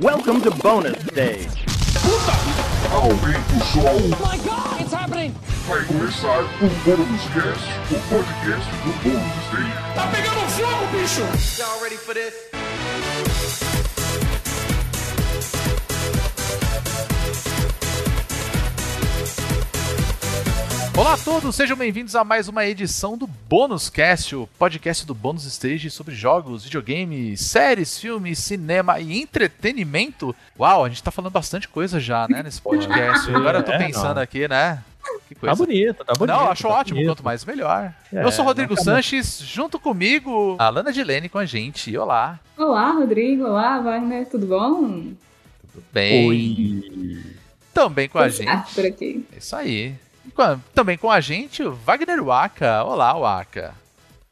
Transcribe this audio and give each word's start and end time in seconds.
Welcome 0.00 0.40
to 0.40 0.50
bonus 0.50 1.00
stage. 1.06 1.66
Aumenta 2.90 3.54
o 3.54 3.64
som, 3.64 4.08
my 4.18 4.36
god, 4.38 4.80
it's 4.80 4.92
happening! 4.92 5.32
vai 5.68 5.84
começar 5.84 6.40
o 6.40 6.68
Bônus 6.84 7.22
Cast, 7.32 7.64
o 7.92 8.00
podcast 8.08 8.70
do 8.82 8.92
Bônus 9.04 9.46
Stage. 9.46 9.94
Tá 9.94 10.08
pegando 10.08 10.40
fogo, 10.50 10.86
bicho! 10.90 11.62
Y'all 11.62 11.80
ready 11.80 11.96
for 11.96 12.12
this? 12.12 12.34
Olá 20.96 21.14
a 21.14 21.18
todos, 21.18 21.56
sejam 21.56 21.76
bem-vindos 21.76 22.14
a 22.14 22.22
mais 22.22 22.48
uma 22.48 22.64
edição 22.64 23.18
do 23.18 23.26
Bônus 23.26 23.90
Cast, 23.90 24.36
o 24.36 24.46
podcast 24.58 25.04
do 25.04 25.12
Bônus 25.14 25.44
Stage 25.44 25.90
sobre 25.90 26.14
jogos, 26.14 26.64
videogames, 26.64 27.40
séries, 27.40 27.98
filmes, 27.98 28.38
cinema 28.38 29.00
e 29.00 29.20
entretenimento. 29.20 30.34
Uau, 30.58 30.84
a 30.84 30.88
gente 30.88 31.02
tá 31.02 31.10
falando 31.10 31.32
bastante 31.32 31.68
coisa 31.68 31.98
já, 31.98 32.28
né, 32.28 32.42
nesse 32.44 32.62
podcast. 32.62 33.28
Agora 33.34 33.58
eu 33.58 33.62
tô 33.64 33.72
É, 33.72 33.78
pensando 33.78 34.18
aqui, 34.18 34.46
né? 34.46 34.82
Que 35.28 35.34
Tá 35.34 35.40
coisa. 35.40 35.56
bonito, 35.56 36.04
tá 36.04 36.12
bonito. 36.14 36.26
Não, 36.36 36.50
acho 36.50 36.62
tá 36.62 36.68
ótimo, 36.68 36.96
bonito. 36.96 37.10
quanto 37.10 37.24
mais 37.24 37.44
melhor. 37.44 37.92
É, 38.12 38.24
eu 38.24 38.30
sou 38.30 38.44
o 38.44 38.48
Rodrigo 38.48 38.74
tá. 38.76 38.82
Sanches, 38.82 39.40
junto 39.40 39.78
comigo, 39.80 40.56
a 40.60 40.68
Lana 40.68 40.92
Dilene 40.92 41.28
com 41.28 41.38
a 41.38 41.44
gente. 41.44 41.96
Olá, 41.96 42.38
Olá, 42.56 42.92
Rodrigo. 42.92 43.44
Olá, 43.44 43.80
Wagner. 43.80 44.26
Tudo 44.28 44.46
bom? 44.46 45.12
tudo 45.72 45.84
bem? 45.92 46.28
Oi. 46.28 47.22
Também 47.74 48.08
com 48.08 48.18
a 48.18 48.28
gente. 48.28 48.74
por 48.74 48.86
aqui. 48.86 49.26
É 49.34 49.38
Isso 49.38 49.56
aí. 49.56 49.94
Também 50.74 50.96
com 50.98 51.10
a 51.10 51.20
gente, 51.20 51.62
o 51.62 51.72
Wagner 51.72 52.22
Waka. 52.22 52.82
Olá, 52.84 53.12
Waka. 53.14 53.74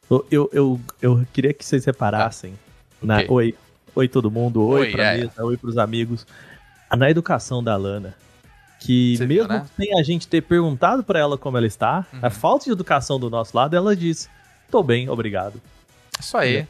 Eu, 0.09 0.49
eu, 0.51 0.81
eu, 1.01 1.25
queria 1.33 1.53
que 1.53 1.65
vocês 1.65 1.85
reparassem. 1.85 2.53
Na, 3.01 3.21
quê? 3.21 3.27
oi, 3.29 3.55
oi 3.95 4.07
todo 4.07 4.29
mundo, 4.31 4.65
oi, 4.65 4.81
Oi, 4.81 4.91
pra 4.91 5.03
é. 5.13 5.17
mesa, 5.19 5.43
oi 5.43 5.57
pros 5.57 5.77
amigos. 5.77 6.25
Ah, 6.89 6.95
Na 6.95 7.09
educação 7.09 7.63
da 7.63 7.75
Lana, 7.75 8.15
que 8.79 9.17
Você 9.17 9.25
viu, 9.25 9.43
mesmo 9.47 9.53
né? 9.53 9.65
sem 9.77 9.97
a 9.97 10.03
gente 10.03 10.27
ter 10.27 10.41
perguntado 10.41 11.03
pra 11.03 11.19
ela 11.19 11.37
como 11.37 11.57
ela 11.57 11.67
está, 11.67 12.05
Uhum. 12.13 12.19
a 12.21 12.29
falta 12.29 12.65
de 12.65 12.71
educação 12.71 13.19
do 13.19 13.29
nosso 13.29 13.55
lado, 13.55 13.75
ela 13.75 13.95
disse: 13.95 14.29
tô 14.69 14.83
bem, 14.83 15.09
obrigado. 15.09 15.61
Isso 16.19 16.37
aí. 16.37 16.67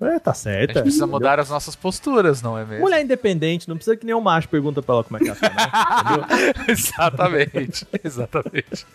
É, 0.00 0.18
tá 0.20 0.30
A 0.30 0.34
certa. 0.34 0.74
gente 0.74 0.82
precisa 0.82 1.06
mudar 1.06 1.40
as 1.40 1.50
nossas 1.50 1.74
posturas, 1.74 2.40
não 2.40 2.56
é 2.56 2.64
mesmo? 2.64 2.84
Mulher 2.84 3.02
independente, 3.02 3.68
não 3.68 3.74
precisa 3.76 3.96
que 3.96 4.06
nem 4.06 4.14
um 4.14 4.20
macho 4.20 4.48
pergunta 4.48 4.80
pra 4.80 4.94
ela 4.96 5.04
como 5.04 5.16
é 5.16 5.20
que 5.20 5.28
ela 5.28 5.36
tá. 5.36 6.04
Entendeu? 6.04 6.64
exatamente, 6.68 7.86
exatamente. 8.04 8.86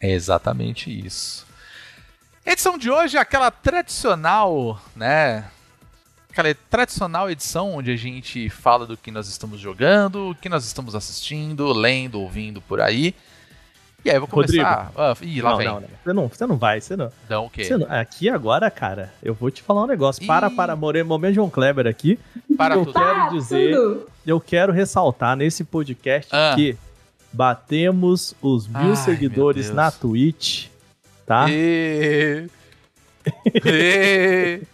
É 0.00 0.10
exatamente 0.12 1.06
isso. 1.06 1.46
Edição 2.46 2.78
de 2.78 2.90
hoje 2.90 3.16
é 3.18 3.20
aquela 3.20 3.50
tradicional, 3.50 4.80
né? 4.96 5.44
Aquela 6.30 6.54
tradicional 6.70 7.30
edição 7.30 7.74
onde 7.74 7.90
a 7.90 7.96
gente 7.96 8.48
fala 8.48 8.86
do 8.86 8.96
que 8.96 9.10
nós 9.10 9.28
estamos 9.28 9.60
jogando, 9.60 10.30
o 10.30 10.34
que 10.34 10.48
nós 10.48 10.64
estamos 10.64 10.94
assistindo, 10.94 11.70
lendo, 11.72 12.20
ouvindo 12.20 12.62
por 12.62 12.80
aí. 12.80 13.14
E 14.04 14.10
aí 14.10 14.16
eu 14.16 14.20
vou 14.20 14.28
começar. 14.28 14.92
Ah, 14.96 15.14
ih, 15.20 15.40
lá 15.42 15.50
Não, 15.50 15.56
vem. 15.58 15.66
não, 15.66 15.80
não. 15.80 15.88
Você 16.04 16.12
não, 16.12 16.28
você 16.28 16.46
não 16.46 16.56
vai, 16.56 16.80
você 16.80 16.96
não. 16.96 17.10
Então 17.24 17.46
o 17.46 17.50
quê? 17.50 17.64
Você 17.64 17.76
não- 17.76 17.86
Aqui 17.90 18.28
agora, 18.28 18.70
cara, 18.70 19.12
eu 19.22 19.34
vou 19.34 19.50
te 19.50 19.60
falar 19.62 19.82
um 19.82 19.86
negócio. 19.86 20.24
Para, 20.24 20.46
Ih. 20.48 20.54
para, 20.54 20.76
More- 20.76 21.02
momento 21.02 21.34
João 21.34 21.50
Kleber 21.50 21.86
aqui. 21.86 22.18
Para 22.56 22.76
eu 22.76 22.84
tudo. 22.86 22.92
quero 22.94 23.20
Ah, 23.22 23.28
dizer, 23.28 23.74
tudo. 23.74 24.06
eu 24.24 24.40
quero 24.40 24.72
ressaltar 24.72 25.36
nesse 25.36 25.64
podcast 25.64 26.28
Ah. 26.32 26.52
que 26.54 26.76
batemos 27.32 28.34
os 28.40 28.68
mil 28.68 28.90
Ai, 28.90 28.96
seguidores 28.96 29.70
na 29.70 29.90
Twitch, 29.90 30.68
tá? 31.26 31.46
E... 31.50 32.46
E... 33.64 34.60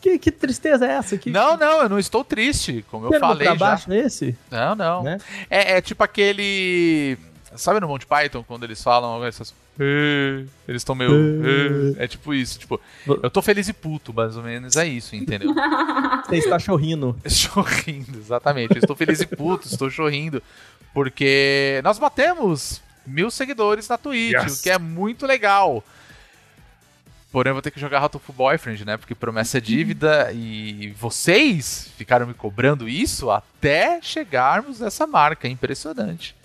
Que, 0.00 0.18
que 0.18 0.30
tristeza 0.30 0.86
é 0.86 0.90
essa? 0.92 1.16
Que, 1.18 1.30
Não, 1.30 1.56
não, 1.56 1.82
eu 1.82 1.88
não 1.88 1.98
estou 1.98 2.22
triste, 2.22 2.84
como 2.90 3.06
eu 3.12 3.18
falei 3.18 3.46
pra 3.48 3.56
já. 3.56 3.58
baixo 3.58 3.90
nesse? 3.90 4.36
Não, 4.50 4.74
não. 4.76 5.02
Né? 5.02 5.18
É, 5.50 5.78
é 5.78 5.80
tipo 5.80 6.04
aquele. 6.04 7.18
Sabe 7.56 7.80
no 7.80 7.88
Monty 7.88 8.06
Python, 8.06 8.42
quando 8.42 8.64
eles 8.64 8.82
falam 8.82 9.24
essas. 9.24 9.54
"Eh", 9.78 10.44
Eles 10.68 10.80
estão 10.82 10.94
meio. 10.94 11.10
"Eh", 11.96 12.04
É 12.04 12.06
tipo 12.08 12.32
isso, 12.34 12.58
tipo. 12.58 12.80
Eu 13.06 13.30
tô 13.30 13.40
feliz 13.42 13.68
e 13.68 13.72
puto, 13.72 14.12
mais 14.14 14.36
ou 14.36 14.42
menos, 14.42 14.76
é 14.76 14.86
isso, 14.86 15.14
entendeu? 15.16 15.52
Você 16.26 16.36
está 16.36 16.58
chorrindo. 16.58 17.16
Estou 17.24 17.62
rindo, 17.62 18.18
exatamente. 18.18 18.72
Eu 18.74 18.78
estou 18.78 18.96
feliz 18.96 19.20
e 19.20 19.26
puto, 19.26 19.66
estou 19.66 19.90
chorrindo. 19.90 20.42
Porque 20.94 21.80
nós 21.84 21.98
batemos 21.98 22.80
mil 23.06 23.30
seguidores 23.30 23.88
na 23.88 23.98
Twitch, 23.98 24.32
Yes. 24.34 24.60
o 24.60 24.62
que 24.62 24.70
é 24.70 24.78
muito 24.78 25.26
legal. 25.26 25.82
Porém, 27.30 27.50
eu 27.50 27.54
vou 27.54 27.62
ter 27.62 27.70
que 27.70 27.80
jogar 27.80 27.98
Ratoful 28.00 28.34
Boyfriend, 28.34 28.84
né? 28.84 28.96
Porque 28.98 29.14
promessa 29.14 29.56
é 29.56 29.60
dívida 29.60 30.30
e 30.34 30.94
vocês 31.00 31.88
ficaram 31.96 32.26
me 32.26 32.34
cobrando 32.34 32.86
isso 32.88 33.30
até 33.30 34.00
chegarmos 34.02 34.80
nessa 34.80 35.06
marca. 35.06 35.48
É 35.48 35.50
impressionante. 35.50 36.36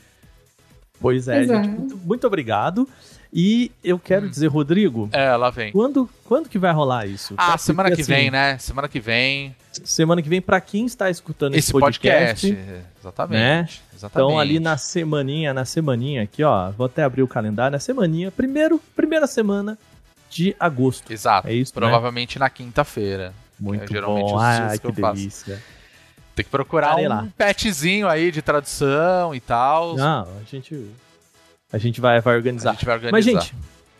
Pois 0.99 1.27
é, 1.27 1.41
Exato. 1.41 1.63
gente. 1.65 1.77
Muito, 1.79 1.97
muito 1.97 2.27
obrigado. 2.27 2.87
E 3.33 3.71
eu 3.83 3.99
quero 3.99 4.29
dizer, 4.29 4.47
Rodrigo, 4.47 5.09
É, 5.11 5.35
lá 5.35 5.49
vem. 5.49 5.71
quando, 5.71 6.09
quando 6.23 6.47
que 6.47 6.57
vai 6.57 6.71
rolar 6.71 7.05
isso? 7.05 7.33
Ah, 7.37 7.51
Tá? 7.51 7.57
semana 7.57 7.91
que 7.91 8.01
vem, 8.01 8.21
assim, 8.21 8.29
né? 8.31 8.57
Semana 8.57 8.87
que 8.87 8.99
vem. 9.01 9.53
Semana 9.83 10.21
que 10.21 10.29
vem, 10.29 10.41
pra 10.41 10.59
quem 10.61 10.85
está 10.85 11.09
escutando 11.09 11.53
esse, 11.53 11.65
Esse 11.65 11.71
podcast. 11.73 12.47
podcast 12.47 12.87
Exatamente. 12.99 13.37
né? 13.39 13.67
Exatamente. 13.93 14.27
Então, 14.27 14.39
ali 14.39 14.59
na 14.59 14.77
semaninha, 14.77 15.53
na 15.53 15.65
semaninha 15.65 16.23
aqui, 16.23 16.41
ó, 16.43 16.71
vou 16.71 16.85
até 16.85 17.03
abrir 17.03 17.21
o 17.21 17.27
calendário, 17.27 17.73
na 17.73 17.79
semaninha, 17.79 18.31
primeiro, 18.31 18.79
primeira 18.95 19.27
semana 19.27 19.77
de 20.29 20.55
agosto. 20.59 21.11
Exato. 21.11 21.47
É 21.49 21.53
isso, 21.53 21.73
né? 21.75 21.81
Provavelmente 21.81 22.39
na 22.39 22.49
quinta-feira. 22.49 23.33
Muito 23.59 23.83
É 23.83 23.87
geralmente 23.87 24.29
bom. 24.31 24.35
os 24.37 24.41
dias 24.41 24.71
Ai, 24.71 24.79
que 24.79 24.79
que, 24.79 24.87
eu 24.87 24.93
faço. 24.93 25.51
Tem 26.37 26.45
que 26.45 26.51
procurar 26.51 26.89
Estarei 26.89 27.07
um 27.07 27.09
lá. 27.09 27.27
petzinho 27.35 28.07
aí 28.07 28.31
de 28.31 28.43
tradução 28.43 29.33
e 29.33 29.39
tal. 29.39 29.95
Não, 29.97 30.21
a 30.21 30.43
gente 30.49 30.87
a 31.73 31.77
gente 31.79 31.99
vai, 31.99 32.21
vai 32.21 32.35
organizar. 32.35 32.69
A 32.69 32.73
gente 32.73 32.85
vai 32.85 32.93
organizar. 32.95 33.11
Mas 33.11 33.25
gente, 33.25 33.55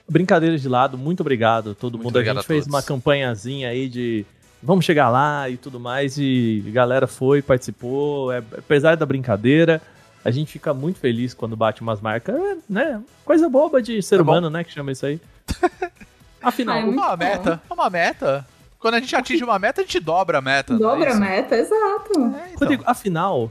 brincadeiras 0.08 0.62
de 0.62 0.70
lado, 0.70 1.00
muito 1.00 1.22
obrigado 1.22 1.72
a 1.72 1.74
todo 1.74 1.94
Muito 1.94 2.04
mundo. 2.06 2.20
A 2.20 2.24
gente 2.24 2.38
a 2.38 2.44
fez 2.44 2.68
uma 2.68 2.84
campanhazinha 2.84 3.70
aí 3.70 3.90
de 3.90 4.24
vamos 4.62 4.86
chegar 4.86 5.10
lá 5.10 5.50
e 5.50 5.58
tudo 5.58 5.80
mais 5.80 6.16
e 6.20 6.64
a 6.68 6.70
galera 6.72 7.08
foi, 7.08 7.42
participou, 7.42 8.32
é, 8.32 8.38
apesar 8.38 8.96
da 8.96 9.06
brincadeira, 9.06 9.82
a 10.24 10.30
gente 10.30 10.52
fica 10.52 10.76
muito 10.76 11.00
feliz 11.00 11.34
quando 11.34 11.56
bate 11.56 11.82
umas 11.82 12.00
marcas, 12.00 12.36
é, 12.36 12.58
né? 12.70 13.02
Coisa 13.26 13.50
boba 13.50 13.82
de 13.82 14.00
ser 14.04 14.18
bom. 14.22 14.32
humano, 14.34 14.50
né, 14.52 14.64
que 14.64 14.72
chama 14.72 14.92
isso 14.92 15.08
aí. 15.08 15.20
Afinal, 16.42 16.76
Ah, 16.76 16.80
é 16.80 16.84
É 16.84 16.86
uma 16.86 17.10
bom. 17.10 17.18
meta. 17.18 17.62
É 17.68 17.74
uma 17.74 17.90
meta. 17.90 18.46
Quando 18.80 18.94
a 18.96 19.00
gente 19.00 19.16
atinge 19.16 19.44
uma 19.44 19.58
meta, 19.58 19.82
a 19.82 19.84
gente 19.84 20.00
dobra 20.00 20.38
a 20.38 20.42
meta. 20.42 20.74
é 20.74 20.78
Dobra 20.78 21.08
a 21.10 21.12
isso? 21.12 21.20
meta, 21.20 21.56
exato. 21.56 22.12
É, 22.14 22.18
então. 22.20 22.58
Rodrigo, 22.60 22.84
afinal, 22.86 23.50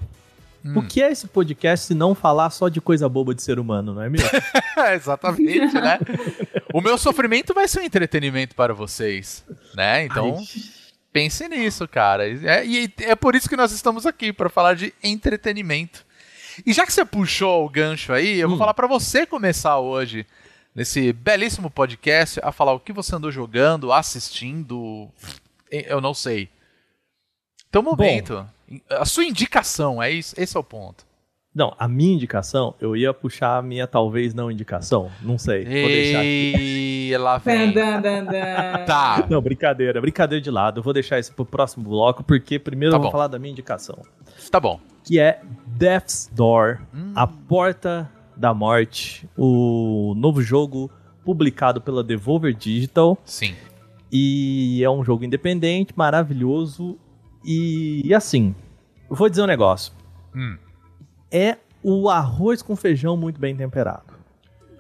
Hum. 0.65 0.79
o 0.79 0.83
que 0.83 1.01
é 1.03 1.13
esse 1.13 1.27
podcast 1.29 1.87
se 1.87 1.95
não 1.95 2.13
falar 2.15 2.51
só 2.51 2.69
de 2.69 2.81
coisa 2.81 3.09
boba 3.09 3.33
de 3.35 3.41
ser 3.43 3.59
humano, 3.61 3.95
não 3.95 4.03
é 4.03 4.09
mesmo? 4.09 4.29
É, 4.77 4.95
exatamente, 4.95 5.75
né? 5.75 5.99
o 6.75 6.81
meu 6.81 6.99
sofrimento 6.99 7.55
vai 7.55 7.67
ser 7.69 7.81
um 7.81 7.85
entretenimento 7.85 8.55
para 8.55 8.75
vocês, 8.75 9.45
né? 9.75 10.05
Então, 10.05 10.37
Ai, 10.39 10.45
pense 11.13 11.49
nisso, 11.49 11.87
cara. 11.89 12.29
É, 12.29 12.67
e 12.67 12.93
é 13.01 13.15
por 13.15 13.35
isso 13.35 13.49
que 13.49 13.57
nós 13.57 13.73
estamos 13.73 14.05
aqui, 14.07 14.33
para 14.33 14.49
falar 14.51 14.75
de 14.75 14.93
entretenimento. 15.03 16.05
E 16.67 16.73
já 16.73 16.85
que 16.85 16.93
você 16.93 17.05
puxou 17.05 17.65
o 17.65 17.69
gancho 17.71 18.13
aí, 18.13 18.39
eu 18.39 18.49
vou 18.49 18.57
Hum. 18.57 18.59
falar 18.59 18.75
para 18.75 18.87
você 18.87 19.25
começar 19.27 19.79
hoje, 19.79 20.27
nesse 20.77 21.13
belíssimo 21.13 21.71
podcast, 21.71 22.39
a 22.43 22.53
falar 22.53 22.75
o 22.75 22.81
que 22.81 22.93
você 22.93 23.17
andou 23.17 23.33
jogando, 23.33 23.93
assistindo. 23.93 25.09
Eu 25.73 26.01
não 26.01 26.13
sei. 26.15 26.49
Então, 27.69 27.83
momento. 27.83 28.47
A 28.91 29.05
sua 29.05 29.25
indicação, 29.25 30.03
é 30.03 30.11
isso? 30.11 30.35
Esse 30.39 30.57
é 30.57 30.61
o 30.61 30.65
ponto. 30.65 31.07
Não, 31.55 31.75
a 31.79 31.89
minha 31.89 32.15
indicação, 32.15 32.75
eu 32.79 32.95
ia 32.95 33.15
puxar 33.15 33.57
a 33.57 33.63
minha 33.63 33.87
talvez 33.87 34.35
não 34.35 34.51
indicação. 34.51 35.11
Não 35.23 35.39
sei. 35.39 35.65
Vou 35.65 35.73
deixar 35.89 36.19
aqui. 36.19 37.09
E 37.11 37.17
lá 37.17 37.39
vem. 37.39 37.73
Dan, 37.73 38.01
dan, 38.03 38.03
dan, 38.03 38.25
dan. 38.25 38.85
Tá. 38.85 39.27
Não, 39.31 39.41
brincadeira, 39.41 39.99
brincadeira 39.99 40.43
de 40.43 40.51
lado. 40.51 40.81
Eu 40.81 40.83
vou 40.83 40.93
deixar 40.93 41.19
isso 41.19 41.33
pro 41.33 41.47
próximo 41.47 41.89
bloco, 41.89 42.23
porque 42.23 42.59
primeiro 42.59 42.93
Tá 42.93 42.99
eu 42.99 43.01
vou 43.01 43.09
bom. 43.09 43.13
falar 43.13 43.29
da 43.29 43.39
minha 43.39 43.53
indicação. 43.53 43.99
Tá 44.51 44.61
bom. 44.61 44.79
Que 45.03 45.19
é 45.19 45.41
Death's 45.67 46.29
Door, 46.31 46.83
Hum. 46.93 47.13
A 47.15 47.27
Porta 47.27 48.11
da 48.37 48.53
Morte, 48.53 49.29
o 49.37 50.15
novo 50.17 50.43
jogo 50.43 50.91
publicado 51.25 51.81
pela 51.81 52.05
Devolver 52.05 52.55
Digital. 52.55 53.19
Sim. 53.25 53.55
E 54.13 54.83
é 54.85 54.91
um 54.91 55.03
jogo 55.05 55.25
independente, 55.25 55.93
maravilhoso. 55.97 56.99
E, 57.45 58.03
e 58.05 58.15
assim, 58.15 58.55
vou 59.09 59.29
dizer 59.29 59.43
um 59.43 59.47
negócio. 59.47 59.93
Hum. 60.35 60.57
É 61.31 61.57
o 61.83 62.09
arroz 62.09 62.63
com 62.63 62.77
feijão 62.77 63.17
muito 63.17 63.41
bem 63.41 63.57
temperado. 63.57 64.15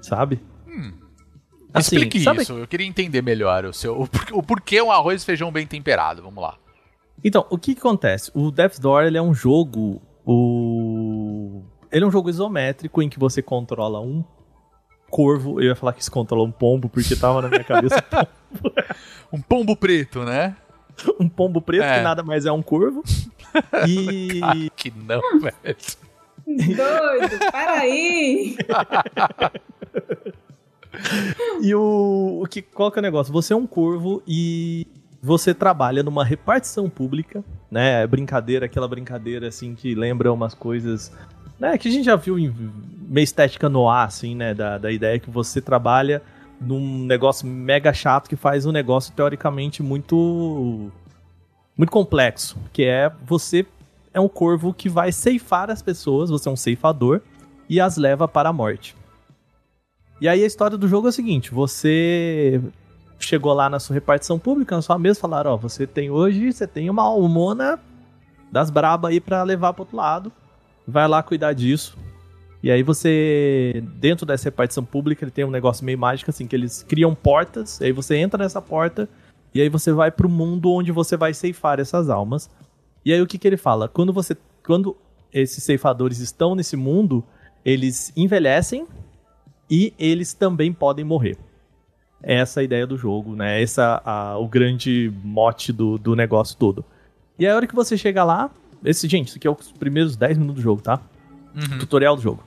Sabe? 0.00 0.41
Hum. 0.69 0.93
Assim, 1.75 1.97
Explique 1.97 2.20
sabe- 2.20 2.43
isso. 2.43 2.52
Eu 2.52 2.67
queria 2.67 2.87
entender 2.87 3.23
melhor 3.23 3.64
o 3.64 3.73
seu. 3.73 4.00
O, 4.00 4.06
por- 4.09 4.32
o 4.32 4.43
porquê 4.43 4.81
um 4.81 4.91
arroz 4.91 5.23
e 5.23 5.26
feijão 5.26 5.50
bem 5.50 5.67
temperado. 5.67 6.23
Vamos 6.23 6.43
lá. 6.43 6.56
Então, 7.25 7.44
o 7.50 7.59
que, 7.59 7.75
que 7.75 7.81
acontece? 7.81 8.31
O 8.35 8.50
Death's 8.50 8.79
Door 8.79 9.05
ele 9.05 9.19
é 9.19 9.23
um 9.23 9.35
jogo. 9.35 10.00
O... 10.25 11.06
Ele 11.91 12.05
é 12.05 12.09
um 12.09 12.11
jogo 12.11 12.29
isométrico 12.31 13.00
em 13.03 13.09
que 13.09 13.19
você 13.19 13.41
controla 13.43 14.00
um 14.00 14.25
corvo. 15.11 15.61
Eu 15.61 15.69
ia 15.69 15.77
falar 15.77 15.93
que 15.93 16.05
se 16.05 16.11
controla 16.11 16.44
um 16.44 16.50
pombo, 16.50 16.88
porque 16.88 17.15
tava 17.17 17.43
na 17.43 17.49
minha 17.49 17.65
cabeça. 17.65 18.03
Um 19.33 19.41
pombo 19.41 19.77
preto, 19.77 20.23
né? 20.25 20.56
um 21.21 21.29
pombo 21.29 21.61
preto, 21.61 21.83
É. 21.85 21.99
que 21.99 22.03
nada 22.05 22.23
mais 22.23 22.47
é 22.47 22.53
um 22.53 22.62
corvo. 22.62 23.03
E. 23.87 24.41
Ah, 24.44 24.55
que 24.75 24.91
não, 24.93 25.21
velho. 25.41 25.77
Doido, 26.47 27.38
para 27.50 27.73
aí! 27.81 28.56
E 31.61 31.75
o, 31.75 32.41
o 32.43 32.47
que, 32.47 32.62
qual 32.62 32.91
que 32.91 32.99
é 32.99 33.00
o 33.00 33.03
negócio? 33.03 33.33
Você 33.33 33.53
é 33.53 33.56
um 33.56 33.67
corvo 33.67 34.23
e 34.27 34.87
você 35.23 35.53
trabalha 35.53 36.03
numa 36.03 36.25
repartição 36.25 36.88
pública, 36.88 37.44
né? 37.71 38.03
É 38.03 38.06
Brincadeira, 38.06 38.67
aquela 38.67 38.87
brincadeira 38.88 39.49
assim 39.49 39.75
que 39.75 39.94
lembra 39.94 40.33
umas 40.33 40.55
coisas, 40.55 41.12
né? 41.58 41.76
Que 41.79 41.88
a 41.88 41.91
gente 41.91 42.05
já 42.05 42.17
viu 42.17 42.38
em 42.38 42.53
meio 43.08 43.25
estética 43.25 43.69
no 43.69 43.88
ar, 43.88 44.06
assim, 44.06 44.35
né? 44.35 44.55
Da, 44.55 44.79
da 44.79 44.91
ideia 44.91 45.19
que 45.19 45.31
você 45.31 45.61
trabalha 45.61 46.23
num 46.61 47.05
negócio 47.05 47.47
mega 47.47 47.93
chato 47.93 48.29
que 48.29 48.37
faz 48.37 48.64
um 48.64 48.73
negócio 48.73 49.12
teoricamente 49.12 49.82
muito 49.82 50.91
muito 51.76 51.91
complexo, 51.91 52.56
que 52.73 52.85
é 52.85 53.12
você 53.25 53.67
é 54.14 54.20
um 54.20 54.29
corvo 54.29 54.73
que 54.73 54.88
vai 54.88 55.12
ceifar 55.12 55.70
as 55.70 55.82
pessoas, 55.82 56.31
você 56.31 56.49
é 56.49 56.53
um 56.53 56.56
ceifador 56.56 57.20
e 57.69 57.79
as 57.79 57.99
leva 57.99 58.26
para 58.26 58.49
a 58.49 58.52
morte. 58.52 58.97
E 60.19 60.26
aí 60.26 60.43
a 60.43 60.47
história 60.47 60.79
do 60.79 60.88
jogo 60.88 61.06
é 61.09 61.11
o 61.11 61.12
seguinte: 61.12 61.52
você 61.52 62.61
chegou 63.19 63.52
lá 63.52 63.69
na 63.69 63.79
sua 63.79 63.94
repartição 63.94 64.38
pública, 64.38 64.75
na 64.75 64.82
sua 64.82 64.99
mesa, 64.99 65.20
falaram: 65.20 65.52
Ó, 65.52 65.56
você 65.56 65.87
tem 65.87 66.11
hoje, 66.11 66.52
você 66.52 66.67
tem 66.67 66.88
uma 66.88 67.02
almona 67.02 67.79
das 68.50 68.70
braba 68.70 69.09
aí 69.09 69.20
pra 69.20 69.43
levar 69.43 69.75
pro 69.75 69.82
outro 69.82 69.97
lado, 69.97 70.32
vai 70.87 71.09
lá 71.09 71.23
cuidar 71.23 71.53
disso. 71.53 71.97
E 72.62 72.71
aí 72.71 72.83
você, 72.83 73.83
dentro 73.97 74.27
dessa 74.27 74.44
repartição 74.44 74.85
pública, 74.85 75.25
ele 75.25 75.31
tem 75.31 75.44
um 75.44 75.50
negócio 75.50 75.85
meio 75.85 75.99
mágico 75.99 76.31
assim, 76.31 76.47
que 76.47 76.56
eles 76.56 76.83
criam 76.83 77.15
portas, 77.15 77.81
aí 77.81 77.93
você 77.93 78.17
entra 78.17 78.43
nessa 78.43 78.61
porta, 78.61 79.09
e 79.55 79.61
aí 79.61 79.69
você 79.69 79.93
vai 79.93 80.11
pro 80.11 80.29
mundo 80.29 80.73
onde 80.73 80.91
você 80.91 81.17
vai 81.17 81.33
ceifar 81.33 81.79
essas 81.81 82.11
almas. 82.11 82.50
E 83.05 83.12
aí 83.12 83.23
o 83.23 83.27
que 83.27 83.38
que 83.38 83.47
ele 83.47 83.56
fala? 83.56 83.88
Quando 83.88 84.12
você, 84.12 84.37
quando 84.65 84.97
esses 85.33 85.62
ceifadores 85.62 86.19
estão 86.19 86.55
nesse 86.55 86.77
mundo, 86.77 87.25
eles 87.65 88.12
envelhecem 88.17 88.87
e 89.71 89.93
eles 89.99 90.35
também 90.35 90.73
podem 90.73 91.05
morrer. 91.05 91.37
Essa 92.23 92.61
é 92.61 92.62
a 92.62 92.65
ideia 92.65 92.87
do 92.87 92.97
jogo, 92.97 93.37
né? 93.37 93.62
Essa 93.62 94.00
a, 94.05 94.38
o 94.38 94.49
grande 94.49 95.12
mote 95.23 95.73
do, 95.73 95.99
do 95.99 96.17
negócio 96.17 96.56
todo. 96.56 96.85
E 97.38 97.47
aí, 97.47 97.53
a 97.53 97.56
hora 97.56 97.67
que 97.67 97.75
você 97.75 97.97
chega 97.97 98.25
lá, 98.25 98.50
esse, 98.84 99.08
gente, 99.08 99.28
isso 99.28 99.38
aqui 99.38 99.46
é 99.46 99.50
os 99.50 99.73
primeiros 99.73 100.17
10 100.17 100.38
minutos 100.38 100.56
do 100.56 100.62
jogo, 100.62 100.82
tá? 100.82 101.00
Tutorial 101.78 102.17
do 102.17 102.23
jogo. 102.23 102.43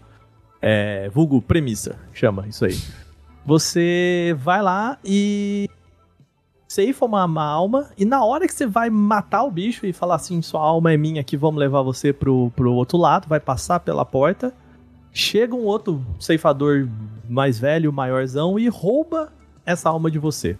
É, 0.61 1.09
vulgo 1.09 1.41
premissa, 1.41 1.97
chama 2.13 2.47
isso 2.47 2.65
aí. 2.65 2.77
Você 3.45 4.35
vai 4.39 4.61
lá 4.61 4.97
e 5.03 5.69
ceifa 6.67 7.05
uma, 7.05 7.25
uma 7.25 7.43
alma, 7.43 7.89
e 7.97 8.05
na 8.05 8.23
hora 8.23 8.45
que 8.45 8.53
você 8.53 8.67
vai 8.67 8.89
matar 8.89 9.43
o 9.43 9.51
bicho 9.51 9.85
e 9.85 9.93
falar 9.93 10.15
assim, 10.15 10.39
sua 10.41 10.61
alma 10.61 10.93
é 10.93 10.97
minha 10.97 11.21
aqui, 11.21 11.35
vamos 11.35 11.59
levar 11.59 11.81
você 11.81 12.13
pro, 12.13 12.51
pro 12.55 12.73
outro 12.73 12.97
lado, 12.97 13.27
vai 13.27 13.39
passar 13.39 13.79
pela 13.79 14.05
porta, 14.05 14.53
chega 15.11 15.55
um 15.55 15.63
outro 15.63 16.05
ceifador 16.19 16.87
mais 17.27 17.57
velho, 17.57 17.91
maiorzão, 17.91 18.59
e 18.59 18.67
rouba 18.67 19.33
essa 19.65 19.89
alma 19.89 20.11
de 20.11 20.19
você. 20.19 20.57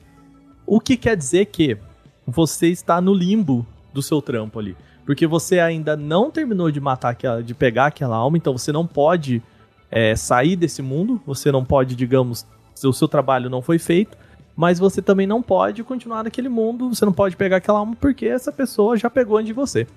O 0.66 0.80
que 0.80 0.98
quer 0.98 1.16
dizer 1.16 1.46
que 1.46 1.78
você 2.26 2.68
está 2.70 3.00
no 3.00 3.14
limbo 3.14 3.66
do 3.94 4.02
seu 4.02 4.22
trampo 4.22 4.60
ali. 4.60 4.76
Porque 5.10 5.26
você 5.26 5.60
ainda 5.60 5.98
não 5.98 6.30
terminou 6.30 6.70
de 6.70 6.80
matar 6.80 7.10
aquela, 7.10 7.42
de 7.42 7.56
pegar 7.56 7.88
aquela 7.88 8.16
alma, 8.16 8.38
então 8.38 8.56
você 8.56 8.72
não 8.72 8.86
pode 8.86 9.42
é, 9.90 10.16
sair 10.16 10.56
desse 10.56 10.84
mundo, 10.84 11.20
você 11.26 11.52
não 11.52 11.66
pode, 11.66 11.96
digamos, 11.96 12.46
o 12.86 12.94
seu 12.94 13.08
trabalho 13.08 13.50
não 13.50 13.60
foi 13.60 13.80
feito, 13.80 14.16
mas 14.56 14.78
você 14.78 15.02
também 15.02 15.26
não 15.26 15.42
pode 15.42 15.84
continuar 15.84 16.24
naquele 16.24 16.48
mundo, 16.48 16.94
você 16.94 17.04
não 17.06 17.12
pode 17.12 17.36
pegar 17.36 17.58
aquela 17.58 17.80
alma 17.80 17.96
porque 18.00 18.28
essa 18.28 18.52
pessoa 18.52 18.98
já 18.98 19.10
pegou 19.10 19.38
antes 19.38 19.48
de 19.48 19.54
você. 19.54 19.88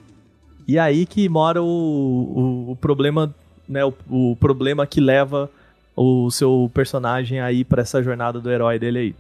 E 0.67 0.79
aí 0.79 1.05
que 1.05 1.29
mora 1.29 1.63
o, 1.63 1.67
o, 1.67 2.71
o 2.71 2.77
problema, 2.77 3.35
né, 3.69 3.85
o, 3.85 3.93
o 4.09 4.35
problema 4.37 4.87
que 4.87 4.99
leva 4.99 5.51
o 5.95 6.31
seu 6.31 6.71
personagem 6.73 7.39
aí 7.39 7.67
pra 7.67 7.83
essa 7.83 8.03
jornada 8.03 8.41
do 8.41 8.51
herói 8.51 8.79
dele 8.79 8.99
aí, 8.99 9.15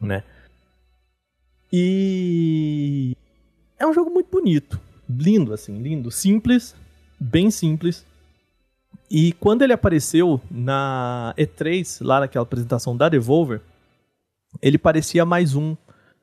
né? 0.00 0.24
E 1.70 3.14
é 3.78 3.86
um 3.86 3.92
jogo 3.92 4.10
muito 4.10 4.30
bonito, 4.30 4.80
lindo 5.08 5.52
assim, 5.52 5.78
lindo, 5.80 6.10
simples, 6.10 6.74
bem 7.18 7.50
simples. 7.50 8.06
E 9.10 9.32
quando 9.34 9.62
ele 9.62 9.72
apareceu 9.72 10.40
na 10.50 11.34
E3, 11.36 12.04
lá 12.04 12.20
naquela 12.20 12.44
apresentação 12.44 12.96
da 12.96 13.08
Devolver, 13.08 13.60
ele 14.60 14.78
parecia 14.78 15.24
mais 15.24 15.54
um 15.54 15.76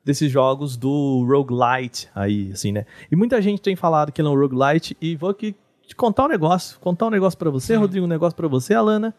desses 0.04 0.30
jogos 0.30 0.76
do 0.76 1.24
roguelite 1.24 2.08
aí, 2.14 2.50
assim, 2.52 2.72
né? 2.72 2.86
E 3.10 3.16
muita 3.16 3.40
gente 3.40 3.62
tem 3.62 3.76
falado 3.76 4.10
que 4.10 4.20
ele 4.20 4.28
é 4.28 4.30
um 4.30 4.38
roguelite 4.38 4.96
e 5.00 5.14
vou 5.14 5.30
aqui 5.30 5.54
te 5.86 5.94
contar 5.94 6.24
um 6.24 6.28
negócio, 6.28 6.78
contar 6.80 7.06
um 7.06 7.10
negócio 7.10 7.38
pra 7.38 7.50
você, 7.50 7.74
Rodrigo, 7.76 8.06
um 8.06 8.08
negócio 8.08 8.36
pra 8.36 8.48
você, 8.48 8.74
Alana. 8.74 9.14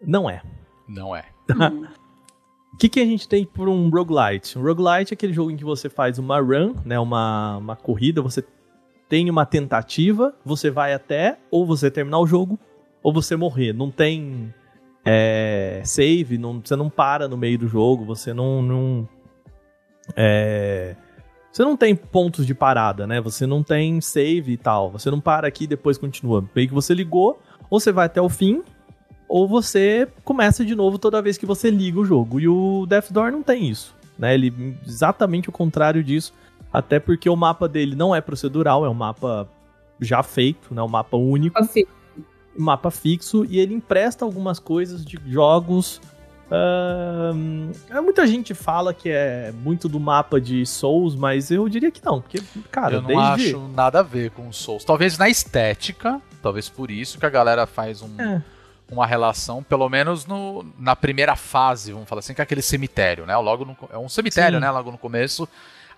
Não 0.00 0.28
é. 0.28 0.42
Não 0.88 1.14
é. 1.14 1.24
O 2.72 2.76
que, 2.78 2.88
que 2.88 3.00
a 3.00 3.04
gente 3.04 3.28
tem 3.28 3.44
por 3.44 3.68
um 3.68 3.88
roguelite? 3.90 4.56
Um 4.56 4.62
roguelite 4.62 5.12
é 5.12 5.14
aquele 5.14 5.32
jogo 5.32 5.50
em 5.50 5.56
que 5.56 5.64
você 5.64 5.88
faz 5.88 6.18
uma 6.18 6.40
run, 6.40 6.74
né, 6.84 6.98
uma, 6.98 7.56
uma 7.56 7.74
corrida, 7.74 8.22
você 8.22 8.44
tem 9.08 9.30
uma 9.30 9.46
tentativa, 9.46 10.34
você 10.44 10.70
vai 10.70 10.92
até 10.92 11.38
ou 11.50 11.64
você 11.64 11.90
terminar 11.90 12.18
o 12.18 12.26
jogo 12.26 12.58
ou 13.02 13.12
você 13.12 13.36
morrer. 13.36 13.72
Não 13.72 13.90
tem 13.90 14.52
é, 15.04 15.80
save, 15.84 16.36
não, 16.36 16.60
você 16.62 16.76
não 16.76 16.90
para 16.90 17.26
no 17.26 17.36
meio 17.36 17.58
do 17.58 17.68
jogo, 17.68 18.04
você 18.04 18.34
não... 18.34 18.62
não 18.62 19.08
é, 20.14 20.94
você 21.50 21.62
não 21.64 21.76
tem 21.76 21.96
pontos 21.96 22.46
de 22.46 22.54
parada, 22.54 23.06
né? 23.06 23.20
Você 23.20 23.46
não 23.46 23.62
tem 23.62 24.00
save 24.00 24.52
e 24.52 24.56
tal. 24.56 24.90
Você 24.92 25.10
não 25.10 25.20
para 25.20 25.48
aqui 25.48 25.64
e 25.64 25.66
depois 25.66 25.98
continua. 25.98 26.44
Meio 26.54 26.68
que 26.68 26.74
você 26.74 26.94
ligou, 26.94 27.40
ou 27.68 27.80
você 27.80 27.90
vai 27.90 28.06
até 28.06 28.20
o 28.20 28.28
fim, 28.28 28.62
ou 29.28 29.48
você 29.48 30.06
começa 30.24 30.64
de 30.64 30.74
novo 30.74 30.98
toda 30.98 31.22
vez 31.22 31.36
que 31.36 31.46
você 31.46 31.70
liga 31.70 31.98
o 31.98 32.04
jogo. 32.04 32.38
E 32.38 32.46
o 32.46 32.86
Death 32.86 33.10
Door 33.10 33.32
não 33.32 33.42
tem 33.42 33.68
isso, 33.68 33.94
né? 34.18 34.34
Ele 34.34 34.76
exatamente 34.86 35.48
o 35.48 35.52
contrário 35.52 36.04
disso, 36.04 36.32
até 36.72 36.98
porque 37.00 37.28
o 37.28 37.36
mapa 37.36 37.68
dele 37.68 37.94
não 37.96 38.14
é 38.14 38.20
procedural, 38.20 38.84
é 38.84 38.88
um 38.88 38.94
mapa 38.94 39.48
já 40.00 40.22
feito, 40.22 40.74
né? 40.74 40.82
Um 40.82 40.88
mapa 40.88 41.16
único, 41.16 41.58
Assim, 41.58 41.84
mapa 42.56 42.90
fixo 42.90 43.44
e 43.48 43.58
ele 43.58 43.74
empresta 43.74 44.24
algumas 44.24 44.58
coisas 44.58 45.04
de 45.04 45.18
jogos. 45.26 46.00
é, 47.90 48.00
muita 48.00 48.26
gente 48.26 48.54
fala 48.54 48.92
que 48.94 49.08
é 49.10 49.52
muito 49.52 49.88
do 49.88 49.98
mapa 50.00 50.40
de 50.40 50.64
Souls, 50.66 51.14
mas 51.14 51.50
eu 51.50 51.68
diria 51.68 51.90
que 51.90 52.04
não, 52.04 52.20
porque 52.20 52.40
cara, 52.70 52.96
eu 52.96 53.02
não 53.02 53.08
desde 53.08 53.54
acho 53.54 53.68
nada 53.68 54.00
a 54.00 54.02
ver 54.02 54.30
com 54.30 54.48
o 54.48 54.52
Souls. 54.52 54.84
Talvez 54.84 55.18
na 55.18 55.28
estética, 55.28 56.20
talvez 56.42 56.68
por 56.68 56.90
isso 56.90 57.18
que 57.18 57.26
a 57.26 57.30
galera 57.30 57.66
faz 57.66 58.02
um, 58.02 58.08
É. 58.20 58.42
uma 58.90 59.06
relação, 59.06 59.62
pelo 59.62 59.88
menos 59.88 60.26
no, 60.26 60.64
na 60.78 60.96
primeira 60.96 61.36
fase, 61.36 61.92
vamos 61.92 62.08
falar 62.08 62.20
assim, 62.20 62.34
que 62.34 62.40
é 62.40 62.44
aquele 62.44 62.62
cemitério, 62.62 63.26
né? 63.26 63.36
Logo 63.36 63.64
no, 63.64 63.76
é 63.92 63.98
um 63.98 64.08
cemitério, 64.08 64.58
Sim. 64.58 64.62
né? 64.64 64.70
Logo 64.70 64.90
no 64.90 64.98
começo. 64.98 65.48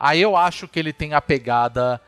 Aí 0.01 0.23
eu 0.23 0.35
acho 0.35 0.67
que 0.67 0.79
ele 0.79 0.95
tem 0.95 1.13
a 1.13 1.21
pegada 1.21 2.01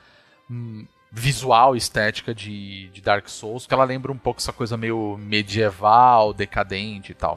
hum, 0.51 0.87
visual, 1.13 1.77
estética 1.77 2.35
de, 2.35 2.89
de 2.89 3.03
Dark 3.03 3.29
Souls, 3.29 3.67
que 3.67 3.75
ela 3.75 3.85
lembra 3.85 4.11
um 4.11 4.17
pouco 4.17 4.41
essa 4.41 4.53
coisa 4.53 4.79
meio 4.79 5.19
medieval, 5.19 6.33
decadente 6.33 7.13
e 7.13 7.15
tal. 7.15 7.35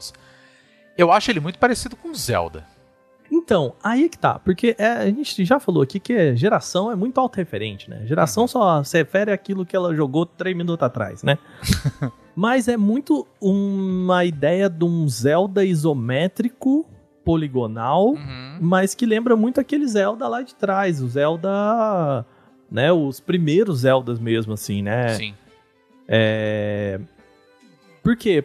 Eu 0.96 1.12
acho 1.12 1.30
ele 1.30 1.40
muito 1.40 1.58
parecido 1.58 1.94
com 1.94 2.14
Zelda. 2.14 2.66
Então, 3.30 3.74
aí 3.82 4.08
que 4.08 4.16
tá, 4.16 4.38
porque 4.38 4.74
é, 4.78 4.86
a 4.86 5.06
gente 5.06 5.44
já 5.44 5.58
falou 5.60 5.82
aqui 5.82 5.98
que 6.00 6.12
é- 6.12 6.34
geração 6.36 6.90
é 6.90 6.96
muito 6.96 7.18
autorreferente, 7.20 7.90
né? 7.90 8.06
Geração 8.06 8.46
só 8.46 8.82
se 8.84 8.96
refere 8.96 9.32
àquilo 9.32 9.66
que 9.66 9.76
ela 9.76 9.94
jogou 9.94 10.24
três 10.24 10.56
minutos 10.56 10.82
atrás, 10.86 11.22
né? 11.22 11.36
Mas 12.34 12.68
é 12.68 12.76
muito 12.76 13.26
uma 13.40 14.24
ideia 14.24 14.70
de 14.70 14.84
um 14.84 15.08
Zelda 15.08 15.64
isométrico, 15.64 16.86
poligonal, 17.26 18.10
Uhum. 18.10 18.58
mas 18.60 18.94
que 18.94 19.04
lembra 19.04 19.34
muito 19.34 19.60
aquele 19.60 19.84
Zelda 19.88 20.28
lá 20.28 20.42
de 20.42 20.54
trás, 20.54 21.02
o 21.02 21.08
Zelda, 21.08 22.24
né, 22.70 22.92
os 22.92 23.18
primeiros 23.18 23.80
Zeldas 23.80 24.20
mesmo, 24.20 24.52
assim, 24.54 24.80
né? 24.80 25.08
Sim. 25.08 25.34
É... 26.06 27.00
Por 28.00 28.16
quê? 28.16 28.44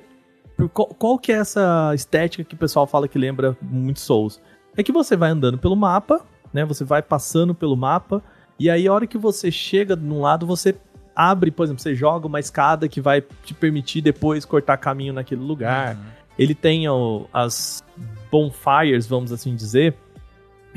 Por 0.58 0.68
qual, 0.68 0.88
qual 0.88 1.20
que 1.20 1.32
é 1.32 1.36
essa 1.36 1.92
estética 1.94 2.44
que 2.44 2.56
o 2.56 2.58
pessoal 2.58 2.88
fala 2.88 3.08
que 3.08 3.20
lembra 3.20 3.56
muito 3.62 4.00
Souls? 4.00 4.42
É 4.76 4.82
que 4.82 4.92
você 4.92 5.16
vai 5.16 5.30
andando 5.30 5.60
pelo 5.60 5.76
mapa, 5.76 6.22
né? 6.52 6.66
Você 6.66 6.84
vai 6.84 7.04
passando 7.04 7.54
pelo 7.54 7.78
mapa, 7.78 8.24
e 8.60 8.68
aí 8.68 8.88
a 8.88 8.94
hora 8.94 9.06
que 9.06 9.18
você 9.18 9.52
chega 9.52 9.96
num 9.96 10.22
lado, 10.22 10.48
você 10.48 10.76
abre, 11.16 11.52
por 11.52 11.64
exemplo, 11.64 11.84
você 11.84 11.94
joga 11.94 12.26
uma 12.26 12.40
escada 12.40 12.88
que 12.88 13.00
vai 13.00 13.22
te 13.44 13.54
permitir 13.54 14.02
depois 14.02 14.44
cortar 14.44 14.78
caminho 14.78 15.14
naquele 15.14 15.42
lugar. 15.42 15.96
Uhum. 15.96 16.02
Ele 16.42 16.56
tem 16.56 16.86
as 17.32 17.84
bonfires, 18.32 19.06
vamos 19.06 19.32
assim 19.32 19.56
dizer, 19.56 19.94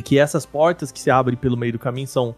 que 0.04 0.18
essas 0.18 0.44
portas 0.44 0.92
que 0.92 1.00
se 1.00 1.10
abrem 1.10 1.38
pelo 1.38 1.56
meio 1.56 1.72
do 1.72 1.78
caminho 1.78 2.06
são 2.06 2.36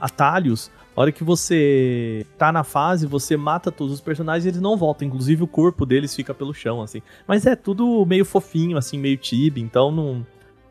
atalhos. 0.00 0.70
A 0.94 1.00
hora 1.00 1.10
que 1.10 1.24
você 1.24 2.24
tá 2.38 2.52
na 2.52 2.62
fase, 2.62 3.04
você 3.04 3.36
mata 3.36 3.72
todos 3.72 3.94
os 3.94 4.00
personagens 4.00 4.44
e 4.44 4.48
eles 4.50 4.60
não 4.60 4.76
voltam. 4.76 5.08
Inclusive 5.08 5.42
o 5.42 5.46
corpo 5.48 5.84
deles 5.84 6.14
fica 6.14 6.32
pelo 6.32 6.54
chão, 6.54 6.80
assim. 6.80 7.02
Mas 7.26 7.44
é 7.46 7.56
tudo 7.56 8.06
meio 8.06 8.24
fofinho, 8.24 8.78
assim, 8.78 8.96
meio 8.96 9.16
tibi, 9.16 9.60
então 9.60 9.90
não. 9.90 10.24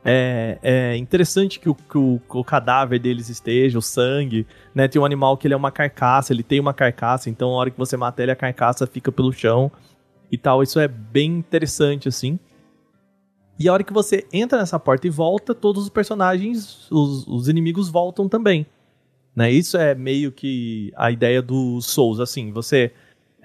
É, 0.08 0.60
é 0.62 0.96
interessante 0.96 1.60
que, 1.60 1.67
o, 1.67 1.75
que 1.75 1.98
o, 1.98 2.22
o 2.29 2.44
cadáver 2.44 3.00
deles 3.00 3.27
esteja, 3.27 3.77
o 3.77 3.82
sangue, 3.82 4.48
né? 4.74 4.88
Tem 4.88 5.01
um 5.01 5.05
animal 5.05 5.36
que 5.36 5.46
ele 5.46 5.53
é 5.53 5.58
uma 5.58 5.72
carcaça, 5.72 6.32
ele 6.32 6.44
tem 6.44 6.62
uma 6.62 6.74
carcaça, 6.74 7.29
então 7.29 7.50
a 7.50 7.55
hora 7.55 7.70
que 7.70 7.77
você 7.77 7.98
mata 7.98 8.24
ele, 8.24 8.32
a 8.32 8.36
carcaça 8.36 8.88
fica 8.88 9.12
pelo 9.12 9.34
chão 9.34 9.70
e 10.32 10.38
tal. 10.38 10.63
Isso 10.63 10.79
é 10.79 10.88
bem 10.88 11.38
interessante, 11.38 12.08
assim. 12.08 12.39
E 13.58 13.70
a 13.70 13.74
hora 13.74 13.84
que 13.84 13.94
você 13.94 14.25
entra 14.34 14.60
nessa 14.60 14.79
porta 14.79 15.08
e 15.08 15.10
volta, 15.10 15.55
todos 15.55 15.84
os 15.84 15.89
personagens, 15.89 16.89
os, 16.91 17.25
os 17.27 17.48
inimigos 17.48 17.89
voltam 17.89 18.27
também. 18.27 18.65
Né? 19.36 19.51
Isso 19.51 19.77
é 19.77 19.96
meio 19.96 20.32
que 20.32 20.91
a 20.96 21.12
ideia 21.12 21.41
do 21.41 21.82
Souls, 21.82 22.20
assim, 22.20 22.51
você 22.51 22.91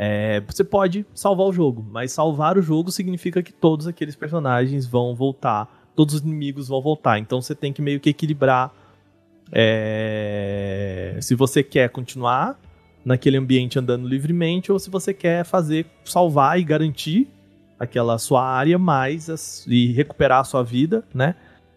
é, 0.02 0.40
você 0.40 0.64
pode 0.64 1.04
salvar 1.12 1.46
o 1.46 1.52
jogo, 1.52 1.86
mas 1.90 2.12
salvar 2.12 2.56
o 2.56 2.62
jogo 2.62 2.90
significa 2.90 3.42
que 3.42 3.52
todos 3.52 3.86
aqueles 3.86 4.16
personagens 4.16 4.86
vão 4.86 5.14
voltar, 5.14 5.68
todos 5.94 6.14
os 6.14 6.20
inimigos 6.22 6.68
vão 6.68 6.80
voltar. 6.80 7.18
Então 7.18 7.42
você 7.42 7.54
tem 7.54 7.70
que 7.70 7.82
meio 7.82 8.00
que 8.00 8.08
equilibrar. 8.08 8.72
É, 9.52 11.18
se 11.20 11.34
você 11.34 11.62
quer 11.62 11.90
continuar 11.90 12.58
naquele 13.04 13.36
ambiente 13.36 13.78
andando 13.78 14.06
livremente 14.06 14.70
ou 14.70 14.78
se 14.78 14.90
você 14.90 15.14
quer 15.14 15.44
fazer 15.44 15.86
salvar 16.04 16.58
e 16.58 16.64
garantir 16.64 17.28
aquela 17.78 18.18
sua 18.18 18.44
área 18.44 18.78
mais 18.78 19.30
as, 19.30 19.66
e 19.66 19.92
recuperar 19.92 20.40
a 20.40 20.44
sua 20.44 20.62
vida, 20.62 21.02
né? 21.14 21.34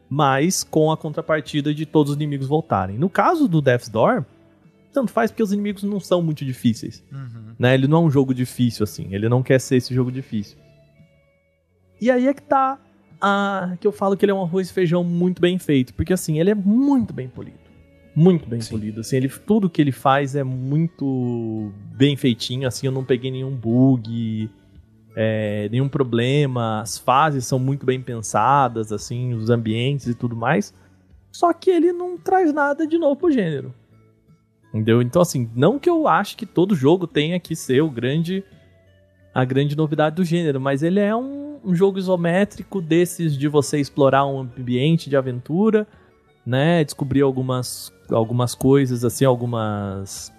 Mas 0.09 0.63
com 0.63 0.91
a 0.91 0.97
contrapartida 0.97 1.73
de 1.73 1.85
todos 1.85 2.11
os 2.11 2.15
inimigos 2.17 2.47
voltarem. 2.47 2.97
No 2.97 3.09
caso 3.09 3.47
do 3.47 3.61
Death's 3.61 3.89
Door, 3.89 4.25
tanto 4.93 5.11
faz 5.11 5.31
porque 5.31 5.41
os 5.41 5.51
inimigos 5.51 5.83
não 5.83 5.99
são 5.99 6.21
muito 6.21 6.45
difíceis. 6.45 7.03
Uhum. 7.11 7.55
Né? 7.57 7.73
Ele 7.73 7.87
não 7.87 8.03
é 8.03 8.05
um 8.05 8.11
jogo 8.11 8.33
difícil, 8.33 8.83
assim. 8.83 9.07
Ele 9.11 9.27
não 9.27 9.41
quer 9.41 9.59
ser 9.59 9.77
esse 9.77 9.93
jogo 9.93 10.11
difícil. 10.11 10.57
E 11.99 12.11
aí 12.11 12.27
é 12.27 12.33
que 12.33 12.43
tá 12.43 12.77
a, 13.19 13.75
que 13.79 13.87
eu 13.87 13.91
falo 13.91 14.15
que 14.15 14.23
ele 14.23 14.31
é 14.31 14.35
um 14.35 14.43
arroz 14.43 14.69
e 14.69 14.73
feijão 14.73 15.03
muito 15.03 15.41
bem 15.41 15.57
feito. 15.57 15.93
Porque, 15.95 16.13
assim, 16.13 16.39
ele 16.39 16.51
é 16.51 16.55
muito 16.55 17.11
bem 17.11 17.27
polido. 17.27 17.62
Muito 18.15 18.47
bem 18.47 18.61
Sim. 18.61 18.71
polido. 18.71 18.99
Assim, 19.01 19.17
ele, 19.17 19.29
tudo 19.29 19.69
que 19.69 19.81
ele 19.81 19.91
faz 19.91 20.35
é 20.35 20.43
muito 20.43 21.71
bem 21.95 22.15
feitinho. 22.15 22.67
Assim, 22.67 22.85
eu 22.85 22.91
não 22.91 23.03
peguei 23.03 23.31
nenhum 23.31 23.55
bug, 23.55 24.49
é, 25.15 25.67
nenhum 25.69 25.89
problema. 25.89 26.81
As 26.81 26.97
fases 26.97 27.45
são 27.45 27.57
muito 27.57 27.85
bem 27.85 28.01
pensadas, 28.01 28.91
assim, 28.91 29.33
os 29.33 29.49
ambientes 29.49 30.07
e 30.07 30.13
tudo 30.13 30.35
mais. 30.35 30.73
Só 31.31 31.51
que 31.51 31.71
ele 31.71 31.91
não 31.91 32.17
traz 32.17 32.53
nada 32.53 32.85
de 32.85 32.97
novo 32.97 33.15
pro 33.15 33.31
gênero. 33.31 33.73
Entendeu? 34.69 35.01
Então, 35.01 35.21
assim, 35.21 35.49
não 35.55 35.79
que 35.79 35.89
eu 35.89 36.07
ache 36.07 36.35
que 36.35 36.45
todo 36.45 36.75
jogo 36.75 37.07
tenha 37.07 37.39
que 37.39 37.55
ser 37.55 37.81
o 37.81 37.89
grande 37.89 38.43
a 39.33 39.43
grande 39.43 39.75
novidade 39.75 40.15
do 40.15 40.23
gênero, 40.23 40.61
mas 40.61 40.83
ele 40.83 40.99
é 40.99 41.15
um, 41.15 41.59
um 41.65 41.73
jogo 41.73 41.97
isométrico 41.97 42.79
desses 42.79 43.35
de 43.35 43.47
você 43.47 43.79
explorar 43.79 44.27
um 44.27 44.41
ambiente 44.41 45.09
de 45.09 45.17
aventura, 45.17 45.87
né? 46.45 46.83
Descobrir 46.83 47.21
algumas, 47.21 47.91
algumas 48.09 48.55
coisas, 48.55 49.03
assim, 49.03 49.25
algumas. 49.25 50.31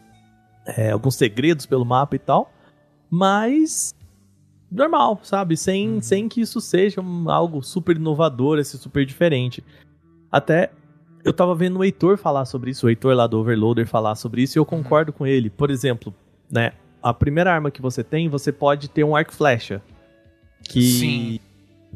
É, 0.67 0.91
alguns 0.91 1.17
segredos 1.17 1.67
pelo 1.67 1.85
mapa 1.85 2.17
e 2.17 2.19
tal. 2.19 2.51
Mas. 3.11 3.95
Normal, 4.71 5.21
sabe? 5.23 5.57
Sem, 5.57 5.95
uhum. 5.95 6.03
sem 6.03 6.29
que 6.29 6.41
isso 6.41 6.61
seja 6.61 7.01
um, 7.01 7.31
algo 7.31 7.63
super 7.63 7.97
inovador, 7.97 8.59
assim, 8.59 8.77
super 8.77 9.07
diferente. 9.07 9.63
Até 10.33 10.71
eu 11.25 11.33
tava 11.33 11.55
vendo 11.55 11.79
o 11.79 11.85
Heitor 11.85 12.19
falar 12.19 12.45
sobre 12.45 12.71
isso, 12.71 12.87
o 12.87 12.91
Heitor 12.91 13.15
lá 13.15 13.27
do 13.27 13.39
Overloader 13.39 13.87
falar 13.87 14.15
sobre 14.15 14.43
isso, 14.43 14.59
e 14.59 14.61
eu 14.61 14.67
concordo 14.67 15.13
com 15.13 15.27
ele. 15.27 15.49
Por 15.49 15.71
exemplo, 15.71 16.15
né? 16.51 16.73
A 17.03 17.15
primeira 17.15 17.53
arma 17.53 17.71
que 17.71 17.81
você 17.81 18.03
tem, 18.03 18.29
você 18.29 18.53
pode 18.53 18.89
ter 18.89 19.05
um 19.05 19.15
arco 19.17 19.33
flecha. 19.33 19.83
Que 20.63 20.83
Sim. 20.83 21.41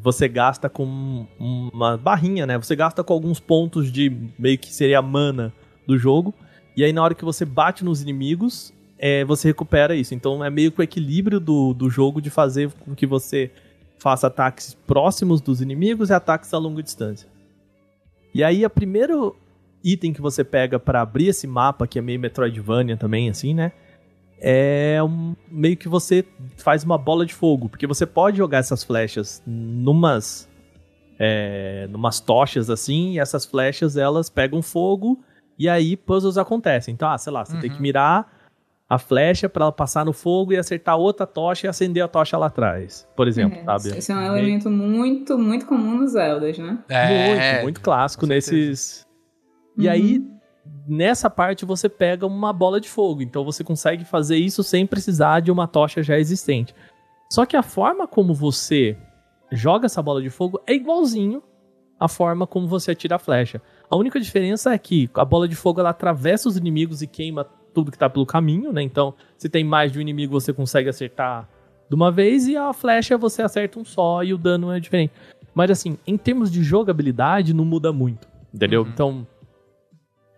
Você 0.02 0.28
gasta 0.28 0.68
com 0.68 1.26
uma 1.38 1.96
barrinha, 1.96 2.46
né? 2.46 2.56
Você 2.58 2.74
gasta 2.76 3.02
com 3.02 3.12
alguns 3.12 3.40
pontos 3.40 3.90
de 3.90 4.14
meio 4.38 4.58
que 4.58 4.72
seria 4.72 4.98
a 4.98 5.02
mana 5.02 5.52
do 5.86 5.98
jogo. 5.98 6.34
E 6.76 6.84
aí, 6.84 6.92
na 6.92 7.02
hora 7.02 7.14
que 7.14 7.24
você 7.24 7.44
bate 7.44 7.84
nos 7.84 8.02
inimigos, 8.02 8.72
é, 8.98 9.24
você 9.24 9.48
recupera 9.48 9.94
isso. 9.94 10.14
Então 10.14 10.44
é 10.44 10.50
meio 10.50 10.72
que 10.72 10.80
o 10.80 10.82
equilíbrio 10.82 11.40
do, 11.40 11.74
do 11.74 11.88
jogo 11.88 12.20
de 12.20 12.30
fazer 12.30 12.70
com 12.84 12.94
que 12.94 13.06
você 13.06 13.50
faça 13.98 14.28
ataques 14.28 14.74
próximos 14.86 15.40
dos 15.40 15.60
inimigos 15.60 16.10
e 16.10 16.12
ataques 16.12 16.52
a 16.54 16.58
longa 16.58 16.82
distância. 16.82 17.28
E 18.34 18.44
aí, 18.44 18.64
o 18.64 18.70
primeiro 18.70 19.36
item 19.82 20.12
que 20.12 20.20
você 20.20 20.44
pega 20.44 20.78
para 20.78 21.00
abrir 21.00 21.28
esse 21.28 21.46
mapa, 21.46 21.86
que 21.86 21.98
é 21.98 22.02
meio 22.02 22.20
Metroidvania 22.20 22.96
também, 22.96 23.28
assim, 23.28 23.54
né? 23.54 23.72
É 24.40 25.00
um, 25.02 25.34
meio 25.50 25.76
que 25.76 25.88
você 25.88 26.24
faz 26.56 26.84
uma 26.84 26.96
bola 26.96 27.26
de 27.26 27.34
fogo, 27.34 27.68
porque 27.68 27.86
você 27.86 28.06
pode 28.06 28.36
jogar 28.36 28.58
essas 28.58 28.84
flechas 28.84 29.42
numas 29.46 30.48
é, 31.18 31.88
numas 31.90 32.20
tochas 32.20 32.70
assim, 32.70 33.14
e 33.14 33.18
essas 33.18 33.44
flechas 33.44 33.96
elas 33.96 34.30
pegam 34.30 34.62
fogo 34.62 35.18
e 35.58 35.68
aí 35.68 35.96
puzzles 35.96 36.38
acontecem. 36.38 36.94
Então, 36.94 37.10
ah, 37.10 37.18
sei 37.18 37.32
lá, 37.32 37.44
você 37.44 37.54
uhum. 37.54 37.60
tem 37.60 37.70
que 37.70 37.76
uhum. 37.76 37.82
mirar 37.82 38.32
a 38.88 38.98
flecha 38.98 39.48
para 39.48 39.64
ela 39.64 39.72
passar 39.72 40.04
no 40.04 40.12
fogo 40.12 40.52
e 40.52 40.56
acertar 40.56 40.96
outra 40.96 41.26
tocha 41.26 41.66
e 41.66 41.68
acender 41.68 42.02
a 42.02 42.08
tocha 42.08 42.38
lá 42.38 42.46
atrás, 42.46 43.06
por 43.14 43.28
exemplo, 43.28 43.58
é, 43.58 43.64
sabe? 43.64 43.98
Esse 43.98 44.12
é 44.12 44.14
um 44.14 44.22
elemento 44.22 44.70
muito, 44.70 45.36
muito 45.36 45.66
comum 45.66 45.98
nos 45.98 46.12
Zeldas, 46.12 46.56
né? 46.56 46.78
É, 46.88 47.54
muito, 47.54 47.62
muito 47.64 47.80
clássico 47.82 48.24
nesses. 48.24 49.04
E 49.76 49.86
uhum. 49.86 49.92
aí, 49.92 50.24
nessa 50.86 51.28
parte, 51.28 51.64
você 51.64 51.88
pega 51.88 52.26
uma 52.26 52.52
bola 52.52 52.80
de 52.80 52.88
fogo, 52.88 53.22
então 53.22 53.44
você 53.44 53.62
consegue 53.62 54.04
fazer 54.04 54.36
isso 54.36 54.62
sem 54.62 54.86
precisar 54.86 55.40
de 55.40 55.50
uma 55.50 55.66
tocha 55.66 56.02
já 56.02 56.18
existente. 56.18 56.74
Só 57.30 57.44
que 57.44 57.56
a 57.56 57.62
forma 57.62 58.06
como 58.06 58.32
você 58.32 58.96
joga 59.52 59.86
essa 59.86 60.02
bola 60.02 60.22
de 60.22 60.30
fogo 60.30 60.60
é 60.66 60.74
igualzinho 60.74 61.42
à 62.00 62.08
forma 62.08 62.46
como 62.46 62.66
você 62.66 62.92
atira 62.92 63.16
a 63.16 63.18
flecha. 63.18 63.60
A 63.90 63.96
única 63.96 64.20
diferença 64.20 64.72
é 64.72 64.78
que 64.78 65.10
a 65.14 65.24
bola 65.24 65.48
de 65.48 65.56
fogo 65.56 65.80
ela 65.80 65.90
atravessa 65.90 66.48
os 66.48 66.56
inimigos 66.56 67.02
e 67.02 67.06
queima 67.06 67.46
tudo 67.74 67.90
que 67.90 67.98
tá 67.98 68.08
pelo 68.08 68.26
caminho, 68.26 68.72
né? 68.72 68.82
Então, 68.82 69.14
se 69.36 69.48
tem 69.48 69.64
mais 69.64 69.92
de 69.92 69.98
um 69.98 70.00
inimigo, 70.00 70.38
você 70.38 70.52
consegue 70.52 70.88
acertar 70.88 71.48
de 71.88 71.94
uma 71.94 72.10
vez 72.10 72.46
e 72.46 72.56
a 72.56 72.72
flecha 72.72 73.16
você 73.16 73.42
acerta 73.42 73.78
um 73.78 73.84
só 73.84 74.22
e 74.22 74.32
o 74.32 74.38
dano 74.38 74.70
é 74.72 74.80
diferente. 74.80 75.12
Mas 75.54 75.70
assim, 75.70 75.98
em 76.06 76.16
termos 76.16 76.50
de 76.50 76.62
jogabilidade, 76.62 77.54
não 77.54 77.64
muda 77.64 77.92
muito, 77.92 78.28
entendeu? 78.52 78.82
Uhum. 78.82 78.88
Então, 78.88 79.26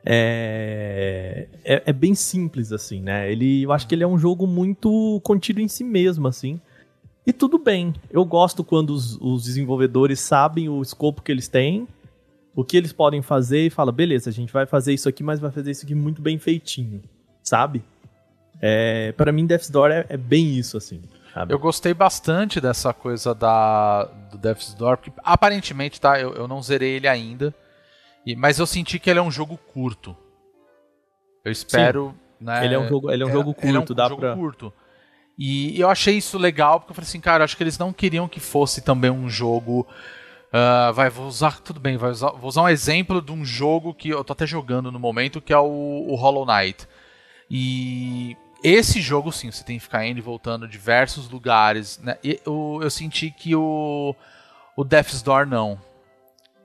é, 0.04 1.46
é, 1.64 1.82
é, 1.86 1.92
bem 1.92 2.14
simples, 2.14 2.72
assim, 2.72 3.00
né? 3.00 3.30
Ele, 3.30 3.62
eu 3.62 3.72
acho 3.72 3.86
que 3.86 3.94
ele 3.94 4.04
é 4.04 4.06
um 4.06 4.18
jogo 4.18 4.46
muito 4.46 5.20
contido 5.22 5.60
em 5.60 5.68
si 5.68 5.84
mesmo, 5.84 6.26
assim. 6.28 6.60
E 7.26 7.32
tudo 7.32 7.58
bem. 7.58 7.94
Eu 8.10 8.24
gosto 8.24 8.64
quando 8.64 8.90
os, 8.90 9.16
os 9.20 9.44
desenvolvedores 9.44 10.20
sabem 10.20 10.68
o 10.68 10.80
escopo 10.80 11.22
que 11.22 11.30
eles 11.30 11.48
têm, 11.48 11.86
o 12.54 12.64
que 12.64 12.76
eles 12.76 12.92
podem 12.92 13.22
fazer 13.22 13.66
e 13.66 13.70
fala, 13.70 13.92
beleza, 13.92 14.30
a 14.30 14.32
gente 14.32 14.52
vai 14.52 14.66
fazer 14.66 14.92
isso 14.92 15.08
aqui, 15.08 15.22
mas 15.22 15.38
vai 15.38 15.50
fazer 15.50 15.70
isso 15.70 15.84
aqui 15.84 15.94
muito 15.94 16.20
bem 16.20 16.38
feitinho 16.38 17.00
sabe? 17.42 17.82
É, 18.60 19.12
para 19.12 19.32
mim, 19.32 19.46
Death's 19.46 19.70
Door 19.70 19.90
é, 19.90 20.06
é 20.08 20.16
bem 20.16 20.56
isso, 20.56 20.76
assim. 20.76 21.02
Sabe? 21.32 21.52
Eu 21.52 21.58
gostei 21.58 21.94
bastante 21.94 22.60
dessa 22.60 22.92
coisa 22.92 23.34
da, 23.34 24.04
do 24.30 24.38
Death's 24.38 24.74
Door, 24.74 24.98
porque 24.98 25.12
aparentemente, 25.24 26.00
tá, 26.00 26.20
eu, 26.20 26.34
eu 26.34 26.48
não 26.48 26.62
zerei 26.62 26.96
ele 26.96 27.08
ainda, 27.08 27.54
e, 28.26 28.36
mas 28.36 28.58
eu 28.58 28.66
senti 28.66 28.98
que 28.98 29.08
ele 29.08 29.18
é 29.18 29.22
um 29.22 29.30
jogo 29.30 29.56
curto. 29.72 30.16
Eu 31.44 31.52
espero. 31.52 32.14
Né, 32.40 32.64
ele 32.64 32.74
é 32.74 32.78
um 32.78 32.88
jogo, 32.88 33.10
ele 33.10 33.22
é 33.22 33.26
um 33.26 33.30
é, 33.30 33.32
jogo 33.32 33.54
curto, 33.54 33.92
é 33.92 33.92
um 33.92 33.96
dá 33.96 34.08
jogo 34.08 34.20
pra... 34.20 34.34
curto. 34.34 34.72
E 35.38 35.80
eu 35.80 35.88
achei 35.88 36.16
isso 36.18 36.36
legal, 36.36 36.80
porque 36.80 36.92
eu 36.92 36.94
falei 36.94 37.08
assim, 37.08 37.20
cara, 37.20 37.44
acho 37.44 37.56
que 37.56 37.62
eles 37.62 37.78
não 37.78 37.92
queriam 37.92 38.28
que 38.28 38.40
fosse 38.40 38.82
também 38.82 39.10
um 39.10 39.28
jogo. 39.28 39.86
Uh, 40.48 40.92
vai, 40.92 41.08
vou 41.08 41.26
usar. 41.26 41.60
Tudo 41.60 41.80
bem, 41.80 41.96
vai 41.96 42.10
usar, 42.10 42.32
vou 42.32 42.48
usar 42.48 42.62
um 42.62 42.68
exemplo 42.68 43.22
de 43.22 43.32
um 43.32 43.44
jogo 43.44 43.94
que 43.94 44.10
eu 44.10 44.22
tô 44.22 44.32
até 44.32 44.46
jogando 44.46 44.92
no 44.92 44.98
momento, 44.98 45.40
que 45.40 45.52
é 45.52 45.58
o, 45.58 46.06
o 46.08 46.14
Hollow 46.14 46.44
Knight. 46.44 46.86
E 47.50 48.36
esse 48.62 49.00
jogo, 49.00 49.32
sim, 49.32 49.50
você 49.50 49.64
tem 49.64 49.78
que 49.78 49.84
ficar 49.84 50.06
indo 50.06 50.18
e 50.18 50.22
voltando 50.22 50.68
diversos 50.68 51.30
lugares. 51.30 51.98
Né? 51.98 52.18
E 52.22 52.38
eu, 52.44 52.80
eu 52.82 52.90
senti 52.90 53.30
que 53.30 53.56
o, 53.56 54.14
o 54.76 54.84
Death's 54.84 55.22
Door 55.22 55.46
não. 55.46 55.80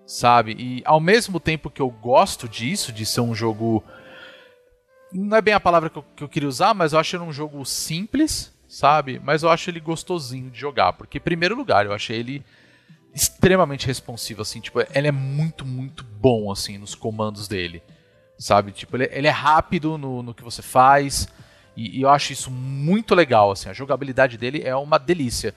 Sabe? 0.06 0.56
E 0.58 0.82
ao 0.86 1.00
mesmo 1.00 1.40
tempo 1.40 1.70
que 1.70 1.82
eu 1.82 1.90
gosto 1.90 2.48
disso, 2.48 2.92
de 2.92 3.06
ser 3.06 3.22
um 3.22 3.34
jogo. 3.34 3.84
Não 5.12 5.38
é 5.38 5.42
bem 5.42 5.54
a 5.54 5.60
palavra 5.60 5.90
que 5.90 5.98
eu, 5.98 6.06
que 6.16 6.24
eu 6.24 6.30
queria 6.30 6.50
usar, 6.50 6.74
mas 6.74 6.94
eu 6.94 7.00
acho 7.00 7.16
ele 7.16 7.24
um 7.24 7.34
jogo 7.34 7.66
simples, 7.66 8.54
sabe? 8.68 9.20
Mas 9.24 9.44
eu 9.44 9.50
acho 9.50 9.70
ele 9.70 9.80
gostosinho 9.80 10.50
de 10.50 10.60
jogar. 10.60 10.94
Porque, 10.94 11.18
em 11.18 11.22
primeiro 11.22 11.56
lugar, 11.56 11.86
eu 11.86 11.94
achei 11.94 12.20
ele 12.20 12.44
extremamente 13.14 13.88
responsivo, 13.88 14.42
assim. 14.42 14.60
Tipo, 14.60 14.82
ele 14.94 15.08
é 15.08 15.12
muito, 15.12 15.66
muito 15.66 16.04
bom, 16.04 16.52
assim, 16.52 16.78
nos 16.78 16.94
comandos 16.94 17.48
dele 17.48 17.82
sabe? 18.38 18.72
Tipo, 18.72 18.98
ele, 18.98 19.10
ele 19.12 19.28
é 19.28 19.32
rápido 19.32 19.98
no, 19.98 20.22
no 20.22 20.34
que 20.34 20.44
você 20.44 20.62
faz 20.62 21.28
e, 21.76 22.00
e, 22.00 22.02
eu 22.02 22.10
acho 22.10 22.34
isso 22.34 22.50
muito 22.52 23.14
legal, 23.14 23.52
assim, 23.52 23.70
a 23.70 23.74
jogabilidade 23.74 24.38
dele 24.38 24.62
é 24.64 24.76
uma 24.76 24.98
delícia. 24.98 25.54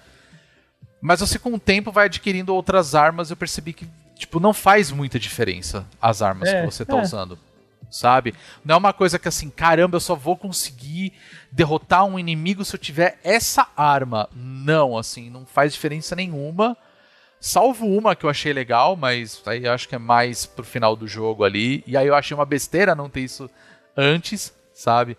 Mas 1.00 1.20
você 1.20 1.38
com 1.38 1.54
o 1.54 1.60
tempo 1.60 1.92
vai 1.92 2.06
adquirindo 2.06 2.54
outras 2.54 2.94
armas, 2.94 3.30
eu 3.30 3.36
percebi 3.36 3.72
que, 3.72 3.86
tipo, 4.18 4.40
não 4.40 4.52
faz 4.52 4.90
muita 4.90 5.18
diferença 5.18 5.86
as 6.00 6.20
armas 6.20 6.48
é, 6.48 6.60
que 6.60 6.66
você 6.66 6.84
tá 6.84 6.98
é. 6.98 7.02
usando. 7.02 7.38
Sabe? 7.90 8.34
Não 8.62 8.74
é 8.74 8.78
uma 8.78 8.92
coisa 8.92 9.18
que 9.18 9.28
assim, 9.28 9.48
caramba, 9.48 9.96
eu 9.96 10.00
só 10.00 10.14
vou 10.14 10.36
conseguir 10.36 11.14
derrotar 11.50 12.04
um 12.04 12.18
inimigo 12.18 12.62
se 12.62 12.76
eu 12.76 12.78
tiver 12.78 13.18
essa 13.24 13.66
arma. 13.74 14.28
Não, 14.34 14.98
assim, 14.98 15.30
não 15.30 15.46
faz 15.46 15.72
diferença 15.72 16.14
nenhuma 16.14 16.76
Salvo 17.40 17.86
uma 17.86 18.16
que 18.16 18.24
eu 18.24 18.30
achei 18.30 18.52
legal, 18.52 18.96
mas 18.96 19.40
aí 19.46 19.64
eu 19.64 19.72
acho 19.72 19.88
que 19.88 19.94
é 19.94 19.98
mais 19.98 20.44
pro 20.44 20.64
final 20.64 20.96
do 20.96 21.06
jogo 21.06 21.44
ali. 21.44 21.84
E 21.86 21.96
aí 21.96 22.06
eu 22.06 22.14
achei 22.14 22.34
uma 22.34 22.44
besteira 22.44 22.96
não 22.96 23.08
ter 23.08 23.20
isso 23.20 23.48
antes, 23.96 24.52
sabe? 24.72 25.16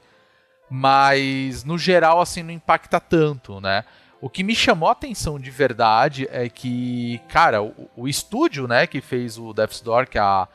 Mas 0.69 1.63
no 1.63 1.77
geral, 1.77 2.19
assim, 2.19 2.43
não 2.43 2.51
impacta 2.51 2.99
tanto, 2.99 3.61
né? 3.61 3.85
O 4.21 4.29
que 4.29 4.43
me 4.43 4.53
chamou 4.53 4.89
a 4.89 4.91
atenção 4.91 5.39
de 5.39 5.49
verdade 5.49 6.27
é 6.31 6.49
que, 6.49 7.19
cara, 7.29 7.61
o, 7.63 7.89
o 7.95 8.07
estúdio, 8.07 8.67
né, 8.67 8.85
que 8.85 8.99
fez 9.01 9.37
o 9.37 9.53
Death's 9.53 9.79
Door, 9.79 10.07
que 10.09 10.17
é 10.17 10.21
a, 10.21 10.47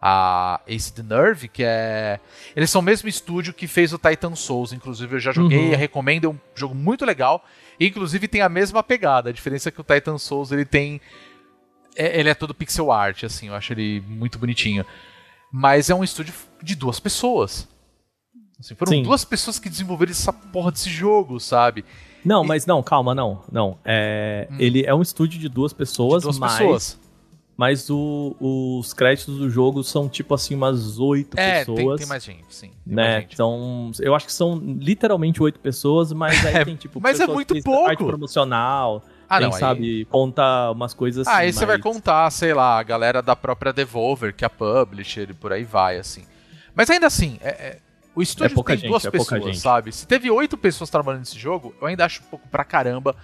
a 0.00 0.60
Ace 0.68 0.92
the 0.92 1.02
Nerve, 1.02 1.48
que 1.48 1.64
é. 1.64 2.20
Eles 2.54 2.70
são 2.70 2.80
o 2.80 2.84
mesmo 2.84 3.08
estúdio 3.08 3.52
que 3.52 3.66
fez 3.66 3.92
o 3.92 3.98
Titan 3.98 4.36
Souls, 4.36 4.72
inclusive 4.72 5.16
eu 5.16 5.20
já 5.20 5.32
joguei, 5.32 5.70
Uhum. 5.70 5.76
recomendo, 5.76 6.26
é 6.26 6.28
um 6.30 6.38
jogo 6.54 6.74
muito 6.76 7.04
legal. 7.04 7.44
Inclusive 7.80 8.28
tem 8.28 8.40
a 8.40 8.48
mesma 8.48 8.82
pegada, 8.84 9.30
a 9.30 9.32
diferença 9.32 9.68
é 9.68 9.72
que 9.72 9.80
o 9.80 9.84
Titan 9.84 10.18
Souls 10.18 10.52
ele 10.52 10.64
tem. 10.64 11.00
é- 11.96 12.20
ele 12.20 12.28
é 12.28 12.34
todo 12.34 12.54
pixel 12.54 12.92
art, 12.92 13.24
assim, 13.24 13.48
eu 13.48 13.54
acho 13.56 13.72
ele 13.72 14.00
muito 14.06 14.38
bonitinho. 14.38 14.86
Mas 15.52 15.90
é 15.90 15.94
um 15.94 16.04
estúdio 16.04 16.32
de 16.62 16.76
duas 16.76 17.00
pessoas. 17.00 17.66
Assim, 18.60 18.76
foram 18.76 18.92
Sim. 18.92 19.02
duas 19.02 19.24
pessoas 19.24 19.58
que 19.58 19.68
desenvolveram 19.68 20.12
essa 20.12 20.32
porra 20.32 20.70
desse 20.70 20.90
jogo, 20.90 21.40
sabe? 21.40 21.84
Não, 22.28 22.44
mas 22.44 22.66
não, 22.66 22.82
calma, 22.82 23.14
não. 23.14 23.42
Não. 23.50 23.78
É, 23.84 24.46
Ele 24.58 24.84
é 24.84 24.94
um 24.94 25.02
estúdio 25.02 25.40
de 25.40 25.48
duas 25.48 25.72
pessoas, 25.72 26.24
Hum. 26.24 26.30
De 26.30 26.38
duas 26.38 26.38
mas, 26.38 26.58
pessoas. 26.58 27.00
mas 27.56 27.90
o- 27.90 28.36
os 28.80 28.92
créditos 28.92 29.38
do 29.38 29.48
jogo 29.50 29.82
são 29.82 30.08
tipo 30.08 30.34
assim 30.34 30.54
umas 30.54 30.98
oito 30.98 31.38
É, 31.38 31.64
tem, 31.64 31.74
pessoas. 31.74 31.98
tem 32.00 32.06
mais 32.08 32.22
gente, 32.24 32.44
sim. 32.54 32.70
tem 32.86 32.94
né? 32.94 33.20
gente. 33.22 33.34
Então, 33.34 33.90
eu 34.00 34.14
acho 34.14 34.26
que 34.26 34.32
são 34.32 34.56
literalmente 34.58 35.42
oito 35.42 35.58
pessoas, 35.58 36.12
mas 36.12 36.44
aí 36.46 36.54
É, 36.62 36.64
tem 36.64 36.76
tipo. 36.76 37.00
mas 37.00 37.18
é 37.18 37.26
muito 37.26 37.54
que 37.54 37.62
pouco. 37.62 37.88
Arte 37.90 38.04
promocional, 38.04 39.02
Ah, 39.28 39.38
quem 39.38 39.46
não, 39.48 39.54
aí- 39.54 39.60
sabe 39.60 40.04
conta 40.06 40.70
umas 40.70 40.94
coisas 40.94 41.26
assim. 41.26 41.36
Ah, 41.36 41.40
aí 41.40 41.52
você 41.52 41.66
vai 41.66 41.76
mas- 41.78 41.82
contar, 41.82 42.30
sei 42.30 42.54
lá, 42.54 42.78
a 42.78 42.82
galera 42.82 43.20
da 43.22 43.34
própria 43.34 43.72
Devolver, 43.72 44.34
que 44.34 44.44
é 44.44 44.46
a 44.46 44.50
publisher, 44.50 45.28
e 45.30 45.34
por 45.34 45.52
aí 45.52 45.64
vai, 45.64 45.98
assim. 45.98 46.22
Mas 46.74 46.88
ainda 46.90 47.06
assim, 47.08 47.38
é- 47.42 47.48
é- 47.48 47.78
o 48.18 48.22
estúdio 48.22 48.52
É 48.52 48.54
pouca 48.54 48.72
tem 48.72 48.80
gente, 48.80 48.90
duas 48.90 49.04
é 49.04 49.10
pessoas, 49.10 49.44
gente. 49.44 49.58
sabe? 49.60 49.92
Se 49.92 50.06
teve 50.06 50.30
oito 50.30 50.56
pessoas 50.56 50.90
trabalhando 50.90 51.20
nesse 51.20 51.38
jogo, 51.38 51.74
eu 51.80 51.86
ainda 51.86 52.04
acho 52.04 52.20
um 52.22 52.26
pouco 52.26 52.48
pra 52.48 52.64
caramba 52.64 53.14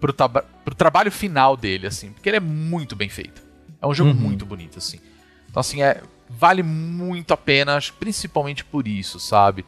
pro, 0.00 0.14
pro 0.64 0.74
trabalho 0.74 1.10
final 1.12 1.56
dele, 1.56 1.86
assim, 1.86 2.12
porque 2.12 2.28
ele 2.28 2.36
é 2.36 2.40
muito 2.40 2.94
bem 2.96 3.08
feito. 3.08 3.42
É 3.80 3.86
um 3.86 3.94
jogo 3.94 4.10
Uhum. 4.10 4.16
muito 4.16 4.46
bonito, 4.46 4.78
assim. 4.78 4.98
Então, 5.50 5.60
assim, 5.60 5.82
é, 5.82 6.02
vale 6.28 6.62
muito 6.62 7.32
a 7.34 7.36
pena, 7.36 7.76
acho, 7.76 7.92
principalmente 7.94 8.64
por 8.64 8.88
isso, 8.88 9.20
sabe? 9.20 9.64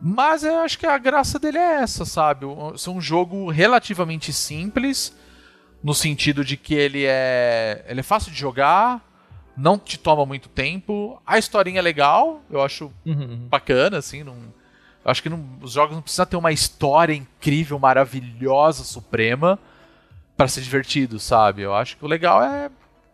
Mas 0.00 0.44
eu 0.44 0.60
acho 0.60 0.78
que 0.78 0.86
a 0.86 0.98
graça 0.98 1.38
dele 1.38 1.58
é 1.58 1.80
essa, 1.82 2.04
sabe? 2.04 2.44
É 2.46 2.90
um 2.90 3.00
jogo 3.00 3.50
relativamente 3.50 4.32
simples, 4.32 5.14
no 5.82 5.94
sentido 5.94 6.44
de 6.44 6.56
que 6.56 6.74
ele 6.74 7.04
é, 7.06 7.84
ele 7.88 8.00
é 8.00 8.02
fácil 8.02 8.30
de 8.30 8.38
jogar, 8.38 9.02
não 9.56 9.78
te 9.78 9.98
toma 9.98 10.26
muito 10.26 10.48
tempo, 10.48 11.20
a 11.26 11.38
historinha 11.38 11.78
é 11.78 11.82
legal, 11.82 12.42
eu 12.50 12.62
acho 12.62 12.92
Uhum. 13.04 13.46
bacana, 13.48 13.98
assim, 13.98 14.22
não, 14.22 14.34
eu 15.04 15.10
acho 15.10 15.22
que 15.22 15.28
não- 15.28 15.44
os 15.62 15.72
jogos 15.72 15.94
não 15.94 16.02
precisam 16.02 16.26
ter 16.26 16.36
uma 16.36 16.52
história 16.52 17.14
incrível, 17.14 17.78
maravilhosa, 17.78 18.84
suprema 18.84 19.58
para 20.36 20.48
ser 20.48 20.60
divertido, 20.60 21.18
sabe? 21.18 21.62
Eu 21.62 21.74
acho 21.74 21.96
que 21.96 22.04
o 22.04 22.08
legal 22.08 22.42
é 22.42 22.70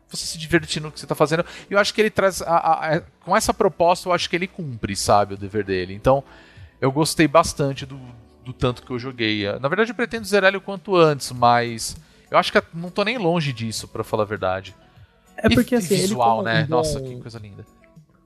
você 0.08 0.26
se 0.26 0.37
divertir 0.37 0.82
no 0.82 0.90
que 0.92 0.99
você 1.00 1.06
tá 1.06 1.14
fazendo. 1.14 1.44
E 1.70 1.72
eu 1.75 1.78
acho 1.78 1.94
que 1.94 2.00
ele 2.00 2.11
traz. 2.11 2.42
a- 2.42 2.46
a- 2.56 2.96
a- 2.96 3.00
com 3.25 3.34
essa 3.37 3.54
proposta, 3.54 4.08
eu 4.08 4.12
acho 4.12 4.28
que 4.28 4.37
ele 4.37 4.46
cumpre, 4.46 4.94
sabe, 4.96 5.34
o 5.34 5.37
dever 5.38 5.64
dele. 5.64 5.94
Então, 5.94 6.22
eu 6.80 6.90
gostei 6.92 7.26
bastante 7.28 7.87
do, 7.87 7.99
do 8.44 8.52
tanto 8.52 8.82
que 8.82 8.90
eu 8.90 8.99
joguei. 8.99 9.44
Na 9.61 9.68
verdade, 9.68 9.90
eu 9.90 9.94
pretendo 9.94 10.26
zerar 10.26 10.49
ele 10.49 10.56
o 10.58 10.61
quanto 10.61 10.96
antes, 10.96 11.30
mas 11.32 11.96
eu 12.30 12.37
acho 12.37 12.52
que 12.52 12.61
não 12.75 12.90
tô 12.90 13.04
nem 13.04 13.16
longe 13.16 13.52
disso, 13.52 13.87
pra 13.88 14.02
falar 14.04 14.25
a 14.25 14.26
verdade. 14.26 14.75
É 15.42 15.49
porque 15.49 15.75
e, 15.75 15.78
assim, 15.78 15.94
ele 15.94 16.02
visual, 16.02 16.30
como 16.37 16.42
né? 16.42 16.61
um 16.62 16.66
bom- 16.66 16.70
Nossa, 16.76 17.00
que 17.00 17.16
coisa 17.16 17.38
linda. 17.38 17.64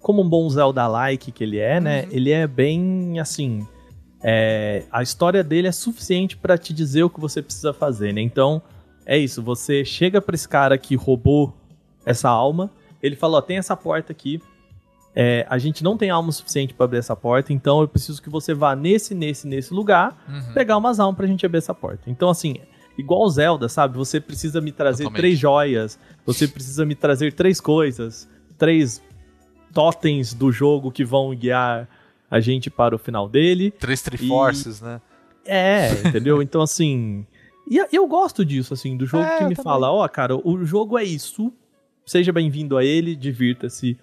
como 0.00 0.22
um 0.22 0.28
bom 0.28 0.48
Zelda-like 0.48 1.32
que 1.32 1.42
ele 1.44 1.58
é, 1.58 1.80
né? 1.80 2.02
Uhum. 2.04 2.08
Ele 2.12 2.30
é 2.32 2.46
bem 2.46 3.18
assim. 3.18 3.66
é, 4.22 4.84
a 4.90 5.02
história 5.02 5.42
dele 5.44 5.68
é 5.68 5.72
suficiente 5.72 6.36
pra 6.36 6.56
te 6.58 6.72
dizer 6.72 7.02
o 7.04 7.10
que 7.10 7.20
você 7.20 7.40
precisa 7.42 7.72
fazer, 7.72 8.12
né? 8.12 8.20
Então, 8.20 8.60
é 9.04 9.16
isso. 9.18 9.42
Você 9.42 9.84
chega 9.84 10.20
pra 10.20 10.34
esse 10.34 10.48
cara 10.48 10.76
que 10.78 10.94
roubou 10.96 11.54
essa 12.04 12.28
alma, 12.28 12.70
ele 13.02 13.14
fala: 13.16 13.38
Ó, 13.38 13.40
tem 13.40 13.58
essa 13.58 13.76
porta 13.76 14.12
aqui. 14.12 14.40
é, 15.14 15.46
a 15.48 15.56
gente 15.58 15.82
não 15.82 15.96
tem 15.96 16.10
alma 16.10 16.30
suficiente 16.32 16.74
pra 16.74 16.84
abrir 16.84 16.98
essa 16.98 17.16
porta, 17.16 17.50
então 17.52 17.80
eu 17.80 17.88
preciso 17.88 18.20
que 18.22 18.28
você 18.28 18.52
vá 18.52 18.76
nesse, 18.76 19.14
nesse, 19.14 19.46
nesse 19.46 19.72
lugar, 19.72 20.14
Uhum. 20.28 20.52
pegar 20.52 20.76
umas 20.76 21.00
almas 21.00 21.16
pra 21.16 21.26
gente 21.26 21.44
abrir 21.46 21.58
essa 21.58 21.72
porta. 21.74 22.02
Então, 22.10 22.28
assim, 22.28 22.56
igual 22.96 23.28
Zelda, 23.28 23.68
sabe? 23.68 23.96
Você 23.96 24.20
precisa 24.20 24.60
me 24.60 24.72
trazer 24.72 25.04
Totalmente. 25.04 25.20
três 25.20 25.38
joias, 25.38 25.98
você 26.24 26.48
precisa 26.48 26.84
me 26.84 26.94
trazer 26.94 27.32
três 27.32 27.60
coisas, 27.60 28.28
três 28.58 29.02
totens 29.72 30.32
do 30.32 30.50
jogo 30.50 30.90
que 30.90 31.04
vão 31.04 31.34
guiar 31.34 31.88
a 32.30 32.40
gente 32.40 32.70
para 32.70 32.94
o 32.94 32.98
final 32.98 33.28
dele. 33.28 33.70
Três 33.70 34.02
Triforces, 34.02 34.80
né? 34.80 35.00
É, 35.44 35.90
entendeu? 36.08 36.42
Então, 36.42 36.62
assim. 36.62 37.26
E 37.68 37.78
eu 37.92 38.06
gosto 38.06 38.44
disso, 38.44 38.74
assim, 38.74 38.96
do 38.96 39.06
jogo 39.06 39.24
É, 39.24 39.38
que 39.38 39.44
me 39.44 39.54
fala: 39.54 39.90
ó, 39.90 40.06
cara, 40.08 40.36
o 40.36 40.64
jogo 40.64 40.98
é 40.98 41.04
isso. 41.04 41.52
Seja 42.04 42.32
bem-vindo 42.32 42.76
a 42.76 42.84
ele, 42.84 43.16
divirta-se. 43.16 43.96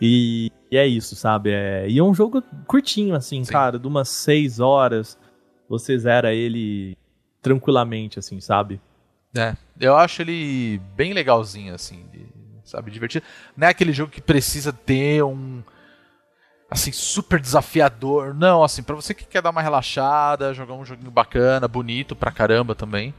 E, 0.00 0.50
e 0.70 0.76
é 0.76 0.86
isso, 0.86 1.16
sabe? 1.16 1.50
É, 1.50 1.86
e 1.88 1.98
é 1.98 2.02
um 2.02 2.14
jogo 2.14 2.42
curtinho, 2.66 3.14
assim, 3.14 3.44
Sim. 3.44 3.52
cara, 3.52 3.78
de 3.78 3.86
umas 3.86 4.08
seis 4.08 4.60
horas. 4.60 5.18
Você 5.68 5.98
zera 5.98 6.32
ele 6.34 6.96
tranquilamente, 7.44 8.18
assim, 8.18 8.40
sabe? 8.40 8.80
É, 9.36 9.54
eu 9.78 9.94
acho 9.94 10.22
ele 10.22 10.80
bem 10.96 11.12
legalzinho, 11.12 11.74
assim, 11.74 12.02
sabe, 12.64 12.90
divertido. 12.90 13.26
Não 13.54 13.66
é 13.68 13.70
aquele 13.70 13.92
jogo 13.92 14.10
que 14.10 14.20
precisa 14.22 14.72
ter 14.72 15.22
um, 15.22 15.62
assim, 16.70 16.90
super 16.90 17.38
desafiador. 17.38 18.32
Não, 18.32 18.64
assim, 18.64 18.82
pra 18.82 18.96
você 18.96 19.12
que 19.12 19.26
quer 19.26 19.42
dar 19.42 19.50
uma 19.50 19.60
relaxada, 19.60 20.54
jogar 20.54 20.72
um 20.72 20.86
joguinho 20.86 21.10
bacana, 21.10 21.68
bonito 21.68 22.16
pra 22.16 22.32
caramba 22.32 22.74
também, 22.74 23.12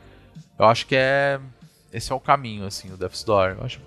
eu 0.58 0.66
acho 0.66 0.88
que 0.88 0.96
é, 0.96 1.40
esse 1.94 2.12
é 2.12 2.16
o 2.16 2.20
caminho, 2.20 2.66
assim, 2.66 2.92
o 2.92 2.98
Death's 2.98 3.24
Door. 3.24 3.58
Eu 3.60 3.64
acho 3.64 3.80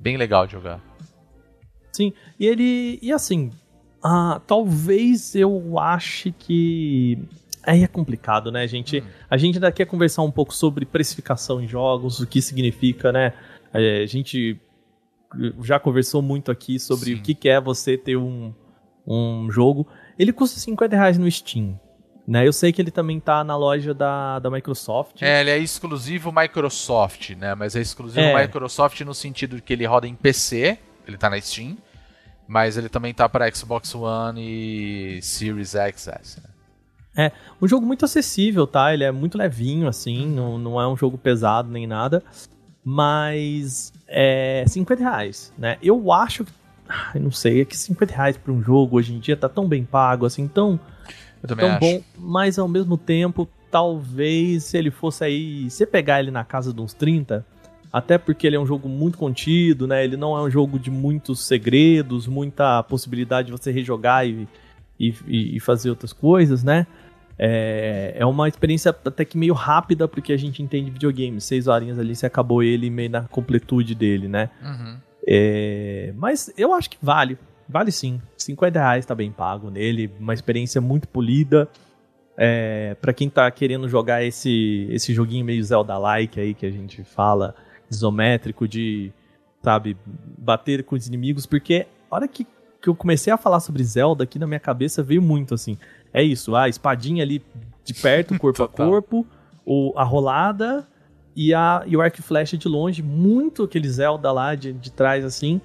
bem 0.00 0.16
legal 0.16 0.46
de 0.46 0.52
jogar. 0.52 0.80
Sim, 1.92 2.12
e 2.40 2.46
ele. 2.46 2.98
E 3.02 3.12
assim, 3.12 3.52
ah, 4.02 4.40
talvez 4.46 5.34
eu 5.34 5.78
ache 5.78 6.32
que. 6.32 7.18
Aí 7.66 7.82
é 7.82 7.86
complicado, 7.86 8.52
né, 8.52 8.66
gente? 8.66 9.02
A 9.28 9.36
gente 9.36 9.56
ainda 9.56 9.72
quer 9.72 9.86
conversar 9.86 10.22
um 10.22 10.30
pouco 10.30 10.54
sobre 10.54 10.84
precificação 10.84 11.60
em 11.60 11.66
jogos, 11.66 12.20
o 12.20 12.26
que 12.26 12.40
significa, 12.42 13.10
né? 13.12 13.32
É, 13.72 14.02
a 14.02 14.06
gente 14.06 14.60
já 15.62 15.78
conversou 15.78 16.22
muito 16.22 16.50
aqui 16.50 16.78
sobre 16.78 17.06
Sim. 17.06 17.14
o 17.14 17.22
que 17.22 17.34
que 17.34 17.48
é 17.48 17.60
você 17.60 17.96
ter 17.98 18.16
um, 18.16 18.54
um 19.06 19.50
jogo. 19.50 19.86
Ele 20.18 20.32
custa 20.32 20.60
50 20.60 20.94
reais 20.96 21.18
no 21.18 21.30
Steam. 21.30 21.78
Né? 22.26 22.46
Eu 22.46 22.52
sei 22.52 22.72
que 22.72 22.80
ele 22.80 22.90
também 22.90 23.20
tá 23.20 23.44
na 23.44 23.56
loja 23.56 23.92
da, 23.92 24.38
da 24.38 24.50
Microsoft. 24.50 25.20
É, 25.20 25.40
ele 25.42 25.50
é 25.50 25.58
exclusivo 25.58 26.32
Microsoft, 26.32 27.30
né? 27.30 27.54
Mas 27.54 27.76
é 27.76 27.80
exclusivo 27.80 28.20
É. 28.20 28.42
Microsoft 28.46 28.98
no 29.02 29.12
sentido 29.14 29.56
de 29.56 29.62
que 29.62 29.72
ele 29.74 29.84
roda 29.84 30.06
em 30.06 30.14
PC, 30.14 30.78
ele 31.06 31.18
tá 31.18 31.28
na 31.28 31.38
Steam, 31.38 31.76
mas 32.48 32.78
ele 32.78 32.88
também 32.88 33.12
tá 33.12 33.28
para 33.28 33.52
Xbox 33.52 33.94
One 33.94 34.40
e 34.40 35.20
Series 35.20 35.72
XS. 35.72 36.38
né? 36.42 36.53
Um 37.62 37.68
jogo 37.68 37.86
muito 37.86 38.04
acessível, 38.04 38.66
tá? 38.66 38.92
Ele 38.92 39.04
é 39.04 39.12
muito 39.12 39.38
levinho, 39.38 39.88
assim, 39.88 40.26
não, 40.26 40.58
não 40.58 40.80
é 40.80 40.88
um 40.88 40.96
jogo 40.96 41.16
pesado 41.16 41.70
nem 41.70 41.86
nada. 41.86 42.22
Mas 42.84 43.92
é 44.06 44.64
50 44.66 45.02
reais, 45.02 45.52
né? 45.56 45.78
Eu 45.82 46.12
acho 46.12 46.44
que. 46.44 46.52
não 47.18 47.30
sei, 47.30 47.62
é 47.62 47.64
que 47.64 47.76
50 47.76 48.14
reais 48.14 48.36
pra 48.36 48.52
um 48.52 48.62
jogo 48.62 48.98
hoje 48.98 49.14
em 49.14 49.18
dia 49.18 49.36
tá 49.36 49.48
tão 49.48 49.66
bem 49.66 49.84
pago, 49.84 50.26
assim, 50.26 50.46
tão, 50.46 50.78
Eu 51.42 51.56
tão 51.56 51.70
acho. 51.70 51.80
bom, 51.80 52.02
mas 52.18 52.58
ao 52.58 52.68
mesmo 52.68 52.98
tempo, 52.98 53.48
talvez 53.70 54.64
se 54.64 54.76
ele 54.76 54.90
fosse 54.90 55.24
aí. 55.24 55.70
Se 55.70 55.86
pegar 55.86 56.20
ele 56.20 56.30
na 56.30 56.44
casa 56.44 56.74
de 56.74 56.80
uns 56.80 56.92
30, 56.92 57.46
até 57.90 58.18
porque 58.18 58.46
ele 58.46 58.56
é 58.56 58.60
um 58.60 58.66
jogo 58.66 58.88
muito 58.88 59.16
contido, 59.16 59.86
né? 59.86 60.04
Ele 60.04 60.16
não 60.16 60.36
é 60.36 60.42
um 60.42 60.50
jogo 60.50 60.78
de 60.78 60.90
muitos 60.90 61.46
segredos, 61.46 62.26
muita 62.26 62.82
possibilidade 62.82 63.46
de 63.46 63.52
você 63.52 63.70
rejogar 63.70 64.26
e, 64.28 64.46
e, 64.98 65.14
e 65.56 65.60
fazer 65.60 65.90
outras 65.90 66.12
coisas, 66.12 66.62
né? 66.62 66.86
É, 67.38 68.14
é 68.16 68.26
uma 68.26 68.48
experiência 68.48 68.90
até 68.90 69.24
que 69.24 69.36
meio 69.36 69.54
rápida, 69.54 70.06
porque 70.06 70.32
a 70.32 70.36
gente 70.36 70.62
entende 70.62 70.90
videogame. 70.90 71.40
Seis 71.40 71.66
horinhas 71.66 71.98
ali, 71.98 72.14
você 72.14 72.26
acabou 72.26 72.62
ele 72.62 72.90
meio 72.90 73.10
na 73.10 73.22
completude 73.22 73.94
dele, 73.94 74.28
né? 74.28 74.50
Uhum. 74.62 74.96
É, 75.26 76.12
mas 76.16 76.52
eu 76.56 76.72
acho 76.74 76.90
que 76.90 76.98
vale. 77.02 77.38
Vale 77.68 77.90
sim. 77.90 78.20
50 78.36 78.78
reais 78.78 79.06
tá 79.06 79.14
bem 79.14 79.32
pago 79.32 79.70
nele. 79.70 80.10
Uma 80.20 80.34
experiência 80.34 80.80
muito 80.80 81.08
polida. 81.08 81.68
É, 82.36 82.96
para 83.00 83.12
quem 83.12 83.30
tá 83.30 83.48
querendo 83.50 83.88
jogar 83.88 84.24
esse, 84.24 84.88
esse 84.90 85.14
joguinho 85.14 85.44
meio 85.44 85.62
Zelda-like 85.62 86.40
aí 86.40 86.52
que 86.52 86.66
a 86.66 86.70
gente 86.70 87.04
fala, 87.04 87.54
isométrico 87.88 88.66
de, 88.66 89.12
sabe, 89.62 89.96
bater 90.36 90.82
com 90.82 90.96
os 90.96 91.06
inimigos, 91.06 91.46
porque 91.46 91.86
a 92.10 92.16
hora 92.16 92.26
que, 92.28 92.44
que 92.82 92.88
eu 92.88 92.94
comecei 92.94 93.32
a 93.32 93.36
falar 93.36 93.60
sobre 93.60 93.84
Zelda 93.84 94.24
aqui 94.24 94.38
na 94.38 94.48
minha 94.48 94.58
cabeça 94.58 95.00
veio 95.00 95.22
muito 95.22 95.54
assim. 95.54 95.78
É 96.14 96.22
isso, 96.22 96.54
a 96.54 96.68
espadinha 96.68 97.22
ali 97.24 97.42
de 97.84 97.92
perto, 97.92 98.36
corpo 98.40 98.62
a 98.62 98.68
corpo, 98.68 99.26
o, 99.66 99.92
a 99.96 100.04
rolada 100.04 100.86
e, 101.34 101.52
a, 101.52 101.82
e 101.86 101.96
o 101.96 102.00
arco 102.00 102.20
e 102.20 102.22
flecha 102.22 102.56
de 102.56 102.68
longe, 102.68 103.02
muito 103.02 103.64
aquele 103.64 103.88
Zelda 103.88 104.30
lá 104.30 104.54
de, 104.54 104.72
de 104.72 104.92
trás, 104.92 105.24
assim. 105.24 105.60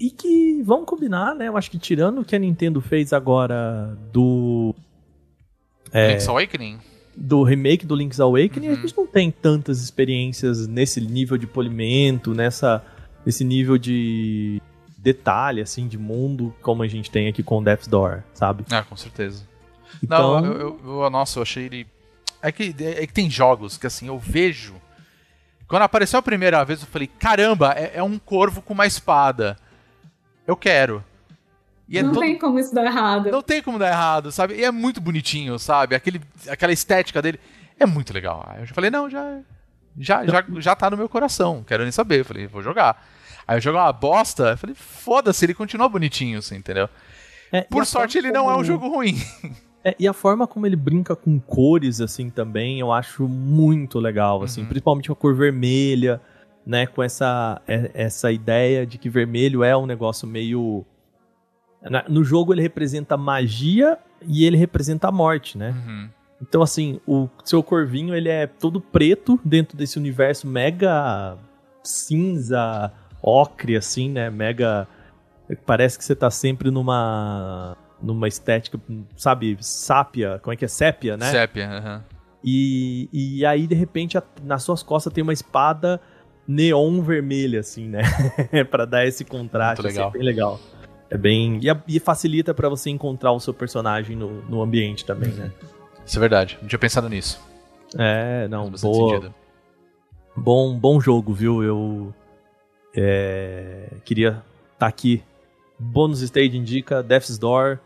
E 0.00 0.10
que, 0.10 0.60
vamos 0.64 0.86
combinar, 0.86 1.34
né? 1.36 1.46
Eu 1.46 1.56
acho 1.56 1.70
que 1.70 1.78
tirando 1.78 2.20
o 2.20 2.24
que 2.24 2.34
a 2.34 2.38
Nintendo 2.38 2.80
fez 2.80 3.12
agora 3.12 3.96
do... 4.12 4.74
É, 5.92 6.08
Link's 6.08 6.28
Awakening? 6.28 6.78
do 7.16 7.42
remake 7.44 7.86
do 7.86 7.94
Link's 7.94 8.18
Awakening, 8.18 8.68
Uhum. 8.68 8.72
a 8.72 8.76
gente 8.76 8.96
não 8.96 9.06
tem 9.06 9.30
tantas 9.30 9.80
experiências 9.82 10.66
nesse 10.66 11.00
nível 11.00 11.36
de 11.36 11.46
polimento, 11.46 12.34
nessa, 12.34 12.82
nesse 13.24 13.44
nível 13.44 13.78
de 13.78 14.60
detalhe, 14.98 15.60
assim, 15.60 15.86
de 15.86 15.98
mundo, 15.98 16.54
como 16.62 16.82
a 16.82 16.88
gente 16.88 17.10
tem 17.10 17.28
aqui 17.28 17.42
com 17.42 17.62
Death's 17.62 17.86
Door, 17.86 18.22
sabe? 18.32 18.64
Ah, 18.70 18.82
com 18.82 18.96
certeza. 18.96 19.46
Então, 20.02 20.40
Não, 20.40 20.44
eu, 20.52 20.58
eu- 20.84 21.02
eu- 21.02 21.10
nossa, 21.10 21.38
eu 21.38 21.42
achei 21.42 21.64
ele. 21.64 21.86
É 22.40 22.50
que, 22.52 22.74
é 22.78 23.06
que 23.06 23.12
tem 23.12 23.30
jogos 23.30 23.76
que 23.78 23.86
assim, 23.86 24.08
eu 24.08 24.18
vejo. 24.18 24.74
Quando 25.68 25.82
apareceu 25.82 26.18
a 26.18 26.22
primeira 26.22 26.64
vez, 26.64 26.80
eu 26.80 26.86
falei: 26.88 27.06
caramba, 27.06 27.72
é, 27.76 27.92
é 27.94 28.02
um 28.02 28.18
corvo 28.18 28.60
com 28.62 28.74
uma 28.74 28.86
espada. 28.86 29.56
Eu 30.46 30.56
quero. 30.56 31.04
E 31.88 31.98
é 31.98 32.02
não 32.02 32.12
todo- 32.12 32.20
tem 32.22 32.38
como 32.38 32.58
isso 32.58 32.74
dar 32.74 32.84
errado. 32.84 33.30
não 33.30 33.42
tem 33.42 33.62
como 33.62 33.78
dar 33.78 33.88
errado, 33.88 34.32
sabe? 34.32 34.54
E 34.54 34.64
é 34.64 34.70
muito 34.70 35.00
bonitinho, 35.00 35.58
sabe? 35.58 35.94
Aquele, 35.94 36.20
aquela 36.48 36.72
estética 36.72 37.20
dele 37.22 37.38
é 37.78 37.86
muito 37.86 38.12
legal. 38.12 38.44
Aí 38.48 38.60
eu 38.60 38.66
já 38.66 38.74
falei: 38.74 38.90
não, 38.90 39.08
já, 39.08 39.38
já, 39.98 40.26
já, 40.26 40.44
já 40.58 40.74
tá 40.76 40.90
no 40.90 40.96
meu 40.96 41.08
coração, 41.08 41.62
quero 41.66 41.82
nem 41.84 41.92
saber. 41.92 42.20
Eu 42.20 42.24
falei: 42.24 42.46
vou 42.46 42.62
jogar. 42.62 43.06
Aí 43.46 43.56
eu 43.56 43.60
joguei 43.60 43.80
uma 43.80 43.92
bosta, 43.92 44.50
eu 44.50 44.58
falei: 44.58 44.74
foda-se, 44.74 45.44
ele 45.44 45.54
continua 45.54 45.88
bonitinho, 45.88 46.38
assim, 46.38 46.56
entendeu? 46.56 46.88
é, 47.52 47.62
Por 47.62 47.84
sorte, 47.86 48.18
ele 48.18 48.30
não 48.32 48.50
é 48.50 48.56
um 48.56 48.64
jogo 48.64 48.88
ruim. 48.88 49.16
É, 49.84 49.96
e 49.98 50.06
a 50.06 50.12
forma 50.12 50.46
como 50.46 50.66
ele 50.66 50.76
brinca 50.76 51.16
com 51.16 51.40
cores, 51.40 52.00
assim, 52.00 52.30
também, 52.30 52.78
eu 52.78 52.92
acho 52.92 53.26
muito 53.26 53.98
legal, 53.98 54.42
assim. 54.42 54.60
Uhum. 54.62 54.68
Principalmente 54.68 55.08
com 55.08 55.12
a 55.12 55.16
cor 55.16 55.34
vermelha, 55.34 56.20
né? 56.64 56.86
Com 56.86 57.02
essa, 57.02 57.60
é- 57.66 57.90
essa 57.94 58.30
ideia 58.30 58.86
de 58.86 58.96
que 58.96 59.10
vermelho 59.10 59.64
é 59.64 59.76
um 59.76 59.86
negócio 59.86 60.26
meio... 60.26 60.84
No 62.08 62.22
jogo 62.22 62.54
ele 62.54 62.62
representa 62.62 63.16
magia 63.16 63.98
e 64.24 64.44
ele 64.44 64.56
representa 64.56 65.08
a 65.08 65.12
morte, 65.12 65.58
né? 65.58 65.74
Uhum. 65.84 66.08
Então, 66.40 66.62
assim, 66.62 67.00
o 67.06 67.28
seu 67.44 67.60
corvinho, 67.60 68.14
ele 68.14 68.28
é 68.28 68.46
todo 68.46 68.80
preto 68.80 69.38
dentro 69.44 69.76
desse 69.76 69.98
universo 69.98 70.46
mega 70.46 71.36
cinza, 71.82 72.92
ocre, 73.20 73.76
assim, 73.76 74.10
né? 74.10 74.30
Mega... 74.30 74.86
Parece 75.66 75.98
que 75.98 76.04
você 76.04 76.14
tá 76.14 76.30
sempre 76.30 76.70
numa... 76.70 77.76
Numa 78.02 78.26
estética, 78.26 78.80
sabe, 79.16 79.56
sápia, 79.60 80.40
como 80.42 80.52
é 80.52 80.56
que 80.56 80.64
é? 80.64 80.68
Sépia, 80.68 81.16
né? 81.16 81.30
Sépia, 81.30 81.68
aham. 81.70 82.04
E, 82.44 83.08
e 83.12 83.46
aí, 83.46 83.66
de 83.68 83.74
repente, 83.74 84.18
a- 84.18 84.22
nas 84.42 84.64
suas 84.64 84.82
costas 84.82 85.12
tem 85.12 85.22
uma 85.22 85.32
espada 85.32 86.00
neon 86.46 87.00
vermelha, 87.02 87.60
assim, 87.60 87.86
né? 87.88 88.02
pra 88.70 88.84
dar 88.84 89.06
esse 89.06 89.24
contraste. 89.24 89.80
Muito 89.82 89.92
legal. 89.94 90.08
Assim, 90.08 90.16
é 90.16 90.18
bem 90.18 90.26
legal. 90.26 90.60
É 91.08 91.16
bem. 91.16 91.60
E, 91.62 91.70
a- 91.70 91.80
e 91.86 92.00
facilita 92.00 92.52
pra 92.52 92.68
você 92.68 92.90
encontrar 92.90 93.30
o 93.32 93.38
seu 93.38 93.54
personagem 93.54 94.16
no, 94.16 94.42
no 94.48 94.60
ambiente 94.60 95.04
também, 95.04 95.30
né? 95.30 95.52
Isso 96.04 96.16
é 96.16 96.20
verdade. 96.20 96.58
Não 96.60 96.66
tinha 96.68 96.78
pensado 96.80 97.08
nisso. 97.08 97.40
É, 97.96 98.48
não, 98.48 98.70
boa, 98.70 99.14
sentido. 99.14 99.34
bom, 100.36 100.76
bom 100.76 100.98
jogo, 101.00 101.32
viu? 101.32 101.62
Eu 101.62 102.12
é, 102.96 103.88
queria 104.04 104.42
estar 104.74 104.86
aqui. 104.86 105.22
Bônus 105.78 106.22
Stage 106.22 106.56
indica 106.56 107.02
Death's 107.02 107.38
Door, 107.38 107.78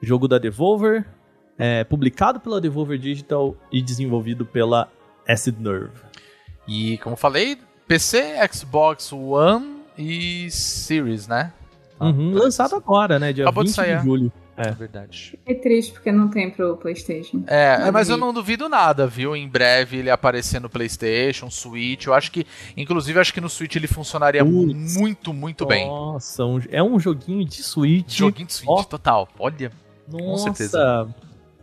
jogo 0.00 0.26
da 0.28 0.38
Devolver, 0.38 1.04
é, 1.58 1.84
publicado 1.84 2.38
pela 2.40 2.60
Devolver 2.60 2.98
Digital 2.98 3.56
e 3.72 3.82
desenvolvido 3.82 4.44
pela 4.46 4.90
Acid 5.26 5.58
Nerve. 5.58 5.90
E 6.66 6.98
como 6.98 7.16
falei, 7.16 7.58
PC, 7.86 8.34
Xbox 8.52 9.12
One 9.12 9.78
e 9.96 10.50
Series, 10.50 11.26
né? 11.26 11.52
Ah, 11.98 12.06
Uhum, 12.10 12.32
lançado 12.34 12.76
agora, 12.76 13.18
né? 13.18 13.32
Dia 13.32 13.44
Acabou 13.44 13.64
de 13.64 13.70
20 13.70 13.76
sair, 13.76 13.86
de 13.96 14.00
é. 14.00 14.02
julho. 14.04 14.32
É 14.56 14.72
verdade. 14.72 15.38
É 15.46 15.54
triste 15.54 15.92
porque 15.92 16.10
não 16.10 16.28
tem 16.28 16.50
pro 16.50 16.76
PlayStation. 16.76 17.44
É, 17.46 17.78
Mas 17.78 17.92
mas 17.92 18.08
eu 18.10 18.16
não 18.16 18.32
duvido 18.32 18.68
nada, 18.68 19.06
viu? 19.06 19.36
Em 19.36 19.48
breve 19.48 19.98
ele 19.98 20.10
aparecer 20.10 20.60
no 20.60 20.68
PlayStation, 20.68 21.48
Switch. 21.48 22.06
Eu 22.06 22.14
acho 22.14 22.32
que, 22.32 22.44
inclusive, 22.76 23.20
acho 23.20 23.32
que 23.32 23.40
no 23.40 23.48
Switch 23.48 23.76
ele 23.76 23.86
funcionaria 23.86 24.44
muito, 24.44 25.32
muito 25.32 25.64
bem. 25.64 25.86
Nossa, 25.86 26.44
um- 26.44 26.60
é 26.70 26.82
um 26.82 26.98
joguinho 26.98 27.44
de 27.44 27.62
Switch. 27.62 28.18
Joguinho 28.18 28.48
de 28.48 28.52
Switch, 28.52 28.68
Ó. 28.68 28.82
total. 28.82 29.28
Olha. 29.38 29.70
Nossa, 30.10 30.54
certeza. 30.54 31.08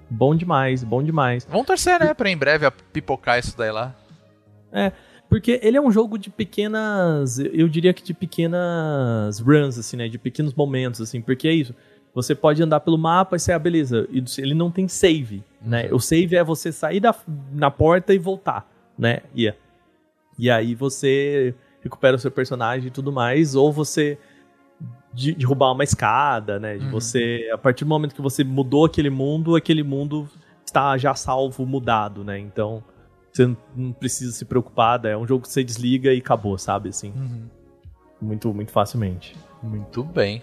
bom 0.10 0.36
demais, 0.36 0.84
bom 0.84 1.02
demais. 1.04 1.48
Vamos 1.50 1.66
torcer, 1.66 2.00
né? 2.00 2.14
Pra 2.14 2.30
em 2.30 2.38
breve 2.38 2.70
pipocar 2.94 3.40
isso 3.40 3.58
daí 3.58 3.72
lá. 3.72 3.96
Porque 5.30 5.60
ele 5.64 5.78
é 5.78 5.82
um 5.82 5.92
jogo 5.92 6.18
de 6.18 6.30
pequenas. 6.30 7.40
Eu 7.40 7.68
diria 7.68 7.94
que 7.94 8.04
de 8.04 8.14
pequenas 8.14 9.40
runs, 9.40 9.78
assim, 9.78 9.98
né? 9.98 10.08
De 10.08 10.18
pequenos 10.18 10.54
momentos, 10.54 11.02
assim. 11.02 11.22
Porque 11.22 11.48
é 11.48 11.54
isso. 11.54 11.74
Você 12.14 12.34
pode 12.34 12.64
andar 12.64 12.80
pelo 12.80 12.98
mapa 12.98 13.36
e 13.36 13.40
você, 13.40 13.52
ah, 13.52 13.60
beleza. 13.60 14.08
e 14.10 14.24
Ele 14.38 14.54
não 14.54 14.72
tem 14.72 14.88
save, 14.88 15.44
né? 15.62 15.90
O 15.92 16.00
save 16.00 16.36
é 16.36 16.44
você 16.44 16.72
sair 16.72 17.00
da, 17.00 17.14
na 17.52 17.70
porta 17.70 18.14
e 18.14 18.18
voltar, 18.18 18.66
né? 18.98 19.20
E, 19.36 19.54
e 20.40 20.50
aí 20.50 20.74
você 20.74 21.54
recupera 21.82 22.16
o 22.16 22.20
seu 22.20 22.32
personagem 22.32 22.88
e 22.88 22.92
tudo 22.92 23.12
mais. 23.12 23.56
Ou 23.56 23.74
você 23.74 24.18
de, 25.16 25.34
derrubar 25.34 25.72
uma 25.72 25.84
escada, 25.84 26.60
né? 26.60 26.78
De 26.78 26.86
Uhum. 26.86 26.92
você. 26.92 27.50
A 27.54 27.58
partir 27.58 27.86
do 27.86 27.90
momento 27.90 28.14
que 28.14 28.22
você 28.22 28.44
mudou 28.44 28.86
aquele 28.86 29.10
mundo, 29.10 29.56
aquele 29.56 29.82
mundo 29.84 30.30
está 30.66 30.98
já 30.98 31.16
salvo, 31.16 31.66
mudado, 31.66 32.24
né? 32.24 32.38
Então. 32.38 32.84
Você 33.32 33.54
não- 33.76 33.92
precisa 33.92 34.32
se 34.32 34.46
preocupar, 34.46 35.04
é 35.06 35.18
um 35.18 35.28
jogo 35.28 35.42
que 35.44 35.50
você 35.50 35.62
desliga 35.62 36.14
e 36.14 36.20
acabou, 36.20 36.58
sabe? 36.58 36.88
Assim, 36.90 37.14
muito, 38.22 38.54
muito 38.54 38.72
facilmente. 38.72 39.36
Muito 39.62 40.04
bem. 40.04 40.42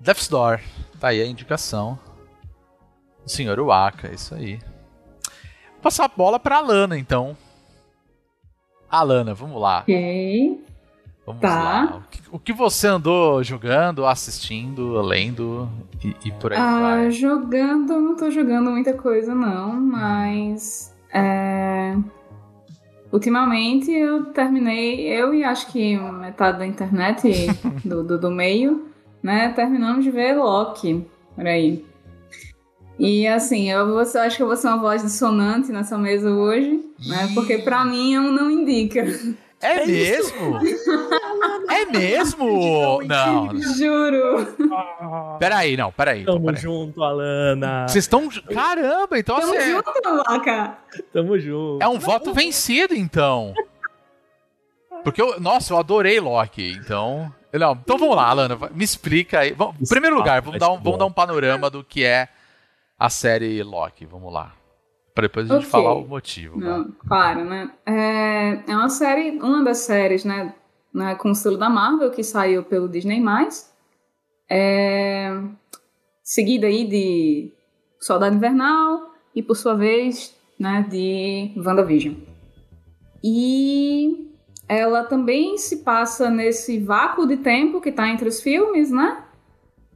Death's 0.00 0.26
Door. 0.28 0.60
Tá 0.98 1.08
aí 1.08 1.22
a 1.22 1.26
indicação. 1.26 1.96
O 3.24 3.28
senhor 3.28 3.60
Waka, 3.60 4.12
isso 4.12 4.34
aí. 4.34 4.56
Vou 5.74 5.80
passar 5.82 6.06
a 6.06 6.08
bola 6.08 6.40
pra 6.40 6.56
Alana, 6.58 6.98
então. 6.98 7.36
Alana, 8.90 9.32
vamos 9.34 9.60
lá. 9.60 9.80
Ok. 9.82 10.64
Vamos 11.26 11.40
Tá. 11.40 11.48
lá. 11.62 11.96
O 11.96 12.10
que, 12.10 12.20
o 12.32 12.38
que 12.38 12.52
você 12.52 12.86
andou 12.86 13.42
jogando, 13.42 14.04
assistindo, 14.06 15.00
lendo 15.00 15.68
e, 16.04 16.14
e 16.26 16.30
por 16.32 16.52
aí 16.52 16.58
Ah, 16.58 16.80
vai? 16.80 17.10
jogando, 17.10 17.98
não 18.00 18.14
tô 18.16 18.30
jogando 18.30 18.70
muita 18.70 18.92
coisa, 18.92 19.34
não, 19.34 19.72
mas. 19.80 20.94
é, 21.12 21.96
Ultimamente 23.12 23.92
eu 23.92 24.24
terminei, 24.26 25.06
eu 25.06 25.32
e 25.32 25.44
acho 25.44 25.68
que 25.68 25.96
metade 25.96 26.58
da 26.58 26.66
internet 26.66 27.22
do, 27.84 28.02
do, 28.02 28.18
do 28.18 28.30
meio, 28.30 28.88
né? 29.22 29.50
Terminamos 29.50 30.04
de 30.04 30.10
ver 30.10 30.36
Loki. 30.36 31.06
Peraí. 31.36 31.84
E 32.98 33.26
assim, 33.26 33.70
eu, 33.70 33.86
vou, 33.86 34.02
eu 34.02 34.20
acho 34.20 34.36
que 34.36 34.42
eu 34.42 34.46
vou 34.48 34.56
ser 34.56 34.66
uma 34.68 34.78
voz 34.78 35.02
dissonante 35.02 35.70
nessa 35.72 35.96
mesa 35.96 36.30
hoje, 36.30 36.80
né? 37.06 37.28
Porque 37.34 37.58
pra 37.58 37.84
mim 37.84 38.14
é 38.14 38.20
um 38.20 38.32
não 38.32 38.50
indica. 38.50 39.04
É 39.64 39.86
mesmo? 39.86 40.60
é 41.70 41.84
mesmo? 41.86 43.02
Não. 43.02 43.58
Juro. 43.60 44.46
Peraí, 45.38 45.74
não, 45.74 45.90
peraí. 45.90 46.20
Então, 46.20 46.34
Tamo 46.34 46.46
peraí. 46.46 46.60
junto, 46.60 47.02
Alana. 47.02 47.88
Vocês 47.88 48.04
estão. 48.04 48.28
Caramba, 48.28 49.18
então 49.18 49.40
Tamo 49.40 49.54
assim, 49.54 49.70
junto, 49.70 49.92
Vaca. 50.28 50.78
Tamo 51.12 51.38
junto. 51.38 51.82
é 51.82 51.88
um 51.88 51.98
voto 51.98 52.34
vencido, 52.34 52.94
então. 52.94 53.54
Porque 55.02 55.22
eu. 55.22 55.40
Nossa, 55.40 55.72
eu 55.72 55.78
adorei 55.78 56.20
Loki, 56.20 56.72
então. 56.72 57.32
Não, 57.50 57.72
então 57.72 57.96
vamos 57.96 58.16
lá, 58.16 58.28
Alana. 58.28 58.58
Me 58.74 58.84
explica 58.84 59.40
aí. 59.40 59.52
Vamos, 59.52 59.76
em 59.80 59.88
primeiro 59.88 60.16
lugar, 60.16 60.42
vamos 60.42 60.60
dar, 60.60 60.70
um, 60.70 60.78
vamos 60.78 60.98
dar 60.98 61.06
um 61.06 61.12
panorama 61.12 61.70
do 61.70 61.82
que 61.82 62.04
é 62.04 62.28
a 62.98 63.08
série 63.08 63.62
Loki. 63.62 64.04
Vamos 64.04 64.32
lá. 64.32 64.52
Pra 65.14 65.22
depois 65.22 65.48
a 65.48 65.54
gente 65.54 65.68
Ok. 65.68 65.70
falar 65.70 65.94
o 65.94 66.08
motivo. 66.08 66.58
Não, 66.58 66.90
claro, 67.06 67.44
né? 67.44 67.70
É, 67.86 68.70
é 68.72 68.76
uma 68.76 68.88
série, 68.88 69.38
uma 69.38 69.62
das 69.62 69.78
séries, 69.78 70.24
né, 70.24 70.52
né, 70.92 71.14
com 71.14 71.30
o 71.30 71.34
selo 71.34 71.56
da 71.56 71.70
Marvel, 71.70 72.10
que 72.10 72.24
saiu 72.24 72.64
pelo 72.64 72.88
Disney+. 72.88 73.22
É, 74.50 75.40
seguida 76.22 76.66
aí 76.66 76.84
de 76.86 77.52
Soldado 78.00 78.34
Invernal 78.34 79.14
e, 79.34 79.42
por 79.42 79.56
sua 79.56 79.74
vez, 79.74 80.36
né, 80.58 80.84
de 80.90 81.52
WandaVision. 81.56 82.14
E 83.22 84.30
ela 84.68 85.04
também 85.04 85.56
se 85.58 85.78
passa 85.84 86.28
nesse 86.28 86.80
vácuo 86.80 87.26
de 87.26 87.36
tempo 87.36 87.80
que 87.80 87.92
tá 87.92 88.08
entre 88.08 88.28
os 88.28 88.42
filmes, 88.42 88.90
né? 88.90 89.24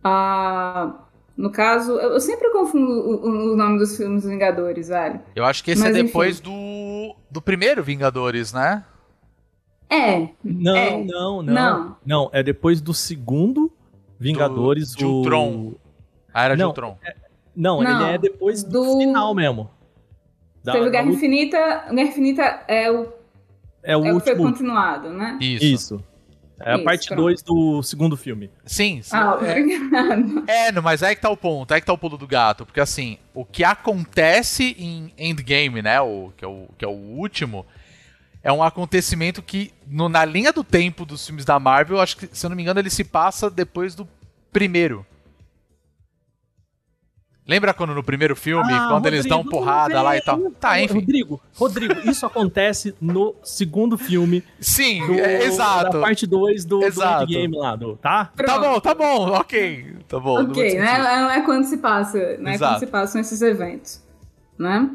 Ah, 0.03 1.08
no 1.39 1.51
caso, 1.51 1.93
eu 1.93 2.13
eu 2.15 2.21
sempre 2.21 2.51
confundo 2.51 2.91
o, 2.93 3.15
o- 3.29 3.53
o 3.53 3.57
nome 3.57 3.79
dos 3.79 3.97
filmes 3.97 4.23
dos 4.25 4.31
Vingadores, 4.31 4.89
velho. 4.89 5.21
Eu 5.35 5.45
acho 5.45 5.63
que 5.65 5.71
esse 5.71 5.81
Mas, 5.83 5.95
é 5.95 5.99
enfim. 6.01 6.07
depois 6.09 6.41
do. 6.41 7.15
do 7.31 7.41
primeiro 7.41 7.83
Vingadores, 7.83 8.53
né? 8.53 8.85
É, 9.91 10.29
Não, 10.45 10.77
É. 10.77 11.03
não, 11.05 11.43
não, 11.43 11.43
Não. 11.43 11.97
não. 12.05 12.31
é 12.33 12.43
depois 12.43 12.81
do 12.81 12.93
segundo 12.93 13.73
Vingadores 14.21 14.93
de 14.95 15.05
Ultron. 15.05 15.75
A 16.35 16.45
era 16.45 16.55
de 16.57 16.61
Não, 16.63 16.69
Ultron. 16.69 16.99
Não, 17.57 17.81
Não, 17.83 18.03
ele 18.07 18.15
é 18.15 18.19
depois 18.19 18.63
do, 18.63 18.83
do- 18.83 18.99
final 18.99 19.35
mesmo. 19.35 19.71
Da- 20.63 20.73
teve 20.73 20.85
da 20.87 20.91
Guerra 20.91 21.05
luta- 21.05 21.17
Infinita. 21.17 21.59
Guerra 21.91 22.09
Infinita 22.09 22.43
é 22.69 22.91
o 22.91 23.09
é 23.83 23.97
o 23.97 24.05
É 24.05 24.13
o 24.13 24.17
que 24.21 24.25
foi 24.25 24.33
último. 24.35 24.51
continuado, 24.51 25.09
né? 25.11 25.39
Isso. 25.41 25.65
Isso. 25.65 26.05
É 26.61 26.75
a 26.75 26.79
parte 26.81 27.07
pronto. 27.09 27.23
2 27.23 27.43
do 27.43 27.83
segundo 27.83 28.17
filme. 28.17 28.51
Sim, 28.65 29.01
sim. 29.03 29.17
Ah, 29.17 29.39
é, 29.43 29.61
obrigado. 29.61 30.45
é, 30.49 30.73
não, 30.73 30.83
mas 30.83 31.03
aí 31.03 31.15
que 31.15 31.23
tá 31.23 31.31
o 31.31 31.37
ponto, 31.37 31.73
aí 31.73 31.81
que 31.81 31.87
tá 31.87 31.93
o 31.93 31.99
pulo 31.99 32.19
do 32.19 32.27
gato. 32.27 32.67
Porque 32.67 32.81
assim, 32.81 33.19
o 33.33 33.45
que 33.45 33.63
acontece 33.65 34.75
em 34.79 35.13
Endgame, 35.17 35.83
né? 35.83 36.01
O, 36.01 36.33
que, 36.37 36.45
é 36.45 36.49
o, 36.49 36.69
que 36.77 36.85
é 36.85 36.89
o 36.89 36.93
último, 36.93 37.65
é 38.43 38.53
um 38.53 38.63
acontecimento 38.63 39.43
que, 39.43 39.73
no- 39.87 40.09
na 40.09 40.25
linha 40.25 40.53
do 40.53 40.65
tempo 40.65 41.05
dos 41.05 41.25
filmes 41.27 41.45
da 41.45 41.59
Marvel, 41.59 42.01
acho 42.01 42.17
que, 42.17 42.29
se 42.33 42.45
eu 42.45 42.51
não 42.51 42.57
me 42.57 42.63
engano, 42.63 42.81
ele 42.81 42.91
se 42.91 43.05
passa 43.05 43.49
depois 43.51 43.95
do 43.95 44.09
primeiro. 44.53 45.05
Lembra 47.49 47.73
quando 47.73 47.95
no 47.95 48.03
primeiro 48.05 48.37
filme, 48.37 48.71
Ah, 48.75 48.89
quando 48.91 49.07
eles 49.07 49.25
dão 49.25 49.39
Rodrigo, 49.39 49.57
porrada 49.57 50.03
lá 50.03 50.15
e 50.15 50.21
tal? 50.21 50.39
Tá, 50.61 50.79
enfim. 50.83 50.95
Rodrigo, 51.01 51.41
Rodrigo, 51.57 51.95
isso 52.11 52.27
acontece 52.27 52.95
no 53.01 53.35
segundo 53.43 53.97
filme 53.97 54.45
Sim, 54.61 55.07
do, 55.07 55.15
é, 55.15 55.45
exato. 55.45 55.93
da 55.97 56.01
parte 56.01 56.27
2 56.27 56.67
do, 56.67 56.81
do. 56.81 56.87
Endgame 56.87 57.57
lá, 57.57 57.75
do, 57.75 57.97
tá? 57.97 58.27
Tá 58.27 58.33
Pronto. 58.37 58.61
bom, 58.61 58.81
tá 58.81 58.95
bom, 58.95 59.31
ok. 59.31 59.97
Tá 60.07 60.21
bom. 60.21 60.43
não 60.43 60.51
Ok, 60.51 60.79
né? 60.79 61.31
É, 61.35 61.39
é 61.39 61.41
quando 61.41 61.65
se 61.65 61.79
passa, 61.79 62.37
né? 62.37 62.53
Exato. 62.55 62.75
Quando 62.75 62.81
se 62.81 62.87
passam 62.87 63.21
esses 63.21 63.41
eventos, 63.41 64.03
né? 64.59 64.91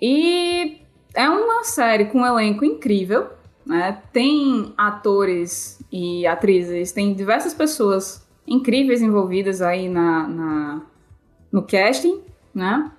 E 0.00 0.78
é 1.14 1.28
uma 1.28 1.64
série 1.64 2.06
com 2.06 2.20
um 2.20 2.26
elenco 2.26 2.64
incrível, 2.64 3.26
né? 3.66 3.98
Tem 4.10 4.72
atores 4.78 5.78
e 5.92 6.26
atrizes, 6.26 6.92
tem 6.92 7.12
diversas 7.12 7.52
pessoas 7.52 8.26
incríveis 8.46 9.02
envolvidas 9.02 9.60
aí 9.60 9.86
na, 9.86 10.26
na 10.26 10.82
no 11.52 11.62
casting, 11.62 12.22
né? 12.54 12.90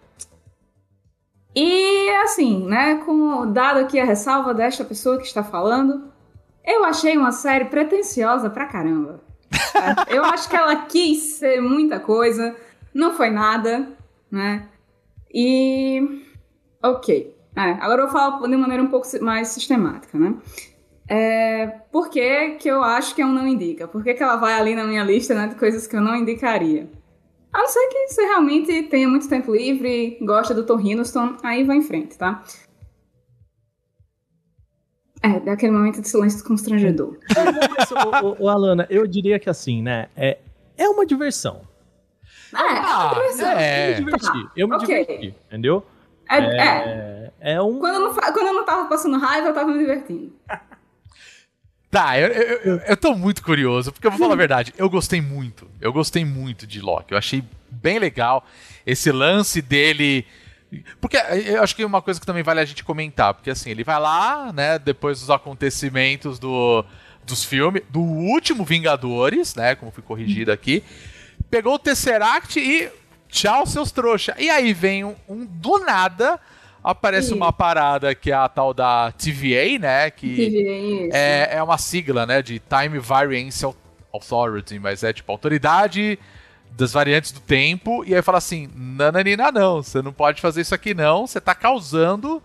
E 1.56 2.10
assim, 2.24 2.66
né? 2.66 2.96
Como 3.06 3.46
dado 3.48 3.80
aqui 3.80 4.00
a 4.00 4.06
ressalva 4.06 4.54
desta 4.54 4.86
pessoa 4.86 5.18
que 5.18 5.26
está 5.26 5.44
falando, 5.44 6.12
eu 6.66 6.86
achei 6.86 7.18
uma 7.18 7.32
série 7.32 7.66
pretensiosa 7.66 8.50
pra 8.50 8.66
caramba. 8.66 9.22
Eu 10.08 10.24
acho 10.24 10.50
que 10.50 10.56
ela 10.56 10.86
quis 10.86 11.34
ser 11.34 11.62
muita 11.62 12.00
coisa, 12.00 12.56
não 12.94 13.14
foi 13.14 13.30
nada, 13.30 13.90
né? 14.32 14.66
E. 15.34 16.24
Ok. 16.82 17.36
É, 17.54 17.72
agora 17.82 18.04
eu 18.04 18.08
vou 18.08 18.18
falar 18.18 18.48
de 18.48 18.56
maneira 18.56 18.82
um 18.82 18.88
pouco 18.88 19.06
mais 19.22 19.50
sistemática, 19.50 20.18
né? 20.18 20.36
É, 21.08 21.68
por 21.92 22.10
que, 22.10 22.52
que 22.52 22.70
eu 22.70 22.82
acho 22.82 23.14
que 23.14 23.24
um 23.24 23.34
não 23.34 23.46
indica? 23.46 23.90
Por 23.90 24.02
que, 24.02 24.14
que 24.14 24.24
ela 24.24 24.38
vai 24.38 24.54
ali 24.54 24.74
na 24.74 24.86
minha 24.86 25.04
lista 25.04 25.36
né, 25.36 25.48
de 25.48 25.56
coisas 25.56 25.86
que 25.86 25.96
eu 25.96 26.02
não 26.02 26.16
indicaria? 26.16 26.90
A 27.54 27.60
não 27.60 27.68
ser 27.68 27.88
que 27.90 28.08
você 28.08 28.22
realmente 28.24 28.84
tenha 28.84 29.08
muito 29.08 29.28
tempo 29.28 29.54
livre, 29.54 30.18
gosta 30.22 30.54
do 30.54 30.66
Tom 30.66 30.80
Hiddleston, 30.80 31.36
aí 31.44 31.64
vai 31.64 31.78
em 31.78 31.82
frente, 31.82 32.18
tá? 32.18 32.44
É, 35.22 35.40
daquele 35.40 35.72
momento 35.72 36.02
de 36.02 36.08
silêncio 36.08 36.44
constrangedor. 36.44 37.18
Mas, 37.78 37.92
ô, 38.40 38.50
Alana, 38.50 38.88
eu 38.90 39.06
diria 39.06 39.38
que 39.38 39.50
assim, 39.50 39.82
né? 39.82 40.08
É, 40.16 40.40
é 40.78 40.90
uma 40.90 41.06
diversão. 41.06 41.62
É, 42.54 42.58
é 42.58 42.62
uma 42.62 43.10
Ah, 43.10 43.14
diversão. 43.14 43.52
Eu 43.52 43.56
me 43.56 43.62
é. 43.62 43.94
diverti. 43.94 44.50
Eu 44.56 44.68
me 44.68 44.76
ok. 44.76 45.06
diverti, 45.06 45.36
entendeu? 45.48 45.86
É, 46.30 46.38
é. 46.38 47.32
É, 47.40 47.54
é 47.54 47.62
um. 47.62 47.78
Quando, 47.80 47.96
eu 47.96 48.02
não, 48.02 48.14
quando 48.14 48.48
eu 48.48 48.54
não 48.54 48.66
tava 48.66 48.88
passando 48.90 49.18
raiva, 49.20 49.50
eu 49.50 49.54
tava 49.54 49.72
me 49.72 49.78
divertindo. 49.80 50.34
Tá, 51.91 52.17
eu, 52.17 52.30
eu, 52.30 52.58
eu, 52.60 52.77
eu 52.77 52.97
tô 52.97 53.13
muito 53.13 53.43
curioso, 53.43 53.91
porque 53.91 54.08
eu 54.08 54.12
vou 54.12 54.19
falar 54.19 54.34
a 54.34 54.38
verdade, 54.38 54.73
eu 54.77 54.89
gostei 54.89 55.19
muito. 55.19 55.69
Eu 55.82 55.91
gostei 55.91 56.23
muito 56.23 56.65
de 56.65 56.80
Loki. 56.80 57.12
Eu 57.12 57.17
achei 57.17 57.43
bem 57.69 57.99
legal 57.99 58.47
esse 58.86 59.12
lance 59.12 59.62
dele. 59.62 60.25
Porque 61.01 61.17
eu 61.17 61.62
acho 61.62 61.75
que 61.75 61.84
é 61.84 61.86
uma 61.86 62.01
coisa 62.01 62.17
que 62.17 62.25
também 62.25 62.43
vale 62.43 62.62
a 62.62 62.65
gente 62.65 62.82
comentar, 62.82 63.34
porque 63.34 63.49
assim, 63.49 63.69
ele 63.69 63.84
vai 63.84 63.99
lá, 63.99 64.54
né, 64.54 64.80
depois 64.80 65.19
dos 65.19 65.30
acontecimentos 65.30 66.39
do, 66.39 66.86
dos 67.25 67.43
filmes, 67.43 67.84
do 67.89 67.99
último 67.99 68.63
Vingadores, 68.63 69.54
né, 69.54 69.75
como 69.75 69.91
foi 69.91 70.01
corrigido 70.01 70.49
aqui, 70.49 70.82
pegou 71.49 71.73
o 71.73 71.80
Tesseract 71.80 72.58
e 72.58 72.89
tchau, 73.27 73.65
seus 73.67 73.91
trouxa. 73.91 74.34
E 74.39 74.49
aí 74.49 74.73
vem 74.73 75.04
um, 75.04 75.15
um 75.27 75.45
do 75.45 75.80
nada, 75.80 76.39
aparece 76.84 77.30
Sim. 77.30 77.36
uma 77.36 77.54
parada 77.54 78.13
que 78.15 78.32
é 78.32 78.34
a 78.34 78.50
tal 78.50 78.74
da 78.74 79.12
TVA, 79.12 79.80
né, 79.80 80.10
que... 80.10 80.28
Isso. 80.28 81.15
É, 81.15 81.58
é 81.58 81.63
uma 81.63 81.78
sigla, 81.78 82.26
né, 82.26 82.41
de 82.41 82.60
Time 82.60 82.98
Variance 83.00 83.63
Au- 83.63 83.76
Authority, 84.13 84.80
mas 84.80 85.04
é 85.04 85.13
tipo 85.13 85.32
autoridade 85.32 86.17
das 86.72 86.94
variantes 86.94 87.32
do 87.32 87.39
tempo, 87.39 88.04
e 88.06 88.15
aí 88.15 88.22
fala 88.22 88.38
assim, 88.38 88.70
nananina 88.76 89.52
não, 89.52 89.84
você 89.84 90.02
não 90.02 90.13
pode 90.13 90.41
fazer 90.41 90.62
isso 90.62 90.74
aqui 90.74 90.94
não, 90.94 91.28
você 91.28 91.39
tá 91.39 91.54
causando 91.54 92.41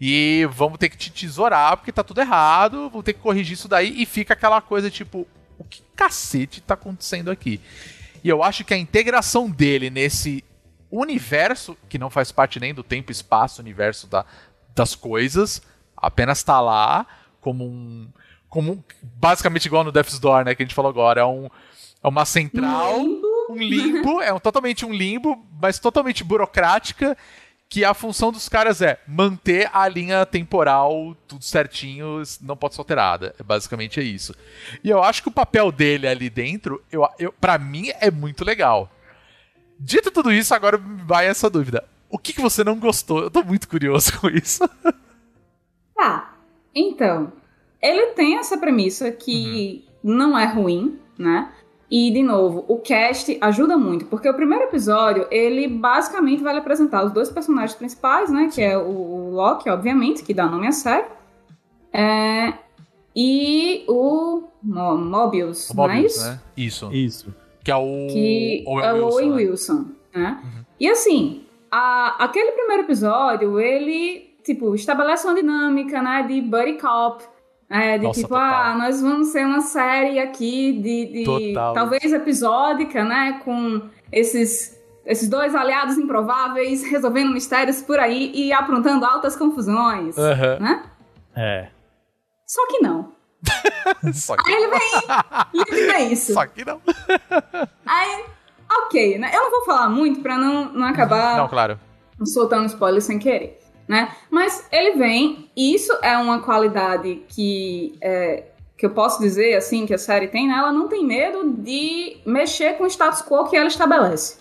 e 0.00 0.46
vamos 0.52 0.78
ter 0.78 0.88
que 0.88 0.96
te 0.96 1.10
tesourar 1.10 1.76
porque 1.76 1.90
tá 1.92 2.04
tudo 2.04 2.20
errado, 2.20 2.88
vamos 2.90 3.04
ter 3.04 3.12
que 3.12 3.20
corrigir 3.20 3.54
isso 3.54 3.68
daí, 3.68 4.00
e 4.00 4.06
fica 4.06 4.34
aquela 4.34 4.60
coisa 4.60 4.90
tipo, 4.90 5.26
o 5.58 5.64
que 5.64 5.82
cacete 5.96 6.60
tá 6.60 6.74
acontecendo 6.74 7.30
aqui? 7.30 7.60
E 8.22 8.28
eu 8.28 8.42
acho 8.42 8.64
que 8.64 8.74
a 8.74 8.78
integração 8.78 9.48
dele 9.50 9.90
nesse 9.90 10.44
universo, 11.00 11.76
que 11.88 11.98
não 11.98 12.10
faz 12.10 12.30
parte 12.32 12.58
nem 12.60 12.72
do 12.74 12.82
tempo 12.82 13.10
e 13.10 13.12
espaço, 13.12 13.60
universo 13.60 14.06
da, 14.06 14.24
das 14.74 14.94
coisas, 14.94 15.62
apenas 15.96 16.42
tá 16.42 16.60
lá 16.60 17.06
como 17.40 17.64
um. 17.64 18.08
Como 18.48 18.72
um- 18.72 18.82
basicamente 19.02 19.66
igual 19.66 19.84
no 19.84 19.92
Death's 19.92 20.18
Door, 20.18 20.44
né? 20.44 20.54
Que 20.54 20.62
a 20.62 20.66
gente 20.66 20.74
falou 20.74 20.90
agora. 20.90 21.20
É, 21.20 21.24
um, 21.24 21.46
é 22.02 22.08
uma 22.08 22.24
central, 22.24 22.98
Limbo. 22.98 23.26
um 23.50 23.56
limbo, 23.56 24.22
é 24.22 24.32
um, 24.32 24.38
totalmente 24.38 24.86
um 24.86 24.92
limbo, 24.92 25.44
mas 25.60 25.78
totalmente 25.78 26.22
burocrática. 26.24 27.16
Que 27.68 27.84
a 27.84 27.92
função 27.92 28.30
dos 28.30 28.48
caras 28.48 28.80
é 28.80 29.00
manter 29.08 29.68
a 29.72 29.88
linha 29.88 30.24
temporal 30.24 31.16
tudo 31.26 31.42
certinho, 31.44 32.22
não 32.40 32.56
pode 32.56 32.76
ser 32.76 32.80
alterada. 32.80 33.34
É 33.40 33.42
basicamente 33.42 33.98
é 33.98 34.04
isso. 34.04 34.32
E 34.84 34.88
eu 34.88 35.02
acho 35.02 35.20
que 35.20 35.28
o 35.28 35.32
papel 35.32 35.72
dele 35.72 36.06
ali 36.06 36.30
dentro, 36.30 36.80
eu, 36.92 37.06
eu, 37.18 37.32
pra 37.32 37.58
mim, 37.58 37.90
é 38.00 38.08
muito 38.08 38.44
legal. 38.44 38.88
Dito 39.78 40.10
tudo 40.10 40.32
isso, 40.32 40.54
agora 40.54 40.78
vai 40.78 41.26
essa 41.26 41.48
dúvida. 41.50 41.84
O 42.08 42.18
que, 42.18 42.32
que 42.32 42.40
você 42.40 42.62
não 42.64 42.76
gostou? 42.78 43.20
Eu 43.22 43.30
tô 43.30 43.42
muito 43.42 43.68
curioso 43.68 44.12
com 44.20 44.28
isso. 44.28 44.68
Tá. 45.94 46.34
Então, 46.74 47.32
ele 47.82 48.08
tem 48.12 48.36
essa 48.38 48.56
premissa 48.58 49.10
que 49.10 49.84
não 50.02 50.38
é 50.38 50.44
ruim, 50.46 50.98
né? 51.18 51.52
E, 51.90 52.10
de 52.10 52.22
novo, 52.22 52.64
o 52.66 52.78
cast 52.80 53.38
ajuda 53.40 53.78
muito, 53.78 54.06
porque 54.06 54.28
o 54.28 54.34
primeiro 54.34 54.64
episódio, 54.64 55.26
ele 55.30 55.68
basicamente 55.68 56.42
vai 56.42 56.56
apresentar 56.56 57.04
os 57.04 57.12
dois 57.12 57.30
personagens 57.30 57.74
principais, 57.76 58.28
né? 58.30 58.50
Que 58.52 58.60
é 58.60 58.76
o, 58.76 58.88
o 58.90 59.30
Loki, 59.30 59.70
obviamente, 59.70 60.24
que 60.24 60.34
dá 60.34 60.46
nome 60.46 60.66
à 60.66 60.72
série. 60.72 61.06
É, 61.92 62.54
e 63.14 63.84
o 63.88 64.48
Mo- 64.62 64.96
Mobius, 64.98 65.72
não 65.72 65.88
é 65.90 66.00
isso? 66.02 66.24
né? 66.24 66.40
Isso. 66.56 66.92
Isso. 66.92 67.34
Que 67.66 67.70
é 67.72 67.76
o. 67.76 68.06
que 68.12 68.62
Owen 68.66 68.86
é 68.86 68.92
o 68.92 69.04
Owen 69.08 69.30
né? 69.30 69.36
Wilson, 69.36 69.86
né? 70.14 70.40
E 70.78 70.88
assim, 70.88 71.44
a- 71.70 72.14
aquele 72.24 72.52
primeiro 72.52 72.84
episódio, 72.84 73.58
ele, 73.58 74.36
tipo, 74.44 74.72
estabelece 74.74 75.26
uma 75.26 75.34
dinâmica, 75.34 76.00
né, 76.00 76.22
de 76.28 76.40
buddy 76.40 76.74
cop, 76.74 77.24
né, 77.68 77.98
de 77.98 78.04
Nossa, 78.04 78.20
tipo, 78.20 78.28
total. 78.34 78.44
ah, 78.54 78.74
nós 78.78 79.02
vamos 79.02 79.28
ser 79.28 79.44
uma 79.44 79.60
série 79.62 80.20
aqui 80.20 80.74
de, 80.74 81.06
de 81.06 81.24
Total. 81.24 81.74
talvez 81.74 82.12
episódica, 82.12 83.02
né, 83.04 83.40
com 83.44 83.82
esses 84.12 84.76
esses 85.04 85.28
dois 85.28 85.54
aliados 85.54 85.98
improváveis 85.98 86.82
resolvendo 86.88 87.32
mistérios 87.32 87.80
por 87.82 87.98
aí 87.98 88.30
e 88.34 88.52
aprontando 88.52 89.04
altas 89.04 89.34
confusões, 89.36 90.16
Aham. 90.18 90.58
né? 90.60 90.82
É. 91.34 91.68
Só 92.46 92.64
que 92.68 92.78
não. 92.80 93.12
Só 94.14 94.36
que, 94.36 94.50
Aí 94.50 94.62
ele 94.62 94.68
vem, 94.68 95.66
ele 95.68 95.92
vem 95.92 96.12
isso. 96.12 96.32
só 96.34 96.46
que 96.46 96.64
não. 96.64 96.80
Aí, 97.86 98.24
ok, 98.84 99.18
né? 99.18 99.30
Eu 99.34 99.40
não 99.44 99.50
vou 99.50 99.64
falar 99.64 99.88
muito 99.88 100.20
pra 100.20 100.36
não, 100.36 100.72
não 100.72 100.86
acabar 100.86 101.36
Não, 101.36 101.48
claro. 101.48 101.78
soltando 102.24 102.66
spoiler 102.66 103.00
sem 103.02 103.18
querer, 103.18 103.58
né? 103.88 104.14
Mas 104.30 104.66
ele 104.72 104.96
vem, 104.96 105.50
e 105.56 105.74
isso 105.74 105.92
é 106.02 106.16
uma 106.18 106.40
qualidade 106.40 107.22
que, 107.28 107.96
é, 108.00 108.44
que 108.76 108.86
eu 108.86 108.90
posso 108.90 109.20
dizer, 109.20 109.54
assim, 109.56 109.86
que 109.86 109.94
a 109.94 109.98
série 109.98 110.28
tem, 110.28 110.48
né? 110.48 110.54
Ela 110.58 110.72
não 110.72 110.88
tem 110.88 111.04
medo 111.04 111.50
de 111.50 112.18
mexer 112.26 112.74
com 112.76 112.84
o 112.84 112.90
status 112.90 113.22
quo 113.22 113.48
que 113.48 113.56
ela 113.56 113.68
estabelece. 113.68 114.38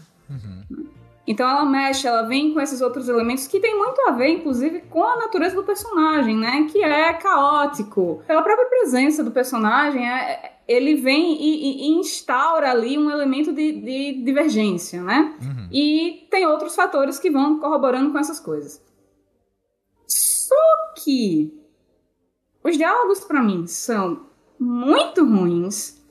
Então 1.28 1.50
ela 1.50 1.66
mexe, 1.66 2.08
ela 2.08 2.22
vem 2.24 2.54
com 2.54 2.62
esses 2.62 2.82
outros 2.82 3.10
elementos 3.10 3.48
que 3.48 3.60
tem 3.60 3.76
muito 3.78 4.00
a 4.02 4.12
ver, 4.12 4.28
inclusive, 4.30 4.82
com 4.82 5.04
a 5.04 5.16
natureza 5.18 5.56
do 5.56 5.64
personagem, 5.64 6.38
né? 6.38 6.68
Que 6.72 6.84
é 6.84 7.14
caótico. 7.14 8.22
Pela 8.28 8.44
própria 8.44 8.68
presença 8.70 9.24
do 9.24 9.32
personagem, 9.32 10.08
é- 10.08 10.52
ele 10.68 10.96
vem 10.96 11.34
e, 11.42 11.88
e- 11.88 12.00
instaura 12.00 12.70
ali 12.72 12.98
um 12.98 13.10
elemento 13.10 13.52
de, 13.54 13.72
de 13.72 14.24
divergência, 14.24 15.02
né? 15.02 15.36
Uhum. 15.42 15.68
E 15.72 16.28
tem 16.30 16.46
outros 16.46 16.76
fatores 16.76 17.18
que 17.20 17.30
vão 17.32 17.60
corroborando 17.60 18.12
com 18.12 18.20
essas 18.20 18.40
coisas. 18.40 18.84
Só 20.08 20.56
que 21.04 21.54
os 22.64 22.78
diálogos 22.78 23.20
pra 23.22 23.42
mim 23.42 23.66
são 23.68 24.26
muito 24.60 25.24
ruins, 25.26 26.04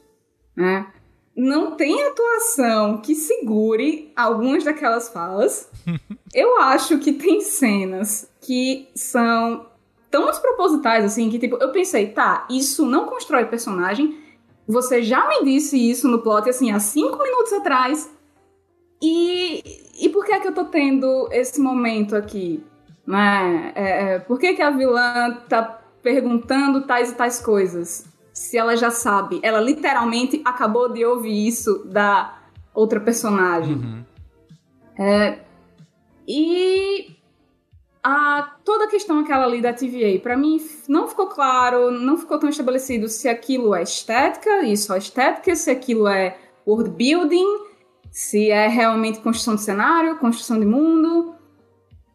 né? 0.56 0.92
Não 1.36 1.72
tem 1.72 2.04
atuação 2.04 2.98
que 2.98 3.14
segure 3.14 4.12
algumas 4.14 4.64
daquelas 4.64 5.08
falas. 5.08 5.68
Eu 6.32 6.60
acho 6.60 6.98
que 6.98 7.12
tem 7.12 7.40
cenas 7.40 8.28
que 8.40 8.88
são 8.94 9.66
tão 10.10 10.26
despropositais, 10.26 11.04
assim, 11.04 11.28
que 11.28 11.40
tipo, 11.40 11.56
eu 11.60 11.72
pensei, 11.72 12.08
tá, 12.08 12.46
isso 12.48 12.86
não 12.86 13.06
constrói 13.06 13.46
personagem. 13.46 14.16
Você 14.66 15.02
já 15.02 15.28
me 15.28 15.44
disse 15.44 15.76
isso 15.76 16.06
no 16.06 16.22
plot, 16.22 16.48
assim, 16.48 16.70
há 16.70 16.78
cinco 16.78 17.20
minutos 17.20 17.52
atrás. 17.52 18.08
E, 19.02 19.60
e 20.00 20.08
por 20.10 20.24
que 20.24 20.32
é 20.32 20.38
que 20.38 20.46
eu 20.46 20.54
tô 20.54 20.66
tendo 20.66 21.28
esse 21.32 21.60
momento 21.60 22.14
aqui? 22.14 22.64
Né? 23.04 23.72
É, 23.74 24.14
é, 24.14 24.18
por 24.20 24.38
que, 24.38 24.54
que 24.54 24.62
a 24.62 24.70
vilã 24.70 25.36
tá 25.48 25.82
perguntando 26.00 26.86
tais 26.86 27.10
e 27.10 27.14
tais 27.14 27.40
coisas? 27.40 28.06
Se 28.34 28.58
ela 28.58 28.76
já 28.76 28.90
sabe. 28.90 29.40
Ela 29.42 29.60
literalmente 29.60 30.42
acabou 30.44 30.92
de 30.92 31.04
ouvir 31.04 31.46
isso 31.46 31.84
da 31.86 32.36
outra 32.74 33.00
personagem. 33.00 33.76
Uhum. 33.76 34.04
É, 34.98 35.38
e 36.28 37.16
a, 38.02 38.56
toda 38.62 38.84
a 38.84 38.88
questão 38.88 39.20
aquela 39.20 39.44
ali 39.44 39.62
da 39.62 39.72
TVA, 39.72 40.20
pra 40.22 40.36
mim 40.36 40.60
não 40.86 41.08
ficou 41.08 41.26
claro, 41.28 41.90
não 41.90 42.18
ficou 42.18 42.38
tão 42.38 42.50
estabelecido 42.50 43.08
se 43.08 43.28
aquilo 43.28 43.74
é 43.74 43.82
estética, 43.82 44.62
isso 44.62 44.92
é 44.92 44.98
estética, 44.98 45.56
se 45.56 45.70
aquilo 45.70 46.06
é 46.06 46.36
world 46.66 46.90
building, 46.90 47.46
se 48.10 48.50
é 48.50 48.68
realmente 48.68 49.20
construção 49.20 49.54
de 49.54 49.62
cenário, 49.62 50.18
construção 50.18 50.60
de 50.60 50.66
mundo. 50.66 51.34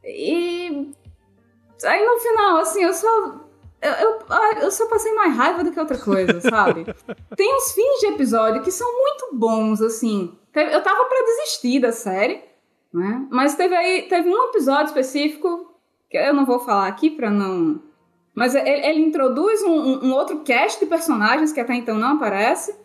E 0.04 0.92
aí 1.84 2.06
no 2.06 2.20
final, 2.20 2.58
assim, 2.58 2.84
eu 2.84 2.94
só. 2.94 3.49
Eu, 3.82 3.92
eu, 3.94 4.20
eu 4.62 4.72
só 4.72 4.88
passei 4.88 5.14
mais 5.14 5.36
raiva 5.36 5.64
do 5.64 5.72
que 5.72 5.80
outra 5.80 5.98
coisa, 5.98 6.40
sabe? 6.50 6.86
Tem 7.36 7.56
uns 7.56 7.72
fins 7.72 8.00
de 8.00 8.08
episódio 8.08 8.62
que 8.62 8.72
são 8.72 8.88
muito 8.92 9.30
bons, 9.34 9.82
assim. 9.82 10.38
Eu 10.54 10.82
tava 10.82 11.06
pra 11.06 11.26
desistir 11.26 11.80
da 11.80 11.92
série, 11.92 12.44
né? 12.94 13.26
Mas 13.30 13.56
teve 13.56 13.76
aí, 13.76 14.04
teve 14.04 14.30
um 14.30 14.50
episódio 14.50 14.88
específico, 14.88 15.74
que 16.10 16.18
eu 16.18 16.34
não 16.34 16.46
vou 16.46 16.60
falar 16.60 16.88
aqui 16.88 17.10
pra 17.10 17.30
não. 17.30 17.82
Mas 18.36 18.56
ele, 18.56 18.70
ele 18.70 19.02
introduz 19.02 19.64
um, 19.64 19.72
um, 19.72 20.06
um 20.08 20.14
outro 20.14 20.40
cast 20.42 20.80
de 20.80 20.86
personagens 20.86 21.52
que 21.52 21.60
até 21.60 21.76
então 21.76 21.96
não 21.96 22.16
aparece. 22.16 22.76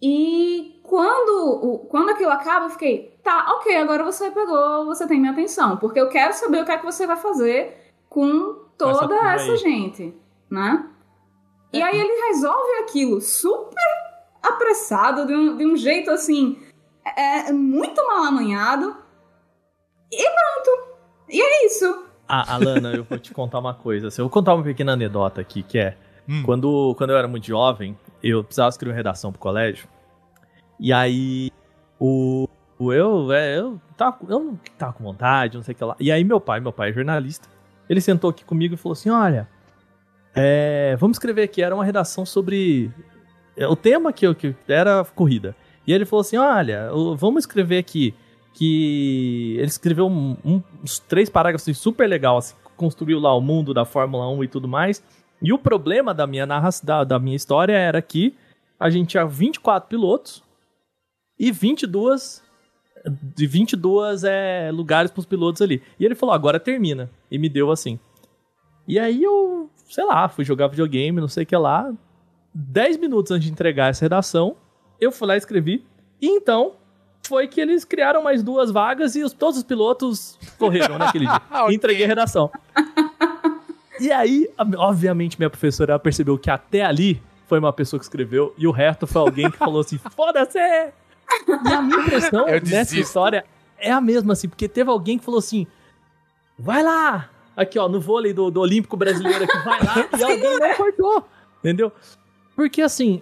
E 0.00 0.80
quando, 0.84 1.86
quando 1.90 2.10
aquilo 2.10 2.30
acaba, 2.30 2.66
eu 2.66 2.70
fiquei, 2.70 3.18
tá, 3.22 3.52
ok, 3.56 3.76
agora 3.76 4.04
você 4.04 4.30
pegou, 4.30 4.86
você 4.86 5.06
tem 5.06 5.20
minha 5.20 5.32
atenção, 5.32 5.76
porque 5.76 6.00
eu 6.00 6.08
quero 6.08 6.32
saber 6.32 6.62
o 6.62 6.64
que 6.64 6.70
é 6.70 6.78
que 6.78 6.84
você 6.84 7.06
vai 7.06 7.16
fazer 7.16 7.92
com 8.08 8.67
toda 8.78 9.14
essa, 9.14 9.52
essa 9.52 9.56
gente, 9.56 10.14
né? 10.50 10.88
É. 11.72 11.78
E 11.78 11.82
aí 11.82 12.00
ele 12.00 12.28
resolve 12.28 12.72
aquilo 12.82 13.20
super 13.20 14.08
apressado, 14.42 15.26
de 15.26 15.34
um, 15.34 15.56
de 15.56 15.66
um 15.66 15.76
jeito 15.76 16.10
assim, 16.10 16.58
é, 17.04 17.48
é 17.48 17.52
muito 17.52 18.06
mal 18.06 18.24
amanhado, 18.24 18.96
e 20.10 20.24
pronto. 20.24 20.88
E 21.28 21.40
é 21.40 21.66
isso. 21.66 22.06
Ah, 22.26 22.54
Alana, 22.54 22.94
eu 22.94 23.04
vou 23.04 23.18
te 23.18 23.32
contar 23.32 23.58
uma 23.58 23.74
coisa. 23.74 24.06
Eu 24.06 24.24
vou 24.24 24.30
contar 24.30 24.54
uma 24.54 24.64
pequena 24.64 24.92
anedota 24.92 25.40
aqui, 25.40 25.62
que 25.62 25.78
é, 25.78 25.96
hum. 26.28 26.42
quando, 26.44 26.94
quando 26.96 27.10
eu 27.10 27.16
era 27.16 27.28
muito 27.28 27.46
jovem, 27.46 27.98
eu 28.22 28.42
precisava 28.42 28.70
escrever 28.70 28.94
redação 28.94 29.30
pro 29.30 29.40
colégio, 29.40 29.88
e 30.80 30.92
aí, 30.92 31.50
o, 31.98 32.48
o 32.78 32.92
eu, 32.92 33.32
é, 33.32 33.58
eu, 33.58 33.80
tava, 33.96 34.18
eu 34.28 34.38
não 34.38 34.60
tava 34.78 34.92
com 34.92 35.04
vontade, 35.04 35.56
não 35.56 35.64
sei 35.64 35.74
o 35.74 35.76
que 35.76 35.84
lá. 35.84 35.96
E 35.98 36.12
aí, 36.12 36.22
meu 36.22 36.40
pai, 36.40 36.60
meu 36.60 36.72
pai 36.72 36.90
é 36.90 36.92
jornalista, 36.92 37.48
ele 37.88 38.00
sentou 38.00 38.30
aqui 38.30 38.44
comigo 38.44 38.74
e 38.74 38.76
falou 38.76 38.92
assim: 38.92 39.10
Olha, 39.10 39.48
é, 40.34 40.96
vamos 40.98 41.16
escrever 41.16 41.42
aqui. 41.42 41.62
Era 41.62 41.74
uma 41.74 41.84
redação 41.84 42.26
sobre. 42.26 42.90
É, 43.56 43.66
o 43.66 43.74
tema 43.74 44.12
que, 44.12 44.32
que 44.34 44.54
era 44.68 45.04
corrida. 45.04 45.56
E 45.86 45.92
ele 45.92 46.04
falou 46.04 46.20
assim: 46.20 46.36
Olha, 46.36 46.90
vamos 47.16 47.42
escrever 47.44 47.78
aqui 47.78 48.14
que 48.52 49.54
ele 49.56 49.68
escreveu 49.68 50.06
um, 50.06 50.36
um, 50.44 50.62
uns 50.82 50.98
três 50.98 51.30
parágrafos 51.30 51.78
super 51.78 52.08
legal, 52.08 52.38
assim, 52.38 52.56
construiu 52.76 53.20
lá 53.20 53.34
o 53.34 53.40
mundo 53.40 53.72
da 53.72 53.84
Fórmula 53.84 54.28
1 54.30 54.44
e 54.44 54.48
tudo 54.48 54.66
mais. 54.66 55.02
E 55.40 55.52
o 55.52 55.58
problema 55.58 56.12
da 56.12 56.26
minha 56.26 56.44
narração, 56.44 56.84
da, 56.84 57.04
da 57.04 57.18
minha 57.18 57.36
história 57.36 57.72
era 57.72 58.02
que 58.02 58.34
a 58.78 58.90
gente 58.90 59.10
tinha 59.10 59.24
24 59.24 59.88
pilotos 59.88 60.42
e 61.38 61.52
22 61.52 62.42
de 63.06 63.46
22 63.46 64.24
é, 64.24 64.70
lugares 64.72 65.10
para 65.10 65.20
os 65.20 65.26
pilotos 65.26 65.62
ali. 65.62 65.82
E 65.98 66.04
ele 66.04 66.14
falou, 66.14 66.34
agora 66.34 66.58
termina. 66.58 67.10
E 67.30 67.38
me 67.38 67.48
deu 67.48 67.70
assim. 67.70 67.98
E 68.86 68.98
aí 68.98 69.22
eu, 69.22 69.70
sei 69.88 70.04
lá, 70.04 70.28
fui 70.28 70.44
jogar 70.44 70.68
videogame, 70.68 71.20
não 71.20 71.28
sei 71.28 71.44
o 71.44 71.46
que 71.46 71.56
lá. 71.56 71.92
10 72.54 72.96
minutos 72.96 73.30
antes 73.30 73.46
de 73.46 73.52
entregar 73.52 73.90
essa 73.90 74.04
redação, 74.04 74.56
eu 75.00 75.12
fui 75.12 75.28
lá 75.28 75.34
e 75.34 75.38
escrevi. 75.38 75.84
E 76.20 76.26
então, 76.26 76.72
foi 77.26 77.46
que 77.46 77.60
eles 77.60 77.84
criaram 77.84 78.22
mais 78.22 78.42
duas 78.42 78.70
vagas 78.70 79.14
e 79.14 79.22
os, 79.22 79.32
todos 79.32 79.58
os 79.58 79.62
pilotos 79.62 80.38
correram 80.58 80.98
naquele 80.98 81.26
dia. 81.26 81.36
okay. 81.50 81.72
E 81.72 81.74
entreguei 81.74 82.04
a 82.04 82.08
redação. 82.08 82.50
e 84.00 84.10
aí, 84.10 84.48
obviamente, 84.76 85.38
minha 85.38 85.50
professora 85.50 85.98
percebeu 85.98 86.38
que 86.38 86.50
até 86.50 86.82
ali 86.84 87.22
foi 87.46 87.58
uma 87.58 87.72
pessoa 87.72 87.98
que 87.98 88.04
escreveu 88.04 88.54
e 88.56 88.66
o 88.66 88.70
resto 88.70 89.06
foi 89.06 89.20
alguém 89.20 89.50
que 89.50 89.58
falou 89.58 89.80
assim: 89.80 89.98
foda-se! 89.98 90.58
E 91.66 91.72
a 91.72 91.82
minha 91.82 92.00
impressão 92.00 92.46
nessa 92.46 92.98
história 92.98 93.44
é 93.78 93.90
a 93.90 94.00
mesma, 94.00 94.32
assim, 94.32 94.48
porque 94.48 94.68
teve 94.68 94.90
alguém 94.90 95.18
que 95.18 95.24
falou 95.24 95.38
assim: 95.38 95.66
vai 96.58 96.82
lá! 96.82 97.30
Aqui, 97.56 97.78
ó, 97.78 97.88
no 97.88 98.00
vôlei 98.00 98.32
do, 98.32 98.50
do 98.50 98.60
Olímpico 98.60 98.96
Brasileiro 98.96 99.44
aqui, 99.44 99.58
vai 99.64 99.82
lá, 99.82 100.08
e 100.16 100.22
alguém 100.22 100.58
não 100.58 100.74
cortou. 100.74 101.28
Entendeu? 101.58 101.92
Porque, 102.54 102.80
assim, 102.82 103.20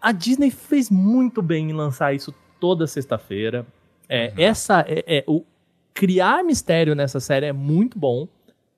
a 0.00 0.12
Disney 0.12 0.50
fez 0.50 0.90
muito 0.90 1.40
bem 1.40 1.70
em 1.70 1.72
lançar 1.72 2.14
isso 2.14 2.34
toda 2.60 2.86
sexta-feira. 2.86 3.66
É, 4.08 4.28
uhum. 4.28 4.34
Essa 4.36 4.84
é, 4.86 5.04
é, 5.06 5.24
o 5.26 5.44
criar 5.94 6.44
mistério 6.44 6.94
nessa 6.94 7.18
série 7.18 7.46
é 7.46 7.52
muito 7.52 7.98
bom, 7.98 8.28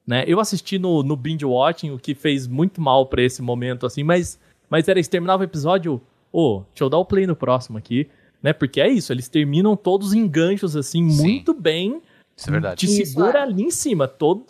né? 0.07 0.25
Eu 0.27 0.41
assisti 0.41 0.79
no, 0.79 1.03
no 1.03 1.17
binge 1.17 1.45
watching, 1.45 1.91
o 1.91 1.99
que 1.99 2.15
fez 2.15 2.47
muito 2.47 2.81
mal 2.81 3.07
para 3.07 3.23
esse 3.23 3.43
momento 3.43 3.87
assim, 3.87 4.03
mas 4.03 4.39
mas 4.69 4.89
era 4.89 5.01
isso, 5.01 5.11
terminava 5.11 5.43
o 5.43 5.45
episódio, 5.45 6.01
ô, 6.33 6.59
oh, 6.59 6.65
deixa 6.71 6.85
eu 6.85 6.89
dar 6.89 6.99
o 6.99 7.05
play 7.05 7.27
no 7.27 7.35
próximo 7.35 7.77
aqui 7.77 8.09
né? 8.43 8.53
Porque 8.53 8.81
é 8.81 8.89
isso, 8.89 9.13
eles 9.13 9.29
terminam 9.29 9.77
todos 9.77 10.13
em 10.13 10.27
ganchos, 10.27 10.77
assim, 10.77 11.11
Sim. 11.11 11.23
muito 11.23 11.55
bem. 11.55 12.01
Isso 12.37 12.49
é 12.49 12.53
verdade. 12.53 12.87
Te 12.87 12.87
isso 12.87 13.13
segura 13.13 13.39
é. 13.39 13.43
ali 13.43 13.63
em 13.63 13.71
cima, 13.71 14.09
todo. 14.09 14.45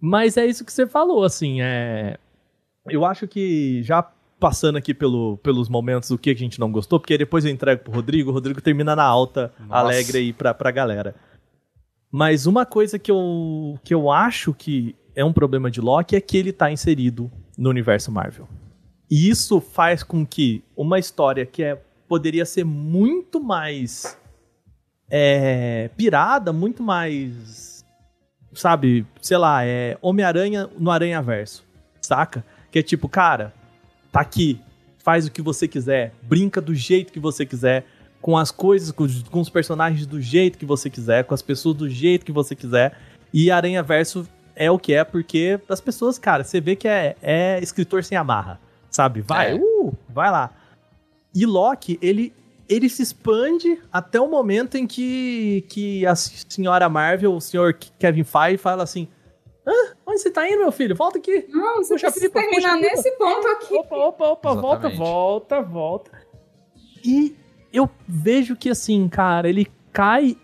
Mas 0.00 0.36
é 0.36 0.44
isso 0.44 0.64
que 0.64 0.72
você 0.72 0.86
falou, 0.86 1.24
assim, 1.24 1.60
é. 1.60 2.18
Eu 2.86 3.04
acho 3.04 3.26
que 3.26 3.82
já 3.82 4.02
passando 4.38 4.76
aqui 4.76 4.92
pelo, 4.92 5.38
pelos 5.38 5.70
momentos 5.70 6.10
o 6.10 6.18
que 6.18 6.28
a 6.28 6.34
gente 6.34 6.60
não 6.60 6.70
gostou, 6.70 7.00
porque 7.00 7.16
depois 7.16 7.44
eu 7.44 7.50
entrego 7.50 7.82
pro 7.84 7.92
Rodrigo, 7.92 8.30
o 8.30 8.32
Rodrigo 8.34 8.60
termina 8.60 8.94
na 8.94 9.04
alta, 9.04 9.52
Nossa. 9.58 9.74
alegre 9.74 10.18
aí 10.18 10.32
pra, 10.32 10.52
pra 10.52 10.70
galera. 10.70 11.14
Mas 12.10 12.44
uma 12.44 12.66
coisa 12.66 12.98
que 12.98 13.10
eu, 13.10 13.78
que 13.82 13.94
eu 13.94 14.10
acho 14.10 14.52
que 14.52 14.94
é 15.16 15.24
um 15.24 15.32
problema 15.32 15.70
de 15.70 15.80
Loki 15.80 16.14
é 16.14 16.20
que 16.20 16.36
ele 16.36 16.52
tá 16.52 16.70
inserido 16.70 17.30
no 17.56 17.70
universo 17.70 18.12
Marvel. 18.12 18.46
E 19.10 19.28
isso 19.28 19.60
faz 19.60 20.02
com 20.02 20.26
que 20.26 20.62
uma 20.76 20.98
história 20.98 21.46
que 21.46 21.62
é 21.62 21.80
poderia 22.08 22.44
ser 22.44 22.64
muito 22.64 23.42
mais 23.42 24.16
é, 25.10 25.90
pirada, 25.96 26.52
muito 26.52 26.82
mais. 26.82 27.84
Sabe, 28.52 29.04
sei 29.20 29.36
lá, 29.36 29.64
é 29.64 29.98
Homem-Aranha 30.00 30.68
no 30.78 30.90
Aranha 30.90 31.20
Verso, 31.20 31.64
saca? 32.00 32.44
Que 32.70 32.78
é 32.78 32.82
tipo, 32.82 33.08
cara, 33.08 33.52
tá 34.12 34.20
aqui, 34.20 34.60
faz 34.98 35.26
o 35.26 35.30
que 35.30 35.42
você 35.42 35.66
quiser, 35.66 36.12
brinca 36.22 36.60
do 36.60 36.74
jeito 36.74 37.12
que 37.12 37.18
você 37.18 37.44
quiser, 37.44 37.84
com 38.20 38.38
as 38.38 38.52
coisas, 38.52 38.92
com, 38.92 39.06
com 39.30 39.40
os 39.40 39.50
personagens 39.50 40.06
do 40.06 40.20
jeito 40.20 40.56
que 40.56 40.64
você 40.64 40.88
quiser, 40.88 41.24
com 41.24 41.34
as 41.34 41.42
pessoas 41.42 41.76
do 41.76 41.90
jeito 41.90 42.24
que 42.24 42.32
você 42.32 42.54
quiser. 42.54 42.96
E 43.32 43.50
Aranha 43.50 43.82
Verso 43.82 44.26
é 44.54 44.70
o 44.70 44.78
que 44.78 44.94
é, 44.94 45.04
porque 45.04 45.60
as 45.68 45.80
pessoas, 45.80 46.18
cara, 46.18 46.44
você 46.44 46.60
vê 46.60 46.76
que 46.76 46.86
é, 46.86 47.16
é 47.20 47.58
escritor 47.60 48.04
sem 48.04 48.16
amarra, 48.16 48.60
sabe? 48.88 49.20
Vai, 49.20 49.52
é. 49.52 49.54
uh, 49.56 49.92
vai 50.08 50.30
lá. 50.30 50.50
E 51.34 51.44
Loki, 51.44 51.98
ele, 52.00 52.32
ele 52.68 52.88
se 52.88 53.02
expande 53.02 53.80
até 53.92 54.20
o 54.20 54.28
momento 54.28 54.76
em 54.76 54.86
que, 54.86 55.64
que 55.68 56.06
a 56.06 56.14
senhora 56.14 56.88
Marvel, 56.88 57.34
o 57.34 57.40
senhor 57.40 57.74
Kevin 57.98 58.24
Feige, 58.24 58.58
fala 58.58 58.82
assim: 58.82 59.08
ah, 59.66 59.94
onde 60.06 60.20
você 60.20 60.30
tá 60.30 60.48
indo, 60.48 60.58
meu 60.58 60.72
filho? 60.72 60.94
Volta 60.94 61.18
aqui. 61.18 61.46
Não, 61.48 61.76
você 61.78 61.94
puxa 61.94 62.10
precisa 62.10 62.30
terminar 62.30 62.76
nesse 62.76 63.10
ponto 63.12 63.46
aqui. 63.48 63.74
Opa, 63.74 63.96
opa, 63.96 64.28
opa, 64.28 64.54
volta, 64.54 64.88
volta, 64.90 65.62
volta. 65.62 66.10
E 67.04 67.34
eu 67.72 67.88
vejo 68.06 68.54
que, 68.56 68.68
assim, 68.68 69.08
cara, 69.08 69.48
ele 69.48 69.66
cai 69.92 70.36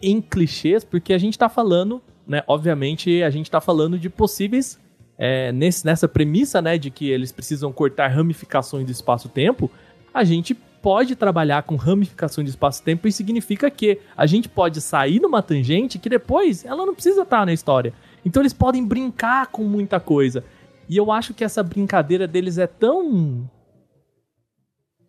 em 0.00 0.20
clichês, 0.20 0.84
porque 0.84 1.12
a 1.12 1.18
gente 1.18 1.38
tá 1.38 1.48
falando, 1.48 2.02
né? 2.26 2.42
Obviamente, 2.46 3.22
a 3.22 3.30
gente 3.30 3.50
tá 3.50 3.60
falando 3.60 3.98
de 3.98 4.08
possíveis. 4.08 4.80
É, 5.18 5.52
nesse, 5.52 5.84
nessa 5.84 6.08
premissa, 6.08 6.60
né, 6.60 6.76
de 6.76 6.90
que 6.90 7.08
eles 7.08 7.30
precisam 7.30 7.70
cortar 7.70 8.08
ramificações 8.08 8.84
do 8.84 8.90
espaço-tempo, 8.90 9.70
a 10.12 10.24
gente 10.24 10.54
pode 10.54 11.14
trabalhar 11.14 11.62
com 11.62 11.76
ramificação 11.76 12.42
de 12.42 12.50
espaço-tempo 12.50 13.06
e 13.06 13.12
significa 13.12 13.70
que 13.70 14.00
a 14.16 14.26
gente 14.26 14.48
pode 14.48 14.80
sair 14.80 15.20
numa 15.20 15.40
tangente 15.40 15.98
que 15.98 16.08
depois 16.08 16.64
ela 16.64 16.84
não 16.84 16.92
precisa 16.94 17.22
estar 17.22 17.46
na 17.46 17.52
história. 17.52 17.94
Então 18.24 18.42
eles 18.42 18.52
podem 18.52 18.84
brincar 18.84 19.46
com 19.46 19.62
muita 19.62 20.00
coisa. 20.00 20.44
E 20.88 20.96
eu 20.96 21.12
acho 21.12 21.32
que 21.32 21.44
essa 21.44 21.62
brincadeira 21.62 22.26
deles 22.26 22.58
é 22.58 22.66
tão 22.66 23.48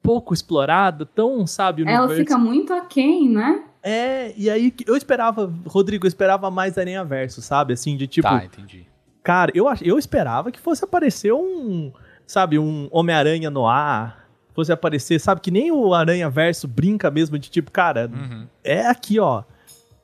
pouco 0.01 0.33
explorada, 0.33 1.05
tão, 1.05 1.47
sabe, 1.47 1.81
Ela 1.83 2.05
universo. 2.05 2.15
fica 2.21 2.37
muito 2.37 2.73
aquém, 2.73 3.29
né? 3.29 3.63
É, 3.81 4.33
e 4.37 4.49
aí 4.49 4.73
eu 4.85 4.95
esperava, 4.95 5.51
Rodrigo, 5.65 6.05
eu 6.05 6.09
esperava 6.09 6.51
mais 6.51 6.77
Aranha 6.77 7.03
Verso, 7.03 7.41
sabe? 7.41 7.73
Assim, 7.73 7.97
de 7.97 8.05
tipo. 8.05 8.27
Tá, 8.27 8.45
entendi. 8.45 8.85
Cara, 9.23 9.51
eu, 9.55 9.65
eu 9.81 9.97
esperava 9.97 10.51
que 10.51 10.59
fosse 10.59 10.83
aparecer 10.83 11.33
um, 11.33 11.91
sabe, 12.27 12.59
um 12.59 12.87
Homem-Aranha 12.91 13.49
no 13.49 13.65
ar. 13.65 14.22
Fosse 14.53 14.71
aparecer, 14.71 15.19
sabe, 15.19 15.41
que 15.41 15.49
nem 15.51 15.71
o 15.71 15.93
Aranha 15.93 16.29
Verso 16.29 16.67
brinca 16.67 17.09
mesmo 17.09 17.39
de 17.39 17.49
tipo, 17.49 17.71
cara, 17.71 18.09
Uhum. 18.13 18.45
é 18.63 18.85
aqui, 18.85 19.19
ó. 19.19 19.43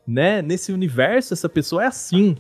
Né? 0.08 0.41
Nesse 0.41 0.72
universo, 0.72 1.34
essa 1.34 1.47
pessoa 1.47 1.84
é 1.84 1.88
assim. 1.88 2.36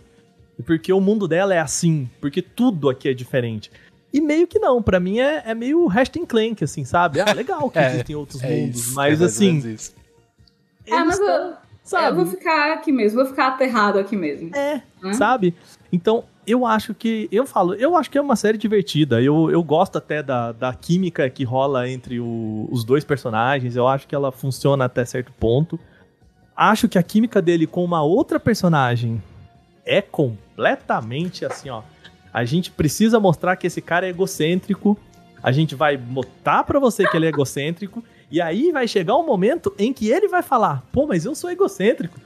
Porque 0.65 0.91
o 0.91 0.99
mundo 0.99 1.27
dela 1.27 1.53
é 1.53 1.59
assim. 1.59 2.09
Porque 2.19 2.41
tudo 2.41 2.89
aqui 2.89 3.07
é 3.07 3.13
diferente. 3.13 3.71
E 4.11 4.19
meio 4.19 4.47
que 4.47 4.57
não, 4.57 4.81
pra 4.81 4.99
mim 4.99 5.19
é, 5.19 5.43
é 5.45 5.53
meio 5.53 5.85
Ratchet 5.85 6.25
Clank, 6.25 6.63
assim, 6.63 6.83
sabe? 6.83 7.19
Ah, 7.21 7.31
legal 7.31 7.69
que 7.69 7.77
É, 7.77 7.91
existem 7.91 8.15
outros 8.15 8.41
É 8.43 8.49
mundos, 8.49 8.79
isso, 8.79 8.95
mas 8.95 9.21
é 9.21 9.25
assim. 9.25 9.77
É, 10.87 11.03
mas 11.03 11.19
eu, 11.19 11.53
eu 12.01 12.15
vou 12.15 12.25
ficar 12.25 12.73
aqui 12.73 12.91
mesmo, 12.91 13.19
vou 13.19 13.27
ficar 13.27 13.49
aterrado 13.49 13.99
aqui 13.99 14.15
mesmo. 14.15 14.49
É, 14.55 14.81
Hum? 15.03 15.13
sabe? 15.13 15.53
Então, 15.93 16.23
eu 16.49 16.65
acho 16.65 16.93
que. 16.93 17.27
Eu 17.31 17.45
falo, 17.45 17.73
eu 17.75 17.95
acho 17.95 18.09
que 18.09 18.17
é 18.17 18.21
uma 18.21 18.35
série 18.35 18.57
divertida. 18.57 19.21
Eu, 19.21 19.49
eu 19.51 19.61
gosto 19.63 19.97
até 19.97 20.23
da, 20.23 20.51
da 20.51 20.73
química 20.73 21.29
que 21.29 21.43
rola 21.43 21.89
entre 21.89 22.19
o- 22.19 22.67
os 22.71 22.83
dois 22.83 23.03
personagens. 23.03 23.75
Eu 23.75 23.87
acho 23.87 24.07
que 24.07 24.15
ela 24.15 24.31
funciona 24.31 24.85
até 24.85 25.05
certo 25.05 25.31
ponto. 25.33 25.79
Acho 26.55 26.87
que 26.89 26.97
a 26.97 27.03
química 27.03 27.41
dele 27.41 27.65
com 27.67 27.83
uma 27.85 28.01
outra 28.03 28.39
personagem 28.39 29.21
é 29.85 30.01
completamente 30.01 31.45
assim, 31.45 31.69
ó. 31.69 31.81
A 32.33 32.45
gente 32.45 32.69
precisa 32.71 33.19
mostrar 33.19 33.55
que 33.55 33.65
esse 33.67 33.81
cara 33.81 34.05
é 34.05 34.09
egocêntrico. 34.09 34.97
A 35.41 35.51
gente 35.51 35.73
vai 35.73 35.97
botar 35.97 36.63
pra 36.63 36.79
você 36.79 37.07
que 37.07 37.15
ele 37.17 37.25
é 37.25 37.29
egocêntrico. 37.29 38.03
E 38.31 38.39
aí 38.41 38.71
vai 38.71 38.87
chegar 38.87 39.15
um 39.15 39.25
momento 39.25 39.73
em 39.79 39.91
que 39.93 40.09
ele 40.09 40.27
vai 40.27 40.43
falar: 40.43 40.83
pô, 40.91 41.07
mas 41.07 41.25
eu 41.25 41.33
sou 41.33 41.49
egocêntrico. 41.49 42.19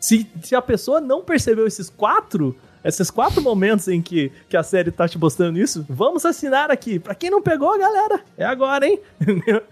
Se, 0.00 0.28
se 0.42 0.54
a 0.54 0.60
pessoa 0.62 1.00
não 1.00 1.22
percebeu 1.22 1.66
esses 1.66 1.88
quatro, 1.88 2.56
esses 2.84 3.10
quatro 3.10 3.40
momentos 3.40 3.88
em 3.88 4.02
que, 4.02 4.30
que 4.48 4.56
a 4.56 4.62
série 4.62 4.90
tá 4.90 5.08
te 5.08 5.18
mostrando 5.18 5.58
isso, 5.58 5.84
vamos 5.88 6.24
assinar 6.24 6.70
aqui. 6.70 6.98
Pra 6.98 7.14
quem 7.14 7.30
não 7.30 7.40
pegou, 7.42 7.78
galera, 7.78 8.20
é 8.36 8.44
agora, 8.44 8.86
hein? 8.86 9.00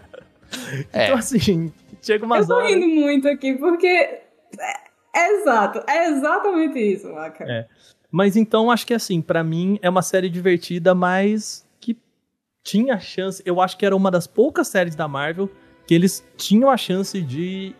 É. 0.91 1.05
Então, 1.05 1.17
assim, 1.17 1.73
chega 1.99 2.23
Eu 2.23 2.27
umas 2.27 2.47
tô 2.47 2.53
horas. 2.53 2.69
rindo 2.69 2.85
muito 2.87 3.27
aqui, 3.27 3.53
porque. 3.53 3.87
É, 3.87 5.31
exato, 5.35 5.83
é 5.89 6.09
exatamente 6.09 6.77
isso, 6.79 7.11
Waka. 7.11 7.43
É. 7.43 7.67
Mas 8.11 8.35
então, 8.35 8.69
acho 8.69 8.85
que 8.85 8.93
assim, 8.93 9.19
pra 9.19 9.43
mim 9.43 9.79
é 9.81 9.89
uma 9.89 10.03
série 10.03 10.29
divertida, 10.29 10.93
mas 10.93 11.67
que 11.79 11.97
tinha 12.63 12.99
chance. 12.99 13.41
Eu 13.45 13.59
acho 13.59 13.75
que 13.77 13.85
era 13.85 13.95
uma 13.95 14.11
das 14.11 14.27
poucas 14.27 14.67
séries 14.67 14.95
da 14.95 15.07
Marvel 15.07 15.49
que 15.87 15.95
eles 15.95 16.23
tinham 16.37 16.69
a 16.69 16.77
chance 16.77 17.19
de 17.19 17.75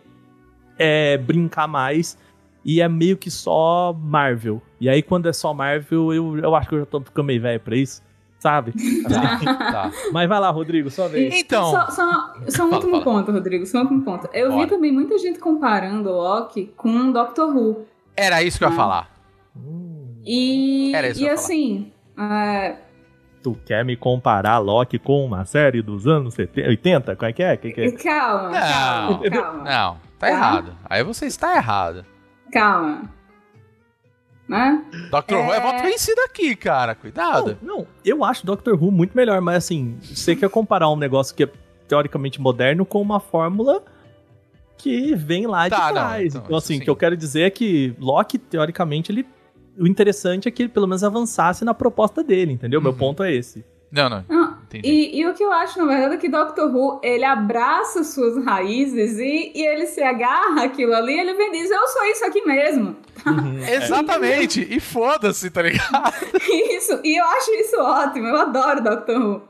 é, 0.76 1.16
brincar 1.16 1.68
mais. 1.68 2.18
E 2.64 2.80
é 2.80 2.88
meio 2.88 3.16
que 3.16 3.30
só 3.30 3.92
Marvel. 3.92 4.60
E 4.84 4.88
aí, 4.88 5.02
quando 5.02 5.28
é 5.28 5.32
só 5.32 5.54
Marvel, 5.54 6.12
eu, 6.12 6.38
eu 6.38 6.54
acho 6.54 6.68
que 6.68 6.74
eu 6.74 6.80
já 6.80 6.86
tô 6.86 7.00
ficando 7.00 7.24
meio 7.26 7.40
velho 7.40 7.58
pra 7.60 7.74
isso. 7.76 8.02
Sabe? 8.38 8.72
Tá, 9.08 9.38
tá. 9.72 9.90
Mas 10.12 10.28
vai 10.28 10.38
lá, 10.38 10.50
Rodrigo, 10.50 10.90
sua 10.90 11.08
vez. 11.08 11.32
Então, 11.34 11.70
Só, 11.70 11.86
só, 11.90 12.34
só 12.48 12.64
um 12.64 12.68
Fala, 12.68 12.74
último 12.74 12.92
fala. 12.92 13.04
ponto, 13.04 13.32
Rodrigo, 13.32 13.64
só 13.64 13.78
um 13.78 13.80
último 13.82 14.02
ponto. 14.02 14.28
Eu 14.34 14.50
Bora. 14.50 14.64
vi 14.64 14.70
também 14.70 14.92
muita 14.92 15.16
gente 15.18 15.38
comparando 15.38 16.10
o 16.10 16.12
Loki 16.12 16.70
com 16.76 17.10
Doctor 17.10 17.56
Who. 17.56 17.86
era 18.14 18.42
isso 18.42 18.58
que 18.58 18.64
eu 18.64 18.68
ia 18.68 18.74
Ah. 18.74 18.76
falar. 18.76 19.10
E, 20.26 20.92
Era 20.94 21.08
isso 21.08 21.20
e 21.20 21.22
eu 21.24 21.28
ia 21.30 21.36
falar. 21.36 21.44
assim, 21.44 21.92
é, 22.18 22.76
Tu 23.42 23.54
quer 23.66 23.84
me 23.84 23.94
comparar 23.96 24.58
Loki 24.58 24.98
com 24.98 25.24
uma 25.24 25.44
série 25.44 25.82
dos 25.82 26.06
anos 26.06 26.34
70, 26.34 26.68
80? 26.68 27.16
Qual 27.16 27.28
é 27.28 27.32
que 27.32 27.42
é? 27.42 27.56
Que 27.56 27.72
que 27.72 27.80
é? 27.82 27.90
calma, 27.92 28.50
Não. 28.50 28.60
calma, 28.60 29.30
calma, 29.30 29.58
Não, 29.64 29.94
tá 29.94 29.98
Tá. 30.18 30.30
errado. 30.30 30.72
Aí 30.84 31.02
você 31.04 31.26
está 31.26 31.56
errado. 31.56 32.04
calma. 32.52 33.02
Né? 34.46 34.84
Dr. 35.10 35.34
Who 35.36 35.52
é 35.52 35.56
É. 35.56 35.60
voto 35.60 35.82
vencido 35.82 36.20
aqui, 36.22 36.54
cara. 36.54 36.94
Cuidado. 36.94 37.56
Não, 37.62 37.78
não, 37.78 37.86
eu 38.04 38.22
acho 38.22 38.44
Doctor 38.44 38.74
Who 38.74 38.90
muito 38.90 39.16
melhor, 39.16 39.40
mas 39.40 39.56
assim, 39.56 39.96
você 40.02 40.36
quer 40.36 40.50
comparar 40.50 40.88
um 40.90 40.96
negócio 40.96 41.34
que 41.34 41.44
é 41.44 41.48
teoricamente 41.88 42.40
moderno 42.40 42.84
com 42.84 43.00
uma 43.00 43.18
fórmula 43.20 43.82
que 44.76 45.14
vem 45.14 45.46
lá 45.46 45.68
Tá, 45.70 45.76
de 45.76 45.82
não, 45.86 45.92
trás. 45.92 46.26
então, 46.34 46.42
então, 46.46 46.58
assim, 46.58 46.74
sim. 46.76 46.80
o 46.80 46.84
que 46.84 46.90
eu 46.90 46.96
quero 46.96 47.16
dizer 47.16 47.42
é 47.42 47.50
que 47.50 47.94
Loki, 47.98 48.36
teoricamente, 48.38 49.10
ele. 49.10 49.26
O 49.78 49.86
interessante 49.86 50.46
é 50.46 50.50
que 50.50 50.62
ele 50.62 50.68
pelo 50.68 50.86
menos 50.86 51.02
avançasse 51.02 51.64
na 51.64 51.72
proposta 51.74 52.22
dele, 52.22 52.52
entendeu? 52.52 52.80
Meu 52.80 52.92
Uhum. 52.92 52.98
ponto 52.98 53.22
é 53.22 53.32
esse. 53.34 53.64
Não, 53.90 54.08
não. 54.10 54.24
E, 54.84 55.18
e 55.20 55.26
o 55.26 55.34
que 55.34 55.42
eu 55.44 55.52
acho, 55.52 55.78
na 55.78 55.86
verdade, 55.86 56.14
é 56.14 56.18
que 56.18 56.28
Doctor 56.28 56.74
Who, 56.74 57.00
ele 57.02 57.24
abraça 57.24 58.02
suas 58.04 58.42
raízes 58.44 59.18
e, 59.18 59.52
e 59.54 59.66
ele 59.66 59.86
se 59.86 60.02
agarra 60.02 60.64
aquilo 60.64 60.94
ali, 60.94 61.18
ele 61.18 61.34
vem 61.34 61.48
e 61.48 61.52
diz, 61.60 61.70
eu 61.70 61.86
sou 61.88 62.04
isso 62.06 62.24
aqui 62.24 62.44
mesmo. 62.44 62.96
Exatamente. 63.70 64.66
E 64.68 64.80
foda-se, 64.80 65.50
tá 65.50 65.62
ligado? 65.62 66.12
Isso, 66.76 67.00
e 67.04 67.16
eu 67.18 67.24
acho 67.24 67.50
isso 67.54 67.76
ótimo, 67.80 68.26
eu 68.26 68.36
adoro 68.36 68.82
Doctor 68.82 69.16
Who. 69.20 69.42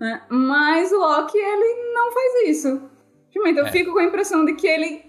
né? 0.00 0.22
Mas 0.28 0.92
o 0.92 0.98
Loki, 0.98 1.38
ele 1.38 1.92
não 1.94 2.12
faz 2.12 2.48
isso. 2.48 2.82
Simplesmente, 3.32 3.58
eu 3.60 3.66
É. 3.66 3.72
fico 3.72 3.92
com 3.92 3.98
a 3.98 4.04
impressão 4.04 4.44
de 4.44 4.54
que 4.54 4.66
ele... 4.66 5.02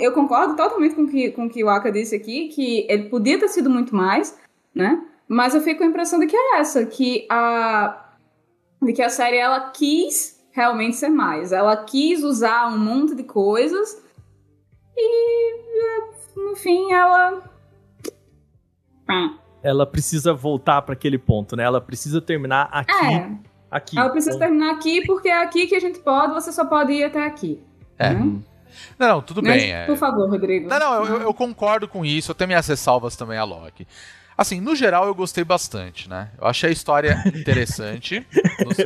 Eu 0.00 0.12
concordo 0.12 0.56
totalmente 0.56 0.94
com 0.94 1.02
o 1.02 1.08
que, 1.08 1.30
com 1.32 1.44
o 1.46 1.50
que 1.50 1.62
o 1.62 1.68
Aka 1.68 1.90
disse 1.92 2.16
aqui, 2.16 2.48
que 2.48 2.86
ele 2.88 3.10
podia 3.10 3.38
ter 3.38 3.48
sido 3.48 3.68
muito 3.68 3.94
mais, 3.94 4.38
né? 4.74 5.02
Mas 5.28 5.54
eu 5.54 5.60
fico 5.60 5.78
com 5.78 5.84
a 5.84 5.88
impressão 5.88 6.18
de 6.18 6.26
que 6.26 6.36
é 6.36 6.58
essa, 6.60 6.86
que 6.86 7.26
a... 7.30 8.03
De 8.84 8.92
que 8.92 9.02
a 9.02 9.08
série, 9.08 9.36
ela 9.38 9.70
quis 9.70 10.40
realmente 10.52 10.96
ser 10.96 11.08
mais. 11.08 11.52
Ela 11.52 11.76
quis 11.84 12.22
usar 12.22 12.68
um 12.68 12.78
monte 12.78 13.14
de 13.14 13.22
coisas 13.24 14.02
e, 14.96 15.56
no 16.36 16.54
fim, 16.56 16.92
ela... 16.92 17.42
Ela 19.62 19.86
precisa 19.86 20.32
voltar 20.34 20.82
pra 20.82 20.92
aquele 20.92 21.18
ponto, 21.18 21.56
né? 21.56 21.62
Ela 21.64 21.80
precisa 21.80 22.20
terminar 22.20 22.68
aqui. 22.70 23.04
É, 23.04 23.30
aqui. 23.70 23.98
ela 23.98 24.10
precisa 24.10 24.36
Então, 24.36 24.46
terminar 24.48 24.74
aqui 24.74 25.04
porque 25.06 25.28
é 25.28 25.42
aqui 25.42 25.66
que 25.66 25.74
a 25.74 25.80
gente 25.80 25.98
pode, 26.00 26.34
você 26.34 26.52
só 26.52 26.64
pode 26.64 26.92
ir 26.92 27.04
até 27.04 27.24
aqui. 27.24 27.62
É. 27.98 28.10
né? 28.12 28.38
Não, 28.98 29.08
não, 29.08 29.22
tudo 29.22 29.42
Mas, 29.42 29.62
bem. 29.62 29.72
É... 29.72 29.86
Por 29.86 29.96
favor, 29.96 30.28
Rodrigo. 30.28 30.68
Não, 30.68 30.78
não, 30.78 30.94
eu, 30.94 31.04
eu- 31.14 31.20
eu 31.22 31.34
concordo 31.34 31.86
com 31.88 32.04
isso. 32.04 32.30
Eu 32.30 32.34
tenho 32.34 32.48
minhas 32.48 32.66
ressalvas 32.66 33.16
também 33.16 33.38
a 33.38 33.44
Loki. 33.44 33.86
Assim, 34.36 34.60
no 34.60 34.74
geral 34.74 35.06
eu 35.06 35.14
gostei 35.14 35.44
bastante, 35.44 36.08
né? 36.08 36.30
Eu 36.40 36.46
achei 36.46 36.70
a 36.70 36.72
história 36.72 37.22
interessante. 37.34 38.26
Nos-. 38.64 38.76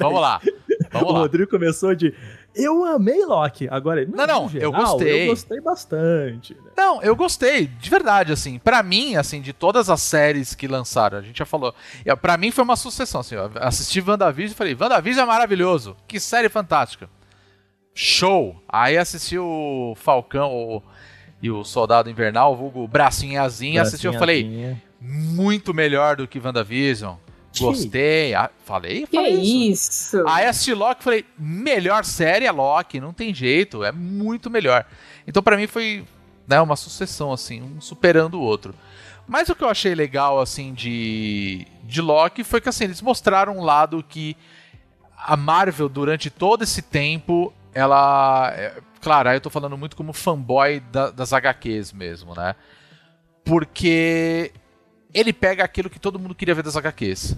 Vamos 0.00 0.20
lá. 0.20 0.40
O 0.44 0.88
Vamos 0.90 1.12
lá. 1.12 1.18
Rodrigo 1.20 1.50
começou 1.50 1.94
de. 1.94 2.14
Eu 2.54 2.84
amei 2.84 3.24
Loki. 3.24 3.68
Agora, 3.70 4.04
Não, 4.06 4.26
não, 4.26 4.40
no 4.40 4.46
eu 4.46 4.48
geral, 4.48 4.72
gostei. 4.72 5.22
Eu 5.24 5.26
gostei 5.30 5.60
bastante. 5.60 6.54
né? 6.54 6.70
Não, 6.76 7.02
eu 7.02 7.14
gostei, 7.14 7.66
de 7.66 7.90
verdade, 7.90 8.32
assim. 8.32 8.58
Pra 8.58 8.82
mim, 8.82 9.14
assim, 9.16 9.40
de 9.40 9.52
todas 9.52 9.88
as 9.90 10.00
séries 10.02 10.54
que 10.54 10.66
lançaram, 10.66 11.18
a 11.18 11.22
gente 11.22 11.38
já 11.38 11.44
falou. 11.46 11.74
Pra 12.22 12.36
mim 12.36 12.50
foi 12.50 12.64
uma 12.64 12.76
sucessão, 12.76 13.20
assim. 13.20 13.34
Eu 13.34 13.50
assisti 13.56 14.00
WandaVision 14.00 14.52
e 14.52 14.56
falei, 14.56 14.76
WandaVision 14.78 15.24
é 15.24 15.26
maravilhoso. 15.26 15.96
Que 16.06 16.18
série 16.18 16.48
fantástica. 16.48 17.08
Show! 17.94 18.62
Aí 18.68 18.96
assisti 18.96 19.38
o 19.38 19.94
Falcão 19.96 20.52
o- 20.52 20.82
e 21.42 21.50
o 21.50 21.64
Soldado 21.64 22.08
Invernal, 22.10 22.52
o 22.52 22.56
vulgo 22.56 22.88
Bracinho 22.88 23.40
assisti 23.42 24.06
eu 24.06 24.12
falei. 24.14 24.76
Muito 25.00 25.72
melhor 25.74 26.16
do 26.16 26.26
que 26.26 26.38
WandaVision. 26.38 27.16
Gostei. 27.58 28.34
Ah, 28.34 28.50
falei, 28.64 29.06
Que 29.06 29.16
falei 29.16 29.32
isso? 29.34 30.22
Aí 30.28 30.46
assisti 30.46 30.74
Loki 30.74 31.02
falei, 31.02 31.24
melhor 31.36 32.04
série 32.04 32.44
é 32.44 32.52
Loki, 32.52 33.00
não 33.00 33.12
tem 33.12 33.34
jeito, 33.34 33.82
é 33.82 33.90
muito 33.90 34.48
melhor. 34.50 34.84
Então 35.26 35.42
pra 35.42 35.56
mim 35.56 35.66
foi 35.66 36.04
né, 36.46 36.60
uma 36.60 36.76
sucessão, 36.76 37.32
assim, 37.32 37.60
um 37.62 37.80
superando 37.80 38.34
o 38.34 38.42
outro. 38.42 38.74
Mas 39.26 39.48
o 39.48 39.54
que 39.54 39.62
eu 39.64 39.68
achei 39.68 39.94
legal, 39.94 40.40
assim, 40.40 40.72
de, 40.72 41.66
de 41.84 42.00
Loki 42.00 42.42
foi 42.44 42.60
que, 42.60 42.68
assim, 42.68 42.84
eles 42.84 43.02
mostraram 43.02 43.58
um 43.58 43.62
lado 43.62 44.02
que 44.06 44.36
a 45.16 45.36
Marvel, 45.36 45.88
durante 45.88 46.30
todo 46.30 46.62
esse 46.62 46.80
tempo, 46.80 47.52
ela... 47.74 48.50
é, 48.56 48.80
claro, 49.02 49.28
aí 49.28 49.36
eu 49.36 49.40
tô 49.40 49.50
falando 49.50 49.76
muito 49.76 49.96
como 49.96 50.12
fanboy 50.14 50.80
da- 50.80 51.10
das 51.10 51.32
HQs 51.34 51.92
mesmo, 51.92 52.34
né? 52.34 52.54
Porque 53.44 54.52
ele 55.18 55.32
pega 55.32 55.64
aquilo 55.64 55.90
que 55.90 55.98
todo 55.98 56.18
mundo 56.18 56.34
queria 56.34 56.54
ver 56.54 56.62
das 56.62 56.76
HQs. 56.76 57.36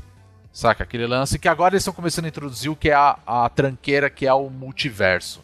Saca? 0.52 0.82
Aquele 0.82 1.06
lance 1.06 1.38
que 1.38 1.48
agora 1.48 1.74
eles 1.74 1.82
estão 1.82 1.94
começando 1.94 2.24
a 2.24 2.28
introduzir 2.28 2.70
o 2.70 2.76
que 2.76 2.90
é 2.90 2.94
a, 2.94 3.16
a 3.26 3.48
tranqueira, 3.48 4.10
que 4.10 4.26
é 4.26 4.34
o 4.34 4.50
multiverso. 4.50 5.42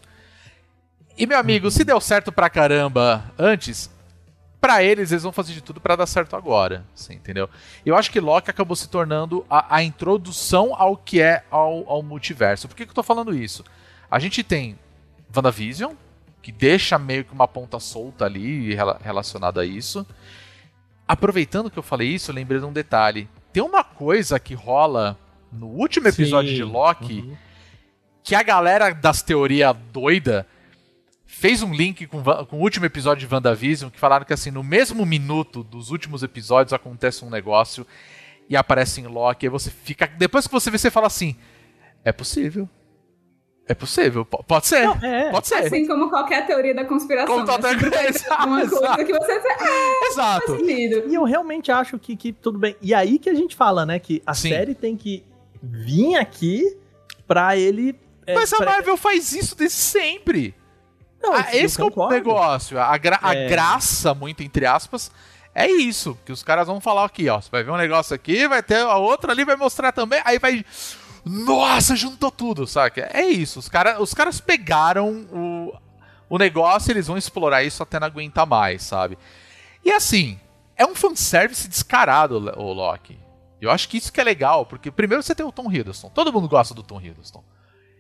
E, 1.16 1.26
meu 1.26 1.39
amigo, 1.39 1.70
se 1.70 1.84
deu 1.84 2.01
certo 2.01 2.30
pra 2.32 2.51
caramba 2.51 3.24
antes, 3.39 3.89
pra 4.61 4.82
eles, 4.82 5.12
eles 5.12 5.22
vão 5.22 5.32
fazer 5.32 5.53
de 5.55 5.61
tudo 5.62 5.80
pra 5.80 5.97
dar 5.97 6.07
certo 6.07 6.34
agora. 6.37 6.84
Assim, 6.95 7.14
entendeu? 7.14 7.49
Eu 7.87 7.95
acho 7.97 8.11
que 8.11 8.20
Loki 8.20 8.51
acabou 8.51 8.76
se 8.76 8.89
tornando 8.89 9.47
a, 9.49 9.76
a 9.76 9.82
introdução 9.82 10.74
ao 10.76 10.97
que 10.97 11.22
é 11.22 11.45
ao, 11.51 11.89
ao 11.89 12.03
multiverso. 12.03 12.66
Por 12.68 12.76
que, 12.76 12.84
que 12.84 12.91
eu 12.91 12.95
tô 12.95 13.03
falando 13.03 13.34
isso? 13.34 13.64
A 14.11 14.18
gente 14.18 14.43
tem 14.43 14.76
WandaVision, 15.34 15.93
que 16.43 16.51
deixa 16.53 16.99
meio 16.99 17.24
que 17.24 17.32
uma 17.32 17.49
ponta 17.49 17.78
solta 17.80 18.24
ali 18.24 18.74
rela- 18.74 19.01
relacionada 19.03 19.61
a 19.62 19.64
isso. 19.64 20.07
Aproveitando 21.09 21.70
que 21.70 21.78
eu 21.78 21.82
falei 21.82 22.09
isso, 22.09 22.30
eu 22.30 22.34
lembrei 22.34 22.59
de 22.59 22.66
um 22.66 22.72
detalhe. 22.72 23.28
Tem 23.52 23.62
uma 23.62 23.84
coisa 23.84 24.38
que 24.40 24.54
rola 24.54 25.18
no 25.52 25.66
último 25.66 26.09
episódio 26.09 26.50
Sim. 26.50 26.57
de 26.57 26.64
Loki 26.64 27.20
Uhum. 27.20 27.36
que 28.22 28.34
a 28.34 28.42
galera 28.42 28.92
das 28.92 29.22
teorias 29.22 29.74
doida 29.92 30.46
fez 31.26 31.62
um 31.62 31.72
link 31.72 32.07
com, 32.07 32.22
com 32.22 32.57
o 32.57 32.61
último 32.61 32.86
episódio 32.86 33.26
de 33.26 33.32
WandaVision, 33.32 33.90
que 33.90 33.98
falaram 33.98 34.24
que 34.24 34.32
assim, 34.32 34.50
no 34.50 34.62
mesmo 34.62 35.04
minuto 35.07 35.62
dos 35.62 35.90
últimos 35.90 36.22
episódios 36.22 36.72
acontece 36.72 37.24
um 37.24 37.30
negócio 37.30 37.86
e 38.48 38.57
aparece 38.57 39.00
em 39.00 39.07
Loki, 39.07 39.46
aí 39.46 39.50
você 39.50 39.70
fica. 39.70 40.07
Depois 40.07 40.46
que 40.46 40.52
você 40.52 40.70
vê, 40.70 40.78
você 40.78 40.90
fala 40.90 41.07
assim: 41.07 41.36
é 42.04 42.12
possível. 42.12 42.68
É 43.68 43.74
possível, 43.74 44.24
po- 44.24 44.44
pode 44.44 44.66
ser. 44.66 44.84
Não, 44.86 44.94
é. 45.02 45.30
Pode 45.30 45.48
ser. 45.48 45.54
Assim 45.56 45.86
como 45.88 46.08
qualquer 46.08 46.46
teoria 46.46 46.72
da 46.74 46.84
conspiração. 46.84 47.34
Como 47.44 47.44
tá 47.46 47.58
né? 47.58 47.76
Exato, 48.08 48.46
uma 48.46 48.62
exato. 48.62 48.80
coisa 48.94 49.04
que 49.04 49.12
você 49.12 49.32
ah, 49.32 50.06
Exato. 50.10 50.56
E 50.64 51.12
eu 51.14 51.24
realmente 51.24 51.72
acho 51.72 51.98
que, 51.98 52.14
que 52.16 52.32
tudo 52.32 52.58
bem. 52.60 52.76
E 52.80 52.94
aí 52.94 53.18
que 53.18 53.28
a 53.28 53.34
gente 53.34 53.56
fala, 53.56 53.84
né? 53.84 53.98
Que 53.98 54.22
a 54.24 54.34
Sim. 54.34 54.50
série 54.50 54.72
tem 54.74 54.96
que 54.96 55.24
vir 55.60 56.14
aqui 56.14 56.76
pra 57.26 57.56
ele. 57.56 57.98
é, 58.24 58.34
Mas 58.34 58.52
a 58.52 58.58
pra- 58.58 58.66
Marvel 58.66 58.96
faz 58.96 59.32
isso 59.32 59.56
desde 59.56 59.76
sempre. 59.78 60.54
Não, 61.20 61.32
Ah, 61.34 61.46
esse 61.52 61.74
que 61.76 61.82
é 61.82 61.86
o 61.92 62.08
negócio. 62.08 62.78
A, 62.78 62.96
gra- 62.96 63.18
a 63.20 63.34
É. 63.34 63.48
graça, 63.48 64.14
muito 64.14 64.44
entre 64.44 64.64
aspas, 64.64 65.10
é 65.52 65.68
isso. 65.68 66.16
Que 66.24 66.30
os 66.30 66.44
caras 66.44 66.68
vão 66.68 66.80
falar 66.80 67.04
aqui, 67.04 67.28
ó. 67.28 67.40
Você 67.40 67.48
vai 67.50 67.64
ver 67.64 67.72
um 67.72 67.76
negócio 67.76 68.14
aqui, 68.14 68.46
vai 68.46 68.62
ter 68.62 68.78
a 68.82 68.96
outra 68.96 69.32
ali, 69.32 69.44
vai 69.44 69.56
mostrar 69.56 69.90
também. 69.90 70.20
Aí 70.24 70.38
vai. 70.38 70.64
Nossa, 71.28 71.96
juntou 71.96 72.30
tudo, 72.30 72.66
saca? 72.66 73.10
É 73.12 73.24
isso. 73.26 73.58
Os, 73.58 73.68
cara, 73.68 74.00
os 74.00 74.14
caras 74.14 74.40
pegaram 74.40 75.26
o, 75.32 75.72
o 76.28 76.38
negócio 76.38 76.90
e 76.90 76.92
eles 76.92 77.06
vão 77.08 77.16
explorar 77.16 77.64
isso 77.64 77.82
até 77.82 77.98
não 77.98 78.06
aguentar 78.06 78.46
mais, 78.46 78.82
sabe? 78.82 79.18
E 79.84 79.90
assim, 79.90 80.38
é 80.76 80.86
um 80.86 80.94
fanservice 80.94 81.68
descarado, 81.68 82.36
o 82.56 82.72
Loki. 82.72 83.18
Eu 83.60 83.70
acho 83.70 83.88
que 83.88 83.96
isso 83.96 84.12
que 84.12 84.20
é 84.20 84.24
legal, 84.24 84.66
porque 84.66 84.90
primeiro 84.90 85.22
você 85.22 85.34
tem 85.34 85.44
o 85.44 85.50
Tom 85.50 85.70
Hiddleston. 85.72 86.10
Todo 86.10 86.32
mundo 86.32 86.48
gosta 86.48 86.74
do 86.74 86.82
Tom 86.82 87.00
Hiddleston. 87.00 87.42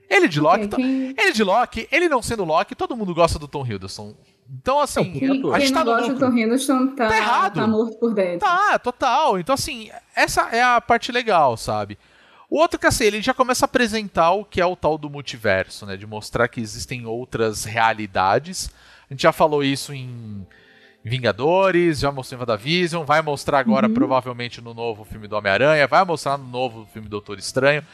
Ele 0.08 0.28
de 0.28 0.38
Loki, 0.38 0.66
Ok, 0.66 0.76
quem- 0.76 1.14
ele 1.18 1.32
de 1.32 1.42
Loki, 1.42 1.88
ele 1.90 2.08
não 2.08 2.22
sendo 2.22 2.44
Loki, 2.44 2.76
todo 2.76 2.96
mundo 2.96 3.12
gosta 3.12 3.40
do 3.40 3.48
Tom 3.48 3.66
Hiddleston. 3.66 4.14
Então, 4.48 4.78
assim, 4.78 5.00
É 5.00 5.02
um 5.02 5.12
puta 5.12 5.18
Quem, 5.18 5.30
a 5.30 5.58
quem 5.58 5.60
gente 5.66 5.72
não 5.72 5.78
tá 5.80 5.84
no 5.84 5.96
gosta 5.96 6.14
do. 6.14 6.20
Tom 6.20 6.38
Hiddleston 6.38 6.86
tá, 6.94 7.08
Tá 7.08 7.16
errado. 7.16 7.54
tá 7.54 7.66
morto 7.66 7.98
por 7.98 8.14
dentro. 8.14 8.46
Tá, 8.46 8.78
total. 8.78 9.40
Então, 9.40 9.52
assim, 9.54 9.90
essa 10.14 10.42
é 10.52 10.62
a 10.62 10.80
parte 10.80 11.10
legal, 11.10 11.56
sabe? 11.56 11.98
O 12.48 12.58
outro 12.58 12.78
que, 12.78 12.86
assim, 12.86 13.04
ele 13.04 13.20
já 13.20 13.34
começa 13.34 13.64
a 13.64 13.66
apresentar 13.66 14.30
o 14.30 14.44
que 14.44 14.60
é 14.60 14.66
o 14.66 14.76
tal 14.76 14.96
do 14.96 15.10
multiverso, 15.10 15.84
né? 15.84 15.96
De 15.96 16.06
mostrar 16.06 16.48
que 16.48 16.60
existem 16.60 17.04
outras 17.04 17.64
realidades. 17.64 18.70
A 19.10 19.12
gente 19.12 19.22
já 19.22 19.32
falou 19.32 19.64
isso 19.64 19.92
em 19.92 20.46
Vingadores, 21.04 22.00
já 22.00 22.10
mostrou 22.10 22.36
em 22.36 22.40
WandaVision, 22.40 23.04
vai 23.04 23.22
mostrar 23.22 23.60
agora, 23.60 23.88
provavelmente, 23.88 24.60
no 24.60 24.74
novo 24.74 25.04
filme 25.04 25.28
do 25.28 25.36
Homem-Aranha, 25.36 25.86
vai 25.86 26.04
mostrar 26.04 26.36
no 26.36 26.48
novo 26.48 26.84
filme 26.92 27.06
do 27.06 27.12
Doutor 27.12 27.38
Estranho. 27.38 27.84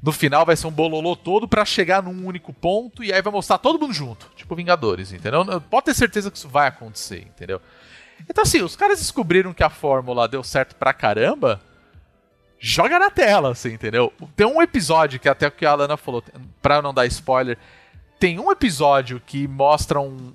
No 0.00 0.12
final 0.12 0.44
vai 0.46 0.54
ser 0.54 0.66
um 0.66 0.70
bololô 0.70 1.16
todo 1.16 1.48
pra 1.48 1.64
chegar 1.64 2.02
num 2.02 2.26
único 2.26 2.52
ponto 2.52 3.02
e 3.02 3.12
aí 3.12 3.20
vai 3.20 3.32
mostrar 3.32 3.58
todo 3.58 3.80
mundo 3.80 3.92
junto, 3.92 4.30
tipo 4.36 4.54
Vingadores, 4.54 5.12
entendeu? 5.12 5.44
Pode 5.62 5.86
ter 5.86 5.94
certeza 5.94 6.30
que 6.30 6.36
isso 6.36 6.48
vai 6.48 6.68
acontecer, 6.68 7.20
entendeu? 7.22 7.60
Então 8.28 8.42
assim, 8.42 8.62
os 8.62 8.76
caras 8.76 8.98
descobriram 8.98 9.52
que 9.52 9.64
a 9.64 9.70
fórmula 9.70 10.28
deu 10.28 10.44
certo 10.44 10.76
pra 10.76 10.92
caramba, 10.92 11.60
joga 12.68 12.98
na 12.98 13.10
tela, 13.10 13.52
assim, 13.52 13.72
entendeu? 13.72 14.12
Tem 14.34 14.46
um 14.46 14.60
episódio 14.60 15.20
que 15.20 15.28
até 15.28 15.46
o 15.46 15.50
que 15.52 15.64
a 15.64 15.70
Alana 15.70 15.96
falou, 15.96 16.22
pra 16.60 16.82
não 16.82 16.92
dar 16.92 17.06
spoiler, 17.06 17.56
tem 18.18 18.40
um 18.40 18.50
episódio 18.50 19.22
que 19.24 19.46
mostra 19.46 20.00
um- 20.00 20.32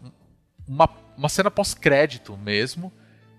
uma, 0.67 0.89
uma 1.17 1.27
cena 1.27 1.51
pós-crédito 1.51 2.38
mesmo, 2.38 2.91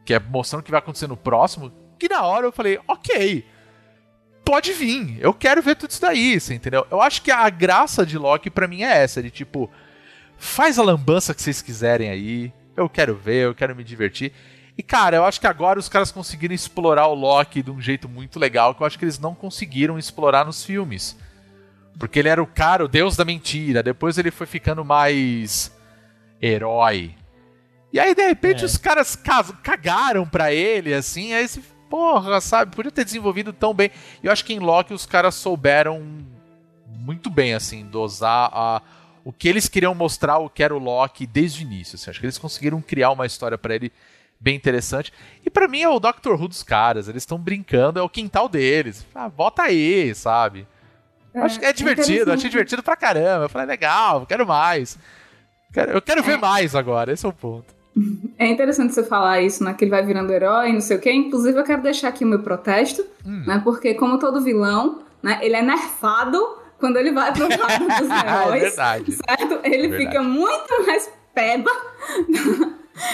que 0.05 0.12
é 0.12 0.18
mostrando 0.20 0.61
o 0.61 0.64
que 0.64 0.70
vai 0.70 0.78
acontecer 0.78 1.07
no 1.07 1.16
próximo, 1.16 1.72
que 1.99 2.09
na 2.09 2.22
hora 2.22 2.47
eu 2.47 2.53
falei, 2.53 2.78
ok, 2.86 3.47
pode 4.45 4.72
vir, 4.72 5.16
eu 5.20 5.32
quero 5.32 5.62
ver 5.62 5.76
tudo 5.76 5.90
isso 5.90 6.01
daí, 6.01 6.38
você 6.38 6.53
entendeu? 6.53 6.86
Eu 6.90 7.01
acho 7.01 7.22
que 7.22 7.30
a 7.30 7.49
graça 7.49 8.05
de 8.05 8.18
Loki 8.18 8.51
pra 8.51 8.68
mim 8.68 8.82
é 8.82 9.03
essa, 9.03 9.22
de 9.22 9.30
tipo, 9.30 9.70
faz 10.36 10.78
a 10.78 10.82
lambança 10.82 11.32
que 11.34 11.40
vocês 11.40 11.62
quiserem 11.62 12.11
aí, 12.11 12.53
eu 12.76 12.88
quero 12.90 13.14
ver, 13.14 13.47
eu 13.47 13.55
quero 13.55 13.74
me 13.74 13.84
divertir. 13.84 14.32
E 14.77 14.83
cara, 14.83 15.16
eu 15.16 15.25
acho 15.25 15.41
que 15.41 15.47
agora 15.47 15.79
os 15.79 15.89
caras 15.89 16.11
conseguiram 16.11 16.55
explorar 16.55 17.07
o 17.09 17.14
Loki 17.14 17.62
de 17.62 17.70
um 17.70 17.81
jeito 17.81 18.09
muito 18.09 18.39
legal, 18.39 18.75
que 18.75 18.83
eu 18.83 18.87
acho 18.87 18.99
que 18.99 19.05
eles 19.05 19.18
não 19.18 19.35
conseguiram 19.35 19.99
explorar 19.99 20.45
nos 20.47 20.64
filmes. 20.64 21.16
Porque 21.99 22.18
ele 22.18 22.29
era 22.31 22.43
o 22.43 22.47
cara, 22.47 22.85
o 22.85 22.89
deus 22.89 23.14
da 23.16 23.25
mentira, 23.25 23.83
depois 23.83 24.16
ele 24.16 24.31
foi 24.31 24.47
ficando 24.47 24.83
mais 24.85 25.70
herói. 26.41 27.14
E 27.93 28.01
aí, 28.01 28.14
de 28.14 28.27
repente, 28.27 28.62
É. 28.62 28.66
os 28.66 28.77
caras 28.79 29.14
ca- 29.14 29.45
cagaram 29.62 30.27
pra 30.27 30.53
ele, 30.53 30.95
assim, 30.95 31.35
aí 31.35 31.47
você, 31.47 31.61
porra, 31.91 32.41
sabe, 32.41 32.75
podia 32.75 32.91
ter 32.91 33.05
desenvolvido 33.05 33.53
tão 33.53 33.75
bem. 33.75 33.91
E 34.23 34.27
eu 34.27 34.33
acho 34.33 34.45
que 34.45 34.55
em 34.55 34.59
Loki 34.59 34.95
os 34.95 35.05
caras 35.05 35.35
souberam 35.35 36.03
muito 36.89 37.29
bem, 37.29 37.53
assim, 37.53 37.85
dosar 37.85 38.49
a, 38.53 38.81
o 39.23 39.31
que 39.33 39.47
eles 39.49 39.68
queriam 39.68 39.95
mostrar, 39.95 40.39
o 40.39 40.49
que 40.49 40.62
era 40.62 40.75
o 40.75 40.79
Loki 40.79 41.27
desde 41.27 41.62
o 41.62 41.66
início. 41.66 41.97
Assim. 41.97 42.09
Acho 42.11 42.18
que 42.20 42.25
eles 42.25 42.39
conseguiram 42.39 42.81
criar 42.81 43.11
uma 43.11 43.27
história 43.27 43.59
pra 43.59 43.75
ele 43.75 43.93
bem 44.43 44.57
interessante. 44.57 45.12
E 45.47 45.49
pra 45.51 45.68
mim 45.68 45.80
é 45.82 45.88
o 45.88 46.01
Doctor 46.01 46.34
Who 46.40 46.49
dos 46.49 46.62
caras, 46.62 47.09
eles 47.09 47.22
estão 47.22 47.38
brincando, 47.38 47.99
é 47.99 48.03
o 48.03 48.09
quintal 48.09 48.49
deles. 48.49 49.07
Ah, 49.14 49.28
bota 49.28 49.62
aí, 49.62 50.14
sabe? 50.14 50.66
Eu 51.32 51.45
acho 51.45 51.59
que 51.61 51.64
é 51.64 51.72
divertido, 51.72 52.32
achei 52.32 52.51
divertido 52.51 52.82
pra 52.82 52.97
caramba. 52.97 53.45
Eu 53.45 53.49
falei, 53.49 53.66
legal, 53.66 54.26
quero 54.26 54.47
mais. 54.47 54.99
Quero- 55.72 55.93
Eu 55.93 56.03
quero 56.03 56.22
ver 56.22 56.34
É. 56.34 56.36
mais 56.36 56.74
agora, 56.74 57.12
esse 57.12 57.24
é 57.24 57.28
o 57.28 57.32
ponto. 57.32 57.72
É 58.38 58.47
interessante 58.49 58.93
você 58.93 59.05
falar 59.05 59.40
isso, 59.40 59.62
né? 59.62 59.72
Que 59.74 59.84
ele 59.84 59.90
vai 59.93 60.05
virando 60.05 60.32
herói, 60.32 60.72
não 60.72 60.80
sei 60.80 60.97
o 60.97 61.01
quê. 61.01 61.12
Inclusive, 61.12 61.57
eu 61.61 61.64
quero 61.64 61.80
deixar 61.82 62.09
aqui 62.09 62.24
o 62.24 62.26
meu 62.26 62.40
protesto, 62.43 63.05
Hum. 63.24 63.45
né? 63.47 63.61
Porque, 63.62 63.95
como 63.95 64.18
todo 64.18 64.40
vilão, 64.40 65.03
né? 65.22 65.38
Ele 65.43 65.55
é 65.55 65.62
nerfado 65.62 66.38
quando 66.80 66.97
ele 66.97 67.12
vai 67.12 67.32
pro 67.32 67.43
lado 67.49 67.86
dos 67.86 68.11
é 68.11 68.18
heróis. 68.18 68.62
verdade. 68.62 69.12
certo? 69.12 69.61
Ele 69.62 69.88
Verdade. 69.88 70.05
fica 70.07 70.22
muito 70.22 70.84
mais 70.86 71.09
peba. 71.32 71.70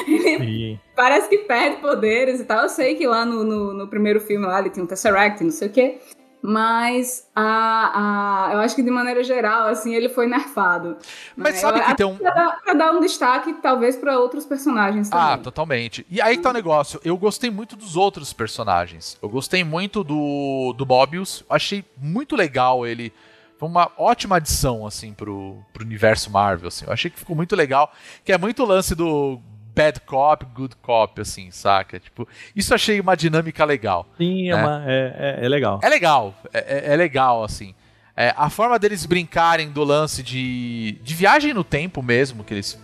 ele 0.07 0.39
Sim. 0.39 0.81
Parece 0.99 1.29
que 1.29 1.39
perde 1.39 1.77
poderes 1.81 2.41
e 2.41 2.45
tal. 2.45 2.65
Eu 2.65 2.69
sei 2.69 2.97
que 2.97 3.07
lá 3.07 3.25
no, 3.25 3.45
no, 3.45 3.73
no 3.73 3.87
primeiro 3.87 4.21
filme 4.21 4.45
lá 4.45 4.59
ele 4.59 4.69
tinha 4.69 4.83
um 4.83 4.87
Tesseract, 4.87 5.45
não 5.45 5.53
sei 5.53 5.69
o 5.69 5.71
quê. 5.71 5.99
Mas 6.43 7.29
a, 7.35 8.49
a, 8.49 8.53
eu 8.53 8.59
acho 8.61 8.75
que 8.77 8.83
de 8.83 8.91
maneira 8.91 9.23
geral, 9.25 9.69
assim, 9.69 9.95
ele 9.95 10.09
foi 10.09 10.27
nerfado. 10.27 10.97
Mas 11.37 11.55
né? 11.55 11.61
sabe 11.61 11.79
Eu- 11.81 11.85
que 11.85 11.95
tem 11.97 12.07
um- 12.07 12.17
Pra 12.17 12.59
pra 12.65 12.75
dar 12.75 12.93
um 12.93 13.01
destaque, 13.01 13.53
talvez, 13.55 13.97
pra 13.97 14.19
outros 14.19 14.45
personagens 14.45 15.09
também. 15.09 15.27
Ah, 15.35 15.39
totalmente. 15.39 16.07
E 16.11 16.21
aí 16.21 16.37
que 16.37 16.43
tá 16.43 16.51
o 16.51 16.53
negócio. 16.53 17.01
Eu 17.05 17.17
gostei 17.17 17.51
muito 17.51 17.75
dos 17.77 17.97
outros 17.97 18.33
personagens. 18.33 19.17
Eu 19.23 19.29
gostei 19.29 19.63
muito 19.65 20.03
do, 20.05 20.73
do 20.77 20.87
Mobius. 20.87 21.45
Achei 21.51 21.85
muito 21.97 22.35
legal 22.37 22.87
ele. 22.87 23.13
Foi 23.59 23.69
uma 23.69 23.91
ótima 23.99 24.37
adição, 24.37 24.87
assim, 24.87 25.13
pro, 25.13 25.57
pro 25.73 25.85
universo 25.85 26.31
Marvel, 26.31 26.69
assim. 26.69 26.85
Eu 26.87 26.93
achei 26.93 27.11
que 27.11 27.19
ficou 27.19 27.35
muito 27.35 27.57
legal. 27.57 27.93
Que 28.25 28.33
é 28.33 28.39
muito 28.39 28.63
o 28.63 28.67
lance 28.67 28.95
do 28.95 29.41
bad 29.79 30.01
cop, 30.01 30.45
good 30.47 30.75
cop, 30.83 31.21
assim, 31.21 31.53
saca? 31.53 32.01
Tipo, 32.01 32.27
isso 32.57 32.73
eu 32.73 32.75
achei 32.75 32.99
uma 33.01 33.17
dinâmica 33.17 33.65
legal. 33.65 34.09
Sim, 34.19 34.49
é, 34.49 34.53
É. 34.53 34.57
uma- 34.57 34.83
é, 34.91 35.37
é- 35.41 35.45
é 35.45 35.49
legal. 35.49 35.79
É 35.83 35.89
legal, 35.89 36.35
é, 36.53 36.59
é- 36.59 36.93
é 36.93 36.97
legal, 36.97 37.45
assim. 37.45 37.75
É, 38.17 38.35
a 38.37 38.51
forma 38.51 38.77
deles 38.81 39.07
brincarem 39.07 39.71
do 39.71 39.85
lance 39.85 40.21
de, 40.25 40.99
de 41.03 41.15
viagem 41.15 41.55
no 41.55 41.63
tempo 41.63 42.03
mesmo, 42.03 42.43
que 42.43 42.53
eles. 42.55 42.77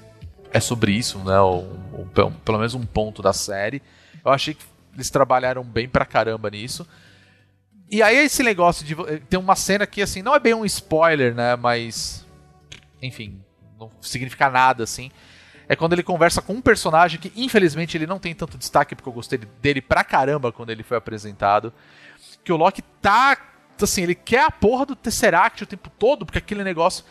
É 0.53 0.61
sobre 0.61 0.92
isso, 0.92 1.18
né? 1.18 1.40
o- 1.40 1.64
o- 1.92 2.09
pelo- 2.14 2.30
pelo 2.30 2.59
menos 2.59 2.74
um 2.74 2.86
ponto 2.86 3.20
da 3.20 3.32
série. 3.32 3.82
Eu 4.24 4.30
achei 4.30 4.55
que 4.55 4.64
eles 4.95 5.11
trabalharam 5.11 5.64
bem 5.64 5.88
pra 5.88 6.05
caramba 6.07 6.49
nisso. 6.49 6.86
E 7.90 8.01
aí 8.03 8.16
esse 8.16 8.45
negócio 8.45 8.84
de. 8.86 8.95
vo- 8.95 9.05
Tem 9.28 9.38
uma 9.40 9.57
cena 9.57 9.84
que, 9.86 10.01
assim, 10.01 10.22
não 10.22 10.32
é 10.34 10.38
bem 10.38 10.55
um 10.55 10.64
spoiler, 10.64 11.34
né? 11.34 11.57
Mas. 11.57 12.24
Enfim, 13.03 13.42
não 13.78 13.90
significa 14.01 14.49
nada, 14.49 14.84
assim. 14.84 15.11
É 15.69 15.75
quando 15.75 15.93
ele 15.95 16.03
conversa 16.03 16.43
com 16.43 16.53
um 16.55 16.61
personagem 16.61 17.19
que, 17.19 17.33
infelizmente, 17.37 17.97
ele 17.97 18.07
não 18.07 18.19
tem 18.19 18.35
tanto 18.35 18.59
destaque, 18.59 18.95
porque 18.95 19.09
eu 19.09 19.12
gostei 19.12 19.39
dele 19.39 19.81
pra 19.81 20.05
caramba 20.05 20.53
quando 20.53 20.71
ele 20.71 20.83
foi 20.83 20.97
apresentado. 20.97 21.73
Que 22.45 22.53
o 22.53 22.57
Loki 22.57 22.83
tá. 23.01 23.37
Assim, 23.81 24.03
ele 24.03 24.15
quer 24.15 24.45
a 24.45 24.51
porra 24.51 24.87
do 24.87 24.95
Tesseract 24.95 25.62
o 25.65 25.67
tempo 25.67 25.91
todo, 25.99 26.25
porque 26.27 26.39
aquele 26.39 26.62
negócio. 26.62 27.05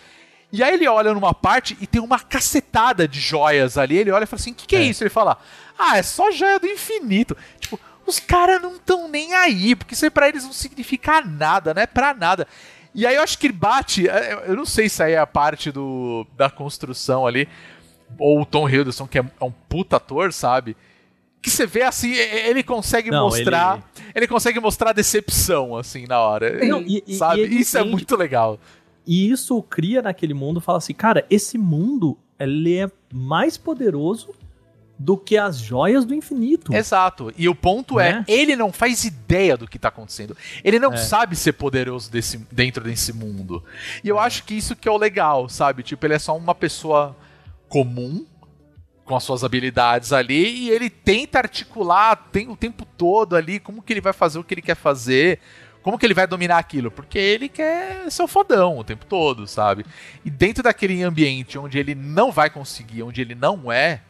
E 0.52 0.62
aí 0.64 0.76
ele 0.76 0.88
olha 0.88 1.14
numa 1.14 1.34
parte 1.34 1.76
e 1.82 1.88
tem 1.88 2.00
uma 2.02 2.20
cacetada 2.20 3.08
de 3.08 3.20
joias 3.20 3.78
ali. 3.78 3.98
Ele 3.98 4.12
olha 4.12 4.24
e 4.24 4.28
fala 4.28 4.40
assim: 4.40 4.52
o 4.52 4.56
que, 4.56 4.68
que 4.68 4.76
é. 4.76 4.80
É. 4.80 4.84
isso? 4.84 5.04
Ele 5.04 5.10
fala: 5.10 5.38
ah, 5.78 5.98
é 5.98 6.04
só 6.04 6.30
joia 6.32 6.60
do 6.60 6.68
infinito. 6.68 7.36
Tipo, 7.60 7.80
os 8.06 8.20
caras 8.20 8.62
não 8.62 8.76
estão 8.76 9.08
nem 9.08 9.34
aí, 9.34 9.76
porque 9.76 9.94
isso 9.96 10.06
aí 10.06 10.12
pra 10.12 10.30
eles 10.30 10.44
não 10.44 10.54
significa 10.54 11.22
nada, 11.22 11.74
não 11.74 11.82
é 11.82 11.88
pra 11.88 12.14
nada. 12.14 12.48
E 12.94 13.08
aí 13.08 13.16
eu 13.16 13.24
acho 13.24 13.40
que 13.40 13.48
ele 13.48 13.54
bate. 13.54 14.06
eu- 14.06 14.12
Eu 14.12 14.56
não 14.56 14.66
sei 14.66 14.88
se 14.88 15.02
aí 15.02 15.14
é 15.14 15.18
a 15.18 15.26
parte 15.26 15.72
do, 15.72 16.28
da 16.38 16.50
construção 16.50 17.26
ali, 17.26 17.50
ou 18.20 18.42
o 18.42 18.46
Tom 18.46 18.68
Hiddleston, 18.70 19.08
que 19.08 19.20
é, 19.20 19.22
é 19.40 19.44
um 19.44 19.52
puta 19.52 19.98
ator, 19.98 20.32
sabe? 20.34 20.76
Que 21.42 21.50
você 21.50 21.66
vê 21.66 21.82
assim, 21.84 22.12
ele 22.14 22.64
consegue 22.64 23.12
Não, 23.12 23.26
mostrar. 23.26 23.84
Ele... 24.16 24.28
consegue 24.28 24.60
mostrar 24.60 24.94
decepção, 24.94 25.76
assim, 25.76 26.06
na 26.08 26.20
hora. 26.20 26.66
Não, 26.66 26.82
e- 26.82 27.04
sabe? 27.16 27.42
e 27.42 27.44
ele 27.44 27.56
Isso 27.56 27.78
é 27.78 27.82
entende- 27.82 27.92
muito 27.96 28.16
legal. 28.16 28.58
E 29.06 29.30
isso 29.30 29.62
cria 29.64 30.02
naquele 30.02 30.34
mundo, 30.34 30.62
fala 30.62 30.78
assim, 30.78 30.94
cara, 30.94 31.26
esse 31.30 31.58
mundo, 31.58 32.18
ele 32.40 32.78
é 32.80 32.90
mais 33.14 33.58
poderoso 33.58 34.34
do 34.98 35.18
que 35.18 35.36
as 35.36 35.58
joias 35.58 36.06
do 36.06 36.14
infinito. 36.14 36.74
Exato. 36.74 37.34
E 37.38 37.50
o 37.50 37.56
ponto 37.56 37.96
Né? 37.96 38.24
é, 38.26 38.32
ele 38.32 38.56
não 38.56 38.72
faz 38.72 39.04
ideia 39.04 39.58
do 39.58 39.68
que 39.68 39.78
tá 39.78 39.90
acontecendo. 39.90 40.38
Ele 40.64 40.80
não 40.80 40.94
É. 40.94 40.98
sabe 40.98 41.36
ser 41.36 41.52
poderoso 41.54 42.10
desse, 42.10 42.38
dentro 42.50 42.82
desse 42.86 43.12
mundo. 43.12 43.62
E 44.02 44.08
eu 44.08 44.18
acho 44.18 44.46
que 44.46 44.54
isso 44.54 44.76
que 44.78 44.88
é 44.88 44.92
o 44.92 44.96
legal, 44.98 45.50
sabe? 45.50 45.84
Tipo, 45.84 46.06
ele 46.06 46.14
é 46.14 46.20
só 46.20 46.38
uma 46.38 46.56
pessoa 46.56 47.18
comum 47.74 48.24
com 49.04 49.16
as 49.16 49.24
suas 49.24 49.44
habilidades 49.44 50.14
ali 50.14 50.68
e 50.68 50.70
ele 50.70 50.92
tenta 50.92 51.40
articular 51.40 52.16
tem 52.32 52.48
o 52.48 52.56
tempo 52.56 52.86
todo 52.86 53.36
ali 53.36 53.60
como 53.60 53.82
que 53.82 53.92
ele 53.92 54.00
vai 54.00 54.14
fazer 54.14 54.38
o 54.38 54.44
que 54.44 54.54
ele 54.54 54.62
quer 54.62 54.76
fazer, 54.76 55.40
como 55.82 55.98
que 55.98 56.06
ele 56.06 56.14
vai 56.14 56.28
dominar 56.28 56.60
aquilo, 56.60 56.92
porque 56.92 57.18
ele 57.18 57.50
quer 57.50 58.12
ser 58.12 58.22
o 58.22 58.28
fodão 58.28 58.78
o 58.78 58.84
tempo 58.84 59.08
todo, 59.08 59.48
sabe? 59.48 59.88
E 60.24 60.30
dentro 60.30 60.62
daquele 60.62 61.02
ambiente 61.02 61.58
onde 61.58 61.80
ele 61.80 61.96
não 61.96 62.32
vai 62.32 62.48
conseguir, 62.48 63.02
onde 63.02 63.22
ele 63.22 63.34
não 63.34 63.72
é, 63.72 64.02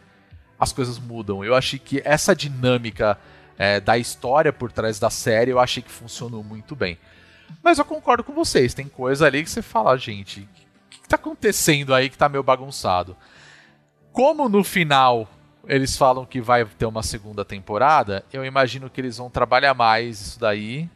as 0.60 0.74
coisas 0.74 1.00
mudam. 1.00 1.42
Eu 1.42 1.56
achei 1.56 1.80
que 1.80 2.02
essa 2.04 2.36
dinâmica 2.36 3.18
é, 3.58 3.80
da 3.80 3.98
história 3.98 4.52
por 4.52 4.74
trás 4.74 5.00
da 5.00 5.10
série, 5.10 5.52
eu 5.52 5.60
achei 5.60 5.82
que 5.82 5.90
funcionou 5.90 6.44
muito 6.44 6.76
bem. 6.76 6.98
Mas 7.64 7.80
eu 7.80 7.86
concordo 7.86 8.26
com 8.26 8.34
vocês, 8.34 8.74
tem 8.74 8.90
coisa 8.90 9.26
ali 9.26 9.42
que 9.42 9.50
você 9.50 9.62
fala, 9.62 9.98
gente, 9.98 10.42
o 10.42 10.90
que, 10.90 11.00
que 11.00 11.08
tá 11.08 11.16
acontecendo 11.16 11.94
aí 11.94 12.10
que 12.10 12.18
tá 12.18 12.28
meio 12.28 12.44
bagunçado? 12.44 13.16
Como 14.14 14.48
no 14.48 14.64
final 14.64 15.28
eles 15.68 15.98
falam 15.98 16.26
que 16.26 16.40
vai 16.40 16.64
ter 16.66 16.86
uma 16.86 17.02
segunda 17.02 17.44
temporada, 17.44 18.24
eu 18.32 18.46
imagino 18.46 18.90
que 18.90 19.02
eles 19.02 19.18
vão 19.18 19.30
trabalhar 19.30 19.74
mais 19.74 20.22
isso 20.22 20.40
daí. 20.40 20.90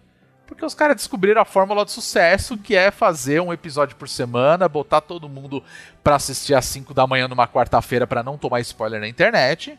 Porque 0.45 0.63
os 0.63 0.73
caras 0.73 0.95
descobriram 0.95 1.41
a 1.41 1.45
fórmula 1.45 1.83
de 1.83 1.91
sucesso, 1.91 2.57
que 2.57 2.75
é 2.75 2.91
fazer 2.91 3.41
um 3.41 3.51
episódio 3.51 3.95
por 3.95 4.07
semana, 4.07 4.69
botar 4.69 5.01
todo 5.01 5.27
mundo 5.27 5.63
pra 6.03 6.15
assistir 6.15 6.53
às 6.53 6.65
5 6.65 6.93
da 6.93 7.07
manhã 7.07 7.27
numa 7.27 7.47
quarta-feira 7.47 8.05
para 8.05 8.23
não 8.23 8.37
tomar 8.37 8.61
spoiler 8.61 9.01
na 9.01 9.07
internet, 9.07 9.77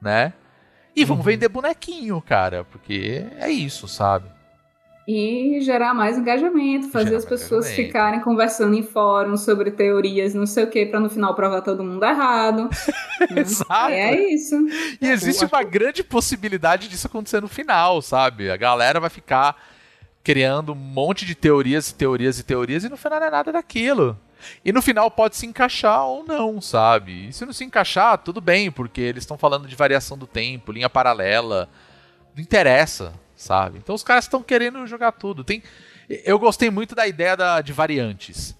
né? 0.00 0.32
E 0.96 1.04
vão 1.04 1.18
uhum. 1.18 1.22
vender 1.22 1.48
bonequinho, 1.48 2.20
cara, 2.20 2.64
porque 2.64 3.26
é 3.38 3.48
isso, 3.48 3.86
sabe? 3.86 4.28
E 5.12 5.60
gerar 5.60 5.92
mais 5.92 6.16
engajamento, 6.16 6.88
fazer 6.88 7.06
Gera 7.06 7.18
as 7.18 7.24
pessoas 7.24 7.70
ficarem 7.72 8.20
conversando 8.20 8.76
em 8.76 8.82
fóruns 8.82 9.40
sobre 9.40 9.72
teorias, 9.72 10.34
não 10.34 10.46
sei 10.46 10.64
o 10.64 10.70
que, 10.70 10.86
para 10.86 11.00
no 11.00 11.10
final 11.10 11.34
provar 11.34 11.62
todo 11.62 11.82
mundo 11.82 12.04
errado. 12.04 12.68
né? 13.30 13.40
Exato. 13.40 13.92
É 13.92 14.14
isso. 14.32 14.54
E 15.00 15.08
existe 15.08 15.44
uma 15.44 15.64
grande 15.64 16.04
possibilidade 16.04 16.88
disso 16.88 17.08
acontecer 17.08 17.40
no 17.40 17.48
final, 17.48 18.00
sabe? 18.00 18.50
A 18.50 18.56
galera 18.56 19.00
vai 19.00 19.10
ficar 19.10 19.56
criando 20.22 20.72
um 20.72 20.76
monte 20.76 21.26
de 21.26 21.34
teorias 21.34 21.90
e 21.90 21.94
teorias 21.94 22.38
e 22.38 22.44
teorias 22.44 22.84
e 22.84 22.88
no 22.88 22.96
final 22.96 23.18
não 23.18 23.26
é 23.26 23.30
nada 23.30 23.50
daquilo. 23.50 24.16
E 24.64 24.72
no 24.72 24.80
final 24.80 25.10
pode 25.10 25.36
se 25.36 25.44
encaixar 25.44 26.06
ou 26.06 26.24
não, 26.24 26.60
sabe? 26.60 27.28
E 27.28 27.32
se 27.32 27.44
não 27.44 27.52
se 27.52 27.64
encaixar, 27.64 28.16
tudo 28.18 28.40
bem, 28.40 28.70
porque 28.70 29.00
eles 29.00 29.24
estão 29.24 29.36
falando 29.36 29.66
de 29.66 29.74
variação 29.74 30.16
do 30.16 30.26
tempo, 30.26 30.70
linha 30.70 30.88
paralela. 30.88 31.68
Não 32.34 32.42
interessa, 32.42 33.12
sabe? 33.40 33.78
Então 33.78 33.94
os 33.94 34.02
caras 34.02 34.24
estão 34.24 34.42
querendo 34.42 34.86
jogar 34.86 35.12
tudo. 35.12 35.42
Tem, 35.42 35.62
eu 36.08 36.38
gostei 36.38 36.70
muito 36.70 36.94
da 36.94 37.06
ideia 37.06 37.34
da, 37.36 37.62
de 37.62 37.72
variantes. 37.72 38.54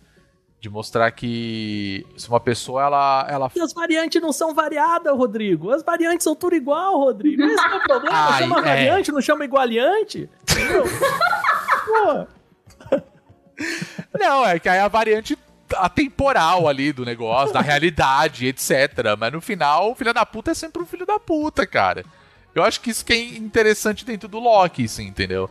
De 0.58 0.68
mostrar 0.68 1.10
que 1.10 2.06
se 2.16 2.28
uma 2.28 2.40
pessoa 2.40 2.82
ela. 2.82 3.26
ela... 3.30 3.50
E 3.54 3.60
as 3.60 3.72
variantes 3.72 4.20
não 4.20 4.32
são 4.32 4.54
variadas, 4.54 5.14
Rodrigo. 5.16 5.70
As 5.70 5.82
variantes 5.82 6.24
são 6.24 6.34
tudo 6.34 6.54
igual, 6.54 6.98
Rodrigo. 6.98 7.42
Esse 7.42 7.66
é 7.66 7.74
o 7.74 7.82
problema. 7.82 8.16
Ai, 8.16 8.38
chama 8.44 8.58
é. 8.58 8.62
variante, 8.62 9.12
não 9.12 9.22
chama 9.22 9.44
igualiante. 9.44 10.28
Entendeu? 10.42 10.84
Não, 14.18 14.46
é 14.46 14.58
que 14.58 14.68
aí 14.68 14.78
a 14.78 14.88
variante 14.88 15.38
atemporal 15.76 16.66
ali 16.66 16.92
do 16.92 17.04
negócio, 17.04 17.52
da 17.52 17.60
realidade, 17.60 18.46
etc. 18.46 19.16
Mas 19.18 19.32
no 19.32 19.40
final, 19.40 19.90
o 19.90 19.94
filho 19.94 20.14
da 20.14 20.24
puta 20.24 20.50
é 20.50 20.54
sempre 20.54 20.82
um 20.82 20.86
filho 20.86 21.04
da 21.04 21.18
puta, 21.18 21.66
cara. 21.66 22.04
Eu 22.55 22.62
acho 22.62 22.80
que 22.80 22.90
isso 22.90 23.05
que 23.05 23.12
é 23.12 23.36
interessante 23.36 24.05
dentro 24.05 24.28
do 24.28 24.38
Loki, 24.38 24.88
sim, 24.88 25.07
entendeu? 25.07 25.48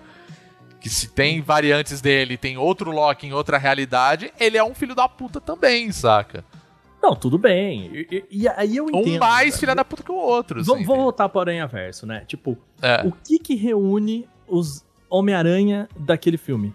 Que 0.80 0.90
se 0.90 1.10
tem 1.10 1.42
variantes 1.42 2.02
dele, 2.02 2.38
tem 2.38 2.58
outro 2.58 2.92
Loki 2.92 3.28
em 3.28 3.34
outra 3.34 3.58
realidade, 3.58 4.34
ele 4.40 4.58
é 4.58 4.64
um 4.64 4.74
filho 4.74 4.96
da 4.96 5.08
puta 5.08 5.40
também, 5.40 5.92
saca? 5.92 6.44
Não, 7.02 7.16
tudo 7.16 7.38
bem. 7.38 7.90
E, 7.94 8.26
e 8.30 8.48
aí 8.50 8.76
eu 8.76 8.90
entendo. 8.90 9.16
Um 9.16 9.20
mais 9.20 9.58
filho 9.58 9.74
da 9.74 9.86
puta 9.86 10.04
que 10.04 10.12
o 10.12 10.16
outro. 10.16 10.64
Vou, 10.64 10.84
vou 10.84 10.98
voltar 10.98 11.30
para 11.30 11.38
o 11.38 11.42
Aranha 11.42 11.66
Verso, 11.66 12.06
né? 12.06 12.24
Tipo, 12.28 12.58
é. 12.82 13.06
o 13.06 13.12
que 13.12 13.40
que 13.40 13.56
reúne 13.56 14.28
os 14.48 14.86
Homem-Aranha 15.10 15.88
daquele 15.98 16.38
filme? 16.38 16.74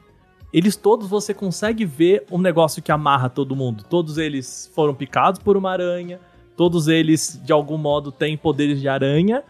Eles 0.53 0.77
todos 0.77 1.09
você 1.09 1.35
consegue 1.35 1.85
ver 1.85 2.25
um 2.31 2.39
negócio 2.39 2.83
que 2.83 2.91
amarra 2.91 3.29
todo 3.29 3.57
mundo. 3.57 3.85
Todos 3.85 4.16
eles 4.16 4.70
foram 4.75 4.95
picados 4.95 5.41
por 5.43 5.57
uma 5.57 5.70
aranha, 5.70 6.20
todos 6.57 6.89
eles 6.89 7.41
de 7.45 7.53
algum 7.53 7.77
modo 7.77 8.11
têm 8.11 8.37
poderes 8.37 8.81
de 8.81 8.89
aranha 8.89 9.43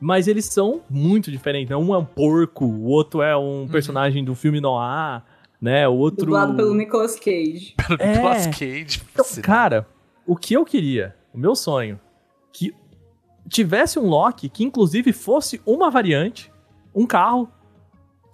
mas 0.00 0.28
eles 0.28 0.46
são 0.46 0.82
muito 0.88 1.30
diferentes. 1.30 1.70
Né? 1.70 1.76
Um 1.76 1.94
é 1.94 1.98
um 1.98 2.04
porco, 2.04 2.64
o 2.64 2.84
outro 2.84 3.22
é 3.22 3.36
um 3.36 3.62
uhum. 3.62 3.68
personagem 3.68 4.24
do 4.24 4.34
filme 4.34 4.60
Noir, 4.60 5.22
né? 5.60 5.88
O 5.88 5.94
outro. 5.94 6.26
Dublado 6.26 6.54
pelo 6.54 6.74
Nicolas 6.74 7.16
Cage. 7.16 7.74
Pelo 7.86 8.00
é... 8.00 8.12
Nicolas 8.12 8.46
Cage. 8.46 9.02
Então, 9.12 9.24
cara, 9.42 9.86
o 10.26 10.36
que 10.36 10.54
eu 10.54 10.64
queria, 10.64 11.14
o 11.32 11.38
meu 11.38 11.54
sonho, 11.54 11.98
que 12.52 12.74
tivesse 13.48 13.98
um 13.98 14.06
Loki 14.06 14.48
que 14.48 14.64
inclusive 14.64 15.12
fosse 15.12 15.60
uma 15.64 15.90
variante, 15.90 16.52
um 16.94 17.06
carro, 17.06 17.48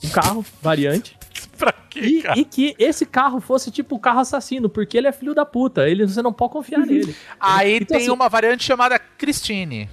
um 0.02 0.08
carro 0.08 0.44
variante. 0.60 1.16
pra 1.56 1.72
quê, 1.72 2.00
e, 2.00 2.22
cara? 2.22 2.38
e 2.38 2.44
que 2.44 2.74
esse 2.78 3.06
carro 3.06 3.40
fosse 3.40 3.70
tipo 3.70 3.94
o 3.94 4.00
carro 4.00 4.20
assassino, 4.20 4.68
porque 4.68 4.98
ele 4.98 5.06
é 5.06 5.12
filho 5.12 5.34
da 5.34 5.44
puta. 5.46 5.88
Ele, 5.88 6.06
você 6.06 6.22
não 6.22 6.32
pode 6.32 6.52
confiar 6.52 6.80
nele. 6.80 7.14
Aí 7.38 7.76
então, 7.76 7.86
tem 7.86 7.96
assim, 7.98 8.10
uma 8.10 8.28
variante 8.28 8.64
chamada 8.64 8.98
Christine. 8.98 9.88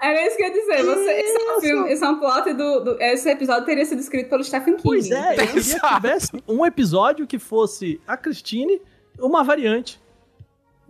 Era 0.00 0.26
isso 0.26 0.36
que 0.36 0.42
eu 0.42 0.46
ia 0.46 0.52
dizer. 0.52 0.82
Você, 0.84 1.10
esse, 1.10 1.36
é 1.36 1.56
um 1.56 1.60
filme, 1.60 1.92
esse 1.92 2.04
é 2.04 2.08
um 2.08 2.20
plot 2.20 2.52
do, 2.52 2.80
do, 2.80 3.02
Esse 3.02 3.28
episódio 3.30 3.64
teria 3.64 3.84
sido 3.84 4.00
escrito 4.00 4.30
pelo 4.30 4.44
Stephen 4.44 4.76
King. 4.76 4.82
Pois 4.82 5.10
é, 5.10 5.32
eu 5.32 5.46
queria 5.46 5.80
que 5.80 5.94
tivesse 5.94 6.30
um 6.46 6.64
episódio 6.64 7.26
que 7.26 7.38
fosse 7.38 8.00
a 8.06 8.16
Christine, 8.16 8.80
uma 9.18 9.42
variante. 9.42 10.00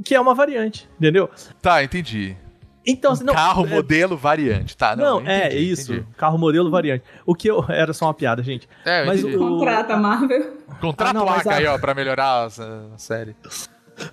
Que 0.04 0.14
é 0.14 0.20
uma 0.20 0.34
variante, 0.34 0.88
entendeu? 0.98 1.28
Tá, 1.60 1.82
entendi. 1.82 2.36
Então, 2.86 3.12
um 3.12 3.24
não, 3.24 3.34
carro, 3.34 3.66
é... 3.66 3.68
modelo, 3.68 4.16
variante, 4.16 4.76
tá? 4.76 4.96
Não, 4.96 5.20
não 5.20 5.28
é, 5.28 5.46
entendi, 5.46 5.56
é 5.56 5.60
isso. 5.60 5.92
Entendi. 5.92 6.08
Carro, 6.16 6.38
modelo, 6.38 6.70
variante. 6.70 7.04
O 7.26 7.34
que 7.34 7.48
eu. 7.48 7.64
Era 7.68 7.92
só 7.92 8.06
uma 8.06 8.14
piada, 8.14 8.42
gente. 8.42 8.68
É, 8.84 9.04
mas 9.04 9.22
o... 9.22 9.36
Contrata, 9.36 9.96
Marvel. 9.96 10.56
Contrata 10.80 11.18
ah, 11.18 11.24
o 11.24 11.28
Aka 11.28 11.50
a... 11.50 11.56
aí, 11.56 11.66
ó, 11.66 11.78
pra 11.78 11.94
melhorar 11.94 12.46
a 12.46 12.98
série. 12.98 13.36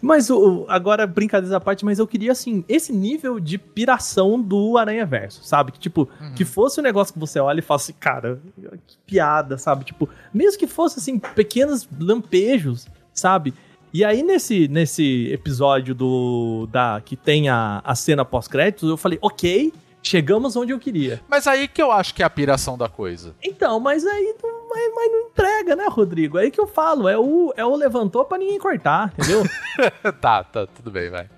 Mas 0.02 0.30
o, 0.30 0.66
agora, 0.68 1.06
brincadeiras 1.06 1.54
à 1.54 1.60
parte, 1.60 1.86
mas 1.86 2.00
eu 2.00 2.08
queria, 2.08 2.32
assim, 2.32 2.64
esse 2.68 2.92
nível 2.92 3.40
de 3.40 3.58
piração 3.58 4.42
do 4.42 4.78
Aranha 4.78 5.06
Verso, 5.06 5.44
sabe? 5.44 5.72
Que, 5.72 5.80
tipo, 5.80 6.10
uhum. 6.20 6.34
que 6.34 6.46
fosse 6.46 6.80
um 6.80 6.84
negócio 6.84 7.14
que 7.14 7.20
você 7.20 7.40
olha 7.40 7.60
e 7.60 7.64
fala 7.64 7.80
assim, 7.80 7.94
cara, 7.94 8.40
que 8.88 8.98
piada, 9.06 9.58
sabe? 9.58 9.86
Tipo, 9.86 10.10
mesmo 10.34 10.60
que 10.60 10.68
fosse, 10.68 11.00
assim, 11.00 11.20
pequenos 11.20 11.88
lampejos, 12.00 12.88
sabe? 13.14 13.54
E 13.94 14.04
aí, 14.04 14.24
nesse, 14.24 14.68
nesse 14.68 15.32
episódio 15.32 15.96
do 15.96 16.68
da 16.70 17.02
que 17.04 17.16
tem 17.16 17.48
a, 17.48 17.82
a 17.84 17.96
cena 17.96 18.26
pós-créditos, 18.26 18.90
eu 18.90 18.98
falei, 18.98 19.18
ok, 19.22 19.72
chegamos 20.04 20.56
onde 20.56 20.72
eu 20.72 20.80
queria. 20.80 21.22
Mas 21.28 21.48
aí 21.48 21.68
que 21.68 21.82
eu 21.82 21.92
acho 21.92 22.14
que 22.14 22.22
é 22.22 22.26
a 22.26 22.30
piração 22.30 22.78
da 22.78 22.88
coisa. 22.88 23.34
Então, 23.42 23.80
mas 23.80 24.06
aí 24.06 24.36
não, 24.44 24.55
mas, 24.76 24.94
mas 24.94 25.12
não 25.12 25.22
entrega, 25.30 25.76
né, 25.76 25.88
Rodrigo? 25.90 26.38
Aí 26.38 26.52
que 26.52 26.60
eu 26.60 26.68
falo, 26.68 27.08
é 27.08 27.18
o, 27.18 27.54
é 27.56 27.66
o 27.66 27.76
levantou 27.76 28.26
pra 28.26 28.38
ninguém 28.38 28.60
cortar, 28.60 29.14
entendeu? 29.18 29.44
tá, 30.20 30.44
tá, 30.44 30.68
tudo 30.68 30.92
bem, 30.92 31.10
vai. 31.10 31.30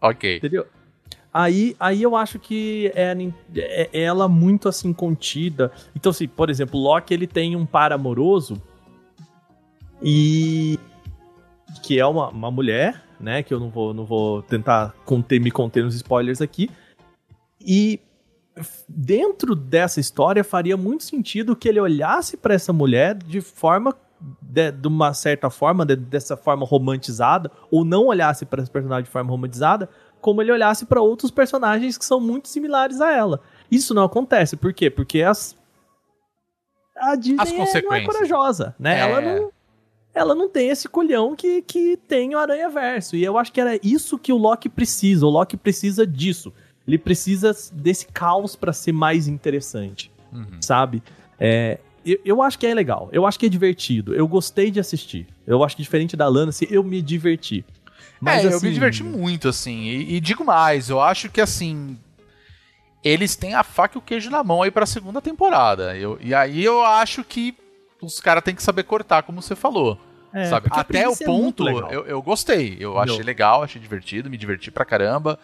Ok. 0.00 0.36
Entendeu? 0.36 0.66
Aí, 1.32 1.74
aí 1.80 2.00
eu 2.00 2.14
acho 2.14 2.38
que 2.38 2.92
é, 2.94 3.12
é, 3.56 3.90
é, 3.92 4.02
ela 4.02 4.28
muito 4.28 4.68
assim 4.68 4.92
contida. 4.92 5.72
Então, 5.96 6.10
assim, 6.10 6.28
por 6.28 6.48
exemplo, 6.48 6.78
Loki 6.78 7.12
ele 7.12 7.26
tem 7.26 7.56
um 7.56 7.66
par 7.66 7.92
amoroso 7.92 8.62
e 10.00 10.78
que 11.82 11.98
é 11.98 12.06
uma, 12.06 12.28
uma 12.28 12.50
mulher, 12.52 13.02
né? 13.18 13.42
Que 13.42 13.52
eu 13.52 13.58
não 13.58 13.68
vou, 13.70 13.92
não 13.92 14.04
vou 14.04 14.42
tentar 14.42 14.94
conter, 15.04 15.40
me 15.40 15.50
conter 15.50 15.82
nos 15.82 15.96
spoilers 15.96 16.40
aqui. 16.40 16.70
E 17.60 17.98
dentro 18.88 19.54
dessa 19.54 20.00
história 20.00 20.44
faria 20.44 20.76
muito 20.76 21.04
sentido 21.04 21.56
que 21.56 21.68
ele 21.68 21.80
olhasse 21.80 22.36
para 22.36 22.54
essa 22.54 22.72
mulher 22.72 23.14
de 23.14 23.40
forma 23.40 23.94
de, 24.40 24.70
de 24.72 24.88
uma 24.88 25.12
certa 25.12 25.50
forma, 25.50 25.84
de, 25.84 25.96
dessa 25.96 26.36
forma 26.36 26.64
romantizada, 26.64 27.50
ou 27.70 27.84
não 27.84 28.06
olhasse 28.06 28.44
para 28.46 28.62
esse 28.62 28.70
personagem 28.70 29.04
de 29.04 29.10
forma 29.10 29.30
romantizada, 29.30 29.88
como 30.20 30.40
ele 30.40 30.52
olhasse 30.52 30.86
para 30.86 31.02
outros 31.02 31.30
personagens 31.30 31.98
que 31.98 32.04
são 32.04 32.20
muito 32.20 32.48
similares 32.48 33.00
a 33.00 33.12
ela. 33.12 33.40
Isso 33.70 33.92
não 33.92 34.04
acontece, 34.04 34.56
por 34.56 34.72
quê? 34.72 34.88
Porque 34.88 35.22
as 35.22 35.56
a 36.96 37.16
Disney 37.16 37.42
as 37.42 37.50
consequências. 37.50 37.84
É, 37.84 37.88
não 37.88 37.94
é 37.94 38.04
corajosa, 38.04 38.74
né? 38.78 38.94
É. 38.94 39.00
Ela 39.00 39.20
não 39.20 39.52
ela 40.14 40.34
não 40.34 40.48
tem 40.48 40.68
esse 40.68 40.88
colhão 40.88 41.34
que, 41.34 41.60
que 41.62 41.96
tem 41.96 42.36
o 42.36 42.38
Aranha 42.38 42.70
Verso. 42.70 43.16
E 43.16 43.24
eu 43.24 43.36
acho 43.36 43.52
que 43.52 43.60
era 43.60 43.78
isso 43.82 44.16
que 44.16 44.32
o 44.32 44.36
Loki 44.36 44.68
precisa. 44.68 45.26
O 45.26 45.28
Loki 45.28 45.56
precisa 45.56 46.06
disso. 46.06 46.52
Ele 46.86 46.98
precisa 46.98 47.56
desse 47.72 48.06
caos 48.06 48.54
para 48.54 48.72
ser 48.72 48.92
mais 48.92 49.26
interessante, 49.26 50.10
uhum. 50.32 50.60
sabe? 50.60 51.02
É, 51.38 51.78
eu, 52.04 52.18
eu, 52.24 52.42
acho 52.42 52.58
que 52.58 52.66
é 52.66 52.74
legal, 52.74 53.08
eu 53.10 53.26
acho 53.26 53.38
que 53.38 53.46
é 53.46 53.48
divertido, 53.48 54.14
eu 54.14 54.28
gostei 54.28 54.70
de 54.70 54.78
assistir. 54.78 55.26
Eu 55.46 55.64
acho 55.64 55.76
que 55.76 55.82
diferente 55.82 56.16
da 56.16 56.28
Lana, 56.28 56.50
assim, 56.50 56.66
eu 56.70 56.84
me 56.84 57.00
diverti. 57.00 57.64
Mas, 58.20 58.36
é, 58.36 58.38
assim, 58.38 58.46
eu 58.46 58.50
me 58.50 58.56
assim, 58.56 58.74
diverti 58.74 59.02
muito, 59.02 59.48
assim. 59.48 59.82
E, 59.82 60.16
e, 60.16 60.20
digo 60.20 60.44
mais, 60.44 60.90
eu 60.90 61.00
acho 61.00 61.30
que 61.30 61.40
assim. 61.40 61.98
Eles 63.02 63.36
têm 63.36 63.54
a 63.54 63.62
faca 63.62 63.96
e 63.96 63.98
o 63.98 64.02
queijo 64.02 64.30
na 64.30 64.42
mão 64.42 64.62
aí 64.62 64.70
pra 64.70 64.86
segunda 64.86 65.20
temporada. 65.20 65.94
Eu, 65.96 66.18
e 66.22 66.34
aí 66.34 66.64
eu 66.64 66.82
acho 66.82 67.22
que 67.22 67.54
os 68.00 68.18
caras 68.18 68.42
têm 68.42 68.54
que 68.54 68.62
saber 68.62 68.84
cortar, 68.84 69.22
como 69.22 69.42
você 69.42 69.54
falou. 69.54 69.98
É, 70.32 70.46
sabe? 70.46 70.68
Até 70.70 71.06
o 71.06 71.16
ponto, 71.16 71.68
eu, 71.68 72.06
eu 72.06 72.22
gostei. 72.22 72.76
Eu 72.80 72.98
achei 72.98 73.22
legal, 73.22 73.62
achei 73.62 73.80
divertido, 73.80 74.30
me 74.30 74.36
diverti 74.36 74.70
pra 74.70 74.84
caramba. 74.84 75.38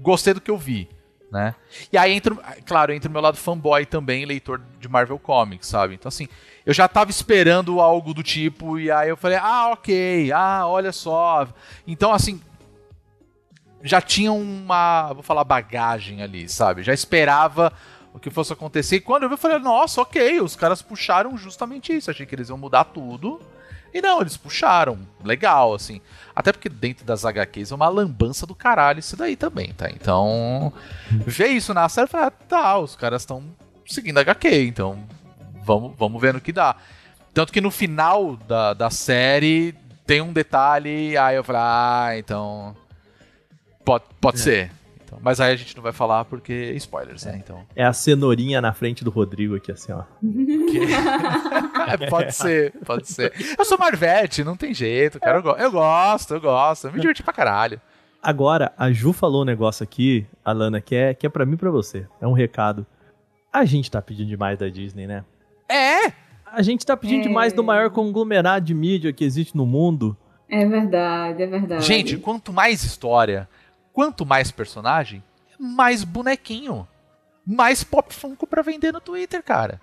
Gostei 0.00 0.34
do 0.34 0.40
que 0.40 0.50
eu 0.50 0.58
vi, 0.58 0.88
né? 1.30 1.54
E 1.92 1.98
aí 1.98 2.12
entra, 2.12 2.34
claro, 2.64 2.92
entra 2.92 3.08
o 3.08 3.12
meu 3.12 3.20
lado 3.20 3.36
fanboy 3.36 3.84
também, 3.86 4.24
leitor 4.24 4.60
de 4.80 4.88
Marvel 4.88 5.18
Comics, 5.18 5.68
sabe? 5.68 5.94
Então 5.94 6.08
assim, 6.08 6.28
eu 6.64 6.72
já 6.74 6.88
tava 6.88 7.10
esperando 7.10 7.80
algo 7.80 8.12
do 8.14 8.22
tipo 8.22 8.78
e 8.78 8.90
aí 8.90 9.08
eu 9.08 9.16
falei: 9.16 9.38
"Ah, 9.38 9.70
OK. 9.72 10.30
Ah, 10.32 10.66
olha 10.66 10.92
só". 10.92 11.48
Então 11.86 12.12
assim, 12.12 12.40
já 13.82 14.00
tinha 14.00 14.32
uma, 14.32 15.12
vou 15.12 15.22
falar 15.22 15.44
bagagem 15.44 16.22
ali, 16.22 16.48
sabe? 16.48 16.82
Já 16.82 16.92
esperava 16.92 17.72
o 18.12 18.18
que 18.18 18.30
fosse 18.30 18.52
acontecer. 18.52 18.96
E 18.96 19.00
quando 19.00 19.24
eu 19.24 19.28
vi, 19.28 19.34
eu 19.34 19.38
falei, 19.38 19.58
nossa, 19.58 20.00
ok, 20.00 20.40
os 20.40 20.56
caras 20.56 20.82
puxaram 20.82 21.36
justamente 21.36 21.94
isso. 21.94 22.10
Achei 22.10 22.26
que 22.26 22.34
eles 22.34 22.48
iam 22.48 22.58
mudar 22.58 22.84
tudo. 22.84 23.40
E 23.92 24.00
não, 24.00 24.20
eles 24.20 24.36
puxaram. 24.36 24.98
Legal, 25.22 25.74
assim. 25.74 26.00
Até 26.36 26.52
porque 26.52 26.68
dentro 26.68 27.06
das 27.06 27.24
HQs 27.24 27.72
é 27.72 27.74
uma 27.74 27.88
lambança 27.88 28.46
do 28.46 28.54
caralho 28.54 28.98
isso 28.98 29.16
daí 29.16 29.36
também, 29.36 29.72
tá? 29.72 29.88
Então, 29.88 30.70
ver 31.10 31.48
isso 31.48 31.72
na 31.72 31.88
série, 31.88 32.06
falei, 32.06 32.26
ah, 32.26 32.30
tá, 32.30 32.78
os 32.78 32.94
caras 32.94 33.22
estão 33.22 33.42
seguindo 33.86 34.18
a 34.18 34.20
HQ, 34.20 34.66
então 34.66 34.98
vamos, 35.64 35.94
vamos 35.96 36.20
ver 36.20 36.34
no 36.34 36.40
que 36.40 36.52
dá. 36.52 36.76
Tanto 37.32 37.50
que 37.50 37.60
no 37.60 37.70
final 37.70 38.36
da, 38.36 38.74
da 38.74 38.90
série 38.90 39.74
tem 40.06 40.20
um 40.20 40.32
detalhe, 40.32 41.16
aí 41.16 41.36
eu 41.36 41.42
falei, 41.42 41.62
ah, 41.62 42.18
então. 42.18 42.76
Pode, 43.82 44.04
pode 44.20 44.36
é. 44.36 44.42
ser. 44.42 44.72
Então, 45.06 45.20
mas 45.22 45.40
aí 45.40 45.52
a 45.52 45.56
gente 45.56 45.76
não 45.76 45.82
vai 45.82 45.92
falar 45.92 46.24
porque 46.24 46.72
spoilers, 46.72 47.24
né? 47.24 47.40
Então. 47.42 47.62
É 47.76 47.84
a 47.84 47.92
cenourinha 47.92 48.60
na 48.60 48.72
frente 48.72 49.04
do 49.04 49.10
Rodrigo 49.10 49.54
aqui, 49.54 49.70
assim, 49.70 49.92
ó. 49.92 50.02
é, 51.88 52.10
pode 52.10 52.34
ser, 52.34 52.72
pode 52.84 53.08
ser. 53.08 53.32
Eu 53.56 53.64
sou 53.64 53.78
Marvete, 53.78 54.42
não 54.42 54.56
tem 54.56 54.74
jeito, 54.74 55.20
cara. 55.20 55.38
Eu, 55.38 55.42
go 55.42 55.50
eu 55.50 55.70
gosto, 55.70 56.34
eu 56.34 56.40
gosto. 56.40 56.88
Eu 56.88 56.92
me 56.92 57.00
diverti 57.00 57.22
pra 57.22 57.32
caralho. 57.32 57.80
Agora, 58.20 58.72
a 58.76 58.90
Ju 58.90 59.12
falou 59.12 59.42
um 59.42 59.44
negócio 59.44 59.84
aqui, 59.84 60.26
Alana, 60.44 60.80
que 60.80 60.96
é, 60.96 61.14
que 61.14 61.24
é 61.24 61.28
pra 61.28 61.46
mim 61.46 61.54
e 61.54 61.58
pra 61.58 61.70
você. 61.70 62.04
É 62.20 62.26
um 62.26 62.32
recado. 62.32 62.84
A 63.52 63.64
gente 63.64 63.88
tá 63.88 64.02
pedindo 64.02 64.28
demais 64.28 64.58
da 64.58 64.68
Disney, 64.68 65.06
né? 65.06 65.24
É! 65.68 66.12
A 66.52 66.62
gente 66.62 66.84
tá 66.84 66.96
pedindo 66.96 67.20
é... 67.20 67.28
demais 67.28 67.52
do 67.52 67.62
maior 67.62 67.90
conglomerado 67.90 68.66
de 68.66 68.74
mídia 68.74 69.12
que 69.12 69.24
existe 69.24 69.56
no 69.56 69.64
mundo. 69.64 70.16
É 70.48 70.66
verdade, 70.66 71.42
é 71.42 71.46
verdade. 71.46 71.84
Gente, 71.84 72.16
quanto 72.16 72.52
mais 72.52 72.82
história, 72.82 73.48
quanto 73.96 74.26
mais 74.26 74.50
personagem, 74.50 75.24
mais 75.58 76.04
bonequinho. 76.04 76.86
Mais 77.46 77.82
pop 77.82 78.12
funko 78.12 78.46
pra 78.46 78.60
vender 78.60 78.92
no 78.92 79.00
Twitter, 79.00 79.42
cara. 79.42 79.80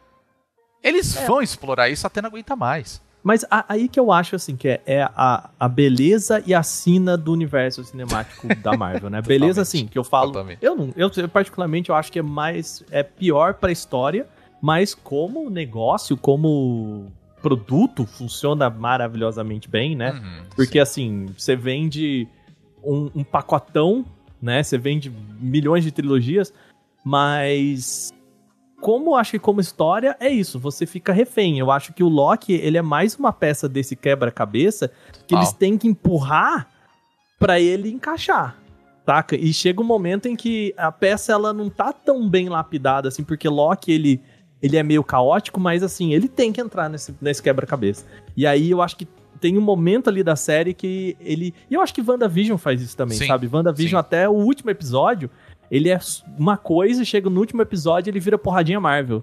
Eles 0.84 1.18
é. 1.18 1.26
vão 1.26 1.41
explorar 1.41 1.89
isso 1.89 2.05
até 2.05 2.22
não 2.22 2.30
aguentar 2.30 2.55
mais. 2.55 3.01
Mas 3.24 3.43
aí 3.49 3.88
que 3.88 3.99
eu 3.99 4.11
acho, 4.11 4.36
assim, 4.36 4.55
que 4.55 4.68
é, 4.68 4.82
é, 4.86 5.01
a, 5.01 5.49
a 5.59 5.68
beleza 5.68 6.43
e 6.45 6.53
a 6.53 6.61
sina 6.61 7.18
do 7.18 7.32
universo 7.32 7.84
cinemático 7.84 8.53
da 8.55 8.74
Marvel, 8.78 9.09
né? 9.09 9.20
beleza, 9.20 9.64
assim, 9.64 9.88
que 9.88 9.97
eu 9.97 10.03
falo... 10.03 10.32
Eu, 10.61 10.76
não, 10.76 10.93
eu, 10.95 11.09
particularmente, 11.28 11.89
eu 11.89 11.95
acho 11.95 12.11
que 12.11 12.20
é 12.20 12.22
mais... 12.22 12.84
É 12.91 13.01
pior 13.01 13.55
pra 13.55 13.72
história, 13.72 14.28
mas 14.61 14.93
como 14.93 15.49
negócio, 15.49 16.16
como 16.16 17.11
produto, 17.41 18.05
funciona 18.05 18.70
maravilhosamente 18.70 19.68
bem, 19.68 19.95
né? 19.95 20.11
Uhum, 20.11 20.45
Porque, 20.55 20.74
sim. 20.74 20.80
assim, 20.80 21.34
você 21.36 21.55
vende 21.55 22.28
um, 22.84 23.12
um 23.16 23.24
pacotão, 23.24 24.06
né? 24.42 24.62
Você 24.62 24.78
vende 24.78 25.12
milhões 25.40 25.84
de 25.84 25.92
trilogias, 25.92 26.54
mas 27.04 28.12
como 28.82 29.16
acho 29.16 29.32
que 29.32 29.40
como 29.40 29.62
história 29.62 30.16
é 30.20 30.28
isso, 30.28 30.60
você 30.60 30.86
fica 30.86 31.14
refém. 31.14 31.58
Eu 31.58 31.72
acho 31.72 31.94
que 31.94 32.04
o 32.04 32.10
Loki, 32.10 32.54
ele 32.54 32.78
é 32.78 32.82
mais 32.82 33.16
uma 33.16 33.32
peça 33.32 33.70
desse 33.70 33.96
quebra-cabeça 33.96 34.92
que 35.26 35.34
eles 35.34 35.54
têm 35.54 35.78
que 35.78 35.88
empurrar 35.88 36.68
para 37.40 37.60
ele 37.60 37.90
encaixar. 37.90 38.58
Saca? 39.06 39.36
E 39.36 39.54
chega 39.54 39.82
um 39.82 39.86
momento 39.86 40.28
em 40.28 40.36
que 40.36 40.74
a 40.78 40.92
peça 40.92 41.32
ela 41.32 41.54
não 41.54 41.70
tá 41.70 41.92
tão 41.92 42.30
bem 42.30 42.50
lapidada 42.50 43.08
assim, 43.08 43.24
porque 43.24 43.48
Loki 43.50 43.92
ele 43.92 44.22
ele 44.62 44.78
é 44.78 44.84
meio 44.84 45.04
caótico, 45.04 45.60
mas 45.60 45.84
assim, 45.84 46.14
ele 46.14 46.30
tem 46.30 46.54
que 46.54 46.62
entrar 46.62 46.90
nesse, 46.90 47.14
nesse 47.22 47.44
quebra-cabeça. 47.44 48.06
E 48.36 48.48
aí 48.48 48.72
eu 48.72 48.82
acho 48.82 48.96
que 48.96 49.06
tem 49.44 49.58
um 49.58 49.62
momento 49.62 50.10
ali 50.10 50.24
da 50.24 50.38
série 50.38 50.74
que 50.74 51.18
ele. 51.20 51.54
E 51.70 51.74
eu 51.74 51.82
acho 51.82 51.94
que 51.94 52.02
WandaVision 52.02 52.58
faz 52.58 52.82
isso 52.82 52.96
também, 52.96 53.18
sim, 53.18 53.28
sabe? 53.28 53.50
WandaVision 53.52 54.00
sim. 54.00 54.00
até 54.00 54.30
o 54.30 54.32
último 54.32 54.70
episódio, 54.70 55.30
ele 55.70 55.89
é 55.89 56.00
uma 56.39 56.56
coisa, 56.56 57.04
chega 57.04 57.30
no 57.30 57.41
último 57.41 57.62
episódio 57.62 58.10
ele 58.10 58.22
vira 58.22 58.38
porradinha 58.38 58.80
Marvel. 58.80 59.22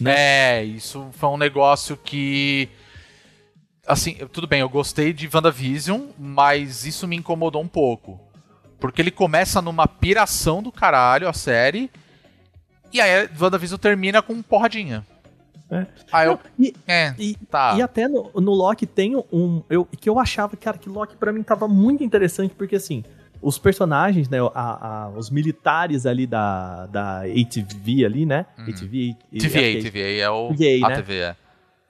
Né? 0.00 0.14
É, 0.16 0.64
isso 0.64 1.06
foi 1.12 1.28
um 1.28 1.36
negócio 1.36 1.96
que. 1.96 2.68
Assim, 3.86 4.14
tudo 4.32 4.48
bem, 4.48 4.58
eu 4.58 4.68
gostei 4.68 5.12
de 5.12 5.30
WandaVision, 5.32 6.08
mas 6.18 6.84
isso 6.84 7.06
me 7.06 7.14
incomodou 7.14 7.62
um 7.62 7.68
pouco. 7.68 8.20
Porque 8.80 9.00
ele 9.00 9.12
começa 9.12 9.62
numa 9.62 9.86
piração 9.86 10.60
do 10.60 10.72
caralho 10.72 11.28
a 11.28 11.32
série. 11.32 11.88
E 12.92 13.00
aí 13.00 13.28
WandaVision 13.40 13.78
termina 13.78 14.20
com 14.20 14.42
porradinha. 14.42 15.06
É. 15.70 15.86
Ah, 16.10 16.24
eu... 16.24 16.38
e, 16.58 16.74
é, 16.86 17.14
e, 17.16 17.36
tá. 17.48 17.74
e 17.76 17.82
até 17.82 18.08
no, 18.08 18.30
no 18.34 18.52
Loki 18.52 18.86
tem 18.86 19.16
um. 19.16 19.62
Eu, 19.70 19.84
que 19.84 20.08
eu 20.08 20.18
achava, 20.18 20.56
cara, 20.56 20.76
que 20.76 20.88
Loki 20.88 21.16
para 21.16 21.32
mim 21.32 21.42
tava 21.42 21.68
muito 21.68 22.02
interessante, 22.02 22.54
porque 22.56 22.74
assim, 22.74 23.04
os 23.40 23.56
personagens, 23.56 24.28
né, 24.28 24.38
a, 24.54 25.04
a, 25.04 25.08
os 25.10 25.30
militares 25.30 26.06
ali 26.06 26.26
da, 26.26 26.86
da 26.86 27.20
ATV 27.20 28.04
ali, 28.04 28.26
né? 28.26 28.46
Uhum. 28.58 28.64
ATV, 28.64 29.16
TVA, 29.38 29.90
TVA 29.90 29.98
é 29.98 30.30
o 30.30 30.48
TVA, 30.48 30.88
né? 30.88 30.94
ATV, 30.94 31.14
é. 31.14 31.36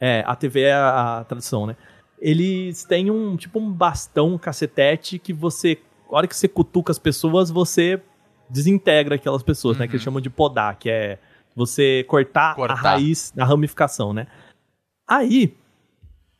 É, 0.00 0.24
a 0.26 0.34
TV 0.34 0.62
é 0.62 0.72
a, 0.72 1.18
a 1.18 1.24
tradução, 1.24 1.66
né? 1.66 1.76
Eles 2.18 2.84
têm 2.84 3.10
um, 3.10 3.36
tipo 3.36 3.58
um 3.58 3.70
bastão, 3.70 4.34
um 4.34 4.38
cacetete, 4.38 5.18
que 5.18 5.32
você, 5.32 5.78
a 6.10 6.16
hora 6.16 6.26
que 6.26 6.36
você 6.36 6.48
cutuca 6.48 6.90
as 6.92 6.98
pessoas, 6.98 7.50
você 7.50 8.00
desintegra 8.48 9.14
aquelas 9.14 9.42
pessoas, 9.42 9.76
uhum. 9.76 9.80
né? 9.80 9.88
Que 9.88 9.94
eles 9.94 10.02
uhum. 10.02 10.12
chamam 10.12 10.20
de 10.20 10.30
podar, 10.30 10.76
que 10.76 10.90
é 10.90 11.18
você 11.54 12.04
cortar, 12.08 12.54
cortar. 12.54 12.74
a 12.74 12.76
raiz, 12.76 13.32
a 13.36 13.44
ramificação, 13.44 14.12
né? 14.12 14.26
Aí, 15.06 15.56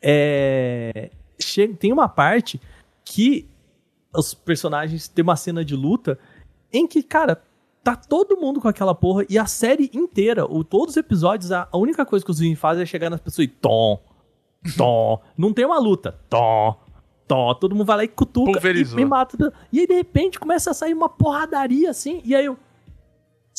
é, 0.03 1.11
chega, 1.39 1.75
tem 1.75 1.93
uma 1.93 2.09
parte 2.09 2.61
que 3.05 3.49
os 4.15 4.35
personagens 4.35 5.09
tem 5.09 5.23
uma 5.23 5.37
cena 5.37 5.65
de 5.65 5.77
luta 5.77 6.19
em 6.73 6.87
que, 6.87 7.03
cara, 7.03 7.43
tá 7.83 7.97
todo 7.97 8.37
mundo 8.37 8.61
com 8.61 8.69
aquela 8.69 8.95
porra 8.95 9.25
e 9.29 9.39
a 9.39 9.47
série 9.47 9.91
inteira, 9.93 10.45
o, 10.45 10.63
todos 10.63 10.91
os 10.91 10.97
episódios, 10.97 11.51
a, 11.53 11.69
a 11.71 11.79
única 11.79 12.05
coisa 12.05 12.25
que 12.25 12.31
os 12.31 12.39
Vin 12.39 12.55
fazem 12.55 12.83
é 12.83 12.87
chegar 12.87 13.11
nas 13.11 13.21
pessoas 13.21 13.47
e 13.47 13.49
tom, 13.49 14.01
tom. 14.77 15.21
Não 15.37 15.53
tem 15.53 15.65
uma 15.65 15.79
luta, 15.79 16.19
tom, 16.29 16.77
tom. 17.27 17.55
Todo 17.55 17.75
mundo 17.75 17.87
vai 17.87 17.97
lá 17.99 18.05
e 18.05 18.09
cutuca 18.09 18.61
e, 18.69 19.01
e 19.01 19.05
mata. 19.05 19.53
E 19.73 19.81
aí, 19.81 19.87
de 19.87 19.95
repente, 19.95 20.39
começa 20.39 20.71
a 20.71 20.75
sair 20.75 20.93
uma 20.93 21.09
porradaria 21.09 21.91
assim, 21.91 22.21
e 22.25 22.35
aí 22.35 22.45
eu. 22.45 22.59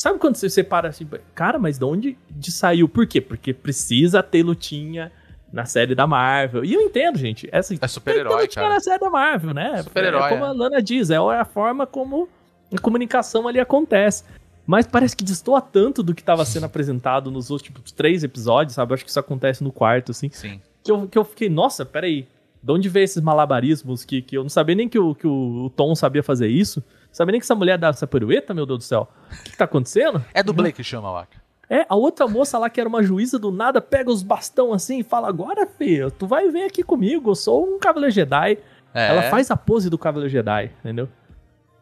Sabe 0.02 0.18
quando 0.18 0.34
você 0.34 0.50
separa 0.50 0.88
assim, 0.88 1.08
cara, 1.32 1.60
mas 1.60 1.78
de 1.78 1.84
onde 1.84 2.18
de 2.28 2.50
saiu? 2.50 2.88
Por 2.88 3.06
quê? 3.06 3.20
Porque 3.20 3.54
precisa 3.54 4.20
ter 4.20 4.42
lutinha 4.42 5.12
na 5.52 5.64
série 5.64 5.94
da 5.94 6.08
Marvel. 6.08 6.64
E 6.64 6.74
eu 6.74 6.80
entendo, 6.80 7.16
gente. 7.16 7.48
É, 7.52 7.58
assim, 7.58 7.78
é 7.80 7.86
super-herói, 7.86 8.48
cara. 8.48 8.70
na 8.70 8.80
série 8.80 8.98
da 8.98 9.08
Marvel, 9.08 9.54
né? 9.54 9.80
Super-herói. 9.80 10.22
É 10.22 10.28
como 10.30 10.44
a 10.44 10.48
é. 10.48 10.52
Lana 10.52 10.82
diz, 10.82 11.10
é 11.10 11.18
a 11.18 11.44
forma 11.44 11.86
como 11.86 12.28
a 12.74 12.80
comunicação 12.80 13.46
ali 13.46 13.60
acontece. 13.60 14.24
Mas 14.66 14.88
parece 14.88 15.16
que 15.16 15.22
destoa 15.22 15.60
tanto 15.60 16.02
do 16.02 16.16
que 16.16 16.22
estava 16.22 16.44
sendo 16.44 16.66
apresentado 16.66 17.30
nos 17.30 17.50
últimos 17.50 17.92
três 17.92 18.24
episódios, 18.24 18.74
sabe? 18.74 18.90
Eu 18.90 18.94
acho 18.94 19.04
que 19.04 19.10
isso 19.10 19.20
acontece 19.20 19.62
no 19.62 19.70
quarto, 19.70 20.10
assim. 20.10 20.28
Sim. 20.32 20.60
Que 20.82 20.90
eu, 20.90 21.06
que 21.06 21.16
eu 21.16 21.22
fiquei, 21.22 21.48
nossa, 21.48 21.86
peraí. 21.86 22.26
De 22.60 22.72
onde 22.72 22.88
veio 22.88 23.04
esses 23.04 23.22
malabarismos 23.22 24.04
que, 24.04 24.20
que 24.20 24.36
eu 24.36 24.42
não 24.42 24.50
sabia 24.50 24.74
nem 24.74 24.88
que 24.88 24.98
o, 24.98 25.14
que 25.14 25.28
o, 25.28 25.66
o 25.66 25.70
Tom 25.70 25.94
sabia 25.94 26.24
fazer 26.24 26.48
isso? 26.48 26.82
Sabia 27.12 27.32
nem 27.32 27.40
que 27.40 27.44
essa 27.44 27.54
mulher 27.54 27.76
dava 27.76 27.94
essa 27.94 28.06
pirueta, 28.06 28.54
meu 28.54 28.64
Deus 28.64 28.78
do 28.78 28.84
céu? 28.84 29.06
O 29.30 29.42
que, 29.44 29.50
que 29.50 29.56
tá 29.56 29.66
acontecendo? 29.66 30.24
É 30.32 30.42
do 30.42 30.54
Blake 30.54 30.76
que 30.76 30.82
chama, 30.82 31.12
Waka. 31.12 31.42
É, 31.68 31.86
a 31.88 31.94
outra 31.94 32.26
moça 32.26 32.58
lá, 32.58 32.68
que 32.68 32.80
era 32.80 32.88
uma 32.88 33.02
juíza 33.02 33.38
do 33.38 33.50
nada, 33.50 33.80
pega 33.80 34.10
os 34.10 34.22
bastão 34.22 34.72
assim 34.72 35.00
e 35.00 35.02
fala: 35.02 35.28
Agora, 35.28 35.66
filho, 35.66 36.10
tu 36.10 36.26
vai 36.26 36.50
vir 36.50 36.64
aqui 36.64 36.82
comigo, 36.82 37.30
eu 37.30 37.34
sou 37.34 37.64
um 37.64 37.78
Cavaleiro 37.78 38.14
Jedi. 38.14 38.58
É. 38.94 39.08
Ela 39.08 39.22
faz 39.30 39.50
a 39.50 39.56
pose 39.56 39.88
do 39.88 39.96
Cavaleiro 39.96 40.30
Jedi, 40.30 40.70
entendeu? 40.80 41.08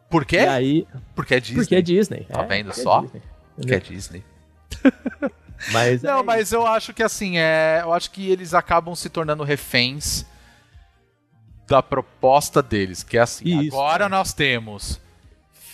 Por 0.09 0.25
quê? 0.25 0.37
E 0.37 0.47
aí, 0.47 0.87
porque 1.15 1.35
é 1.35 1.39
Disney. 1.39 1.55
Porque 1.57 1.75
é 1.75 1.81
Disney. 1.81 2.25
Tá 2.29 2.43
é, 2.43 2.45
vendo 2.45 2.73
só? 2.73 2.99
É 2.99 3.01
Disney, 3.01 3.21
porque 3.55 3.73
é 3.73 3.79
Disney. 3.79 4.23
mas 5.73 6.03
Não, 6.03 6.19
é 6.19 6.23
mas 6.23 6.53
eu 6.53 6.65
acho 6.65 6.93
que 6.93 7.03
assim, 7.03 7.37
é, 7.37 7.79
eu 7.81 7.91
acho 7.91 8.11
que 8.11 8.31
eles 8.31 8.53
acabam 8.53 8.95
se 8.95 9.09
tornando 9.09 9.43
reféns 9.43 10.25
da 11.67 11.83
proposta 11.83 12.61
deles, 12.61 13.03
que 13.03 13.17
é 13.17 13.21
assim, 13.21 13.61
Isso, 13.61 13.75
agora 13.75 14.05
é. 14.05 14.09
nós 14.09 14.33
temos 14.33 15.00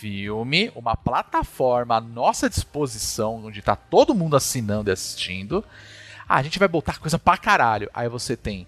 filme, 0.00 0.70
uma 0.74 0.96
plataforma 0.96 1.96
à 1.96 2.00
nossa 2.00 2.48
disposição, 2.48 3.44
onde 3.44 3.62
tá 3.62 3.74
todo 3.74 4.14
mundo 4.14 4.36
assinando 4.36 4.90
e 4.90 4.92
assistindo. 4.92 5.64
Ah, 6.28 6.36
a 6.36 6.42
gente 6.42 6.58
vai 6.58 6.68
botar 6.68 6.98
coisa 6.98 7.18
pra 7.18 7.36
caralho. 7.36 7.90
Aí 7.92 8.08
você 8.08 8.36
tem 8.36 8.66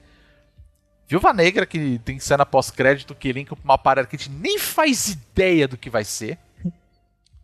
Viúva 1.06 1.32
Negra, 1.32 1.66
que 1.66 2.00
tem 2.04 2.18
cena 2.18 2.46
pós-crédito 2.46 3.14
que 3.14 3.32
linka 3.32 3.56
pra 3.56 3.64
uma 3.64 3.78
parada 3.78 4.06
que 4.06 4.16
a 4.16 4.18
gente 4.18 4.30
nem 4.30 4.58
faz 4.58 5.08
ideia 5.08 5.66
do 5.66 5.76
que 5.76 5.90
vai 5.90 6.04
ser. 6.04 6.38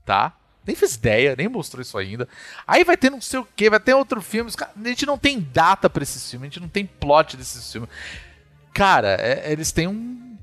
Tá? 0.04 0.32
Nem 0.66 0.74
fez 0.74 0.94
ideia, 0.94 1.34
nem 1.36 1.48
mostrou 1.48 1.80
isso 1.80 1.96
ainda. 1.96 2.28
Aí 2.66 2.82
vai 2.82 2.96
ter 2.96 3.10
não 3.10 3.20
sei 3.20 3.38
o 3.38 3.48
que, 3.56 3.70
vai 3.70 3.78
ter 3.78 3.94
outro 3.94 4.20
filme. 4.20 4.50
A 4.60 4.88
gente 4.88 5.06
não 5.06 5.16
tem 5.18 5.40
data 5.40 5.88
pra 5.88 6.02
esse 6.02 6.30
filme, 6.30 6.46
a 6.46 6.50
gente 6.50 6.60
não 6.60 6.68
tem 6.68 6.86
plot 6.86 7.36
desses 7.36 7.70
filmes. 7.70 7.90
Cara, 8.72 9.16
é, 9.20 9.50
eles 9.52 9.70
têm 9.70 9.86
um. 9.86 10.36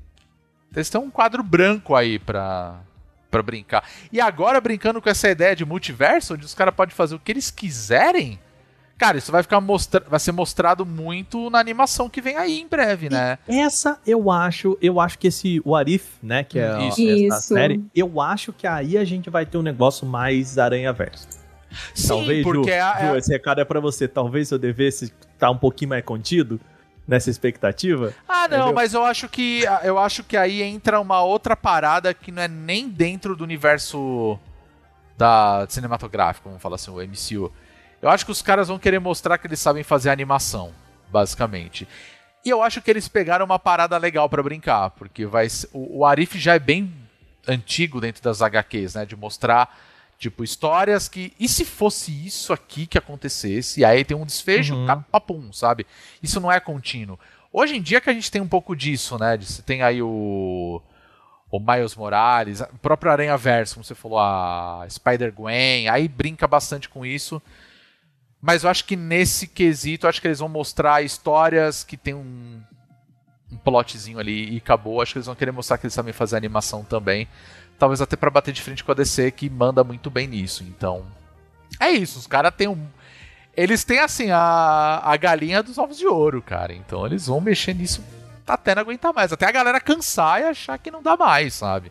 Eles 0.74 0.88
têm 0.88 1.00
um 1.00 1.10
quadro 1.10 1.42
branco 1.42 1.94
aí 1.94 2.18
pra, 2.18 2.80
Pra 3.34 3.42
brincar. 3.42 3.82
E 4.12 4.20
agora, 4.20 4.60
brincando 4.60 5.02
com 5.02 5.08
essa 5.08 5.28
ideia 5.28 5.56
de 5.56 5.64
multiverso, 5.64 6.34
onde 6.34 6.44
os 6.46 6.54
caras 6.54 6.72
podem 6.74 6.94
fazer 6.94 7.14
o 7.16 7.18
que 7.18 7.32
eles 7.32 7.50
quiserem, 7.50 8.38
cara, 8.96 9.18
isso 9.18 9.32
vai 9.32 9.42
ficar 9.42 9.60
mostra 9.60 10.04
vai 10.08 10.20
ser 10.20 10.30
mostrado 10.30 10.86
muito 10.86 11.50
na 11.50 11.58
animação 11.58 12.08
que 12.08 12.20
vem 12.20 12.36
aí 12.36 12.60
em 12.60 12.68
breve, 12.68 13.10
né? 13.10 13.38
Essa 13.48 13.98
eu 14.06 14.30
acho, 14.30 14.78
eu 14.80 15.00
acho 15.00 15.18
que 15.18 15.26
esse 15.26 15.60
What 15.66 15.92
If, 15.92 16.04
né, 16.22 16.44
que 16.44 16.58
é 16.60 16.86
Isso. 16.88 17.00
essa 17.02 17.38
Isso. 17.38 17.48
série, 17.54 17.84
eu 17.94 18.20
acho 18.20 18.52
que 18.52 18.66
aí 18.68 18.96
a 18.96 19.04
gente 19.04 19.28
vai 19.30 19.44
ter 19.44 19.58
um 19.58 19.62
negócio 19.62 20.06
mais 20.06 20.56
aranha-verso. 20.58 21.26
Sim, 21.92 22.06
Talvez, 22.06 22.44
porque 22.44 22.70
Ju, 22.70 22.80
a- 22.80 23.00
Ju, 23.00 23.14
a- 23.14 23.18
esse 23.18 23.32
recado 23.32 23.60
é 23.60 23.64
pra 23.64 23.80
você. 23.80 24.06
Talvez 24.06 24.48
eu 24.52 24.58
devesse 24.60 25.12
estar 25.32 25.50
um 25.50 25.58
pouquinho 25.58 25.88
mais 25.88 26.04
contido 26.04 26.60
nessa 27.06 27.30
expectativa. 27.30 28.14
Ah, 28.28 28.48
não, 28.48 28.56
Entendeu? 28.58 28.74
mas 28.74 28.94
eu 28.94 29.04
acho 29.04 29.28
que 29.28 29.64
eu 29.82 29.98
acho 29.98 30.24
que 30.24 30.36
aí 30.36 30.62
entra 30.62 31.00
uma 31.00 31.22
outra 31.22 31.54
parada 31.56 32.12
que 32.14 32.32
não 32.32 32.42
é 32.42 32.48
nem 32.48 32.88
dentro 32.88 33.36
do 33.36 33.44
universo 33.44 34.38
da 35.16 35.66
cinematográfico, 35.68 36.48
vamos 36.48 36.62
falar 36.62 36.76
assim, 36.76 36.90
o 36.90 36.96
MCU. 36.96 37.52
Eu 38.02 38.10
acho 38.10 38.24
que 38.24 38.32
os 38.32 38.42
caras 38.42 38.68
vão 38.68 38.78
querer 38.78 38.98
mostrar 38.98 39.38
que 39.38 39.46
eles 39.46 39.60
sabem 39.60 39.82
fazer 39.82 40.10
animação, 40.10 40.72
basicamente. 41.10 41.86
E 42.44 42.50
eu 42.50 42.62
acho 42.62 42.82
que 42.82 42.90
eles 42.90 43.08
pegaram 43.08 43.44
uma 43.44 43.58
parada 43.58 43.96
legal 43.96 44.28
pra 44.28 44.42
brincar, 44.42 44.90
porque 44.90 45.24
vai 45.24 45.46
o, 45.72 46.00
o 46.00 46.04
Arif 46.04 46.38
já 46.38 46.54
é 46.54 46.58
bem 46.58 46.92
antigo 47.46 48.00
dentro 48.00 48.22
das 48.22 48.42
HQs, 48.42 48.94
né, 48.94 49.06
de 49.06 49.16
mostrar 49.16 49.74
tipo 50.30 50.42
histórias 50.44 51.08
que 51.08 51.32
e 51.38 51.48
se 51.48 51.64
fosse 51.64 52.10
isso 52.26 52.52
aqui 52.52 52.86
que 52.86 52.98
acontecesse, 52.98 53.80
e 53.80 53.84
aí 53.84 54.04
tem 54.04 54.16
um 54.16 54.24
desfecho, 54.26 54.74
Uhum. 54.74 55.02
papum, 55.10 55.52
sabe? 55.52 55.86
Isso 56.22 56.40
não 56.40 56.50
é 56.50 56.58
contínuo. 56.60 57.18
Hoje 57.52 57.76
em 57.76 57.82
dia 57.82 58.00
que 58.00 58.10
a 58.10 58.12
gente 58.12 58.30
tem 58.30 58.40
um 58.42 58.48
pouco 58.48 58.74
disso, 58.74 59.18
né? 59.18 59.36
Você 59.38 59.62
tem 59.62 59.82
aí 59.82 60.00
o 60.02 60.80
o 61.50 61.60
Miles 61.60 61.94
Morales, 61.94 62.60
o 62.62 62.78
próprio 62.82 63.12
Aranha 63.12 63.36
Verso, 63.36 63.74
como 63.74 63.84
você 63.84 63.94
falou, 63.94 64.18
a 64.18 64.84
Spider-Gwen, 64.90 65.88
aí 65.88 66.08
brinca 66.08 66.48
bastante 66.48 66.88
com 66.88 67.06
isso. 67.06 67.40
Mas 68.42 68.64
eu 68.64 68.70
acho 68.70 68.84
que 68.84 68.96
nesse 68.96 69.46
quesito, 69.46 70.08
acho 70.08 70.20
que 70.20 70.26
eles 70.26 70.40
vão 70.40 70.48
mostrar 70.48 71.02
histórias 71.02 71.84
que 71.84 71.96
tem 71.96 72.12
um, 72.12 72.60
um 73.52 73.56
plotzinho 73.58 74.18
ali 74.18 74.52
e 74.54 74.56
acabou. 74.56 75.00
Acho 75.00 75.12
que 75.12 75.18
eles 75.18 75.26
vão 75.26 75.36
querer 75.36 75.52
mostrar 75.52 75.78
que 75.78 75.86
eles 75.86 75.94
sabem 75.94 76.12
fazer 76.12 76.36
animação 76.36 76.82
também. 76.82 77.28
Talvez 77.78 78.00
até 78.00 78.16
pra 78.16 78.30
bater 78.30 78.52
de 78.52 78.62
frente 78.62 78.82
com 78.84 78.92
a 78.92 78.94
DC, 78.94 79.30
que 79.32 79.50
manda 79.50 79.82
muito 79.84 80.10
bem 80.10 80.26
nisso. 80.26 80.62
Então, 80.64 81.04
é 81.80 81.90
isso. 81.90 82.18
Os 82.18 82.26
caras 82.26 82.54
têm 82.54 82.68
um. 82.68 82.86
Eles 83.56 83.84
têm, 83.84 83.98
assim, 84.00 84.30
a, 84.30 85.00
a 85.04 85.16
galinha 85.16 85.62
dos 85.62 85.78
ovos 85.78 85.96
de 85.98 86.06
ouro, 86.06 86.40
cara. 86.42 86.72
Então 86.72 87.06
eles 87.06 87.26
vão 87.26 87.40
mexer 87.40 87.74
nisso 87.74 88.02
até 88.46 88.74
não 88.74 88.82
aguentar 88.82 89.12
mais. 89.12 89.32
Até 89.32 89.46
a 89.46 89.52
galera 89.52 89.80
cansar 89.80 90.40
e 90.40 90.44
achar 90.44 90.76
que 90.78 90.90
não 90.90 91.02
dá 91.02 91.16
mais, 91.16 91.54
sabe? 91.54 91.90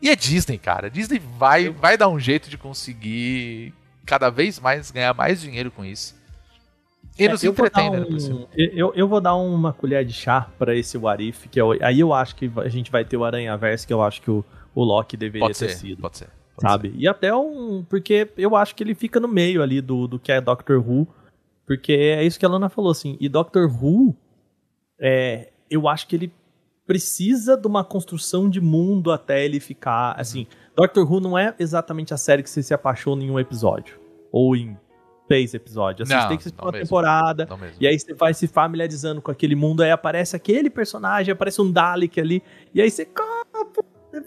E 0.00 0.10
é 0.10 0.14
Disney, 0.16 0.58
cara. 0.58 0.88
Disney 0.90 1.18
vai, 1.38 1.70
vai 1.70 1.96
dar 1.96 2.08
um 2.08 2.20
jeito 2.20 2.48
de 2.50 2.56
conseguir 2.58 3.72
cada 4.04 4.30
vez 4.30 4.60
mais 4.60 4.90
ganhar 4.90 5.12
mais 5.14 5.40
dinheiro 5.40 5.70
com 5.70 5.84
isso. 5.84 6.14
E 7.18 7.24
É, 7.26 7.28
nos 7.30 7.42
eu, 7.42 7.52
né? 7.52 7.58
um, 8.30 8.46
eu, 8.54 8.92
eu 8.94 9.08
vou 9.08 9.20
dar 9.20 9.34
uma 9.34 9.72
colher 9.72 10.04
de 10.04 10.12
chá 10.12 10.48
pra 10.58 10.74
esse 10.76 10.98
What 10.98 11.26
If, 11.26 11.46
que 11.50 11.58
é 11.58 11.64
o- 11.64 11.82
aí 11.82 11.98
eu 11.98 12.12
acho 12.12 12.36
que 12.36 12.50
a 12.58 12.68
gente 12.68 12.90
vai 12.90 13.04
ter 13.04 13.16
o 13.16 13.24
Aranha 13.24 13.56
Verso, 13.56 13.86
que 13.86 13.92
eu 13.92 14.02
acho 14.02 14.20
que 14.20 14.30
o, 14.30 14.44
o 14.76 14.84
Loki 14.84 15.16
deveria 15.16 15.46
Pode 15.48 15.58
ter 15.58 15.70
ser, 15.70 15.76
sido. 15.76 16.02
pode 16.02 16.18
ser. 16.18 16.26
pode 16.54 16.60
sabe? 16.70 16.92
E 16.96 17.08
até 17.08 17.34
um. 17.34 17.82
Porque 17.88 18.28
eu 18.36 18.54
acho 18.54 18.74
que 18.76 18.82
ele 18.84 18.94
fica 18.94 19.18
no 19.18 19.26
meio 19.26 19.62
ali 19.62 19.80
do, 19.80 20.06
do 20.06 20.18
que 20.18 20.30
é 20.30 20.40
Doctor 20.40 20.78
Who. 20.78 21.08
Porque 21.66 21.92
é 21.92 22.22
isso 22.22 22.38
que 22.38 22.44
a 22.46 22.48
Lana 22.48 22.68
falou, 22.68 22.90
assim. 22.92 23.16
E 23.18 23.28
Doctor 23.28 23.66
Who, 23.68 24.14
é, 25.00 25.50
eu 25.70 25.88
acho 25.88 26.06
que 26.06 26.14
ele 26.14 26.32
precisa 26.86 27.56
de 27.56 27.66
uma 27.66 27.82
construção 27.82 28.48
de 28.48 28.60
mundo 28.60 29.10
até 29.10 29.44
ele 29.44 29.58
ficar. 29.58 30.12
Assim, 30.12 30.46
Doctor 30.76 31.10
Who 31.10 31.18
não 31.20 31.36
é 31.36 31.54
exatamente 31.58 32.14
a 32.14 32.16
série 32.16 32.42
que 32.42 32.50
você 32.50 32.62
se 32.62 32.72
apaixona 32.74 33.24
em 33.24 33.30
um 33.30 33.40
episódio. 33.40 33.98
Ou 34.30 34.54
em 34.54 34.76
três 35.26 35.54
episódios. 35.54 36.08
Assim, 36.08 36.20
Não, 36.20 36.28
tem 36.28 36.36
que 36.36 36.42
assistir 36.42 36.62
uma 36.62 36.70
mesmo. 36.70 36.84
temporada. 36.86 37.48
E 37.80 37.86
aí 37.88 37.98
você 37.98 38.14
vai 38.14 38.32
se 38.32 38.46
familiarizando 38.46 39.20
com 39.20 39.30
aquele 39.32 39.56
mundo, 39.56 39.82
aí 39.82 39.90
aparece 39.90 40.36
aquele 40.36 40.70
personagem, 40.70 41.32
aparece 41.32 41.60
um 41.60 41.72
Dalek 41.72 42.20
ali, 42.20 42.40
e 42.72 42.80
aí 42.80 42.88
você. 42.88 43.04
"Cara, 43.04 43.26
pô, 43.28 43.35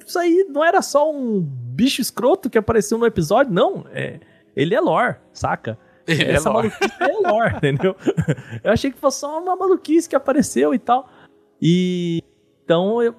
Isso 0.05 0.17
aí 0.19 0.45
não 0.49 0.63
era 0.63 0.81
só 0.81 1.11
um 1.11 1.41
bicho 1.41 2.01
escroto 2.01 2.49
que 2.49 2.57
apareceu 2.57 2.97
no 2.97 3.05
episódio, 3.05 3.53
não. 3.53 3.85
É, 3.91 4.19
ele 4.55 4.73
é 4.75 4.79
lore, 4.81 5.15
saca? 5.33 5.77
Ele 6.07 6.23
é 6.23 6.31
Essa 6.33 6.49
lore. 6.49 6.69
maluquice 6.69 7.03
é 7.03 7.29
lore, 7.29 7.55
entendeu? 7.57 7.95
Eu 8.63 8.71
achei 8.71 8.91
que 8.91 8.97
fosse 8.97 9.19
só 9.19 9.39
uma 9.41 9.55
maluquice 9.55 10.09
que 10.09 10.15
apareceu 10.15 10.73
e 10.73 10.79
tal. 10.79 11.07
E 11.61 12.23
então 12.63 13.01
eu- 13.01 13.13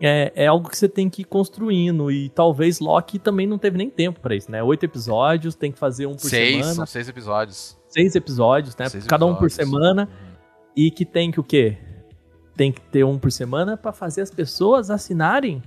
é, 0.00 0.30
é 0.36 0.46
algo 0.46 0.68
que 0.68 0.76
você 0.76 0.88
tem 0.88 1.08
que 1.08 1.22
ir 1.22 1.24
construindo. 1.24 2.10
E 2.10 2.28
talvez 2.28 2.78
Loki 2.80 3.18
também 3.18 3.46
não 3.46 3.58
teve 3.58 3.76
nem 3.78 3.88
tempo 3.90 4.20
pra 4.20 4.34
isso, 4.36 4.50
né? 4.52 4.62
Oito 4.62 4.84
episódios, 4.84 5.54
tem 5.54 5.72
que 5.72 5.78
fazer 5.78 6.06
um 6.06 6.12
por 6.12 6.28
seis, 6.28 6.56
semana 6.58 6.74
são 6.74 6.86
seis 6.86 7.08
episódios. 7.08 7.78
seis 7.88 8.14
episódios, 8.14 8.76
né? 8.76 8.88
Seis 8.88 9.06
Cada 9.06 9.24
um 9.26 9.34
por 9.34 9.46
episódios. 9.46 9.70
semana. 9.70 10.08
E 10.76 10.90
que 10.90 11.04
tem 11.06 11.30
que 11.30 11.40
o 11.40 11.42
quê? 11.44 11.78
Tem 12.54 12.70
que 12.70 12.80
ter 12.82 13.04
um 13.04 13.18
por 13.18 13.32
semana 13.32 13.76
pra 13.76 13.90
fazer 13.92 14.20
as 14.20 14.30
pessoas 14.30 14.90
assinarem 14.90 15.62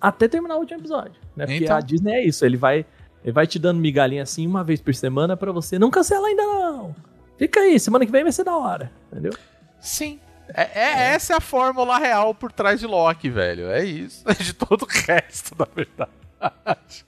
até 0.00 0.28
terminar 0.28 0.56
o 0.56 0.60
último 0.60 0.80
episódio, 0.80 1.14
né? 1.36 1.46
Porque 1.46 1.64
Então. 1.64 1.76
a 1.76 1.80
Disney 1.80 2.12
é 2.14 2.24
isso, 2.24 2.44
ele 2.44 2.56
vai 2.56 2.84
ele 3.24 3.32
vai 3.32 3.46
te 3.46 3.58
dando 3.58 3.80
migalhinha 3.80 4.22
assim 4.22 4.46
uma 4.46 4.62
vez 4.62 4.80
por 4.80 4.94
semana 4.94 5.36
pra 5.36 5.50
você 5.52 5.78
não 5.78 5.90
cancela 5.90 6.28
ainda 6.28 6.42
não. 6.44 6.94
Fica 7.36 7.60
aí, 7.60 7.78
semana 7.80 8.06
que 8.06 8.12
vem 8.12 8.22
vai 8.22 8.32
ser 8.32 8.44
da 8.44 8.56
hora, 8.56 8.90
entendeu? 9.10 9.32
Sim. 9.80 10.18
É, 10.54 10.62
é- 10.74 11.14
Essa 11.14 11.34
é 11.34 11.36
a 11.36 11.40
fórmula 11.40 11.98
real 11.98 12.34
por 12.34 12.50
trás 12.50 12.80
de 12.80 12.86
Loki, 12.86 13.28
velho. 13.28 13.68
É 13.70 13.84
isso. 13.84 14.24
De 14.40 14.52
todo 14.54 14.82
o 14.82 14.86
resto, 14.86 15.54
na 15.58 15.66
verdade. 15.74 17.04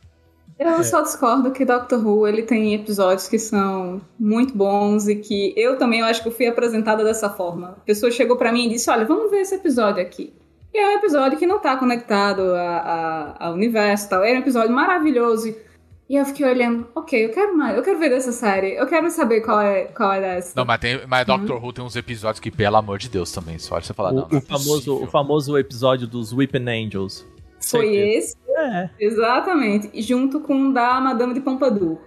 Eu 0.59 0.85
só 0.85 1.01
discordo 1.01 1.53
que 1.53 1.65
Doctor 1.65 2.07
Who 2.07 2.29
ele 2.29 2.43
tem 2.43 2.75
episódios 2.75 3.27
que 3.29 3.39
são 3.39 4.01
muito 4.19 4.55
bons 4.55 5.09
e 5.09 5.17
que 5.17 5.55
eu 5.57 5.79
também 5.79 6.01
eu 6.01 6.07
acho 6.07 6.21
que 6.23 6.29
eu 6.29 6.33
fui 6.33 6.47
apresentada 6.47 7.03
dessa 7.03 7.31
forma. 7.31 7.69
A 7.69 7.81
pessoa 7.81 8.13
chegou 8.13 8.37
pra 8.37 8.53
mim 8.53 8.67
e 8.67 8.69
disse: 8.71 8.91
Olha, 8.91 9.07
vamos 9.07 9.31
ver 9.31 9.39
esse 9.41 9.55
episódio 9.55 10.03
aqui. 10.03 10.35
E 10.73 10.79
é 10.79 10.89
um 10.95 10.99
episódio 10.99 11.39
que 11.39 11.47
não 11.47 11.59
tá 11.59 11.77
conectado 11.77 12.43
a- 12.55 13.35
a- 13.39 13.47
ao 13.47 13.55
universo 13.55 14.07
e 14.07 14.09
tal. 14.09 14.23
É 14.25 14.33
um 14.35 14.39
episódio 14.39 14.71
maravilhoso. 14.73 15.55
E 16.09 16.17
eu 16.17 16.25
fiquei 16.25 16.45
olhando, 16.45 16.89
ok, 16.95 17.25
eu 17.27 17.31
quero 17.31 17.57
mais, 17.57 17.77
eu 17.77 17.85
quero 17.85 17.99
ver 18.01 18.09
dessa 18.11 18.33
série, 18.33 18.75
eu 18.75 18.85
quero 18.89 19.09
saber 19.11 19.43
qual 19.43 19.61
é, 19.61 19.85
qual 19.85 20.13
é 20.13 20.21
dessa. 20.21 20.53
Não, 20.57 20.65
mas, 20.65 20.81
tem, 20.81 21.01
mas 21.07 21.25
Doctor 21.25 21.65
Who 21.65 21.73
tem 21.73 21.85
uns 21.85 21.95
episódios 21.95 22.41
que, 22.41 22.51
pelo 22.51 22.77
amor 22.77 22.99
de 22.99 23.09
Deus, 23.09 23.31
também. 23.31 23.59
Só 23.61 23.81
você 23.81 23.95
falar, 23.95 24.11
o, 24.11 24.15
não, 24.15 24.29
não 24.29 24.39
é 24.39 24.41
o 24.41 24.41
famoso, 24.41 25.05
o 25.05 25.07
famoso 25.07 25.57
episódio 25.57 26.09
dos 26.09 26.33
Weeping 26.33 26.69
Angels. 26.69 27.25
Foi 27.61 27.83
Certeza. 27.87 28.19
esse, 28.19 28.37
É, 28.57 28.91
exatamente, 28.99 30.03
junto 30.03 30.41
com 30.41 30.71
o 30.71 30.73
da 30.73 31.01
Madame 31.01 31.33
de 31.33 31.41
Pompadour. 31.41 31.99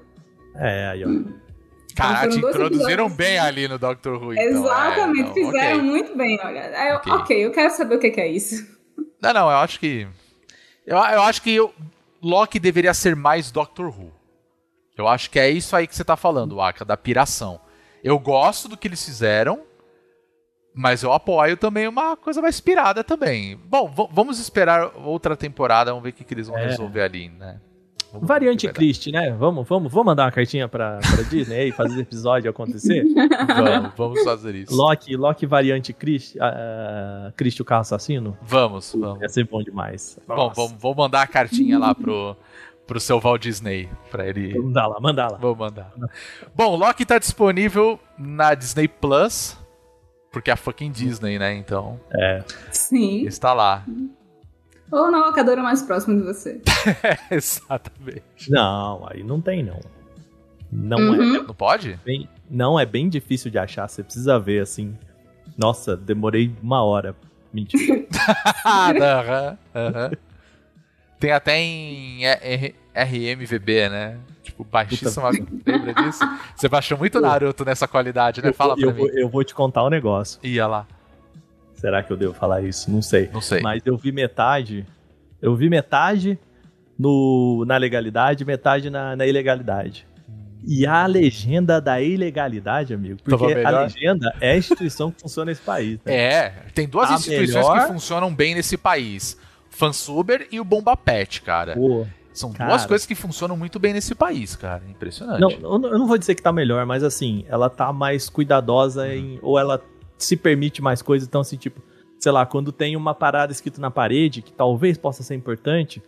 é, 0.55 0.87
aí 0.87 1.03
ó. 1.05 1.07
Caraca, 1.07 1.42
te 1.93 2.39
dois 2.39 2.55
introduziram 2.55 3.05
episódios. 3.07 3.13
bem 3.17 3.39
ali 3.39 3.67
no 3.67 3.77
Doctor 3.77 4.21
Who, 4.21 4.33
então. 4.33 4.43
Exatamente, 4.45 5.19
É, 5.19 5.23
não, 5.23 5.33
fizeram 5.33 5.77
ok. 5.77 5.81
muito 5.89 6.17
bem, 6.17 6.39
olha. 6.43 6.77
Aí 6.77 6.89
eu, 6.89 6.95
Ok. 6.97 7.11
ok, 7.13 7.45
eu 7.45 7.51
quero 7.51 7.73
saber 7.73 7.95
o 7.95 7.99
que 7.99 8.09
que 8.11 8.21
é 8.21 8.27
isso. 8.27 8.65
Não, 9.21 9.33
não, 9.33 9.49
eu 9.51 9.57
acho 9.57 9.79
que. 9.79 10.07
Eu, 10.85 10.97
eu 10.97 11.21
acho 11.23 11.41
que 11.41 11.53
eu- 11.55 11.73
Loki 12.21 12.59
deveria 12.59 12.93
ser 12.93 13.15
mais 13.15 13.51
Doctor 13.51 13.87
Who. 13.87 14.11
Eu 14.97 15.07
acho 15.07 15.29
que 15.29 15.39
é 15.39 15.49
isso 15.49 15.75
aí 15.75 15.87
que 15.87 15.95
você 15.95 16.03
tá 16.03 16.15
falando, 16.15 16.61
Aka, 16.61 16.85
da 16.85 16.95
piração. 16.95 17.59
Eu 18.03 18.19
gosto 18.19 18.67
do 18.67 18.77
que 18.77 18.87
eles 18.87 19.03
fizeram, 19.03 19.61
mas 20.75 21.03
eu 21.03 21.11
apoio 21.13 21.55
também 21.57 21.87
uma 21.87 22.15
coisa 22.17 22.41
mais 22.41 22.59
pirada 22.59 23.03
também. 23.03 23.55
Bom, 23.65 23.87
vamos 24.11 24.39
esperar 24.39 24.91
outra 24.97 25.35
temporada, 25.35 25.91
vamos 25.91 26.03
ver 26.03 26.09
o 26.09 26.13
que, 26.13 26.23
que 26.23 26.33
eles 26.33 26.47
vão 26.47 26.57
É. 26.57 26.65
resolver 26.67 27.01
ali, 27.01 27.29
né? 27.29 27.59
Vamos 28.13 28.27
Variante 28.27 28.67
Christie, 28.67 29.11
né? 29.11 29.31
Vamos, 29.31 29.67
vamos, 29.67 29.91
vamos 29.91 30.05
mandar 30.05 30.25
uma 30.25 30.31
cartinha 30.31 30.67
pra, 30.67 30.99
pra 30.99 31.23
Disney 31.23 31.57
aí, 31.57 31.71
fazer 31.71 31.99
episódio 31.99 32.47
acontecer? 32.47 33.03
Vamos, 33.47 33.91
vamos 33.97 34.23
fazer 34.23 34.53
isso. 34.55 34.75
Loki, 34.75 35.15
Loki 35.15 35.45
variante 35.45 35.91
Christie, 35.93 36.37
uh, 36.37 37.31
Christie 37.35 37.61
o 37.61 37.65
carro 37.65 37.81
assassino? 37.81 38.37
Vamos, 38.43 38.93
vamos. 38.93 39.21
Ia 39.21 39.29
ser 39.29 39.47
bom 39.47 39.63
demais. 39.63 40.19
Bom, 40.27 40.51
vamos, 40.55 40.73
vou 40.73 40.95
mandar 40.95 41.23
a 41.23 41.27
cartinha 41.27 41.79
lá 41.79 41.95
pro, 41.95 42.35
pro 42.85 42.99
seu 42.99 43.19
Walt 43.19 43.41
Disney, 43.41 43.89
pra 44.11 44.27
ele 44.27 44.57
Manda 44.59 44.85
lá, 44.85 44.99
manda 44.99 45.27
lá. 45.27 45.37
Vou 45.37 45.55
mandar. 45.55 45.91
Bom, 46.55 46.75
Loki 46.75 47.05
tá 47.05 47.17
disponível 47.17 47.99
na 48.17 48.53
Disney 48.53 48.87
Plus, 48.87 49.57
porque 50.31 50.51
é 50.51 50.53
a 50.53 50.57
fucking 50.57 50.91
Disney, 50.91 51.39
né? 51.39 51.53
Então, 51.55 51.99
Sim. 52.71 53.25
está 53.25 53.53
lá. 53.53 53.83
Ou 54.91 55.09
na 55.11 55.25
locadora 55.25 55.61
mais 55.63 55.81
próxima 55.81 56.15
de 56.17 56.23
você. 56.23 56.61
Exatamente. 57.31 58.49
Não, 58.49 59.07
aí 59.09 59.23
não 59.23 59.41
tem 59.41 59.63
não. 59.63 59.79
Não 60.71 60.97
Uhum. 60.99 61.35
é 61.35 61.43
Não 61.43 61.53
pode? 61.55 61.99
bem, 62.05 62.27
não 62.49 62.79
é 62.79 62.85
bem 62.85 63.07
difícil 63.09 63.49
de 63.51 63.57
achar, 63.57 63.87
você 63.87 64.03
precisa 64.03 64.39
ver 64.39 64.61
assim. 64.61 64.97
Nossa, 65.57 65.95
demorei 65.95 66.51
uma 66.61 66.83
hora. 66.83 67.15
Mentira. 67.53 68.05
Ah, 68.65 68.89
aham, 68.99 69.57
aham. 69.75 70.11
Tem 71.19 71.31
até 71.31 71.57
em 71.57 72.25
R- 72.25 72.75
RMVB, 72.93 73.89
né? 73.89 74.17
Tipo, 74.41 74.63
baixíssima. 74.63 75.29
Lembra 75.65 75.93
disso? 75.93 76.27
Você 76.55 76.67
baixou 76.67 76.97
muito 76.97 77.21
Naruto 77.21 77.63
nessa 77.63 77.87
qualidade, 77.87 78.41
né? 78.41 78.51
Fala 78.51 78.73
eu, 78.73 78.77
pra 78.77 78.87
eu, 78.89 78.93
vou, 78.93 79.05
mim. 79.07 79.11
eu 79.15 79.29
vou 79.29 79.43
te 79.43 79.53
contar 79.55 79.83
um 79.85 79.89
negócio. 79.89 80.39
Ia 80.43 80.67
lá. 80.67 80.87
Será 81.83 82.01
que 82.01 82.13
eu 82.13 82.15
devo 82.17 82.33
falar 82.33 82.61
isso? 82.61 82.89
Não 82.89 83.01
sei. 83.01 83.29
Não 83.33 83.41
sei. 83.41 83.59
Mas 83.61 83.81
eu 83.85 83.97
vi 83.97 84.11
metade. 84.13 84.85
Eu 85.41 85.53
vi 85.55 85.69
metade 85.69 86.39
no, 86.97 87.65
na 87.67 87.75
legalidade, 87.77 88.45
metade 88.45 88.89
na, 88.89 89.15
na 89.17 89.25
ilegalidade. 89.27 90.07
E 90.65 90.85
a 90.87 91.05
legenda 91.05 91.81
da 91.81 91.99
ilegalidade, 91.99 92.93
amigo, 92.93 93.19
porque 93.21 93.53
a 93.65 93.81
legenda 93.81 94.33
é 94.39 94.51
a 94.51 94.57
instituição 94.57 95.11
que 95.11 95.21
funciona 95.21 95.51
nesse 95.51 95.61
país. 95.61 95.99
né? 96.05 96.13
É, 96.15 96.49
tem 96.73 96.87
duas 96.87 97.11
A 97.11 97.15
instituições 97.15 97.67
melhor- 97.67 97.81
que 97.87 97.93
funcionam 97.93 98.33
bem 98.33 98.55
nesse 98.55 98.77
país. 98.77 99.37
Fansuber 99.69 100.47
e 100.51 100.59
o 100.61 100.63
Bomba 100.63 100.95
Pet, 100.95 101.41
cara. 101.41 101.73
Pô, 101.73 102.05
São 102.31 102.53
cara. 102.53 102.69
duas 102.69 102.85
coisas 102.85 103.05
que 103.05 103.13
funcionam 103.15 103.57
muito 103.57 103.77
bem 103.77 103.91
nesse 103.91 104.15
país, 104.15 104.55
cara. 104.55 104.81
Impressionante. 104.89 105.41
Não, 105.41 105.49
eu 105.51 105.77
não- 105.79 105.89
eu 105.89 105.99
não 105.99 106.07
vou 106.07 106.17
dizer 106.17 106.33
que 106.35 106.41
tá 106.41 106.53
melhor, 106.53 106.85
mas 106.85 107.03
assim, 107.03 107.43
ela 107.49 107.69
tá 107.69 107.91
mais 107.91 108.29
cuidadosa 108.29 109.13
em. 109.13 109.39
Ou 109.41 109.59
ela 109.59 109.81
se 110.17 110.35
permite 110.37 110.81
mais 110.81 111.01
coisas, 111.01 111.27
então 111.27 111.41
assim, 111.41 111.57
tipo, 111.57 111.81
sei 112.19 112.31
lá, 112.31 112.45
quando 112.45 112.71
tem 112.71 112.95
uma 112.95 113.13
parada 113.13 113.51
escrita 113.51 113.79
na 113.81 113.91
parede, 113.91 114.41
que 114.41 114.51
talvez 114.53 114.97
possa 114.97 115.23
ser 115.23 115.35
importante, 115.35 116.01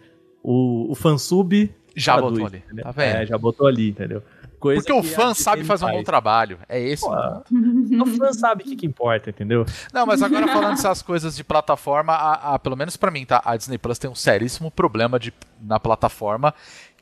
o, 0.44 0.92
o 0.92 0.96
fansub. 0.96 1.70
Já 1.96 2.14
traduz, 2.18 2.34
botou 2.34 2.48
ali, 2.48 2.58
entendeu? 2.66 2.84
tá 2.86 2.92
vendo? 2.92 3.16
É, 3.16 3.26
já 3.26 3.38
botou 3.38 3.68
ali, 3.68 3.90
entendeu? 3.90 4.22
Coisa 4.60 4.82
Porque 4.82 4.94
o 4.94 5.02
que 5.02 5.08
fã 5.10 5.34
sabe 5.34 5.64
fazer 5.64 5.86
um 5.86 5.90
bom 5.90 5.94
faz. 5.96 6.06
trabalho. 6.06 6.58
É 6.68 6.80
esse. 6.82 7.04
Pô, 7.04 7.12
mano. 7.12 7.44
O 8.02 8.06
fã 8.06 8.34
sabe 8.34 8.64
o 8.64 8.66
que, 8.66 8.76
que 8.76 8.86
importa, 8.86 9.30
entendeu? 9.30 9.66
Não, 9.94 10.06
mas 10.06 10.22
agora 10.24 10.48
falando 10.48 10.72
dessas 10.72 11.02
coisas 11.02 11.36
de 11.36 11.44
plataforma, 11.44 12.14
a, 12.14 12.56
a- 12.56 12.60
pelo 12.60 12.76
menos 12.76 12.98
pra 12.98 13.12
mim, 13.12 13.26
tá? 13.26 13.42
A 13.46 13.56
Disney 13.56 13.78
Plus 13.78 14.00
tem 14.00 14.10
um 14.10 14.16
seríssimo 14.16 14.72
problema 14.72 15.20
de, 15.20 15.34
na 15.62 15.80
plataforma, 15.80 16.54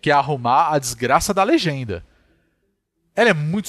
que 0.02 0.10
é 0.12 0.14
arrumar 0.14 0.74
a 0.74 0.80
desgraça 0.80 1.34
da 1.34 1.44
legenda. 1.44 2.04
Ela 3.16 3.30
é 3.30 3.34
muito 3.34 3.68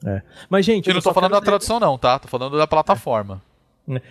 suada. 0.00 0.24
Mas, 0.48 0.64
gente. 0.64 0.88
Eu 0.88 0.94
não 0.94 1.00
tô 1.02 1.12
falando 1.12 1.32
da 1.32 1.40
tradução, 1.40 1.78
não, 1.80 1.96
tá? 1.98 2.18
Tô 2.18 2.28
falando 2.28 2.56
da 2.56 2.66
plataforma. 2.66 3.42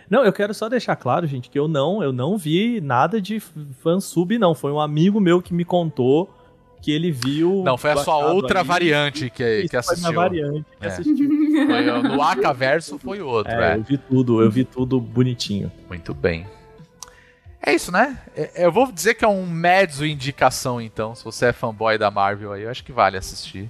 Não, 0.09 0.25
eu 0.25 0.33
quero 0.33 0.53
só 0.53 0.67
deixar 0.67 0.95
claro, 0.97 1.25
gente, 1.25 1.49
que 1.49 1.57
eu 1.57 1.67
não, 1.67 2.03
eu 2.03 2.11
não 2.11 2.37
vi 2.37 2.81
nada 2.81 3.21
de 3.21 3.39
fansub, 3.81 4.37
não. 4.37 4.53
Foi 4.53 4.71
um 4.73 4.79
amigo 4.79 5.21
meu 5.21 5.41
que 5.41 5.53
me 5.53 5.63
contou 5.63 6.29
que 6.81 6.91
ele 6.91 7.11
viu. 7.11 7.61
Não, 7.63 7.77
foi 7.77 7.91
a 7.91 7.97
sua 7.97 8.17
outra 8.31 8.59
ali. 8.59 8.67
variante 8.67 9.29
que, 9.29 9.61
que 9.63 9.69
foi 9.69 9.79
assistiu. 9.79 10.09
minha 10.09 10.21
variante 10.21 10.65
que 10.79 10.85
É. 10.85 10.89
assistiu. 10.89 11.29
Foi, 11.67 12.01
no 12.15 12.21
Acaverso 12.21 12.99
foi 12.99 13.21
outro, 13.21 13.53
É, 13.53 13.73
é. 13.73 13.77
eu 13.77 13.83
vi 13.83 13.97
tudo, 13.97 14.41
eu 14.41 14.49
vi 14.51 14.63
tudo 14.65 14.99
bonitinho. 14.99 15.71
Muito 15.87 16.13
bem. 16.13 16.45
É 17.61 17.73
isso, 17.73 17.91
né? 17.91 18.17
É- 18.35 18.65
Eu 18.65 18.71
vou 18.71 18.91
dizer 18.91 19.13
que 19.13 19.23
é 19.23 19.27
um 19.27 19.45
mezzo 19.45 20.05
indicação, 20.05 20.81
então. 20.81 21.13
Se 21.15 21.23
você 21.23 21.47
é 21.47 21.53
fanboy 21.53 21.97
da 21.97 22.09
Marvel 22.11 22.51
aí, 22.53 22.63
eu 22.63 22.69
acho 22.69 22.83
que 22.83 22.91
vale 22.91 23.17
assistir. 23.17 23.69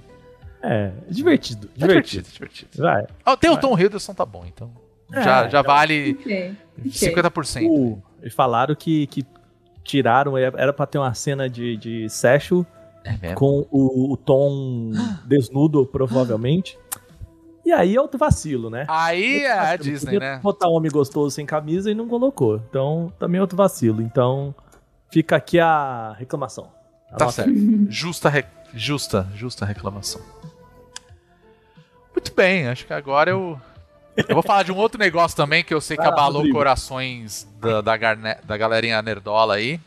É, 0.62 0.90
divertido, 1.08 1.68
É 1.76 1.78
divertido. 1.86 2.28
divertido. 2.30 2.70
Vai. 2.82 3.06
Ah, 3.24 3.36
tem 3.36 3.50
o 3.50 3.54
Vai. 3.54 3.62
Tom 3.62 3.78
Hiddleston, 3.78 4.14
tá 4.14 4.26
bom, 4.26 4.44
então. 4.46 4.70
É, 5.12 5.22
já 5.22 5.48
já 5.48 5.60
então- 5.60 5.62
vale 5.74 6.16
Ok. 6.20 6.56
ok. 6.78 6.90
50%. 6.92 7.66
O, 7.68 8.02
eles 8.20 8.34
falaram 8.34 8.74
que, 8.74 9.06
que 9.08 9.24
tiraram, 9.82 10.36
era 10.36 10.72
pra 10.72 10.86
ter 10.86 10.98
uma 10.98 11.12
cena 11.14 11.48
de, 11.48 11.76
de 11.76 12.08
Session 12.10 12.64
É 13.04 13.34
com 13.34 13.66
o, 13.70 14.12
o 14.12 14.16
Tom 14.16 14.90
desnudo, 15.26 15.86
provavelmente. 15.86 16.78
E 17.62 17.72
aí 17.72 17.94
é 17.94 18.00
outro 18.00 18.18
vacilo, 18.18 18.70
né? 18.70 18.86
Aí 18.88 19.42
é 19.44 19.52
a 19.52 19.76
Disney, 19.76 20.14
podia 20.14 20.18
né? 20.36 20.40
Botar 20.42 20.66
homem 20.68 20.90
gostoso 20.90 21.32
sem 21.34 21.44
camisa 21.44 21.90
e 21.90 21.94
não 21.94 22.08
colocou. 22.08 22.56
Então, 22.68 23.12
também 23.18 23.38
é 23.38 23.42
outro 23.42 23.56
vacilo. 23.56 24.00
Então, 24.00 24.54
fica 25.12 25.36
aqui 25.36 25.60
a 25.60 26.16
reclamação. 26.18 26.68
A 27.12 27.16
Tá 27.16 27.30
certo. 27.30 27.52
Justa, 27.90 28.30
re- 28.30 28.46
justa, 28.74 29.28
justa 29.34 29.64
reclamação. 29.64 30.20
Muito 32.14 32.34
bem, 32.34 32.68
acho 32.68 32.86
que 32.86 32.92
agora 32.92 33.30
eu. 33.30 33.60
Eu 34.16 34.34
vou 34.34 34.42
falar 34.42 34.64
de 34.64 34.72
um 34.72 34.76
outro 34.76 34.98
negócio 34.98 35.36
também 35.36 35.62
que 35.64 35.72
eu 35.72 35.80
sei 35.80 35.96
que 35.96 36.02
lá, 36.02 36.08
abalou 36.10 36.38
Rodrigo. 36.38 36.58
corações 36.58 37.48
da, 37.58 37.80
da, 37.80 37.96
garne- 37.96 38.36
da 38.44 38.56
galerinha 38.56 39.00
nerdola 39.00 39.54
aí. 39.54 39.80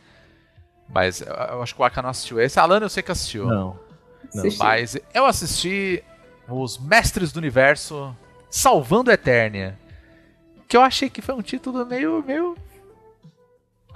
Mas 0.88 1.20
eu, 1.20 1.32
eu 1.32 1.62
acho 1.62 1.74
que 1.74 1.80
o 1.80 1.84
Aka 1.84 2.02
não 2.02 2.10
assistiu 2.10 2.40
esse. 2.40 2.58
Alan 2.58 2.80
eu 2.80 2.88
sei 2.88 3.02
que 3.02 3.12
assistiu. 3.12 3.46
Não. 3.46 3.78
Não. 4.34 4.40
Assisti. 4.40 4.58
Mas 4.58 4.96
eu 5.12 5.26
assisti 5.26 6.02
Os 6.48 6.78
Mestres 6.78 7.32
do 7.32 7.36
Universo 7.38 8.16
Salvando 8.50 9.10
a 9.10 9.14
Eternia. 9.14 9.78
Que 10.66 10.76
eu 10.76 10.80
achei 10.82 11.08
que 11.10 11.22
foi 11.22 11.34
um 11.34 11.42
título 11.42 11.84
meio. 11.86 12.24
meio... 12.26 12.56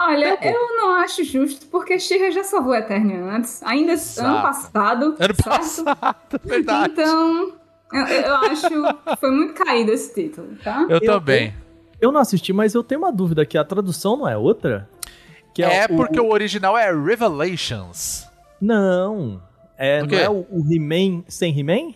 Olha, 0.00 0.38
eu 0.40 0.76
não 0.76 0.94
acho 0.94 1.24
justo, 1.24 1.66
porque 1.66 1.98
Shira 1.98 2.30
já 2.30 2.44
salvou 2.44 2.72
a 2.72 2.78
Eternia 2.78 3.20
antes, 3.24 3.60
ainda 3.64 3.92
Exato. 3.92 4.28
ano 4.28 4.42
passado. 4.42 5.04
Ano 5.04 5.16
certo? 5.18 5.44
passado, 5.44 6.40
verdade. 6.44 6.92
Então, 6.92 7.52
eu, 7.92 8.06
eu 8.06 8.36
acho 8.36 8.68
que 8.68 9.16
foi 9.18 9.30
muito 9.30 9.54
caído 9.54 9.90
esse 9.92 10.14
título, 10.14 10.56
tá? 10.62 10.82
Eu, 10.88 10.98
Eu- 10.98 11.00
também. 11.00 11.52
Eu 12.00 12.12
não 12.12 12.20
assisti, 12.20 12.52
mas 12.52 12.74
eu 12.74 12.84
tenho 12.84 13.00
uma 13.00 13.10
dúvida 13.12 13.44
que 13.44 13.58
a 13.58 13.64
tradução 13.64 14.16
não 14.16 14.28
é 14.28 14.36
outra? 14.36 14.88
Que 15.52 15.64
É, 15.64 15.86
o- 15.86 15.96
porque 15.96 16.20
o 16.20 16.30
original 16.30 16.78
é 16.78 16.92
Revelations. 16.94 18.24
Não. 18.60 19.42
É, 19.76 20.02
O 20.02 20.06
não 20.06 20.18
é 20.18 20.30
o, 20.30 20.46
o 20.48 20.64
He-Man 20.72 21.24
sem 21.26 21.58
He-Man? 21.58 21.92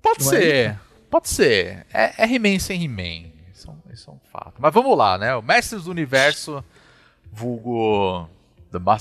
Pode 0.00 0.24
Não 0.24 0.32
é 0.32 0.36
ser. 0.40 0.80
Pode 1.10 1.28
ser. 1.28 1.86
É, 1.92 2.22
é 2.24 2.32
He-Man 2.32 2.58
sem 2.60 2.84
He-Man. 2.84 3.31
Isso, 4.02 4.10
é 4.10 4.12
um- 4.14 4.16
é 4.16 4.30
fato. 4.30 4.54
Mas 4.58 4.74
vamos 4.74 4.96
lá, 4.98 5.16
né? 5.16 5.34
O 5.36 5.42
Mestres 5.42 5.84
do 5.84 5.90
Universo, 5.90 6.64
vulgo. 7.32 8.28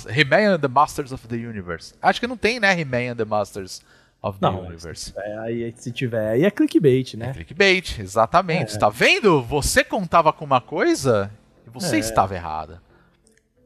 He-Man 0.09 0.55
and 0.55 0.59
the 0.59 0.67
Masters 0.67 1.11
of 1.13 1.27
the 1.27 1.35
Universe. 1.35 1.93
Acho 2.01 2.19
que 2.19 2.27
não 2.27 2.35
tem, 2.37 2.59
né? 2.59 2.77
He-Man 2.79 3.11
and 3.13 3.15
the 3.15 3.23
Masters 3.25 3.81
of 4.21 4.37
the 4.39 4.45
Não, 4.45 4.65
Universe. 4.65 5.13
É, 5.17 5.37
aí, 5.39 5.73
se 5.77 5.91
tiver, 5.93 6.31
aí 6.31 6.43
é 6.43 6.51
clickbait, 6.51 7.13
É 7.13 7.17
né? 7.17 7.33
clickbait, 7.33 7.97
exatamente. 7.99 8.75
É. 8.75 8.77
Tá 8.79 8.89
vendo? 8.89 9.41
Você 9.41 9.83
contava 9.83 10.33
com 10.33 10.43
uma 10.43 10.59
coisa 10.59 11.31
e 11.65 11.69
você 11.69 11.95
É. 11.95 11.99
estava 11.99 12.35
errada. 12.35 12.81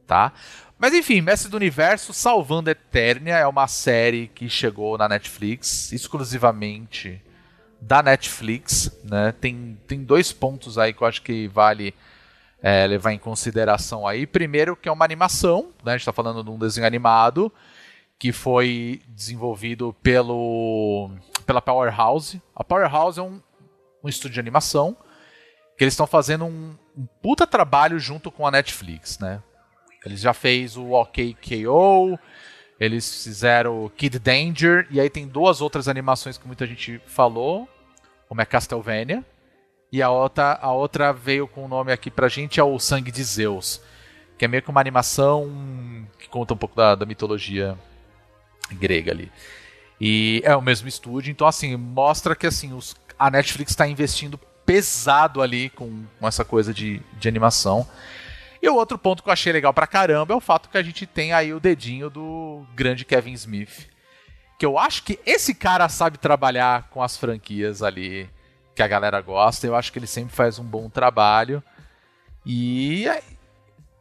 Tá? 0.06 0.32
Mas 0.78 0.94
enfim, 0.94 1.20
Mestre 1.20 1.50
do 1.50 1.56
Universo 1.56 2.12
Salvando 2.14 2.68
a 2.68 2.72
Eternia 2.72 3.36
é 3.38 3.46
uma 3.46 3.66
série 3.66 4.28
que 4.28 4.48
chegou 4.48 4.96
na 4.96 5.08
Netflix, 5.08 5.90
exclusivamente 5.90 7.20
da 7.80 8.02
Netflix. 8.02 8.90
Né? 9.04 9.32
Tem, 9.40 9.78
tem 9.86 10.02
dois 10.02 10.32
pontos 10.32 10.78
aí 10.78 10.92
que 10.92 11.02
eu 11.02 11.06
acho 11.06 11.22
que 11.22 11.48
vale 11.48 11.94
é, 12.62 12.86
levar 12.86 13.12
em 13.12 13.18
consideração 13.18 14.06
aí. 14.06 14.26
Primeiro, 14.26 14.76
que 14.76 14.88
é 14.88 14.92
uma 14.92 15.04
animação, 15.04 15.70
né? 15.84 15.92
a 15.92 15.96
gente 15.96 16.02
está 16.02 16.12
falando 16.12 16.42
de 16.42 16.50
um 16.50 16.58
desenho 16.58 16.86
animado 16.86 17.52
que 18.18 18.32
foi 18.32 19.02
desenvolvido 19.08 19.94
pelo 20.02 21.10
pela 21.44 21.60
Powerhouse. 21.60 22.42
A 22.54 22.64
Powerhouse 22.64 23.20
é 23.20 23.22
um, 23.22 23.40
um 24.02 24.08
estúdio 24.08 24.34
de 24.34 24.40
animação 24.40 24.96
que 25.76 25.84
eles 25.84 25.92
estão 25.92 26.06
fazendo 26.06 26.46
um, 26.46 26.74
um 26.96 27.06
puta 27.22 27.46
trabalho 27.46 27.98
junto 27.98 28.30
com 28.30 28.46
a 28.46 28.50
Netflix, 28.50 29.18
né? 29.18 29.42
Eles 30.04 30.20
já 30.20 30.32
fez 30.32 30.76
o 30.76 30.92
OK 30.92 31.36
KO, 31.42 32.18
eles 32.78 33.24
fizeram 33.24 33.90
Kid 33.96 34.18
Danger 34.18 34.86
e 34.90 35.00
aí 35.00 35.08
tem 35.08 35.26
duas 35.26 35.60
outras 35.60 35.88
animações 35.88 36.36
que 36.36 36.46
muita 36.46 36.66
gente 36.66 37.00
falou, 37.06 37.68
uma 38.28 38.42
é 38.42 38.44
Castlevania 38.44 39.24
e 39.90 40.02
a 40.02 40.10
outra 40.10 40.58
a 40.60 40.72
outra 40.72 41.12
veio 41.12 41.46
com 41.48 41.64
o 41.64 41.68
nome 41.68 41.92
aqui 41.92 42.10
pra 42.10 42.28
gente 42.28 42.60
é 42.60 42.64
o 42.64 42.78
Sangue 42.78 43.10
de 43.10 43.22
Zeus, 43.22 43.80
que 44.36 44.44
é 44.44 44.48
meio 44.48 44.62
que 44.62 44.70
uma 44.70 44.80
animação 44.80 46.06
que 46.18 46.28
conta 46.28 46.54
um 46.54 46.56
pouco 46.56 46.76
da, 46.76 46.94
da 46.94 47.06
mitologia 47.06 47.78
grega 48.72 49.12
ali. 49.12 49.30
E 49.98 50.42
é 50.44 50.54
o 50.54 50.60
mesmo 50.60 50.88
estúdio, 50.88 51.30
então 51.30 51.46
assim, 51.46 51.74
mostra 51.76 52.36
que 52.36 52.46
assim, 52.46 52.74
os, 52.74 52.94
a 53.18 53.30
Netflix 53.30 53.70
está 53.70 53.86
investindo 53.88 54.38
pesado 54.66 55.40
ali 55.40 55.70
com, 55.70 56.04
com 56.18 56.28
essa 56.28 56.44
coisa 56.44 56.74
de, 56.74 57.00
de 57.18 57.28
animação. 57.28 57.88
E 58.66 58.68
o 58.68 58.74
outro 58.74 58.98
ponto 58.98 59.22
que 59.22 59.28
eu 59.28 59.32
achei 59.32 59.52
legal 59.52 59.72
pra 59.72 59.86
caramba 59.86 60.34
é 60.34 60.36
o 60.36 60.40
fato 60.40 60.68
que 60.68 60.76
a 60.76 60.82
gente 60.82 61.06
tem 61.06 61.32
aí 61.32 61.54
o 61.54 61.60
dedinho 61.60 62.10
do 62.10 62.66
grande 62.74 63.04
Kevin 63.04 63.32
Smith. 63.34 63.88
Que 64.58 64.66
eu 64.66 64.76
acho 64.76 65.04
que 65.04 65.20
esse 65.24 65.54
cara 65.54 65.88
sabe 65.88 66.18
trabalhar 66.18 66.88
com 66.90 67.00
as 67.00 67.16
franquias 67.16 67.80
ali 67.80 68.28
que 68.74 68.82
a 68.82 68.88
galera 68.88 69.20
gosta. 69.20 69.68
Eu 69.68 69.76
acho 69.76 69.92
que 69.92 70.00
ele 70.00 70.06
sempre 70.08 70.34
faz 70.34 70.58
um 70.58 70.64
bom 70.64 70.90
trabalho. 70.90 71.62
E 72.44 73.06
é- 73.06 73.22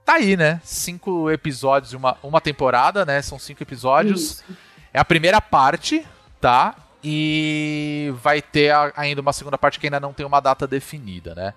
tá 0.04 0.16
aí, 0.16 0.36
né? 0.36 0.60
Cinco 0.64 1.30
episódios, 1.30 1.94
uma, 1.94 2.18
uma 2.24 2.42
temporada, 2.42 3.06
né? 3.06 3.22
São 3.22 3.38
cinco 3.38 3.62
episódios. 3.62 4.22
Isso. 4.22 4.44
É 4.92 4.98
a 5.00 5.06
primeira 5.06 5.40
parte, 5.40 6.04
tá? 6.42 6.74
E 7.04 8.12
vai 8.24 8.42
ter 8.42 8.74
ainda 8.96 9.22
uma 9.22 9.32
segunda 9.32 9.60
parte 9.60 9.80
que 9.80 9.86
ainda 9.86 10.00
não 10.00 10.12
tem 10.12 10.26
uma 10.26 10.40
data 10.40 10.66
definida, 10.66 11.36
né? 11.36 11.54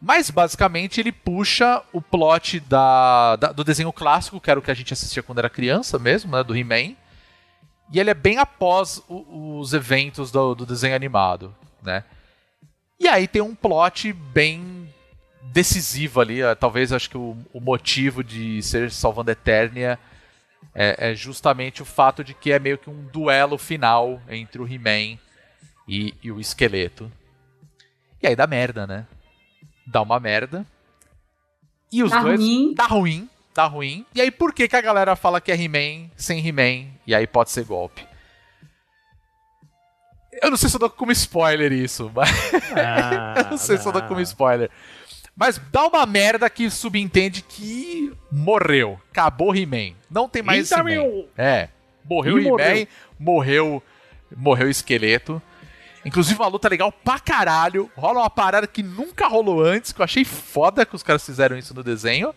Mas 0.00 0.30
basicamente 0.30 0.98
ele 1.00 1.12
puxa 1.12 1.82
o 1.92 2.00
plot 2.00 2.58
da, 2.60 3.36
da- 3.36 3.52
do 3.52 3.62
desenho 3.62 3.92
clássico, 3.92 4.40
que 4.40 4.50
era 4.50 4.58
o 4.58 4.62
que 4.62 4.70
a 4.70 4.74
gente 4.74 4.92
assistia 4.94 5.22
quando 5.22 5.38
era 5.40 5.50
criança 5.50 5.98
mesmo, 5.98 6.32
né? 6.32 6.42
Do 6.42 6.56
He-Man. 6.56 6.94
E 7.92 7.98
ele 8.00 8.08
é 8.10 8.14
bem 8.14 8.38
após 8.38 9.02
o- 9.08 9.58
os 9.58 9.74
eventos 9.74 10.30
do, 10.30 10.54
do 10.54 10.64
desenho 10.64 10.96
animado, 10.96 11.54
né? 11.82 12.04
E 12.98 13.08
aí 13.08 13.28
tem 13.28 13.42
um 13.42 13.54
plot 13.54 14.12
bem 14.12 14.88
decisivo 15.52 16.20
ali. 16.20 16.40
eh, 16.40 16.54
Talvez 16.54 16.92
acho 16.92 17.10
que 17.10 17.18
o, 17.18 17.36
o 17.52 17.60
motivo 17.60 18.22
de 18.24 18.62
ser 18.62 18.90
Salvando 18.90 19.30
Eternia 19.30 19.98
é, 20.74 21.10
é 21.10 21.14
justamente 21.14 21.82
o 21.82 21.84
fato 21.86 22.22
de 22.24 22.32
que 22.32 22.52
é 22.52 22.58
meio 22.58 22.78
que 22.78 22.88
um 22.88 23.04
duelo 23.06 23.58
final 23.58 24.20
entre 24.30 24.62
o 24.62 24.66
He-Man 24.66 25.18
e, 25.88 26.14
e 26.22 26.30
o 26.32 26.40
esqueleto. 26.40 27.10
E 28.22 28.26
aí 28.26 28.36
dá 28.36 28.46
merda, 28.46 28.86
né? 28.86 29.06
Dá 29.86 30.02
uma 30.02 30.20
merda. 30.20 30.66
E 31.92 32.02
os 32.02 32.10
Dá 32.10 32.20
dois. 32.22 32.38
ruim. 32.38 32.74
Dá 32.74 32.86
ruim. 32.86 33.28
dá 33.54 33.66
ruim. 33.66 34.06
E 34.14 34.20
aí 34.20 34.30
por 34.30 34.52
que, 34.54 34.68
que 34.68 34.76
a 34.76 34.80
galera 34.80 35.16
fala 35.16 35.40
que 35.40 35.50
é 35.50 35.60
He-Man 35.60 36.08
sem 36.16 36.46
He-Man? 36.46 36.88
E 37.06 37.14
aí 37.14 37.26
pode 37.26 37.50
ser 37.50 37.64
golpe. 37.64 38.06
Eu 40.42 40.50
não 40.50 40.56
sei 40.56 40.68
se 40.68 40.76
eu 40.76 40.80
dou 40.80 40.88
como 40.90 41.10
spoiler 41.12 41.72
isso, 41.72 42.10
mas. 42.14 42.30
Ah, 42.76 43.34
eu 43.44 43.50
não 43.50 43.58
sei 43.58 43.76
se 43.76 43.86
eu 43.86 43.92
dou 43.92 44.02
como 44.02 44.20
spoiler. 44.20 44.70
Mas 45.36 45.58
dá 45.72 45.86
uma 45.86 46.04
merda 46.06 46.48
que 46.48 46.70
subentende 46.70 47.42
que 47.42 48.12
morreu. 48.30 49.00
Acabou 49.10 49.54
He-Man. 49.54 49.94
Não 50.10 50.28
tem 50.28 50.42
mais 50.42 50.70
Eita, 50.70 50.80
He-Man. 50.80 50.90
meu! 50.90 51.28
É. 51.36 51.68
Morreu 52.04 52.38
He-Man, 52.38 52.50
morreu. 52.50 52.86
morreu. 53.18 53.82
Morreu 54.36 54.66
o 54.68 54.70
esqueleto. 54.70 55.42
Inclusive 56.04 56.40
uma 56.40 56.48
luta 56.48 56.68
legal 56.68 56.90
pra 56.90 57.18
caralho. 57.18 57.90
Rola 57.96 58.20
uma 58.20 58.30
parada 58.30 58.66
que 58.66 58.82
nunca 58.82 59.28
rolou 59.28 59.62
antes, 59.62 59.92
que 59.92 60.00
eu 60.00 60.04
achei 60.04 60.24
foda 60.24 60.86
que 60.86 60.94
os 60.94 61.02
caras 61.02 61.24
fizeram 61.24 61.56
isso 61.58 61.74
no 61.74 61.82
desenho. 61.82 62.34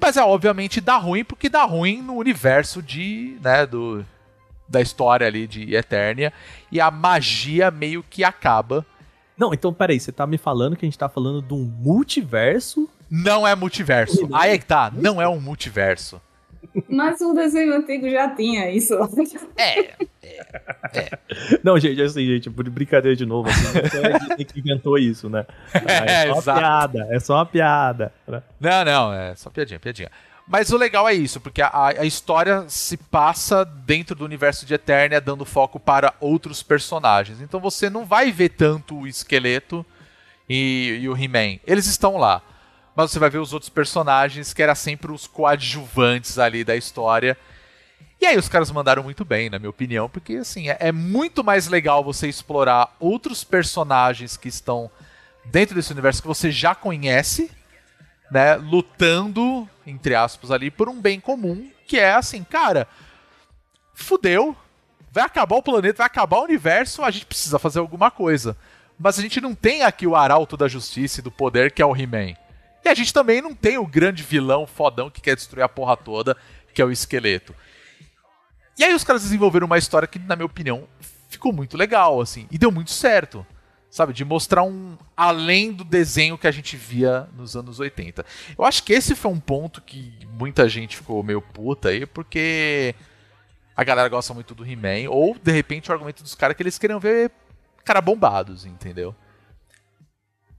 Mas 0.00 0.16
é 0.16 0.22
obviamente 0.22 0.80
dá 0.80 0.96
ruim, 0.96 1.24
porque 1.24 1.48
dá 1.48 1.64
ruim 1.64 2.00
no 2.00 2.14
universo 2.14 2.82
de. 2.82 3.36
né, 3.42 3.66
do. 3.66 4.04
Da 4.68 4.82
história 4.82 5.26
ali 5.26 5.46
de 5.46 5.74
Eternia. 5.74 6.32
E 6.70 6.80
a 6.80 6.90
magia 6.90 7.70
meio 7.70 8.04
que 8.08 8.22
acaba. 8.22 8.84
Não, 9.36 9.54
então 9.54 9.72
peraí, 9.72 9.98
você 9.98 10.12
tá 10.12 10.26
me 10.26 10.36
falando 10.36 10.76
que 10.76 10.84
a 10.84 10.88
gente 10.88 10.98
tá 10.98 11.08
falando 11.08 11.40
de 11.40 11.54
um 11.54 11.64
multiverso? 11.64 12.88
Não 13.10 13.46
é 13.46 13.54
multiverso. 13.54 14.28
Aí 14.32 14.52
é 14.52 14.58
que 14.58 14.66
tá, 14.66 14.92
não 14.94 15.22
é 15.22 15.28
um 15.28 15.40
multiverso. 15.40 16.20
Mas 16.88 17.20
o 17.20 17.32
desenho 17.34 17.74
antigo 17.74 18.08
já 18.08 18.34
tinha 18.34 18.70
isso. 18.70 18.94
É, 19.56 19.94
Não, 21.62 21.78
gente, 21.78 22.00
assim, 22.00 22.26
gente, 22.26 22.50
por 22.50 22.68
brincadeira 22.68 23.16
de 23.16 23.26
novo, 23.26 23.48
assim, 23.48 24.18
Disney 24.18 24.44
que 24.44 24.60
inventou 24.60 24.98
isso, 24.98 25.28
né? 25.28 25.46
É, 25.86 26.24
É, 26.24 26.26
só 26.26 26.32
uma 26.32 26.38
exato. 26.38 26.58
piada, 26.60 27.06
é 27.10 27.20
só 27.20 27.34
uma 27.36 27.46
piada. 27.46 28.12
né? 28.26 28.42
Não, 28.60 28.84
não, 28.84 29.12
é 29.12 29.34
só 29.34 29.50
piadinha, 29.50 29.78
piadinha. 29.80 30.10
Mas 30.46 30.72
o 30.72 30.78
legal 30.78 31.06
é 31.06 31.12
isso, 31.12 31.40
porque 31.40 31.60
a, 31.60 31.88
a 31.88 32.04
história 32.06 32.64
se 32.68 32.96
passa 32.96 33.64
dentro 33.64 34.14
do 34.16 34.24
universo 34.24 34.64
de 34.64 34.72
Eternia, 34.72 35.20
dando 35.20 35.44
foco 35.44 35.78
para 35.78 36.14
outros 36.20 36.62
personagens. 36.62 37.40
Então 37.42 37.60
você 37.60 37.90
não 37.90 38.06
vai 38.06 38.32
ver 38.32 38.50
tanto 38.50 38.96
o 39.00 39.06
esqueleto 39.06 39.84
e, 40.48 41.00
e 41.02 41.08
o 41.08 41.14
He-Man. 41.14 41.58
Eles 41.66 41.86
estão 41.86 42.16
lá. 42.16 42.40
Mas 42.98 43.12
você 43.12 43.20
vai 43.20 43.30
ver 43.30 43.38
os 43.38 43.52
outros 43.52 43.68
personagens, 43.68 44.52
que 44.52 44.60
eram 44.60 44.74
sempre 44.74 45.12
os 45.12 45.24
coadjuvantes 45.24 46.36
ali 46.36 46.64
da 46.64 46.74
história. 46.74 47.38
E 48.20 48.26
aí 48.26 48.36
os 48.36 48.48
caras 48.48 48.72
mandaram 48.72 49.04
muito 49.04 49.24
bem, 49.24 49.48
na 49.48 49.56
minha 49.56 49.70
opinião, 49.70 50.08
porque 50.08 50.34
assim, 50.34 50.68
é, 50.68 50.76
é 50.80 50.90
muito 50.90 51.44
mais 51.44 51.68
legal 51.68 52.02
você 52.02 52.26
explorar 52.26 52.96
outros 52.98 53.44
personagens 53.44 54.36
que 54.36 54.48
estão 54.48 54.90
dentro 55.44 55.76
desse 55.76 55.92
universo 55.92 56.20
que 56.20 56.26
você 56.26 56.50
já 56.50 56.74
conhece, 56.74 57.52
né, 58.32 58.56
lutando, 58.56 59.70
entre 59.86 60.16
aspas, 60.16 60.50
ali, 60.50 60.68
por 60.68 60.88
um 60.88 61.00
bem 61.00 61.20
comum, 61.20 61.70
que 61.86 62.00
é 62.00 62.14
assim, 62.14 62.42
cara, 62.42 62.88
fudeu, 63.94 64.56
vai 65.12 65.22
acabar 65.22 65.54
o 65.54 65.62
planeta, 65.62 65.98
vai 65.98 66.06
acabar 66.08 66.38
o 66.38 66.44
universo, 66.44 67.04
a 67.04 67.12
gente 67.12 67.26
precisa 67.26 67.60
fazer 67.60 67.78
alguma 67.78 68.10
coisa. 68.10 68.56
Mas 68.98 69.20
a 69.20 69.22
gente 69.22 69.40
não 69.40 69.54
tem 69.54 69.84
aqui 69.84 70.04
o 70.04 70.16
arauto 70.16 70.56
da 70.56 70.66
justiça 70.66 71.20
e 71.20 71.22
do 71.22 71.30
poder, 71.30 71.70
que 71.70 71.80
é 71.80 71.86
o 71.86 71.94
He-Man. 71.94 72.34
E 72.84 72.88
a 72.88 72.94
gente 72.94 73.12
também 73.12 73.42
não 73.42 73.54
tem 73.54 73.78
o 73.78 73.86
grande 73.86 74.22
vilão 74.22 74.66
fodão 74.66 75.10
que 75.10 75.20
quer 75.20 75.34
destruir 75.34 75.62
a 75.62 75.68
porra 75.68 75.96
toda, 75.96 76.36
que 76.72 76.80
é 76.80 76.84
o 76.84 76.90
esqueleto. 76.90 77.54
E 78.78 78.84
aí 78.84 78.94
os 78.94 79.04
caras 79.04 79.22
desenvolveram 79.22 79.66
uma 79.66 79.78
história 79.78 80.06
que, 80.06 80.18
na 80.18 80.36
minha 80.36 80.46
opinião, 80.46 80.86
ficou 81.28 81.52
muito 81.52 81.76
legal, 81.76 82.20
assim, 82.20 82.46
e 82.50 82.56
deu 82.56 82.70
muito 82.70 82.90
certo. 82.90 83.44
Sabe, 83.90 84.12
de 84.12 84.22
mostrar 84.22 84.64
um 84.64 84.98
além 85.16 85.72
do 85.72 85.82
desenho 85.82 86.36
que 86.36 86.46
a 86.46 86.50
gente 86.50 86.76
via 86.76 87.26
nos 87.34 87.56
anos 87.56 87.80
80. 87.80 88.24
Eu 88.58 88.64
acho 88.66 88.82
que 88.84 88.92
esse 88.92 89.14
foi 89.14 89.30
um 89.30 89.40
ponto 89.40 89.80
que 89.80 90.12
muita 90.34 90.68
gente 90.68 90.94
ficou 90.94 91.22
meio 91.22 91.40
puta 91.40 91.88
aí, 91.88 92.04
porque 92.04 92.94
a 93.74 93.82
galera 93.82 94.08
gosta 94.10 94.34
muito 94.34 94.54
do 94.54 94.62
He-Man, 94.62 95.08
ou 95.08 95.38
de 95.42 95.50
repente 95.50 95.88
o 95.88 95.92
argumento 95.94 96.22
dos 96.22 96.34
caras 96.34 96.52
é 96.52 96.56
que 96.56 96.62
eles 96.62 96.76
queriam 96.76 97.00
ver 97.00 97.30
cara 97.82 98.02
bombados, 98.02 98.66
entendeu? 98.66 99.16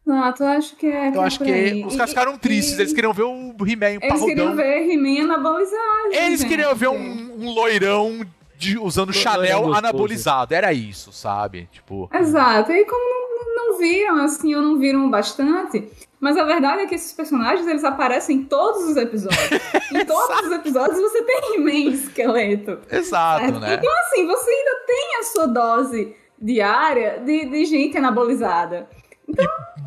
Não, 0.10 0.34
tu 0.34 0.44
acho 0.44 0.76
que 0.76 0.88
é. 0.88 1.10
Eu 1.16 1.22
é 1.22 1.26
acho 1.26 1.40
que 1.40 1.52
aí. 1.52 1.86
os 1.86 1.96
caras 1.96 2.10
ficaram 2.10 2.38
tristes, 2.38 2.78
e- 2.78 2.82
eles 2.82 2.94
queriam 2.94 3.14
ver 3.14 3.24
o 3.24 3.54
He-Man 3.66 4.00
Eles 4.02 4.20
queriam 4.24 4.48
parrudão. 4.48 4.56
ver 4.56 4.90
He-Man 4.90 5.24
anabolizado. 5.26 6.08
Eles 6.12 6.40
gente. 6.40 6.50
queriam 6.50 6.74
ver 6.74 6.88
um, 6.90 7.36
um 7.40 7.54
loirão 7.54 8.22
de- 8.58 8.78
usando 8.80 9.10
Loirão 9.14 9.22
Chanel 9.22 9.58
gostoso. 9.60 9.78
anabolizado. 9.78 10.54
Era 10.56 10.74
isso, 10.74 11.12
sabe? 11.12 11.70
Tipo. 11.72 12.10
Exato. 12.14 12.72
E 12.72 12.86
como 12.86 13.04
não, 13.04 13.56
não 13.56 13.78
viram, 13.78 14.16
assim, 14.24 14.56
ou 14.56 14.62
não 14.62 14.80
viram 14.80 15.10
bastante. 15.12 15.88
Mas 16.20 16.36
a 16.38 16.44
verdade 16.44 16.82
é 16.82 16.86
que 16.86 16.96
esses 16.96 17.14
personagens, 17.14 17.66
eles 17.66 17.84
aparecem 17.86 18.38
em 18.38 18.44
todos 18.44 18.84
os 18.90 18.98
episódios. 18.98 19.62
em 19.94 20.04
todos 20.06 20.48
os 20.48 20.52
episódios 20.52 21.00
você 21.00 21.22
tem 21.24 21.56
He-Man 21.56 21.92
esqueleto. 21.94 22.80
Exato, 22.92 23.46
certo? 23.46 23.60
né? 23.60 23.76
Então, 23.76 23.90
assim, 24.06 24.26
você 24.28 24.50
ainda 24.52 24.86
tem 24.86 25.16
a 25.20 25.24
sua 25.24 25.46
dose 25.46 26.14
diária 26.42 27.22
de, 27.26 27.46
de 27.46 27.66
gente 27.66 27.98
anabolizada. 27.98 28.88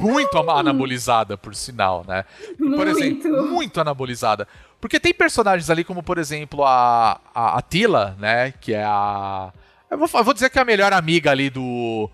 Muito 0.00 0.36
ama- 0.38 0.54
anabolizada, 0.60 1.36
por 1.36 1.54
sinal, 1.54 2.04
né? 2.06 2.24
E, 2.52 2.56
Por 2.56 2.68
Muito. 2.68 2.88
exemplo, 2.88 3.46
muito 3.50 3.80
anabolizada. 3.80 4.46
Porque 4.80 4.98
tem 4.98 5.14
personagens 5.14 5.70
ali, 5.70 5.84
como 5.84 6.02
por 6.02 6.18
exemplo 6.18 6.64
a, 6.64 7.20
a, 7.34 7.58
a 7.58 7.62
Tila, 7.62 8.16
né? 8.18 8.52
Que 8.60 8.72
é 8.74 8.82
a. 8.84 9.52
Eu 9.90 9.98
vou, 9.98 10.08
eu 10.12 10.24
vou 10.24 10.34
dizer 10.34 10.50
que 10.50 10.58
é 10.58 10.62
a 10.62 10.64
melhor 10.64 10.92
amiga 10.92 11.30
ali 11.30 11.50
do, 11.50 12.08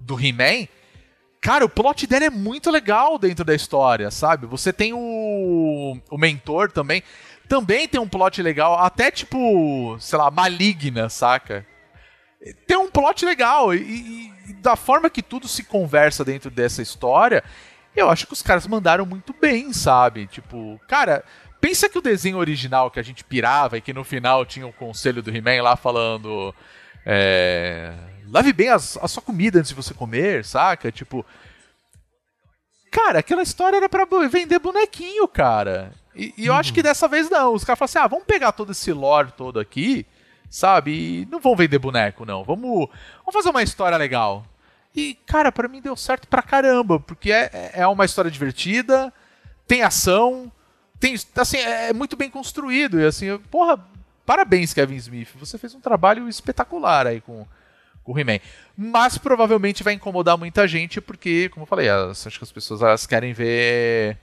do 0.00 0.20
He-Man. 0.20 0.68
Cara, 1.40 1.64
o 1.64 1.68
plot 1.68 2.06
dela 2.06 2.26
é 2.26 2.30
muito 2.30 2.70
legal 2.70 3.18
dentro 3.18 3.44
da 3.44 3.54
história, 3.54 4.10
sabe? 4.12 4.46
Você 4.46 4.72
tem 4.72 4.92
o, 4.92 5.98
o 6.10 6.18
mentor 6.18 6.70
também. 6.70 7.02
Também 7.48 7.88
tem 7.88 8.00
um 8.00 8.08
plot 8.08 8.40
legal, 8.40 8.78
até 8.78 9.10
tipo, 9.10 9.96
sei 9.98 10.16
lá, 10.18 10.30
maligna, 10.30 11.08
saca? 11.08 11.66
Tem 12.66 12.76
um 12.76 12.90
plot 12.90 13.24
legal. 13.24 13.74
E, 13.74 13.78
e- 13.78 14.32
da 14.60 14.74
forma 14.76 15.08
que 15.08 15.22
tudo 15.22 15.46
se 15.48 15.62
conversa 15.64 16.24
dentro 16.24 16.50
dessa 16.50 16.82
história, 16.82 17.42
eu 17.94 18.10
acho 18.10 18.26
que 18.26 18.32
os 18.32 18.42
caras 18.42 18.66
mandaram 18.66 19.06
muito 19.06 19.32
bem, 19.40 19.72
sabe? 19.72 20.26
Tipo, 20.26 20.80
cara, 20.88 21.24
pensa 21.60 21.88
que 21.88 21.98
o 21.98 22.02
desenho 22.02 22.38
original 22.38 22.90
que 22.90 22.98
a 22.98 23.02
gente 23.02 23.22
pirava 23.24 23.78
e 23.78 23.80
que 23.80 23.92
no 23.92 24.02
final 24.04 24.44
tinha 24.44 24.66
o 24.66 24.72
conselho 24.72 25.22
do 25.22 25.34
He-Man 25.34 25.62
lá 25.62 25.76
falando. 25.76 26.54
É, 27.06 27.92
lave 28.28 28.52
bem 28.52 28.68
as- 28.68 28.96
a 29.00 29.06
sua 29.08 29.22
comida 29.22 29.58
antes 29.58 29.70
de 29.70 29.74
você 29.76 29.94
comer, 29.94 30.44
saca? 30.44 30.90
Tipo. 30.90 31.24
Cara, 32.90 33.20
aquela 33.20 33.42
história 33.42 33.76
era 33.76 33.88
pra 33.88 34.04
vender 34.28 34.58
bonequinho, 34.58 35.26
cara. 35.26 35.92
E, 36.14 36.34
e 36.36 36.46
eu 36.46 36.54
acho 36.54 36.74
que 36.74 36.82
dessa 36.82 37.08
vez 37.08 37.30
não. 37.30 37.54
Os 37.54 37.64
caras 37.64 37.78
falaram 37.78 37.90
assim: 37.90 37.98
ah, 37.98 38.06
vamos 38.06 38.26
pegar 38.26 38.52
todo 38.52 38.72
esse 38.72 38.92
lore 38.92 39.32
todo 39.32 39.58
aqui, 39.58 40.04
sabe? 40.52 41.22
E 41.22 41.28
não 41.30 41.40
vão 41.40 41.56
vender 41.56 41.78
boneco, 41.78 42.24
não. 42.26 42.44
Vamos, 42.44 42.88
vamos 43.24 43.32
fazer 43.32 43.48
uma 43.48 43.62
história 43.62 43.96
legal. 43.96 44.44
E, 44.94 45.14
cara, 45.26 45.50
pra 45.50 45.68
mim 45.68 45.80
deu 45.80 45.96
certo 45.96 46.28
pra 46.28 46.42
caramba, 46.42 47.00
porque 47.00 47.32
é, 47.32 47.70
é 47.74 47.86
uma 47.86 48.04
história 48.04 48.30
divertida, 48.30 49.10
tem 49.66 49.82
ação, 49.82 50.52
tem, 51.00 51.14
assim, 51.36 51.56
é 51.56 51.92
muito 51.94 52.14
bem 52.16 52.28
construído. 52.30 53.00
E 53.00 53.06
assim, 53.06 53.38
porra, 53.50 53.82
parabéns, 54.26 54.74
Kevin 54.74 54.96
Smith. 54.96 55.30
Você 55.40 55.56
fez 55.56 55.74
um 55.74 55.80
trabalho 55.80 56.28
espetacular 56.28 57.06
aí 57.06 57.22
com, 57.22 57.46
com 58.04 58.12
o 58.12 58.18
He-Man. 58.18 58.38
Mas 58.76 59.16
provavelmente 59.16 59.82
vai 59.82 59.94
incomodar 59.94 60.36
muita 60.36 60.68
gente, 60.68 61.00
porque, 61.00 61.48
como 61.48 61.62
eu 61.62 61.66
falei, 61.68 61.88
as- 61.88 62.26
acho 62.26 62.38
que 62.38 62.44
as 62.44 62.52
pessoas 62.52 62.82
elas 62.82 63.06
querem 63.06 63.32
ver 63.32 64.18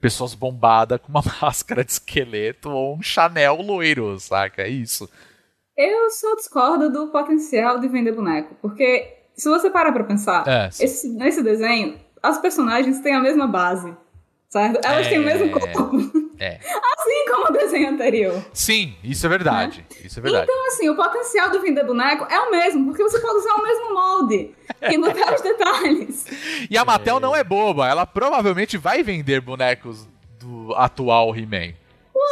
pessoas 0.00 0.34
bombadas 0.34 1.00
com 1.00 1.08
uma 1.08 1.22
máscara 1.42 1.84
de 1.84 1.90
esqueleto 1.90 2.70
ou 2.70 2.96
um 2.96 3.02
Chanel 3.02 3.56
loiro, 3.60 4.18
saca? 4.20 4.62
É 4.62 4.68
isso. 4.68 5.10
Eu 5.76 6.10
só 6.10 6.34
discordo 6.36 6.90
do 6.90 7.08
potencial 7.08 7.78
de 7.78 7.88
vender 7.88 8.12
boneco. 8.12 8.56
Porque, 8.62 9.14
se 9.34 9.48
você 9.48 9.68
parar 9.68 9.92
pra 9.92 10.04
pensar, 10.04 10.44
É, 10.46 10.68
esse, 10.80 11.08
nesse 11.08 11.42
desenho, 11.42 11.98
as 12.22 12.38
personagens 12.38 13.00
têm 13.00 13.14
a 13.14 13.20
mesma 13.20 13.46
base. 13.46 13.94
Certo? 14.48 14.80
Elas 14.84 15.08
têm 15.08 15.18
o 15.18 15.24
mesmo 15.24 15.50
corpo. 15.50 16.26
É. 16.38 16.58
Assim 16.58 17.24
como 17.30 17.48
o 17.48 17.50
desenho 17.50 17.88
anterior. 17.88 18.44
Sim, 18.52 18.94
isso 19.02 19.24
é 19.24 19.28
verdade. 19.30 19.86
Isso 20.04 20.18
é 20.18 20.22
verdade. 20.22 20.44
Então, 20.44 20.66
assim, 20.66 20.86
o 20.90 20.94
potencial 20.94 21.48
de 21.48 21.58
vender 21.60 21.82
boneco 21.82 22.26
é 22.30 22.38
o 22.38 22.50
mesmo, 22.50 22.84
porque 22.84 23.02
você 23.02 23.18
pode 23.20 23.38
usar 23.38 23.54
o 23.54 23.62
mesmo 23.62 23.94
molde 23.94 24.54
e 24.82 24.98
mudar 24.98 25.34
os 25.34 25.40
detalhes. 25.40 26.26
E 26.70 26.76
a 26.76 26.84
Mattel 26.84 27.18
não 27.20 27.34
é 27.34 27.42
boba, 27.42 27.88
ela 27.88 28.04
provavelmente 28.04 28.76
vai 28.76 29.02
vender 29.02 29.40
bonecos 29.40 30.06
do 30.38 30.74
atual 30.74 31.34
He-Man. 31.34 31.72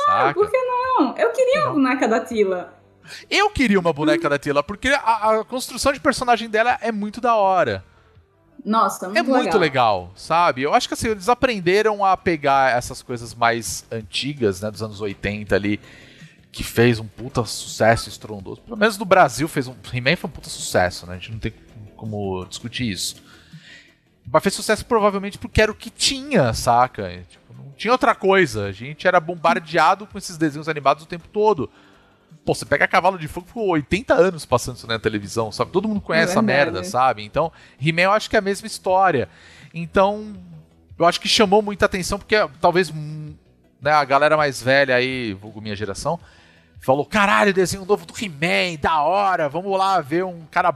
Saca? 0.05 0.35
Por 0.35 0.51
que 0.51 0.59
não? 0.59 1.17
Eu 1.17 1.31
queria 1.31 1.65
uma 1.65 1.73
boneca 1.73 2.07
da 2.07 2.21
Tila. 2.21 2.75
Eu 3.31 3.51
queria 3.51 3.79
uma 3.79 3.93
boneca 3.93 4.29
da 4.29 4.39
Tila, 4.39 4.63
porque 4.63 4.89
a, 4.89 5.41
a 5.41 5.45
construção 5.45 5.93
de 5.93 6.01
personagem 6.01 6.49
dela 6.49 6.79
é 6.81 6.91
muito 6.91 7.21
da 7.21 7.37
hora. 7.37 7.85
Nossa, 8.65 9.07
muito 9.07 9.19
é 9.19 9.23
muito 9.23 9.59
legal. 9.59 9.61
legal, 9.61 10.13
sabe? 10.17 10.63
Eu 10.63 10.73
acho 10.73 10.89
que 10.89 10.95
assim, 10.95 11.09
eles 11.09 11.29
aprenderam 11.29 12.05
a 12.05 12.17
pegar 12.17 12.77
essas 12.77 13.03
coisas 13.03 13.35
mais 13.35 13.85
antigas, 13.91 14.61
né, 14.63 14.71
dos 14.71 14.83
anos 14.83 15.01
80 15.01 15.55
ali, 15.55 15.79
que 16.51 16.65
fez 16.65 16.99
um 16.99 17.07
puta 17.07 17.45
sucesso 17.45 18.09
estrondoso. 18.09 18.63
Pelo 18.63 18.77
menos 18.77 18.97
no 18.97 19.05
Brasil 19.05 19.47
fez 19.49 19.69
um. 19.69 19.75
He-Man 19.93 20.17
foi 20.17 20.31
um 20.31 20.33
puta 20.33 20.49
sucesso, 20.49 21.07
né? 21.07 21.15
A 21.15 21.19
gente 21.19 21.33
não 21.33 21.39
tem 21.39 21.53
como 21.97 22.45
discutir 22.47 22.91
isso. 22.91 23.17
Mas 24.31 24.43
fez 24.43 24.55
sucesso 24.55 24.87
provavelmente 24.87 25.37
porque 25.37 25.61
era 25.61 25.71
o 25.71 25.75
que 25.75 25.91
tinha, 25.91 26.55
saca? 26.55 27.23
Tipo, 27.29 27.55
não 27.55 27.73
tinha 27.73 27.93
outra 27.93 28.15
coisa. 28.15 28.67
A 28.67 28.73
gente 28.73 29.07
era 29.07 29.21
bombardeado 29.21 30.07
com 30.07 30.17
esses 30.17 30.39
desenhos 30.39 30.69
animados 30.69 31.05
o 31.05 31.07
tempo 31.07 31.29
todo. 31.29 31.71
Pô, 32.45 32.55
você 32.55 32.65
pega 32.65 32.87
Cavalo 32.87 33.19
de 33.19 33.29
Fogo, 33.29 33.47
ficou 33.47 33.69
80 33.69 34.15
anos 34.15 34.45
passando 34.45 34.77
isso 34.77 34.87
na 34.87 34.99
televisão, 34.99 35.51
sabe? 35.51 35.71
Todo 35.71 35.89
mundo 35.89 36.01
conhece 36.01 36.37
É 36.37 36.43
merda, 36.43 36.85
sabe? 36.85 37.25
Então, 37.25 37.51
He-Man 37.81 38.03
eu 38.03 38.13
acho 38.13 38.29
que 38.29 38.37
é 38.37 38.39
a 38.39 38.43
mesma 38.43 38.67
história. 38.67 39.29
Então, 39.73 40.35
eu 40.99 41.07
acho 41.07 41.21
que 41.21 41.29
chamou 41.29 41.63
muita 41.63 41.87
atenção 41.87 42.19
porque 42.19 42.37
talvez 42.61 42.91
hum, 42.91 43.35
né, 43.81 43.93
a 43.93 44.05
galera 44.05 44.37
mais 44.37 44.63
velha 44.63 44.95
aí, 44.95 45.35
vulgo 45.35 45.61
minha 45.61 45.77
geração, 45.77 46.19
falou: 46.81 47.05
caralho, 47.05 47.53
desenho 47.53 47.85
novo 47.85 48.07
do 48.07 48.15
He-Man, 48.15 48.79
da 48.81 49.03
hora, 49.03 49.49
vamos 49.49 49.77
lá 49.77 50.01
ver 50.01 50.25
um 50.25 50.45
cara 50.51 50.75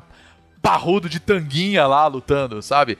barrudo 0.62 1.08
de 1.08 1.20
tanguinha 1.20 1.86
lá 1.86 2.06
lutando, 2.06 2.60
sabe? 2.62 2.98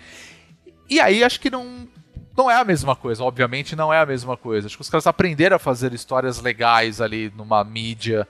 E 0.88 1.00
aí 1.00 1.22
acho 1.22 1.40
que 1.40 1.50
não. 1.50 1.88
Não 2.36 2.48
é 2.48 2.54
a 2.54 2.64
mesma 2.64 2.94
coisa, 2.94 3.24
obviamente 3.24 3.74
não 3.74 3.92
é 3.92 3.98
a 3.98 4.06
mesma 4.06 4.36
coisa. 4.36 4.68
Acho 4.68 4.76
que 4.76 4.82
os 4.82 4.88
caras 4.88 5.08
aprenderam 5.08 5.56
a 5.56 5.58
fazer 5.58 5.92
histórias 5.92 6.40
legais 6.40 7.00
ali 7.00 7.32
numa 7.36 7.64
mídia 7.64 8.28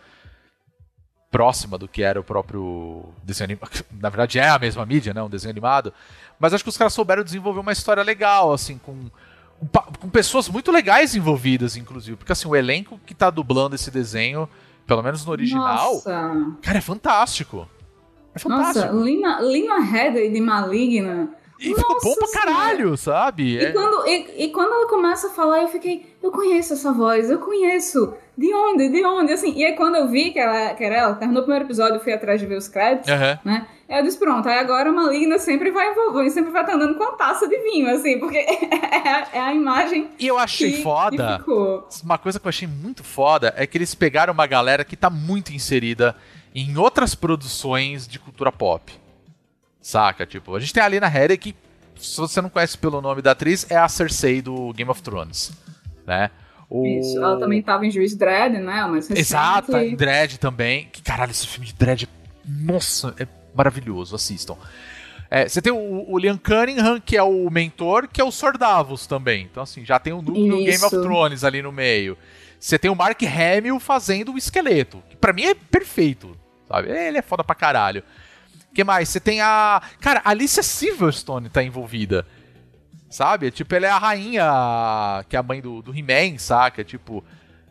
próxima 1.31 1.77
do 1.77 1.87
que 1.87 2.03
era 2.03 2.19
o 2.21 2.25
próprio 2.25 3.05
desenho 3.23 3.47
animado. 3.47 3.85
Na 4.01 4.09
verdade 4.09 4.39
é 4.39 4.49
a 4.49 4.59
mesma 4.59 4.85
mídia, 4.87 5.13
né? 5.13 5.23
Um 5.23 5.29
desenho 5.29 5.51
animado. 5.51 5.93
Mas 6.39 6.55
acho 6.55 6.65
que 6.65 6.71
os 6.71 6.77
caras 6.77 6.93
souberam 6.93 7.23
desenvolver 7.23 7.61
uma 7.61 7.73
história 7.73 8.03
legal, 8.03 8.53
assim, 8.53 8.79
com, 8.79 9.11
com, 9.59 9.69
com 9.99 10.09
pessoas 10.09 10.49
muito 10.49 10.71
legais 10.71 11.15
envolvidas, 11.15 11.77
inclusive. 11.77 12.17
Porque 12.17 12.33
assim, 12.33 12.49
o 12.49 12.57
elenco 12.57 12.99
que 13.05 13.15
tá 13.15 13.29
dublando 13.31 13.75
esse 13.75 13.91
desenho, 13.91 14.49
pelo 14.87 15.03
menos 15.03 15.25
no 15.25 15.33
original, 15.33 15.95
Nossa, 15.95 16.57
cara, 16.63 16.79
é 16.79 16.83
fantástico. 16.83 17.69
É 18.35 18.49
nossa 18.49 18.73
fantástico. 18.73 19.03
Lina, 19.03 19.41
Lina 19.41 19.81
Headey 19.81 20.31
de 20.31 20.41
Maligna. 20.41 21.31
E 21.59 21.75
ficou 21.75 21.99
bom 22.03 22.15
pra 22.15 22.29
caralho, 22.41 22.97
sabe? 22.97 23.55
E, 23.57 23.59
É- 23.65 23.73
quando, 23.73 24.07
e, 24.07 24.45
e 24.45 24.49
quando 24.51 24.73
ela 24.73 24.87
começa 24.89 25.27
a 25.29 25.31
falar, 25.31 25.63
eu 25.63 25.69
fiquei, 25.69 26.07
eu 26.23 26.31
conheço 26.31 26.73
essa 26.75 26.93
voz, 26.93 27.31
eu 27.31 27.39
conheço. 27.39 28.15
De 28.37 28.55
onde? 28.55 28.89
De 28.89 29.05
onde? 29.05 29.33
Assim, 29.33 29.53
e 29.57 29.65
aí 29.65 29.73
quando 29.75 29.97
eu 29.97 30.07
vi 30.07 30.31
que, 30.31 30.39
ela, 30.39 30.73
que 30.75 30.85
era 30.85 30.95
ela, 30.95 31.15
terminou 31.17 31.43
o 31.43 31.45
primeiro 31.45 31.65
episódio, 31.67 31.97
eu 31.97 32.01
fui 32.01 32.13
atrás 32.13 32.39
de 32.41 32.47
ver 32.47 32.57
os 32.57 32.69
créditos, 32.69 33.09
Aham. 33.11 33.39
né? 33.45 33.67
Eu 33.89 34.03
disse, 34.05 34.17
pronto, 34.19 34.47
aí 34.49 34.59
agora 34.59 34.91
a 34.91 34.93
Maligna 34.93 35.39
sempre 35.39 35.71
vai 35.73 35.91
envolver, 35.91 36.31
sempre 36.31 36.53
vai 36.53 36.61
estar 36.61 36.75
andando 36.77 36.95
com 36.97 37.03
a 37.05 37.13
taça 37.13 37.49
de 37.49 37.57
vinho, 37.59 37.89
assim, 37.91 38.19
porque 38.21 38.37
é, 38.39 39.09
a- 39.09 39.29
é 39.33 39.41
a 39.41 39.53
imagem 39.55 40.09
E 40.21 40.27
eu 40.29 40.39
achei 40.39 40.73
que, 40.75 40.83
foda. 40.85 41.43
que. 41.45 42.05
Uma 42.05 42.19
coisa 42.19 42.39
que 42.39 42.47
eu 42.47 42.51
achei 42.51 42.69
muito 42.69 43.03
foda 43.03 43.53
é 43.57 43.67
que 43.67 43.77
eles 43.77 43.93
pegaram 43.95 44.33
uma 44.33 44.47
galera 44.47 44.85
que 44.85 44.95
tá 44.97 45.11
muito 45.11 45.53
inserida 45.53 46.15
em 46.55 46.77
outras 46.77 47.15
produções 47.17 48.07
de 48.07 48.19
cultura 48.21 48.53
pop. 48.53 48.93
Saca? 49.89 50.27
Tipo, 50.27 50.55
a 50.55 50.61
gente 50.61 50.75
tem 50.75 50.83
a 50.83 50.87
Lena 50.87 51.09
Headey 51.09 51.39
que, 51.39 51.57
se 51.97 52.19
você 52.19 52.43
não 52.43 52.51
conhece 52.51 52.77
pelo 52.77 53.01
nome 53.01 53.23
da 53.23 53.31
atriz, 53.31 53.67
é 53.71 53.77
a 53.77 53.89
Cersei 53.89 54.43
do 54.43 54.71
Game 54.75 54.91
of 54.91 55.03
Thrones. 55.03 55.51
Né? 56.07 56.31
O... 56.69 56.87
Isso, 56.87 57.17
ela 57.17 57.39
também 57.39 57.63
tava 57.63 57.87
em 57.87 57.91
Juiz 57.91 58.15
Dredd, 58.15 58.59
né? 58.59 58.85
recente. 58.93 59.19
Exato, 59.19 59.75
em 59.79 59.97
Dredd 59.97 60.37
também. 60.37 60.91
Que 60.93 61.01
caralho, 61.01 61.31
esse 61.31 61.47
filme 61.47 61.67
de 61.67 61.73
Dredd, 61.73 62.07
nossa, 62.47 63.15
é 63.19 63.27
maravilhoso, 63.55 64.15
assistam. 64.15 64.59
É, 65.31 65.49
você 65.49 65.63
tem 65.63 65.73
o, 65.73 66.05
o 66.07 66.19
Liam 66.19 66.37
Cunningham, 66.37 67.01
que 67.01 67.17
é 67.17 67.23
o 67.23 67.49
mentor, 67.49 68.09
que 68.09 68.21
é 68.21 68.25
o 68.25 68.31
Sordavos 68.31 69.07
também. 69.07 69.49
Então, 69.51 69.63
assim, 69.63 69.87
já 69.87 69.99
tem 69.99 70.13
o 70.13 70.21
núcleo 70.21 70.67
Game 70.67 70.85
of. 70.85 70.91
Thrones 70.91 71.45
ali 71.45 71.63
no 71.63 71.73
meio. 71.73 72.15
Você 72.61 72.79
tem 72.79 72.91
o 72.91 72.95
Mark 72.95 73.23
Hamill 73.23 73.81
fazendo 73.81 74.35
o 74.35 74.39
esqueleto, 74.39 75.03
que 75.09 75.17
pra 75.17 75.33
mim 75.33 75.45
é 75.45 75.55
perfeito, 75.55 76.37
sabe? 76.69 76.91
Ele 76.91 77.17
é 77.17 77.23
foda 77.23 77.43
pra 77.43 77.55
caralho. 77.55 78.05
Que 78.79 78.85
mais? 78.85 79.09
Você 79.09 79.19
tem 79.19 79.41
a. 79.41 79.83
Cara, 80.01 80.23
a 80.25 80.31
Alicia 80.31 80.63
Silverstone 80.63 81.49
tá 81.49 81.63
envolvida. 81.65 82.25
Sabe? 83.11 83.51
Tipo, 83.51 83.75
ela 83.75 83.87
é 83.87 83.91
a 83.91 83.99
rainha, 83.99 84.45
que 85.29 85.35
é 85.35 85.39
a 85.39 85.43
mãe 85.43 85.61
do, 85.61 85.83
do 85.83 85.93
He-Man, 85.97 86.39
saca? 86.39 86.85
Tipo. 86.85 87.25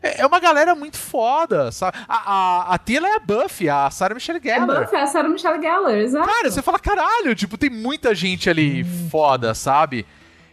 É 0.04 0.22
é 0.22 0.26
uma 0.26 0.40
galera 0.40 0.76
muito 0.76 0.98
foda, 0.98 1.72
sabe? 1.72 1.98
A, 2.10 2.34
a, 2.70 2.74
a 2.74 2.78
Tila 2.78 3.08
é 3.08 3.16
a 3.16 3.20
Buffy, 3.20 3.70
a 3.70 3.90
Sarah 3.90 4.14
Michelle 4.14 4.40
É 4.40 4.42
Gellar. 4.60 4.82
Buffy, 4.82 4.96
a 4.98 5.08
Sarah 5.08 5.30
Michelle 5.30 5.62
Gellar, 5.62 5.96
exato. 5.96 6.28
Cara, 6.28 6.52
você 6.52 6.62
fala, 6.62 6.78
caralho, 6.80 7.34
tipo, 7.34 7.58
tem 7.58 7.70
muita 7.70 8.14
gente 8.14 8.50
ali 8.50 8.84
foda, 9.10 9.54
sabe? 9.56 10.06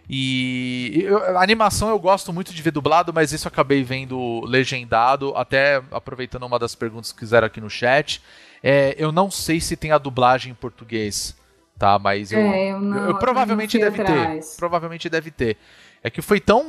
E 0.09 1.03
eu- 1.05 1.37
a 1.37 1.43
animação 1.43 1.89
eu 1.89 1.99
gosto 1.99 2.33
muito 2.33 2.55
de 2.55 2.63
ver 2.63 2.71
dublado, 2.71 3.13
mas 3.13 3.33
isso 3.33 3.47
eu 3.47 3.51
acabei 3.51 3.83
vendo 3.83 4.41
legendado, 4.47 5.35
até 5.37 5.83
aproveitando 5.91 6.45
uma 6.45 6.59
das 6.59 6.75
perguntas 6.75 7.11
que 7.13 7.19
fizeram 7.21 7.47
aqui 7.47 7.61
no 7.61 7.69
chat. 7.71 8.23
É, 8.67 8.95
eu 8.97 9.13
não 9.13 9.31
sei 9.31 9.61
se 9.61 9.77
tem 9.77 9.93
a 9.93 9.99
dublagem 9.99 10.53
em 10.53 10.55
português, 10.55 11.37
tá? 11.79 11.99
Mas 11.99 12.33
eu, 12.33 12.39
É, 12.39 12.73
eu 12.73 12.81
não- 12.81 12.97
eu- 12.97 13.09
eu 13.11 13.19
provavelmente 13.19 13.79
deve 13.79 14.03
ter. 14.03 14.11
atrás. 14.11 14.55
Provavelmente 14.57 15.09
deve 15.11 15.31
ter. 15.31 15.59
É 16.03 16.09
que 16.09 16.23
foi 16.23 16.41
tão. 16.41 16.65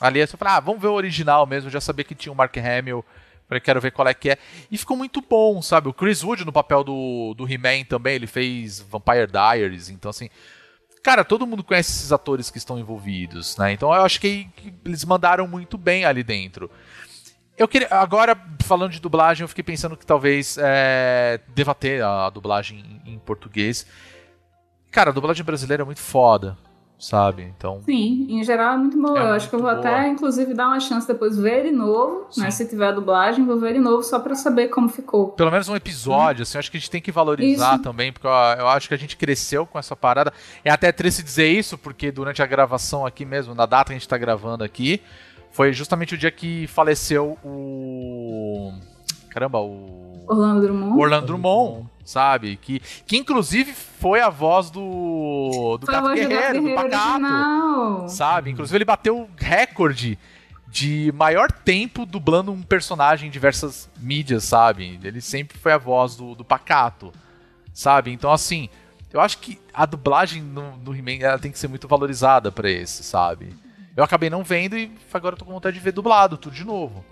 Ali 0.00 0.20
eu 0.20 0.28
falei, 0.28 0.54
ah, 0.54 0.60
vamos 0.60 0.80
ver 0.80 0.86
o 0.88 0.92
original 0.92 1.44
mesmo. 1.44 1.66
Eu 1.68 1.72
já 1.72 1.80
sabia 1.80 2.04
que 2.04 2.14
tinha 2.14 2.32
o 2.32 2.36
Mark 2.36 2.56
Hamill. 2.56 3.04
Falei, 3.48 3.60
quero 3.60 3.80
ver 3.80 3.90
qual 3.90 4.06
é 4.06 4.14
que 4.14 4.30
é. 4.30 4.38
E 4.70 4.78
ficou 4.78 4.96
muito 4.96 5.20
bom, 5.20 5.60
sabe? 5.60 5.88
O 5.88 5.92
Chris 5.92 6.22
Wood 6.22 6.44
no 6.44 6.52
papel 6.52 6.84
do, 6.84 7.34
do 7.36 7.50
He-Man 7.52 7.82
também, 7.88 8.14
ele 8.14 8.28
fez 8.28 8.78
Vampire 8.80 9.26
Diaries. 9.26 9.88
Então, 9.90 10.08
assim. 10.08 10.30
Cara, 11.02 11.24
todo 11.24 11.46
mundo 11.46 11.64
conhece 11.64 11.90
esses 11.90 12.12
atores 12.12 12.50
que 12.50 12.58
estão 12.58 12.78
envolvidos, 12.78 13.56
né? 13.56 13.72
Então 13.72 13.92
eu 13.92 14.02
acho 14.02 14.20
que, 14.20 14.44
que 14.54 14.72
eles 14.84 15.02
mandaram 15.04 15.48
muito 15.48 15.76
bem 15.78 16.04
ali 16.04 16.22
dentro. 16.22 16.70
Eu 17.60 17.68
queria. 17.68 17.88
Agora, 17.90 18.34
falando 18.64 18.92
de 18.92 19.00
dublagem, 19.02 19.44
eu 19.44 19.48
fiquei 19.48 19.62
pensando 19.62 19.94
que 19.94 20.06
talvez 20.06 20.56
é, 20.58 21.38
deva 21.48 21.74
ter 21.74 22.02
a, 22.02 22.30
dublagem 22.30 23.02
em, 23.04 23.12
em 23.12 23.18
português. 23.18 23.86
Cara, 24.90 25.10
a 25.10 25.12
dublagem 25.12 25.44
brasileira 25.44 25.82
é 25.82 25.84
muito 25.84 26.00
foda, 26.00 26.56
sabe? 26.98 27.42
Então. 27.42 27.82
Sim, 27.84 28.28
em 28.30 28.42
geral 28.42 28.72
é 28.72 28.76
muito 28.78 28.98
boa. 28.98 29.18
É 29.18 29.22
eu 29.24 29.32
acho 29.32 29.50
que 29.50 29.54
eu 29.54 29.60
vou 29.60 29.70
muito 29.70 29.86
até, 29.86 29.94
boa. 29.94 30.08
inclusive, 30.08 30.54
dar 30.54 30.68
uma 30.68 30.80
chance 30.80 31.06
depois 31.06 31.36
ver 31.36 31.64
de 31.64 31.70
novo, 31.70 32.28
né? 32.34 32.50
Sim. 32.50 32.64
Se 32.64 32.66
tiver 32.70 32.88
a 32.88 32.92
dublagem, 32.92 33.44
vou 33.44 33.60
ver 33.60 33.74
de 33.74 33.78
novo 33.78 34.02
só 34.02 34.18
pra 34.18 34.34
saber 34.34 34.68
como 34.68 34.88
ficou. 34.88 35.32
Pelo 35.32 35.50
menos 35.50 35.68
um 35.68 35.76
episódio, 35.76 36.44
assim, 36.44 36.56
eu 36.56 36.60
acho 36.60 36.70
que 36.70 36.78
a 36.78 36.80
gente 36.80 36.90
tem 36.90 37.02
que 37.02 37.12
valorizar 37.12 37.74
Isso. 37.74 37.82
também, 37.82 38.10
porque 38.10 38.26
ó, 38.26 38.54
eu 38.54 38.68
acho 38.68 38.88
que 38.88 38.94
a 38.94 38.98
gente 38.98 39.18
cresceu 39.18 39.66
com 39.66 39.78
essa 39.78 39.94
parada. 39.94 40.32
É 40.64 40.70
até 40.70 40.90
triste 40.92 41.22
dizer 41.22 41.48
isso, 41.48 41.76
porque 41.76 42.10
durante 42.10 42.42
a 42.42 42.46
gravação 42.46 43.04
aqui 43.04 43.26
mesmo, 43.26 43.54
na 43.54 43.66
data 43.66 43.88
que 43.88 43.92
a 43.92 43.98
gente 43.98 44.08
tá 44.08 44.16
gravando 44.16 44.64
aqui, 44.64 45.02
foi 45.50 45.72
justamente 45.72 46.14
o 46.14 46.18
dia 46.18 46.30
que 46.30 46.66
faleceu 46.68 47.38
o. 47.44 48.72
Caramba, 49.30 49.58
o. 49.60 50.24
Orlando 50.28 50.60
Drummond. 50.62 51.00
Orlando 51.00 51.26
Drummond, 51.26 51.86
sabe? 52.04 52.56
Que, 52.56 52.80
que 53.04 53.16
inclusive 53.16 53.72
foi 53.72 54.20
a 54.20 54.28
voz 54.28 54.70
do. 54.70 55.76
do 55.78 55.86
Foi 55.86 55.94
Gato 55.94 56.14
Guerreiro, 56.14 56.62
do 56.62 56.74
Pacato. 56.74 57.08
original. 57.08 58.08
Sabe? 58.08 58.50
Inclusive 58.50 58.76
ele 58.76 58.84
bateu 58.84 59.18
o 59.18 59.30
recorde 59.36 60.18
de 60.68 61.12
maior 61.16 61.50
tempo 61.50 62.06
dublando 62.06 62.52
um 62.52 62.62
personagem 62.62 63.28
em 63.28 63.30
diversas 63.30 63.90
mídias, 63.98 64.44
sabe? 64.44 65.00
Ele 65.02 65.20
sempre 65.20 65.58
foi 65.58 65.72
a 65.72 65.78
voz 65.78 66.14
do, 66.14 66.36
do 66.36 66.44
Pacato, 66.44 67.12
sabe? 67.74 68.12
Então, 68.12 68.30
assim, 68.32 68.68
eu 69.12 69.20
acho 69.20 69.38
que 69.38 69.58
a 69.74 69.84
dublagem 69.84 70.40
no, 70.40 70.76
no 70.76 70.94
He-Man 70.94 71.24
ela 71.24 71.38
tem 71.40 71.50
que 71.50 71.58
ser 71.58 71.66
muito 71.66 71.88
valorizada 71.88 72.52
pra 72.52 72.70
esse, 72.70 73.02
sabe? 73.02 73.52
Eu 73.96 74.04
acabei 74.04 74.30
não 74.30 74.42
vendo 74.42 74.76
e 74.76 74.90
agora 75.12 75.34
eu 75.34 75.38
tô 75.38 75.44
com 75.44 75.52
vontade 75.52 75.74
de 75.74 75.80
ver 75.82 75.92
dublado, 75.92 76.36
tudo 76.38 76.54
de 76.54 76.64
novo. 76.64 77.04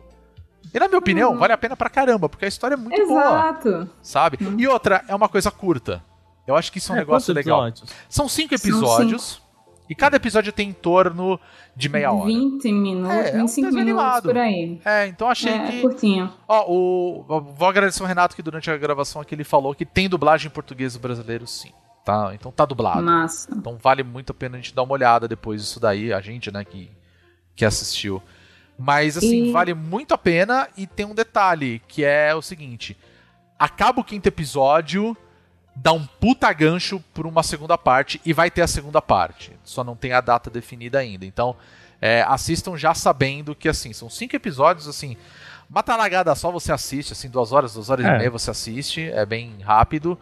E 0.72 0.78
na 0.78 0.86
minha 0.88 0.98
opinião, 0.98 1.36
vale 1.38 1.52
a 1.52 1.58
pena 1.58 1.76
pra 1.76 1.88
caramba, 1.88 2.28
porque 2.28 2.44
a 2.44 2.48
história 2.48 2.74
é 2.74 2.76
muito 2.76 3.06
boa, 3.06 3.22
Exato. 3.22 3.88
sabe? 4.02 4.38
E 4.58 4.66
outra, 4.68 5.04
é 5.08 5.14
uma 5.14 5.28
coisa 5.28 5.50
curta. 5.50 6.02
Eu 6.46 6.56
acho 6.56 6.70
que 6.72 6.78
isso 6.78 6.92
é 6.92 6.94
um 6.94 6.96
É, 6.96 7.00
negócio 7.00 7.32
legal. 7.34 7.66
episódios? 7.68 7.94
São 8.08 8.28
cinco 8.28 8.56
São 8.56 8.70
episódios. 8.70 9.42
E 9.90 9.94
cada 9.94 10.16
episódio 10.16 10.52
tem 10.52 10.68
em 10.68 10.72
torno 10.74 11.40
de 11.74 11.88
meia 11.88 12.12
hora. 12.12 12.26
20 12.26 12.70
minutos, 12.72 13.10
É, 13.16 13.30
é 13.30 13.36
um 13.38 13.46
25 13.46 13.68
minutos 13.68 13.80
animado. 13.80 14.22
por 14.24 14.36
aí. 14.36 14.80
É, 14.84 15.06
então 15.06 15.28
achei 15.30 15.52
É, 15.52 15.66
que. 15.70 15.80
curtinho. 15.80 16.30
Ó, 16.46 16.64
o. 16.70 17.24
Vou 17.56 17.66
agradecer 17.68 18.02
o 18.02 18.06
Renato 18.06 18.36
que 18.36 18.42
durante 18.42 18.70
a 18.70 18.76
gravação 18.76 19.22
aqui 19.22 19.34
ele 19.34 19.44
falou 19.44 19.74
que 19.74 19.86
tem 19.86 20.06
dublagem 20.08 20.48
em 20.48 20.50
português 20.50 20.92
do 20.92 20.98
brasileiro, 21.00 21.46
sim. 21.46 21.70
Tá? 22.08 22.30
Então 22.34 22.50
tá 22.50 22.64
dublado. 22.64 23.02
Massa. 23.02 23.50
Então 23.54 23.76
vale 23.76 24.02
muito 24.02 24.30
a 24.30 24.34
pena 24.34 24.56
a 24.56 24.60
gente 24.60 24.74
dar 24.74 24.82
uma 24.82 24.94
olhada 24.94 25.28
depois 25.28 25.60
disso 25.60 25.78
daí, 25.78 26.10
a 26.10 26.22
gente, 26.22 26.50
né, 26.50 26.64
que, 26.64 26.90
que 27.54 27.66
assistiu. 27.66 28.22
Mas 28.78 29.18
assim, 29.18 29.48
E- 29.48 29.52
vale 29.52 29.74
muito 29.74 30.14
a 30.14 30.16
pena 30.18 30.66
e 30.74 30.86
tem 30.86 31.04
um 31.04 31.14
detalhe, 31.14 31.82
que 31.86 32.02
é 32.02 32.34
o 32.34 32.40
seguinte: 32.40 32.96
acaba 33.58 34.00
o 34.00 34.04
quinto 34.04 34.26
episódio, 34.26 35.14
dá 35.76 35.92
um 35.92 36.06
puta 36.06 36.50
gancho 36.50 36.98
por 37.12 37.26
uma 37.26 37.42
segunda 37.42 37.76
parte 37.76 38.18
e 38.24 38.32
vai 38.32 38.50
ter 38.50 38.62
a 38.62 38.66
segunda 38.66 39.02
parte. 39.02 39.52
Só 39.62 39.84
não 39.84 39.94
tem 39.94 40.14
a 40.14 40.22
data 40.22 40.48
definida 40.48 40.98
ainda. 41.00 41.26
Então, 41.26 41.56
é, 42.00 42.22
assistam 42.22 42.74
já 42.74 42.94
sabendo 42.94 43.54
que 43.54 43.68
assim, 43.68 43.92
são 43.92 44.08
cinco 44.08 44.34
episódios, 44.34 44.88
assim. 44.88 45.14
Uma 45.68 45.82
talagada 45.82 46.34
só 46.34 46.50
você 46.50 46.72
assiste, 46.72 47.12
assim, 47.12 47.28
duas 47.28 47.52
horas, 47.52 47.74
duas 47.74 47.90
horas 47.90 48.06
É. 48.06 48.14
e 48.14 48.18
meia 48.18 48.30
você 48.30 48.50
assiste, 48.50 49.02
é 49.02 49.26
bem 49.26 49.58
rápido. 49.62 50.18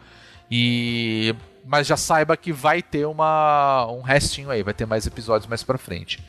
E. 0.51 1.33
Mas 1.67 1.85
já 1.85 1.97
saiba 1.97 2.37
que 2.37 2.53
vai 2.53 2.81
ter 2.81 3.05
uma, 3.05 3.85
um 3.91 4.01
restinho 4.01 4.49
aí, 4.49 4.63
vai 4.63 4.73
ter 4.73 4.85
mais 4.85 5.05
episódios 5.05 5.47
mais 5.49 5.63
pra 5.63 5.77
frente. 5.77 6.23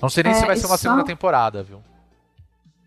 Não 0.00 0.08
sei 0.08 0.24
nem 0.24 0.32
É, 0.32 0.34
se 0.34 0.44
vai 0.46 0.56
ser 0.56 0.66
uma 0.66 0.76
só- 0.76 0.82
segunda 0.82 1.04
temporada, 1.04 1.62
viu? 1.62 1.78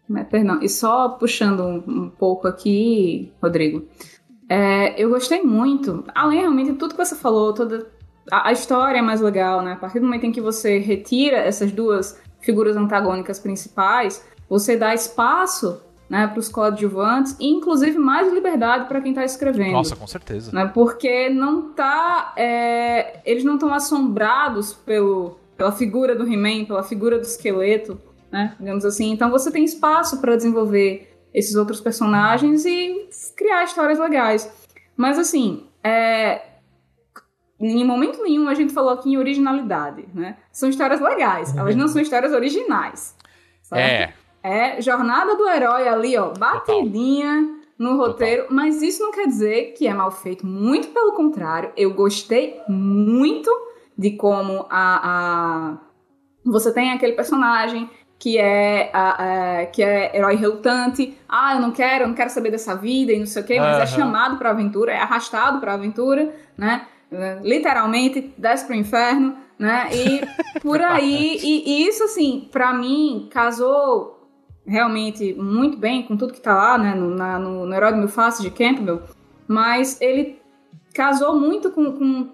Mas, 0.07 0.27
Perdão, 0.27 0.61
e 0.61 0.67
só 0.69 1.09
puxando 1.09 1.61
um, 1.63 1.83
um 2.05 2.09
pouco 2.09 2.47
aqui, 2.47 3.31
Rodrigo, 3.41 3.87
é, 4.49 5.01
eu 5.01 5.09
gostei 5.09 5.41
muito, 5.41 6.03
além 6.13 6.41
realmente 6.41 6.73
de 6.73 6.77
tudo 6.77 6.93
que 6.93 7.03
você 7.05 7.15
falou, 7.15 7.53
toda, 7.53 7.87
a, 8.29 8.49
a 8.49 8.51
história 8.51 8.99
é 8.99 9.01
mais 9.01 9.21
legal, 9.21 9.61
né? 9.63 9.71
A 9.71 9.75
partir 9.77 9.99
do 9.99 10.05
momento 10.05 10.25
em 10.25 10.31
que 10.31 10.41
você 10.41 10.77
retira 10.77 11.37
essas 11.37 11.71
duas 11.71 12.21
figuras 12.41 12.75
antagônicas 12.75 13.39
principais, 13.39 14.23
você 14.47 14.75
dá 14.77 14.93
espaço 14.93 15.81
né, 16.09 16.27
para 16.27 16.39
os 16.39 16.47
coadjuvantes 16.47 17.35
e 17.39 17.47
inclusive 17.47 17.97
mais 17.97 18.31
liberdade 18.31 18.87
para 18.87 19.01
quem 19.01 19.11
está 19.11 19.25
escrevendo. 19.25 19.71
Nossa, 19.71 19.95
com 19.95 20.07
certeza. 20.07 20.51
Né, 20.51 20.69
porque 20.73 21.29
não 21.29 21.73
tá, 21.73 22.33
é, 22.37 23.19
eles 23.25 23.43
não 23.43 23.55
estão 23.55 23.73
assombrados 23.73 24.73
pelo, 24.73 25.39
pela 25.57 25.71
figura 25.71 26.15
do 26.15 26.31
He-Man, 26.31 26.65
pela 26.65 26.83
figura 26.83 27.17
do 27.17 27.23
esqueleto, 27.23 27.99
né, 28.31 28.55
digamos 28.59 28.85
assim. 28.85 29.11
Então 29.11 29.29
você 29.31 29.51
tem 29.51 29.63
espaço 29.63 30.21
para 30.21 30.35
desenvolver 30.35 31.11
esses 31.33 31.55
outros 31.55 31.81
personagens 31.81 32.65
e 32.65 33.09
criar 33.35 33.63
histórias 33.63 33.99
legais. 33.99 34.49
Mas 34.95 35.19
assim, 35.19 35.65
é, 35.83 36.41
em 37.59 37.83
momento 37.83 38.21
nenhum 38.21 38.47
a 38.47 38.53
gente 38.53 38.73
falou 38.73 38.91
aqui 38.91 39.09
em 39.09 39.17
originalidade, 39.17 40.05
né? 40.13 40.37
São 40.51 40.69
histórias 40.69 41.01
legais, 41.01 41.55
elas 41.55 41.75
não 41.75 41.87
são 41.87 42.01
histórias 42.01 42.31
originais. 42.31 43.15
Certo? 43.63 43.81
É. 43.81 44.24
É 44.45 44.79
jornada 44.79 45.35
do 45.35 45.49
herói 45.49 45.87
ali, 45.87 46.15
ó, 46.15 46.31
batidinha 46.37 47.49
no 47.79 47.97
roteiro, 47.97 48.45
mas 48.51 48.79
isso 48.83 49.01
não 49.01 49.11
quer 49.11 49.25
dizer 49.25 49.73
que 49.75 49.87
é 49.87 49.93
mal 49.93 50.11
feito. 50.11 50.45
Muito 50.45 50.89
pelo 50.89 51.13
contrário, 51.13 51.71
eu 51.75 51.91
gostei 51.95 52.61
muito 52.69 53.49
de 53.97 54.11
como 54.11 54.67
a, 54.69 55.01
a... 55.71 55.77
você 56.45 56.71
tem 56.71 56.91
aquele 56.91 57.13
personagem 57.13 57.89
que 58.19 58.37
é, 58.37 58.91
a, 58.93 59.61
a, 59.61 59.65
que 59.65 59.81
é 59.81 60.15
herói 60.15 60.35
relutante. 60.35 61.17
Ah, 61.27 61.55
eu 61.55 61.59
não 61.59 61.71
quero, 61.71 62.03
eu 62.03 62.07
não 62.07 62.15
quero 62.15 62.29
saber 62.29 62.51
dessa 62.51 62.75
vida 62.75 63.11
e 63.11 63.17
não 63.17 63.25
sei 63.25 63.41
o 63.41 63.45
quê, 63.47 63.59
mas 63.59 63.77
Aham. 63.77 63.81
é 63.81 63.87
chamado 63.87 64.37
pra 64.37 64.51
aventura, 64.51 64.91
é 64.91 64.99
arrastado 64.99 65.59
pra 65.59 65.73
aventura, 65.73 66.35
né? 66.55 66.85
Literalmente, 67.41 68.31
desce 68.37 68.63
pro 68.67 68.75
inferno, 68.75 69.35
né? 69.57 69.89
E 69.91 70.59
por 70.59 70.79
aí, 70.81 71.39
e, 71.41 71.83
e 71.83 71.87
isso, 71.87 72.03
assim, 72.03 72.47
pra 72.51 72.71
mim, 72.73 73.27
casou 73.31 74.14
realmente 74.65 75.33
muito 75.33 75.77
bem 75.77 76.03
com 76.03 76.17
tudo 76.17 76.33
que 76.33 76.41
tá 76.41 76.55
lá, 76.55 76.77
né? 76.77 76.95
No, 76.95 77.09
na, 77.09 77.39
no, 77.39 77.65
no 77.65 77.73
Herói 77.73 77.91
do 77.91 77.97
Mil 77.97 78.07
Faces 78.07 78.41
de 78.41 78.49
Campbell, 78.49 79.01
mas 79.47 79.99
ele 80.01 80.39
casou 80.93 81.39
muito 81.39 81.71
com, 81.71 81.91
com 81.91 82.29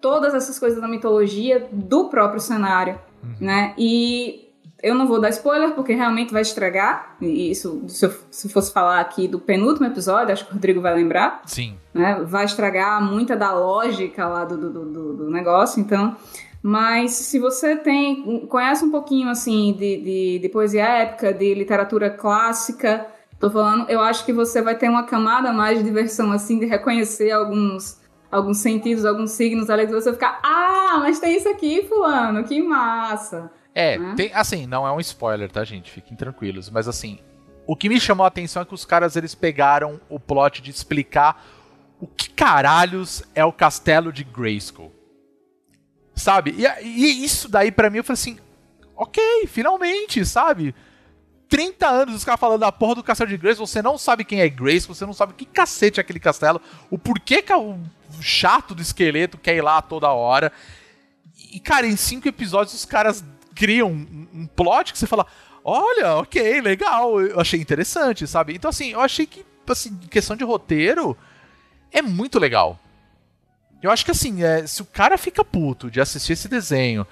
todas 0.00 0.34
essas 0.34 0.58
coisas 0.58 0.80
da 0.80 0.88
mitologia 0.88 1.68
do 1.70 2.08
próprio 2.08 2.40
cenário, 2.40 2.98
né? 3.40 3.74
E 3.76 4.48
eu 4.82 4.94
não 4.94 5.06
vou 5.06 5.20
dar 5.20 5.28
spoiler 5.30 5.72
porque 5.72 5.92
realmente 5.92 6.32
vai 6.32 6.42
estragar. 6.42 7.16
E 7.20 7.50
isso, 7.50 7.84
se 7.88 8.06
eu 8.06 8.14
se 8.30 8.48
fosse 8.48 8.72
falar 8.72 9.00
aqui 9.00 9.26
do 9.26 9.38
penúltimo 9.38 9.86
episódio, 9.86 10.32
acho 10.32 10.44
que 10.44 10.50
o 10.50 10.54
Rodrigo 10.54 10.80
vai 10.80 10.94
lembrar, 10.94 11.42
Sim. 11.46 11.76
né? 11.92 12.22
Vai 12.24 12.44
estragar 12.44 13.02
muita 13.02 13.36
da 13.36 13.52
lógica 13.52 14.26
lá 14.26 14.44
do, 14.44 14.56
do, 14.56 14.84
do, 14.84 15.12
do 15.14 15.30
negócio, 15.30 15.80
então. 15.80 16.16
Mas 16.62 17.12
se 17.12 17.38
você 17.38 17.76
tem 17.76 18.46
conhece 18.46 18.84
um 18.84 18.90
pouquinho 18.90 19.28
assim 19.28 19.72
de, 19.72 19.96
de, 20.02 20.38
de 20.40 20.48
poesia 20.48 20.84
épica, 20.84 21.32
de 21.32 21.54
literatura 21.54 22.10
clássica, 22.10 23.06
tô 23.38 23.50
falando, 23.50 23.88
eu 23.88 24.00
acho 24.00 24.24
que 24.24 24.32
você 24.32 24.60
vai 24.60 24.76
ter 24.76 24.88
uma 24.88 25.04
camada 25.04 25.52
mais 25.52 25.78
de 25.78 25.84
diversão 25.84 26.32
assim 26.32 26.58
de 26.58 26.66
reconhecer 26.66 27.30
alguns 27.30 28.00
alguns 28.30 28.58
sentidos, 28.58 29.04
alguns 29.04 29.30
signos 29.30 29.70
ali 29.70 29.86
que 29.86 29.92
você 29.92 30.12
ficar, 30.12 30.38
ah, 30.42 30.98
mas 31.00 31.18
tem 31.18 31.36
isso 31.36 31.48
aqui, 31.48 31.82
fulano, 31.88 32.44
que 32.44 32.60
massa. 32.62 33.50
É, 33.74 33.96
Né? 33.96 34.14
tem, 34.16 34.30
assim, 34.34 34.66
não 34.66 34.86
é 34.86 34.92
um 34.92 35.00
spoiler, 35.00 35.50
tá, 35.50 35.64
gente? 35.64 35.90
Fiquem 35.90 36.16
tranquilos. 36.16 36.68
Mas 36.68 36.88
assim, 36.88 37.20
o 37.66 37.76
que 37.76 37.88
me 37.88 38.00
chamou 38.00 38.24
a 38.24 38.28
atenção 38.28 38.62
é 38.62 38.64
que 38.64 38.74
os 38.74 38.84
caras 38.84 39.16
eles 39.16 39.34
pegaram 39.34 40.00
o 40.08 40.18
plot 40.18 40.60
de 40.60 40.70
explicar 40.70 41.44
o 42.00 42.06
que 42.06 42.30
caralhos 42.30 43.22
é 43.34 43.44
o 43.44 43.52
castelo 43.52 44.12
de 44.12 44.24
Grayskull. 44.24 44.92
Sabe? 46.18 46.54
E, 46.58 46.66
e 46.84 47.24
isso 47.24 47.48
daí 47.48 47.70
pra 47.70 47.88
mim 47.88 47.98
eu 47.98 48.04
falei 48.04 48.20
assim, 48.20 48.38
ok, 48.96 49.46
finalmente, 49.46 50.24
sabe? 50.26 50.74
30 51.48 51.88
anos 51.88 52.14
os 52.14 52.24
caras 52.24 52.40
falando 52.40 52.60
da 52.60 52.70
porra 52.70 52.96
do 52.96 53.02
castelo 53.02 53.30
de 53.30 53.36
Grayskull, 53.36 53.66
você 53.66 53.80
não 53.80 53.96
sabe 53.96 54.24
quem 54.24 54.40
é 54.40 54.48
Grayskull, 54.48 54.94
você 54.94 55.06
não 55.06 55.14
sabe 55.14 55.32
que 55.32 55.46
cacete 55.46 55.98
é 55.98 56.02
aquele 56.02 56.20
castelo, 56.20 56.60
o 56.90 56.98
porquê 56.98 57.40
que 57.40 57.52
é 57.52 57.56
o 57.56 57.78
chato 58.20 58.74
do 58.74 58.82
esqueleto 58.82 59.38
quer 59.38 59.56
ir 59.56 59.62
lá 59.62 59.80
toda 59.80 60.10
hora. 60.10 60.52
E, 61.52 61.58
cara, 61.60 61.86
em 61.86 61.96
cinco 61.96 62.28
episódios 62.28 62.74
os 62.74 62.84
caras 62.84 63.24
criam 63.54 63.90
um, 63.90 64.28
um 64.34 64.46
plot 64.46 64.92
que 64.92 64.98
você 64.98 65.06
fala: 65.06 65.26
olha, 65.64 66.16
ok, 66.16 66.60
legal, 66.60 67.20
eu 67.20 67.40
achei 67.40 67.60
interessante, 67.60 68.26
sabe? 68.26 68.54
Então, 68.54 68.68
assim, 68.68 68.92
eu 68.92 69.00
achei 69.00 69.24
que, 69.24 69.44
assim, 69.66 69.96
questão 70.10 70.36
de 70.36 70.44
roteiro, 70.44 71.16
é 71.90 72.02
muito 72.02 72.38
legal. 72.38 72.78
Eu 73.82 73.90
acho 73.90 74.04
que, 74.04 74.10
assim, 74.10 74.42
é, 74.42 74.66
se 74.66 74.82
o 74.82 74.84
cara 74.84 75.16
fica 75.16 75.44
puto 75.44 75.90
de 75.90 76.00
assistir 76.00 76.32
esse 76.32 76.48
desenho 76.48 77.06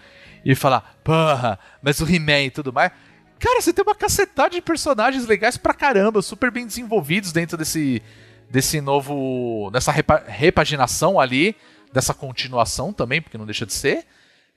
e 0.44 0.55
falar, 0.55 0.97
porra, 1.05 1.59
mas 1.82 2.01
o 2.01 2.09
He-Man 2.09 2.43
e 2.44 2.51
tudo 2.51 2.72
mais. 2.72 2.90
Cara, 3.38 3.60
você 3.60 3.72
tem 3.72 3.84
uma 3.84 3.94
cacetada 3.94 4.51
de 4.51 4.60
personagens 4.62 5.26
legais 5.26 5.56
pra 5.56 5.74
caramba, 5.74 6.22
super 6.22 6.51
bem 6.51 6.66
desenvolvidos 6.66 7.32
dentro 7.32 7.56
desse, 7.56 8.02
desse 8.51 8.80
novo. 8.80 9.70
dessa 9.72 9.93
repa- 9.93 10.24
repaginação 10.26 11.20
ali, 11.20 11.55
dessa 11.93 12.14
continuação 12.14 12.93
também, 12.93 13.20
porque 13.22 13.38
não 13.38 13.44
deixa 13.47 13.66
de 13.66 13.72
ser. 13.74 14.05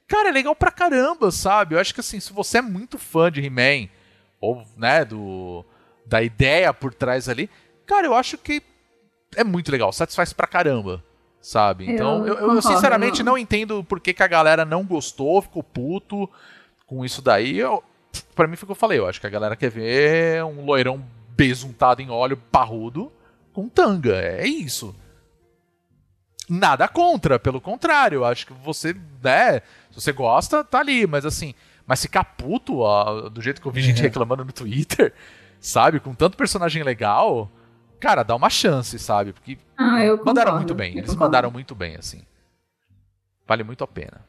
Cara, 0.07 0.29
é 0.29 0.31
legal 0.31 0.55
pra 0.55 0.71
caramba, 0.71 1.29
sabe? 1.29 1.75
Eu 1.75 1.79
acho 1.79 1.93
que 1.93 1.99
assim, 1.99 2.19
se 2.19 2.33
você 2.33 2.57
é 2.59 2.61
muito 2.61 2.97
fã 2.97 3.31
de 3.31 3.41
He-Man, 3.45 3.89
ou, 4.41 4.65
né, 4.77 5.03
do. 5.05 5.63
da 6.05 6.23
ideia 6.23 6.73
por 6.73 6.93
trás 6.93 7.27
ali, 7.29 7.49
cara, 7.85 8.07
eu 8.07 8.15
acho 8.15 8.37
que 8.37 8.63
é 9.35 9.43
muito 9.43 9.71
legal, 9.71 9.91
satisfaz 9.93 10.31
pra 10.33 10.47
caramba, 10.47 11.03
sabe? 11.41 11.89
Então, 11.91 12.25
eu, 12.25 12.35
Eu 12.35 12.55
eu, 12.55 12.61
sinceramente 12.61 13.23
não. 13.23 13.37
entendo 13.37 13.83
por 13.83 13.99
que, 13.99 14.13
que 14.13 14.23
a 14.23 14.27
galera 14.27 14.65
não 14.65 14.83
gostou, 14.83 15.41
ficou 15.41 15.63
puto 15.63 16.29
com 16.85 17.05
isso 17.05 17.21
daí. 17.21 17.57
Eu, 17.57 17.83
pra 18.35 18.47
mim 18.47 18.55
foi 18.55 18.65
o 18.65 18.67
que 18.67 18.71
eu 18.71 18.75
falei, 18.75 18.99
eu 18.99 19.07
acho 19.07 19.19
que 19.19 19.27
a 19.27 19.31
galera 19.31 19.55
quer 19.55 19.69
ver 19.69 20.43
um 20.43 20.65
loirão 20.65 21.03
besuntado 21.35 22.01
em 22.01 22.09
óleo 22.09 22.37
parrudo 22.51 23.11
com 23.53 23.67
tanga, 23.67 24.15
é 24.15 24.47
isso. 24.47 24.95
Nada 26.49 26.87
contra, 26.87 27.37
pelo 27.37 27.61
contrário, 27.61 28.17
eu 28.17 28.25
acho 28.25 28.47
que 28.47 28.53
você, 28.53 28.95
né, 29.21 29.59
se 29.91 30.01
você 30.01 30.11
gosta, 30.11 30.63
tá 30.63 30.79
ali, 30.79 31.05
mas 31.05 31.25
assim, 31.25 31.53
mas 31.85 32.01
ficar 32.01 32.23
puto, 32.23 32.79
ó, 32.79 33.29
do 33.29 33.41
jeito 33.41 33.61
que 33.61 33.67
eu 33.67 33.71
vi 33.71 33.81
gente 33.81 34.01
reclamando 34.01 34.43
no 34.43 34.51
Twitter, 34.51 35.13
sabe, 35.59 35.99
com 35.99 36.13
tanto 36.13 36.37
personagem 36.37 36.81
legal, 36.83 37.51
cara, 37.99 38.23
dá 38.23 38.35
uma 38.35 38.49
chance, 38.49 38.97
sabe, 38.99 39.33
porque 39.33 39.57
Ah, 39.77 40.03
eu 40.03 40.17
mandaram 40.17 40.51
concordo, 40.51 40.55
muito 40.57 40.75
bem, 40.75 40.91
eles 40.91 41.01
concordo. 41.11 41.19
mandaram 41.23 41.51
muito 41.51 41.75
bem, 41.75 41.95
assim. 41.97 42.21
Vale 43.47 43.63
muito 43.63 43.83
a 43.83 43.87
pena. 43.87 44.21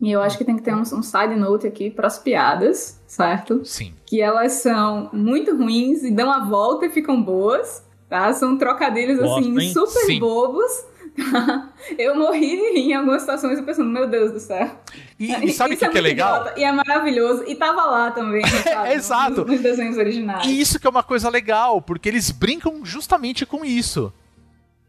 E 0.00 0.10
eu 0.12 0.20
acho 0.22 0.36
que 0.36 0.44
tem 0.44 0.56
que 0.56 0.62
ter 0.62 0.74
um, 0.74 0.80
um 0.80 1.02
side 1.02 1.34
note 1.36 1.66
aqui 1.66 1.90
pras 1.90 2.18
piadas, 2.18 3.00
certo? 3.06 3.64
Sim. 3.64 3.94
que 4.04 4.20
elas 4.20 4.52
são 4.54 5.08
muito 5.12 5.56
ruins 5.56 6.02
e 6.02 6.10
dão 6.10 6.30
a 6.30 6.44
volta 6.44 6.86
e 6.86 6.90
ficam 6.90 7.22
boas, 7.22 7.82
tá? 8.08 8.32
São 8.34 8.58
trocadilhos 8.58 9.18
Gosto, 9.18 9.38
assim 9.40 9.58
hein? 9.58 9.72
super 9.72 10.04
Sim. 10.06 10.18
bobos. 10.20 10.70
Eu 11.98 12.14
morri 12.14 12.56
em 12.76 12.94
algumas 12.94 13.22
situações 13.22 13.60
pensando, 13.60 13.90
meu 13.90 14.06
Deus 14.06 14.32
do 14.32 14.40
céu. 14.40 14.70
E, 15.18 15.32
e 15.32 15.52
sabe 15.54 15.70
o 15.70 15.74
Isso 15.74 15.84
que, 15.84 15.90
que 15.90 15.98
é 15.98 16.00
legal? 16.00 16.40
idiota 16.42 16.60
E 16.60 16.64
é 16.64 16.72
maravilhoso. 16.72 17.44
E 17.46 17.54
tava 17.54 17.84
lá 17.84 18.10
também, 18.10 18.44
sabe? 18.62 18.92
Exato. 18.92 19.40
Nos, 19.42 19.50
nos 19.52 19.60
desenhos 19.60 19.96
originais. 19.96 20.46
E 20.46 20.60
isso 20.60 20.78
que 20.78 20.86
é 20.86 20.90
uma 20.90 21.02
coisa 21.02 21.28
legal, 21.28 21.80
porque 21.80 22.08
eles 22.08 22.30
brincam 22.30 22.84
justamente 22.84 23.46
com 23.46 23.64
isso. 23.64 24.12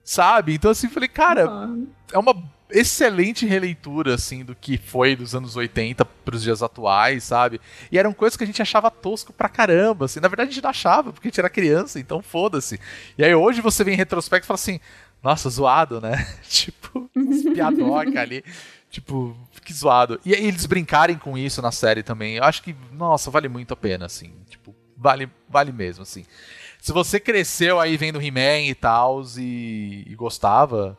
Sabe? 0.04 0.54
Então 0.54 0.72
assim, 0.72 0.88
falei, 0.88 1.10
cara, 1.10 1.48
Concordo. 1.48 1.88
é 2.14 2.18
uma 2.18 2.58
excelente 2.70 3.46
releitura 3.46 4.14
assim 4.16 4.44
do 4.44 4.54
que 4.54 4.78
foi 4.78 5.16
dos 5.16 5.34
anos 5.34 5.56
80 5.56 6.04
pros 6.06 6.44
dias 6.44 6.62
atuais, 6.62 7.24
sabe? 7.24 7.62
E 7.92 7.98
eram 7.98 8.14
coisas 8.14 8.36
que 8.36 8.44
a 8.44 8.48
gente 8.48 8.62
achava 8.62 8.92
tosco 8.92 9.32
pra 9.32 9.50
caramba, 9.50 10.06
assim. 10.06 10.20
Na 10.20 10.28
verdade 10.28 10.50
a 10.50 10.54
gente 10.54 10.64
não 10.64 10.70
achava, 10.70 11.14
porque 11.14 11.28
a 11.28 11.30
gente 11.30 11.40
era 11.40 11.50
criança, 11.50 12.00
então 12.00 12.22
foda-se. 12.22 12.80
E 13.18 13.24
aí 13.24 13.34
hoje 13.34 13.62
você 13.62 13.84
vem 13.84 13.94
em 13.94 13.98
retrospecto 13.98 14.46
e 14.46 14.48
fala 14.48 14.56
assim: 14.56 14.80
"Nossa, 15.22 15.50
zoado, 15.50 16.02
né?" 16.02 16.28
tipo, 16.48 17.10
piadoca 17.54 18.22
ali. 18.22 18.44
Tipo, 18.90 19.36
que 19.64 19.74
zoado. 19.74 20.20
E 20.26 20.32
eles 20.32 20.66
brincarem 20.66 21.18
com 21.18 21.38
isso 21.38 21.62
na 21.62 21.72
série 21.72 22.02
também. 22.02 22.38
Eu 22.38 22.44
acho 22.44 22.64
que, 22.64 22.76
nossa, 22.92 23.30
vale 23.30 23.50
muito 23.50 23.74
a 23.74 23.78
pena, 23.78 24.06
assim. 24.06 24.34
Tipo, 24.50 24.74
vale, 24.96 25.30
vale 25.50 25.72
mesmo, 25.72 26.04
assim. 26.04 26.26
Se 26.80 26.94
você 26.94 27.20
cresceu 27.20 27.80
aí 27.80 27.98
vendo 27.98 28.22
He-Man 28.22 28.62
e 28.62 28.76
tal 28.76 29.22
e, 29.38 30.06
e 30.08 30.16
gostava, 30.16 30.98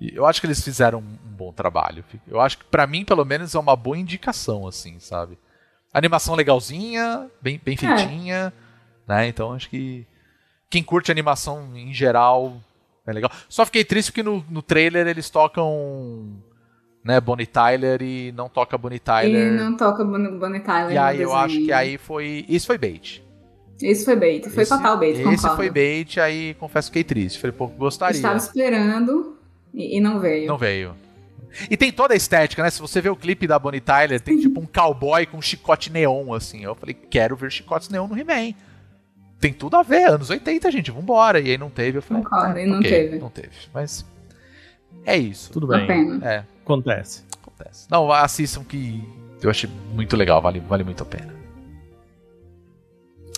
eu 0.00 0.26
acho 0.26 0.40
que 0.40 0.46
eles 0.46 0.62
fizeram 0.62 0.98
um, 0.98 1.16
bom 1.36 1.52
trabalho. 1.52 2.04
Eu 2.26 2.40
acho 2.40 2.58
que 2.58 2.64
pra 2.64 2.86
mim, 2.86 3.04
pelo 3.04 3.24
menos, 3.24 3.54
é 3.54 3.58
uma 3.58 3.76
boa 3.76 3.96
indicação, 3.96 4.66
assim, 4.66 4.98
sabe? 4.98 5.38
Animação 5.92 6.34
legalzinha, 6.34 7.30
bem, 7.40 7.60
bem 7.62 7.76
feitinha, 7.76 8.52
né? 9.06 9.28
Então 9.28 9.52
acho 9.52 9.68
que 9.68 10.06
quem 10.68 10.82
curte 10.82 11.10
animação 11.10 11.76
em 11.76 11.92
geral 11.92 12.60
é 13.10 13.14
legal. 13.14 13.30
Só 13.48 13.64
fiquei 13.64 13.84
triste 13.84 14.10
porque 14.10 14.22
no, 14.22 14.44
no 14.48 14.62
trailer 14.62 15.06
eles 15.06 15.28
tocam 15.30 16.36
né, 17.04 17.20
Bonnie 17.20 17.46
Tyler 17.46 18.02
e 18.02 18.32
não 18.32 18.48
toca 18.48 18.76
Bonnie 18.76 18.96
E 18.96 19.00
Tyler. 19.00 19.52
não 19.52 19.76
toca 19.76 20.04
Bonnie 20.04 20.60
Tyler 20.60 20.92
E 20.92 20.98
aí 20.98 21.20
eu 21.20 21.34
acho 21.34 21.56
que 21.64 21.72
aí 21.72 21.98
foi. 21.98 22.44
Isso 22.48 22.66
foi 22.66 22.78
bait. 22.78 23.22
Esse 23.82 24.04
foi 24.04 24.16
bait. 24.16 24.48
Foi 24.50 24.62
esse, 24.62 24.76
total 24.76 24.98
bait, 24.98 25.14
Esse 25.14 25.24
concordo. 25.24 25.56
foi 25.56 25.70
bait, 25.70 26.20
aí 26.20 26.54
confesso 26.54 26.90
que 26.90 26.98
fiquei 26.98 27.04
triste. 27.04 27.38
Falei, 27.40 27.56
pô, 27.56 27.66
gostaria. 27.66 28.14
Estava 28.14 28.36
esperando 28.36 29.36
e, 29.72 29.96
e 29.96 30.00
não 30.00 30.20
veio. 30.20 30.46
Não 30.46 30.58
veio. 30.58 30.94
E 31.68 31.76
tem 31.76 31.90
toda 31.90 32.14
a 32.14 32.16
estética, 32.16 32.62
né? 32.62 32.70
Se 32.70 32.80
você 32.80 33.00
vê 33.00 33.08
o 33.08 33.16
clipe 33.16 33.46
da 33.46 33.58
Bonnie 33.58 33.80
Tyler, 33.80 34.20
tem 34.20 34.38
tipo 34.38 34.60
um 34.60 34.66
cowboy 34.66 35.26
com 35.26 35.38
um 35.38 35.42
chicote 35.42 35.90
neon, 35.90 36.32
assim. 36.32 36.62
Eu 36.62 36.74
falei, 36.74 36.94
quero 36.94 37.34
ver 37.34 37.50
chicotes 37.50 37.88
neon 37.88 38.06
no 38.06 38.16
He-Man. 38.16 38.54
Tem 39.40 39.52
tudo 39.52 39.76
a 39.76 39.82
ver, 39.82 40.10
anos 40.10 40.28
80, 40.28 40.70
gente, 40.70 40.90
vambora. 40.90 41.40
E 41.40 41.50
aí 41.50 41.58
não 41.58 41.70
teve, 41.70 41.98
eu 41.98 42.02
falei, 42.02 42.22
Concordo, 42.22 42.58
ah, 42.58 42.62
e 42.62 42.66
não 42.66 42.78
ok, 42.78 42.90
teve. 42.90 43.18
Não 43.18 43.30
teve, 43.30 43.50
mas 43.72 44.04
é 45.04 45.16
isso. 45.16 45.50
Tudo 45.50 45.66
bem. 45.66 45.86
pena. 45.86 46.30
É, 46.30 46.44
Acontece. 46.62 47.24
acontece. 47.40 47.86
Não, 47.90 48.12
assistam 48.12 48.62
que 48.62 49.02
eu 49.42 49.48
achei 49.48 49.68
muito 49.92 50.16
legal, 50.16 50.42
vale, 50.42 50.60
vale 50.60 50.84
muito 50.84 51.02
a 51.02 51.06
pena. 51.06 51.34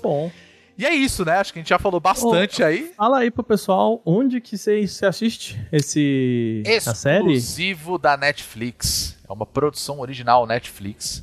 Bom. 0.03 0.31
E 0.77 0.85
é 0.85 0.93
isso, 0.93 1.25
né? 1.25 1.37
Acho 1.37 1.53
que 1.53 1.61
a 1.61 1.63
gente 1.63 1.69
já 1.69 1.79
falou 1.79 2.01
bastante 2.01 2.65
aí. 2.65 2.93
Fala 2.97 3.19
aí 3.19 3.31
pro 3.31 3.45
pessoal 3.45 4.03
onde 4.05 4.41
que 4.41 4.59
você 4.59 4.85
assiste 5.07 5.61
esse 5.71 6.63
a 6.67 6.95
série. 6.95 7.35
Exclusivo 7.35 7.99
da 7.99 8.17
Netflix. 8.17 9.17
É 9.29 9.33
uma 9.33 9.47
produção 9.47 10.01
original 10.01 10.47
Netflix. 10.47 11.23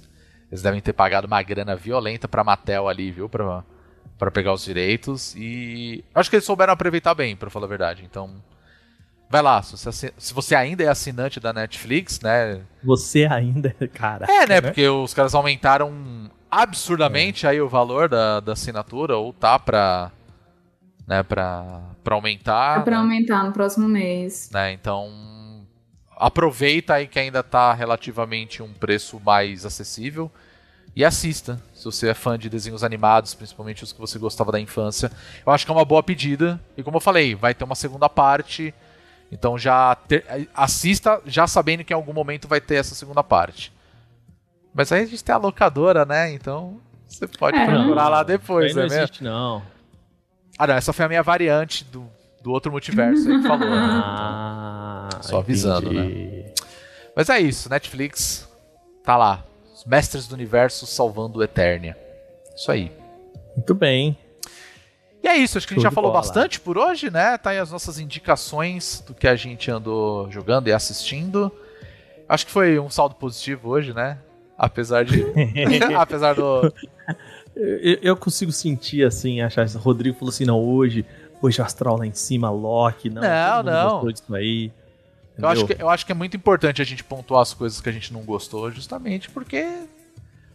Eles 0.49 0.61
devem 0.61 0.79
ter 0.79 0.93
pagado 0.93 1.27
uma 1.27 1.41
grana 1.43 1.75
violenta 1.75 2.27
pra 2.27 2.43
Mattel 2.43 2.87
ali, 2.87 3.11
viu? 3.11 3.27
Pra, 3.27 3.63
pra 4.19 4.29
pegar 4.29 4.53
os 4.53 4.63
direitos. 4.63 5.33
E 5.35 6.03
acho 6.13 6.29
que 6.29 6.35
eles 6.35 6.45
souberam 6.45 6.73
aproveitar 6.73 7.15
bem, 7.15 7.35
pra 7.35 7.49
falar 7.49 7.65
a 7.65 7.69
verdade. 7.69 8.03
Então, 8.03 8.29
vai 9.29 9.41
lá. 9.41 9.63
Se 9.63 9.83
você, 9.83 10.13
se 10.17 10.33
você 10.33 10.53
ainda 10.53 10.83
é 10.83 10.87
assinante 10.87 11.39
da 11.39 11.53
Netflix, 11.53 12.19
né? 12.19 12.61
Você 12.83 13.25
ainda, 13.25 13.73
cara. 13.93 14.27
É, 14.29 14.45
né? 14.45 14.61
Porque 14.61 14.87
os 14.87 15.13
caras 15.13 15.33
aumentaram 15.33 16.29
absurdamente 16.51 17.47
aí 17.47 17.61
o 17.61 17.69
valor 17.69 18.09
da, 18.09 18.41
da 18.41 18.51
assinatura. 18.51 19.17
Ou 19.17 19.31
tá 19.31 19.57
pra... 19.57 20.11
Né, 21.07 21.23
pra, 21.23 21.81
pra 22.03 22.13
aumentar. 22.13 22.81
É 22.81 22.83
pra 22.83 22.97
né? 22.97 23.01
aumentar 23.01 23.43
no 23.43 23.51
próximo 23.51 23.87
mês. 23.87 24.47
né? 24.53 24.73
Então, 24.73 25.65
aproveita 26.15 26.93
aí 26.93 27.07
que 27.07 27.17
ainda 27.17 27.41
tá 27.41 27.73
relativamente 27.73 28.61
um 28.61 28.71
preço 28.71 29.19
mais 29.25 29.65
acessível 29.65 30.29
e 30.99 31.05
assista. 31.05 31.61
Se 31.73 31.85
você 31.85 32.09
é 32.09 32.13
fã 32.13 32.37
de 32.37 32.49
desenhos 32.49 32.83
animados, 32.83 33.33
principalmente 33.33 33.83
os 33.83 33.93
que 33.93 33.99
você 33.99 34.19
gostava 34.19 34.51
da 34.51 34.59
infância, 34.59 35.09
eu 35.45 35.51
acho 35.53 35.65
que 35.65 35.71
é 35.71 35.75
uma 35.75 35.85
boa 35.85 36.03
pedida. 36.03 36.59
E 36.75 36.83
como 36.83 36.97
eu 36.97 37.01
falei, 37.01 37.35
vai 37.35 37.53
ter 37.53 37.63
uma 37.63 37.75
segunda 37.75 38.09
parte. 38.09 38.73
Então 39.31 39.57
já 39.57 39.95
ter- 39.95 40.25
assista 40.53 41.21
já 41.25 41.47
sabendo 41.47 41.83
que 41.83 41.93
em 41.93 41.95
algum 41.95 42.11
momento 42.13 42.47
vai 42.47 42.59
ter 42.59 42.75
essa 42.75 42.95
segunda 42.95 43.23
parte. 43.23 43.71
Mas 44.73 44.91
aí 44.91 45.03
a 45.03 45.05
gente 45.05 45.23
tem 45.23 45.33
a 45.33 45.37
locadora, 45.37 46.03
né? 46.05 46.31
Então 46.33 46.79
você 47.07 47.27
pode 47.27 47.57
É. 47.57 47.65
procurar 47.65 48.09
lá 48.09 48.23
depois, 48.23 48.75
não 48.75 48.81
né? 48.83 48.89
mesmo? 48.89 49.03
existe, 49.03 49.23
não. 49.23 49.63
Ah, 50.57 50.67
não, 50.67 50.73
essa 50.75 50.91
foi 50.91 51.05
a 51.05 51.07
minha 51.07 51.23
variante 51.23 51.85
do, 51.85 52.05
do 52.43 52.51
outro 52.51 52.71
multiverso 52.71 53.29
aí 53.31 53.41
que 53.41 53.47
falou. 53.47 53.69
né? 53.69 53.77
Ah, 54.03 55.09
Só 55.21 55.39
avisando, 55.39 55.93
entendi. 55.93 56.45
Mas 57.15 57.29
é 57.29 57.39
isso, 57.39 57.69
Netflix 57.69 58.47
tá 59.03 59.15
lá. 59.15 59.43
Os 59.79 59.85
mestres 59.85 60.27
do 60.27 60.35
universo 60.35 60.85
salvando 60.85 61.39
o 61.39 61.43
Eternia. 61.43 61.97
Isso 62.53 62.69
aí. 62.69 62.91
Muito 63.55 63.73
bem. 63.73 64.17
E 65.23 65.27
é 65.27 65.37
isso, 65.37 65.57
acho 65.57 65.65
que 65.65 65.73
a 65.73 65.75
gente 65.75 65.83
já 65.83 65.91
falou 65.91 66.11
bola. 66.11 66.21
bastante 66.21 66.59
por 66.59 66.77
hoje, 66.77 67.09
né? 67.09 67.37
Tá 67.37 67.51
aí 67.51 67.59
as 67.59 67.71
nossas 67.71 67.97
indicações 67.97 69.01
do 69.07 69.13
que 69.13 69.25
a 69.25 69.37
gente 69.37 69.71
andou 69.71 70.29
jogando 70.29 70.67
e 70.67 70.73
assistindo. 70.73 71.49
Acho 72.27 72.45
que 72.45 72.51
foi 72.51 72.77
um 72.77 72.89
saldo 72.89 73.15
positivo 73.15 73.69
hoje, 73.69 73.93
né? 73.93 74.17
Apesar 74.57 75.05
de. 75.05 75.25
Apesar 75.97 76.35
do. 76.35 76.73
Eu, 77.55 77.99
eu 78.01 78.17
consigo 78.17 78.51
sentir 78.51 79.05
assim, 79.05 79.39
achar. 79.39 79.65
Rodrigo 79.77 80.17
falou 80.17 80.29
assim: 80.29 80.43
não, 80.43 80.59
hoje, 80.61 81.05
hoje 81.41 81.61
o 81.61 81.63
astral 81.63 81.97
lá 81.97 82.05
em 82.05 82.13
cima, 82.13 82.49
Loki, 82.49 83.09
não. 83.09 83.21
Não, 83.21 83.63
não. 83.63 84.11
disso 84.11 84.35
aí. 84.35 84.73
Eu 85.41 85.47
acho, 85.47 85.65
que, 85.65 85.81
eu 85.81 85.89
acho 85.89 86.05
que 86.05 86.11
é 86.11 86.15
muito 86.15 86.35
importante 86.35 86.81
a 86.81 86.85
gente 86.85 87.03
pontuar 87.03 87.41
as 87.41 87.53
coisas 87.53 87.79
que 87.79 87.89
a 87.89 87.91
gente 87.91 88.11
não 88.13 88.21
gostou, 88.21 88.71
justamente 88.71 89.29
porque. 89.29 89.65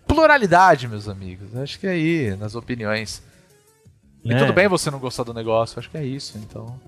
Pluralidade, 0.06 0.86
meus 0.86 1.08
amigos. 1.08 1.56
Acho 1.56 1.78
que 1.78 1.86
é 1.86 1.90
aí, 1.90 2.36
nas 2.36 2.54
opiniões. 2.54 3.22
E 4.24 4.28
Né? 4.28 4.38
tudo 4.38 4.52
bem 4.52 4.68
você 4.68 4.90
não 4.90 4.98
gostar 4.98 5.22
do 5.22 5.34
negócio, 5.34 5.78
acho 5.78 5.90
que 5.90 5.96
é 5.96 6.04
isso, 6.04 6.38
então. 6.38 6.78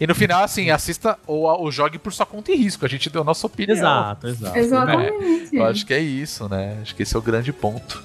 E 0.00 0.06
no 0.06 0.14
final, 0.14 0.42
assim, 0.42 0.70
assista 0.70 1.18
ou, 1.26 1.42
ou 1.44 1.70
jogue 1.70 1.98
por 1.98 2.12
sua 2.12 2.24
conta 2.24 2.50
e 2.50 2.56
risco. 2.56 2.84
A 2.84 2.88
gente 2.88 3.10
deu 3.10 3.22
a 3.22 3.24
nossa 3.24 3.46
opinião. 3.46 3.76
Exato, 3.76 4.26
exato. 4.26 4.58
Exatamente. 4.58 5.54
Eu 5.54 5.64
acho 5.66 5.84
que 5.84 5.92
é 5.92 6.00
isso, 6.00 6.48
né? 6.48 6.78
Acho 6.80 6.94
que 6.94 7.02
esse 7.02 7.14
é 7.14 7.18
o 7.18 7.22
grande 7.22 7.52
ponto. 7.52 8.02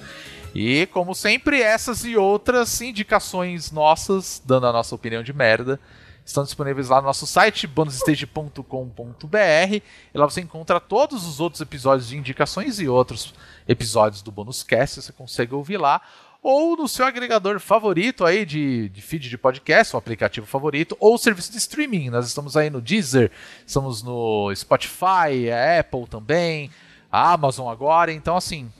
E, 0.54 0.86
como 0.92 1.14
sempre, 1.14 1.62
essas 1.62 2.04
e 2.04 2.14
outras 2.14 2.78
indicações 2.82 3.72
nossas, 3.72 4.42
dando 4.44 4.66
a 4.66 4.72
nossa 4.72 4.94
opinião 4.94 5.22
de 5.22 5.32
merda, 5.32 5.80
estão 6.24 6.44
disponíveis 6.44 6.88
lá 6.88 7.00
no 7.00 7.06
nosso 7.06 7.26
site, 7.26 7.66
bonusstage.com.br. 7.66 9.82
E 10.14 10.14
lá 10.14 10.24
você 10.24 10.40
encontra 10.40 10.80
todos 10.80 11.26
os 11.26 11.40
outros 11.40 11.60
episódios 11.60 12.08
de 12.08 12.16
indicações 12.16 12.80
e 12.80 12.88
outros 12.88 13.34
episódios 13.66 14.22
do 14.22 14.30
Bonus 14.30 14.62
Cast, 14.62 15.02
você 15.02 15.12
consegue 15.12 15.54
ouvir 15.54 15.78
lá. 15.78 16.00
Ou 16.42 16.76
no 16.76 16.88
seu 16.88 17.06
agregador 17.06 17.60
favorito 17.60 18.24
aí 18.24 18.44
de, 18.44 18.88
de 18.88 19.00
feed 19.00 19.28
de 19.28 19.38
podcast, 19.38 19.94
o 19.94 19.98
aplicativo 19.98 20.44
favorito, 20.44 20.96
ou 20.98 21.16
serviço 21.16 21.52
de 21.52 21.58
streaming. 21.58 22.10
Nós 22.10 22.26
estamos 22.26 22.56
aí 22.56 22.68
no 22.68 22.80
Deezer, 22.80 23.30
estamos 23.64 24.02
no 24.02 24.52
Spotify, 24.54 25.50
a 25.52 25.78
Apple 25.78 26.08
também, 26.08 26.68
a 27.10 27.32
Amazon 27.32 27.70
agora. 27.70 28.12
Então, 28.12 28.36
assim, 28.36 28.72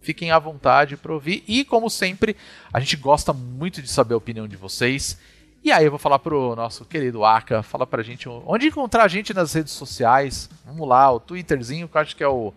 fiquem 0.00 0.32
à 0.32 0.38
vontade 0.40 0.96
para 0.96 1.12
ouvir. 1.12 1.44
E, 1.46 1.64
como 1.64 1.88
sempre, 1.88 2.36
a 2.72 2.80
gente 2.80 2.96
gosta 2.96 3.32
muito 3.32 3.80
de 3.80 3.88
saber 3.88 4.14
a 4.14 4.18
opinião 4.18 4.48
de 4.48 4.56
vocês. 4.56 5.16
E 5.66 5.72
aí 5.72 5.84
eu 5.84 5.90
vou 5.90 5.98
falar 5.98 6.20
pro 6.20 6.54
nosso 6.54 6.84
querido 6.84 7.24
Aka, 7.24 7.60
fala 7.60 7.84
pra 7.84 8.00
gente 8.00 8.28
onde 8.28 8.68
encontrar 8.68 9.02
a 9.02 9.08
gente 9.08 9.34
nas 9.34 9.52
redes 9.52 9.72
sociais. 9.72 10.48
Vamos 10.64 10.86
lá, 10.88 11.10
o 11.10 11.18
Twitterzinho, 11.18 11.88
que 11.88 11.96
eu 11.96 12.00
acho 12.00 12.14
que 12.14 12.22
é 12.22 12.28
o 12.28 12.54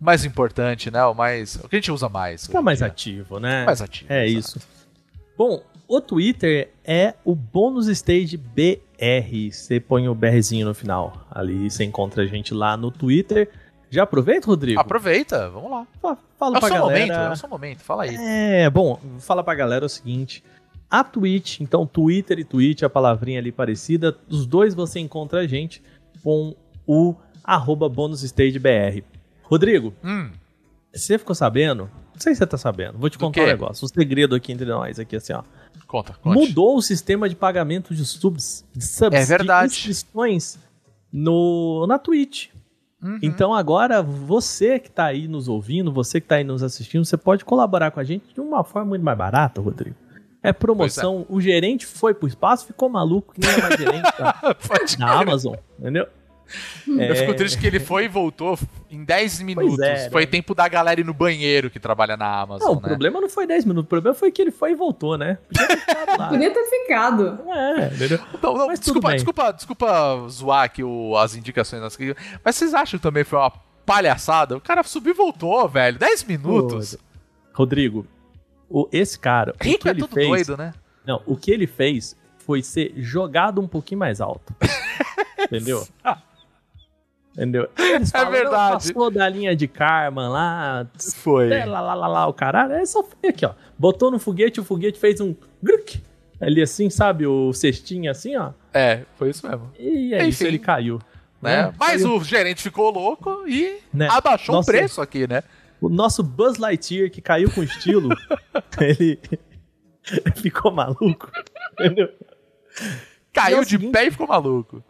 mais 0.00 0.24
importante, 0.24 0.90
né? 0.90 1.04
O 1.04 1.14
mais. 1.14 1.54
O 1.62 1.68
que 1.68 1.76
a 1.76 1.78
gente 1.78 1.92
usa 1.92 2.08
mais. 2.08 2.46
Fica 2.46 2.58
hoje 2.58 2.62
em 2.62 2.64
mais 2.64 2.78
dia. 2.78 2.86
ativo, 2.88 3.38
né? 3.38 3.64
Mais 3.64 3.80
ativo. 3.80 4.12
É 4.12 4.26
exato. 4.26 4.58
isso. 4.58 4.68
Bom, 5.38 5.62
o 5.86 6.00
Twitter 6.00 6.72
é 6.84 7.14
o 7.24 7.36
Bônus 7.36 7.86
Stage 7.86 8.36
BR. 8.36 9.52
Você 9.52 9.78
põe 9.78 10.08
o 10.08 10.14
BRzinho 10.14 10.66
no 10.66 10.74
final. 10.74 11.24
Ali 11.30 11.70
você 11.70 11.84
encontra 11.84 12.24
a 12.24 12.26
gente 12.26 12.52
lá 12.52 12.76
no 12.76 12.90
Twitter. 12.90 13.48
Já 13.88 14.02
aproveita, 14.02 14.48
Rodrigo? 14.48 14.80
Aproveita, 14.80 15.48
vamos 15.50 15.70
lá. 15.70 15.86
Fa- 16.02 16.18
Fala 16.36 16.56
É 16.56 16.58
o 16.58 16.60
pra 16.60 16.68
seu 16.68 16.78
galera. 16.80 17.00
momento, 17.00 17.12
é 17.12 17.30
o 17.32 17.36
seu 17.36 17.48
momento, 17.48 17.78
fala 17.80 18.02
aí. 18.04 18.16
É, 18.18 18.68
bom, 18.70 18.98
fala 19.20 19.44
pra 19.44 19.54
galera 19.54 19.86
o 19.86 19.88
seguinte. 19.88 20.42
A 20.90 21.04
Twitch, 21.04 21.60
então 21.60 21.86
Twitter 21.86 22.38
e 22.40 22.44
Twitch, 22.44 22.82
a 22.82 22.90
palavrinha 22.90 23.38
ali 23.38 23.52
parecida, 23.52 24.16
os 24.28 24.44
dois 24.46 24.74
você 24.74 24.98
encontra 24.98 25.40
a 25.40 25.46
gente 25.46 25.80
com 26.22 26.54
o 26.86 27.14
arroba 27.44 27.88
bonusstagebr. 27.88 29.04
Rodrigo, 29.44 29.94
Hum, 30.04 30.30
você 30.92 31.16
ficou 31.18 31.34
sabendo? 31.34 31.84
Não 32.12 32.20
sei 32.20 32.34
se 32.34 32.38
você 32.38 32.46
tá 32.46 32.58
sabendo, 32.58 32.98
vou 32.98 33.08
te 33.08 33.16
Do 33.16 33.20
contar 33.20 33.40
um 33.40 33.44
quê? 33.44 33.50
negócio, 33.50 33.84
um 33.84 33.88
segredo 33.88 34.34
aqui 34.34 34.52
entre 34.52 34.66
nós, 34.66 34.98
aqui 34.98 35.14
assim, 35.16 35.32
ó. 35.32 35.42
conta, 35.86 36.12
conte. 36.14 36.36
Mudou 36.48 36.76
o 36.76 36.82
sistema 36.82 37.28
de 37.28 37.36
pagamento 37.36 37.94
de 37.94 38.04
subs, 38.04 38.64
de 38.74 38.84
subs 38.84 39.18
É 39.20 39.24
verdade. 39.24 39.72
de 39.72 39.78
inscrições 39.78 40.58
no, 41.12 41.86
na 41.86 41.98
Twitch. 41.98 42.48
Uhum. 43.02 43.18
Então 43.22 43.54
agora 43.54 44.02
você 44.02 44.78
que 44.78 44.90
tá 44.90 45.06
aí 45.06 45.26
nos 45.26 45.48
ouvindo, 45.48 45.90
você 45.90 46.20
que 46.20 46.26
tá 46.26 46.34
aí 46.36 46.44
nos 46.44 46.62
assistindo, 46.62 47.04
você 47.04 47.16
pode 47.16 47.44
colaborar 47.44 47.90
com 47.92 48.00
a 48.00 48.04
gente 48.04 48.34
de 48.34 48.40
uma 48.40 48.62
forma 48.62 48.90
muito 48.90 49.02
mais 49.04 49.16
barata, 49.16 49.60
Rodrigo. 49.60 49.96
É 50.42 50.52
promoção. 50.52 51.26
O 51.28 51.40
gerente 51.40 51.84
foi 51.86 52.14
pro 52.14 52.26
espaço, 52.26 52.66
ficou 52.66 52.88
maluco, 52.88 53.34
que 53.34 53.40
nem 53.40 53.50
é 53.50 53.60
mais 53.60 53.76
gerente 53.76 54.12
da, 54.98 55.12
Amazon, 55.20 55.54
entendeu? 55.78 56.06
Eu 56.88 57.14
fico 57.14 57.30
É, 57.30 57.34
triste 57.34 57.58
que 57.60 57.66
ele 57.66 57.78
foi 57.78 58.06
e 58.06 58.08
voltou 58.08 58.58
em 58.90 59.04
10 59.04 59.40
minutos. 59.42 59.78
é, 59.78 60.10
foi 60.10 60.22
né? 60.22 60.26
tempo 60.26 60.52
da 60.52 60.66
galera 60.66 60.98
ir 61.00 61.04
no 61.04 61.14
banheiro 61.14 61.70
que 61.70 61.78
trabalha 61.78 62.16
na 62.16 62.40
Amazon, 62.40 62.66
Não, 62.66 62.72
o 62.78 62.80
né? 62.80 62.88
problema 62.88 63.20
não 63.20 63.28
foi 63.28 63.46
10 63.46 63.64
minutos, 63.66 63.84
o 63.86 63.88
problema 63.88 64.14
foi 64.16 64.32
que 64.32 64.42
ele 64.42 64.50
foi 64.50 64.72
e 64.72 64.74
voltou, 64.74 65.16
né? 65.16 65.38
Podia 65.46 65.68
ter 65.68 65.76
ficado 65.78 66.18
lá. 66.18 66.26
Podia 66.30 66.50
ter 66.52 66.64
ficado. 66.64 67.38
É, 67.48 67.86
entendeu? 67.94 68.18
Não, 68.42 68.54
não, 68.54 68.68
desculpa, 68.74 69.12
desculpa, 69.14 69.52
desculpa 69.52 70.26
zoar 70.28 70.64
aqui 70.64 70.82
o- 70.82 71.16
as 71.16 71.36
indicações. 71.36 71.82
das- 71.82 71.96
Mas 72.44 72.56
vocês 72.56 72.74
acham 72.74 72.98
que 72.98 73.02
também 73.04 73.22
foi 73.22 73.38
uma 73.38 73.52
palhaçada? 73.86 74.56
O 74.56 74.60
cara 74.60 74.82
subiu 74.82 75.12
e 75.12 75.16
voltou, 75.16 75.68
velho. 75.68 75.98
10 75.98 76.24
minutos. 76.24 76.96
Rodrigo, 77.52 78.04
o, 78.70 78.88
esse 78.92 79.18
cara, 79.18 79.52
o 79.60 79.64
Rico 79.64 79.80
que 79.82 79.88
é 79.88 79.90
ele 79.90 80.00
tudo 80.00 80.14
fez, 80.14 80.28
doido, 80.46 80.56
né? 80.56 80.72
Não, 81.06 81.20
o 81.26 81.36
que 81.36 81.50
ele 81.50 81.66
fez 81.66 82.16
foi 82.38 82.62
ser 82.62 82.92
jogado 82.96 83.60
um 83.60 83.66
pouquinho 83.68 83.98
mais 83.98 84.20
alto. 84.20 84.54
Entendeu? 85.38 85.86
Entendeu? 87.32 87.68
Eles 87.78 88.10
falam, 88.10 88.28
É 88.28 88.30
verdade. 88.30 88.62
"Não, 88.64 88.94
Passou 88.94 89.10
da 89.10 89.28
linha 89.28 89.54
de 89.54 89.68
Karma 89.68 90.28
lá, 90.28 90.86
Foi. 91.16 91.50
é, 91.52 91.64
lá, 91.64 91.80
lá, 91.80 91.94
lá, 91.94 92.06
lá, 92.08 92.26
o 92.26 92.32
caralho. 92.34 92.72
É 92.72 92.84
só 92.84 93.02
foi 93.04 93.30
aqui, 93.30 93.46
ó. 93.46 93.52
Botou 93.78 94.10
no 94.10 94.18
foguete, 94.18 94.60
o 94.60 94.64
foguete 94.64 94.98
fez 94.98 95.20
um 95.20 95.34
gruk. 95.62 96.02
Ali 96.40 96.60
assim, 96.62 96.88
sabe? 96.90 97.26
O 97.26 97.52
cestinho 97.52 98.10
assim, 98.10 98.34
ó. 98.36 98.50
É, 98.74 99.02
foi 99.16 99.30
isso 99.30 99.46
mesmo. 99.48 99.70
E 99.78 100.12
é 100.14 100.26
isso, 100.26 100.42
Enfim. 100.42 100.48
ele 100.48 100.58
caiu. 100.58 100.98
Né? 101.40 101.64
Né? 101.66 101.74
Mas 101.78 102.02
Caiu. 102.02 102.16
o 102.16 102.24
gerente 102.24 102.62
ficou 102.62 102.90
louco 102.90 103.44
e 103.46 103.78
Né? 103.94 104.08
abaixou 104.10 104.54
Nossa. 104.56 104.70
o 104.70 104.74
preço 104.74 105.00
aqui, 105.00 105.26
né? 105.26 105.42
O 105.80 105.88
nosso 105.88 106.22
Buzz 106.22 106.58
Lightyear, 106.58 107.10
que 107.10 107.20
caiu 107.22 107.50
com 107.50 107.62
estilo, 107.62 108.10
ele 108.80 109.18
ficou 110.36 110.70
maluco. 110.70 111.30
Entendeu? 111.72 112.08
Caiu 113.32 113.58
é 113.58 113.60
de 113.64 113.70
seguinte- 113.70 113.92
pé 113.92 114.06
e 114.06 114.10
ficou 114.10 114.26
maluco. 114.26 114.82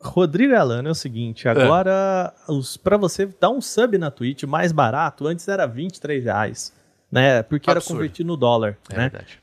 Rodrigo 0.00 0.54
Alano 0.56 0.88
é 0.88 0.90
o 0.90 0.94
seguinte, 0.96 1.48
agora 1.48 2.34
os 2.48 2.76
para 2.76 2.96
você 2.96 3.24
dar 3.26 3.50
um 3.50 3.60
sub 3.60 3.96
na 3.98 4.10
Twitch 4.10 4.42
mais 4.44 4.72
barato, 4.72 5.26
antes 5.28 5.46
era 5.46 5.64
23 5.64 6.24
reais, 6.24 6.72
né? 7.10 7.40
Porque 7.44 7.70
era 7.70 7.78
Absurdo. 7.78 7.98
convertido 7.98 8.26
no 8.26 8.36
dólar, 8.36 8.76
É 8.90 8.96
né? 8.96 9.08
verdade. 9.08 9.40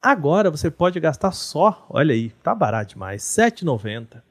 Agora 0.00 0.52
você 0.52 0.70
pode 0.70 1.00
gastar 1.00 1.32
só, 1.32 1.84
olha 1.90 2.14
aí, 2.14 2.30
tá 2.44 2.54
barato 2.54 2.90
demais, 2.94 3.22
7,90. 3.24 4.22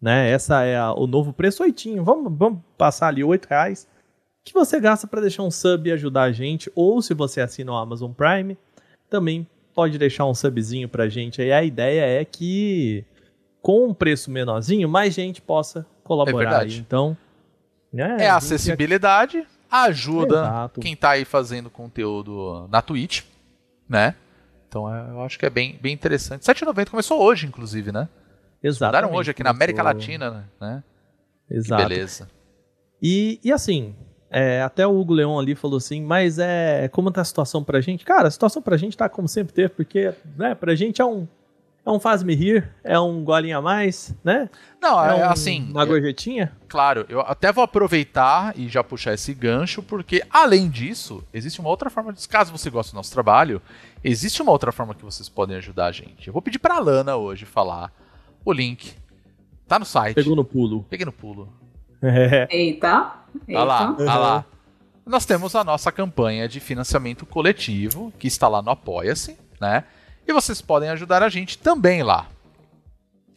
Né? 0.00 0.30
Essa 0.30 0.62
é 0.62 0.78
a- 0.78 0.92
o 0.94 1.08
novo 1.08 1.32
preço 1.32 1.64
oitinho. 1.64 2.04
Vamos, 2.04 2.32
vamos 2.38 2.60
passar 2.78 3.08
ali 3.08 3.24
8 3.24 3.46
reais 3.46 3.88
que 4.44 4.52
você 4.52 4.80
gasta 4.80 5.06
para 5.06 5.20
deixar 5.20 5.42
um 5.42 5.50
sub 5.50 5.88
e 5.88 5.92
ajudar 5.92 6.22
a 6.22 6.32
gente, 6.32 6.70
ou 6.74 7.00
se 7.02 7.14
você 7.14 7.40
assina 7.40 7.72
o 7.72 7.76
Amazon 7.76 8.12
Prime, 8.12 8.56
também 9.08 9.46
pode 9.74 9.98
deixar 9.98 10.26
um 10.26 10.34
subzinho 10.34 10.88
pra 10.88 11.08
gente 11.08 11.40
aí. 11.40 11.52
A 11.52 11.62
ideia 11.62 12.20
é 12.20 12.24
que 12.24 13.04
com 13.62 13.88
um 13.88 13.94
preço 13.94 14.30
menorzinho, 14.30 14.88
mais 14.88 15.14
gente 15.14 15.40
possa 15.40 15.86
colaborar. 16.02 16.62
É 16.62 16.64
aí. 16.64 16.76
Então, 16.78 17.16
né, 17.92 18.04
É 18.04 18.28
a 18.28 18.36
a 18.36 18.40
gente 18.40 18.52
acessibilidade, 18.52 19.46
ajuda 19.70 20.36
Exato. 20.40 20.80
quem 20.80 20.96
tá 20.96 21.10
aí 21.10 21.24
fazendo 21.24 21.70
conteúdo 21.70 22.66
na 22.70 22.80
Twitch, 22.82 23.22
né? 23.88 24.14
Então 24.68 24.92
é, 24.92 25.10
eu 25.10 25.22
acho 25.22 25.38
que 25.38 25.44
é 25.46 25.50
bem, 25.50 25.78
bem 25.80 25.92
interessante. 25.92 26.44
7,90 26.44 26.90
começou 26.90 27.20
hoje, 27.20 27.46
inclusive, 27.46 27.92
né? 27.92 28.08
Exatamente. 28.62 29.02
Mudaram 29.02 29.18
hoje 29.18 29.30
aqui 29.30 29.42
na 29.42 29.50
América 29.50 29.82
Latina, 29.82 30.48
né? 30.60 30.82
Que 31.48 31.54
Exato. 31.54 31.82
beleza. 31.88 32.28
E, 33.02 33.40
e 33.42 33.50
assim, 33.52 33.94
é, 34.30 34.62
até 34.62 34.86
o 34.86 34.98
Hugo 34.98 35.12
Leon 35.12 35.38
ali 35.38 35.54
falou 35.54 35.76
assim, 35.78 36.00
mas 36.02 36.38
é 36.38 36.88
como 36.92 37.10
tá 37.10 37.20
a 37.20 37.24
situação 37.24 37.64
pra 37.64 37.80
gente? 37.80 38.04
Cara, 38.04 38.28
a 38.28 38.30
situação 38.30 38.62
pra 38.62 38.76
gente 38.76 38.96
tá 38.96 39.08
como 39.08 39.26
sempre 39.28 39.52
teve, 39.52 39.70
porque 39.70 40.12
né, 40.36 40.54
pra 40.54 40.74
gente 40.76 41.02
é 41.02 41.04
um, 41.04 41.26
é 41.84 41.90
um 41.90 41.98
faz-me 41.98 42.34
rir, 42.34 42.68
é 42.84 42.98
um 43.00 43.24
golinho 43.24 43.58
a 43.58 43.62
mais, 43.62 44.14
né? 44.22 44.48
Não, 44.80 45.02
é, 45.04 45.20
é 45.20 45.26
um- 45.26 45.30
assim, 45.30 45.68
Uma 45.70 45.84
gorjetinha. 45.84 46.52
claro, 46.68 47.04
eu 47.08 47.20
até 47.20 47.50
vou 47.52 47.64
aproveitar 47.64 48.56
e 48.56 48.68
já 48.68 48.84
puxar 48.84 49.14
esse 49.14 49.34
gancho, 49.34 49.82
porque 49.82 50.22
além 50.30 50.68
disso, 50.68 51.24
existe 51.34 51.58
uma 51.60 51.68
outra 51.70 51.90
forma, 51.90 52.12
de, 52.12 52.28
caso 52.28 52.52
você 52.52 52.70
goste 52.70 52.92
do 52.92 52.96
nosso 52.96 53.12
trabalho, 53.12 53.60
existe 54.04 54.40
uma 54.42 54.52
outra 54.52 54.70
forma 54.70 54.94
que 54.94 55.04
vocês 55.04 55.28
podem 55.28 55.56
ajudar 55.56 55.86
a 55.86 55.92
gente. 55.92 56.28
Eu 56.28 56.32
vou 56.32 56.40
pedir 56.42 56.58
pra 56.60 56.78
Lana 56.78 57.16
hoje 57.16 57.44
falar 57.46 57.92
o 58.44 58.52
link. 58.52 58.94
Tá 59.66 59.78
no 59.78 59.84
site. 59.84 60.14
Pegou 60.14 60.34
no 60.36 60.44
pulo. 60.44 60.84
Peguei 60.90 61.04
no 61.06 61.12
pulo. 61.12 61.48
É. 62.02 62.48
Eita. 62.54 63.19
Olha 63.48 63.64
lá, 63.64 63.96
olha 63.98 64.14
lá. 64.14 64.36
Uhum. 64.36 64.44
Nós 65.06 65.26
temos 65.26 65.54
a 65.54 65.64
nossa 65.64 65.90
campanha 65.90 66.48
de 66.48 66.60
financiamento 66.60 67.26
coletivo, 67.26 68.12
que 68.18 68.26
está 68.26 68.46
lá 68.46 68.62
no 68.62 68.70
Apoia-se, 68.70 69.36
né? 69.60 69.84
E 70.26 70.32
vocês 70.32 70.60
podem 70.60 70.90
ajudar 70.90 71.22
a 71.22 71.28
gente 71.28 71.58
também 71.58 72.02
lá. 72.02 72.26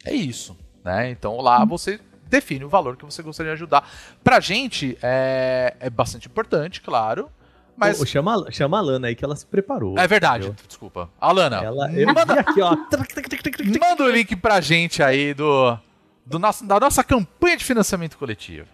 É 0.06 0.14
isso, 0.14 0.56
né? 0.84 1.10
Então 1.10 1.40
lá 1.41 1.64
você 1.65 1.99
define 2.28 2.65
o 2.65 2.70
valor 2.70 2.98
que 2.98 3.06
você 3.06 3.24
gostaria 3.24 3.52
de 3.52 3.57
ajudar. 3.57 3.90
Pra 4.24 4.40
gente 4.40 4.98
é, 5.02 5.76
é 5.80 5.90
bastante 5.90 6.28
importante, 6.28 6.82
claro, 6.82 7.30
mas... 7.76 7.99
Ô, 7.99 8.06
chama, 8.06 8.52
chama 8.52 8.78
a 8.78 8.82
Lana 8.82 9.07
aí 9.07 9.15
que 9.15 9.26
ela 9.26 9.36
se 9.36 9.45
preparou. 9.45 9.98
É 9.98 10.07
verdade, 10.07 10.45
entendeu? 10.48 10.65
desculpa. 10.68 11.10
Alana, 11.20 11.57
Ela, 11.57 11.91
eu 11.94 12.07
manda, 12.14 12.34
aqui, 12.34 12.61
ó. 12.61 12.76
manda 13.80 14.03
o 14.03 14.10
link 14.10 14.36
pra 14.36 14.61
gente 14.61 15.02
aí 15.02 15.34
do, 15.34 15.78
do 16.26 16.38
nosso, 16.38 16.65
da 16.65 16.80
nossa 16.80 17.03
campanha 17.03 17.57
de 17.57 17.65
financiamento 17.65 18.18
coletivo. 18.18 18.68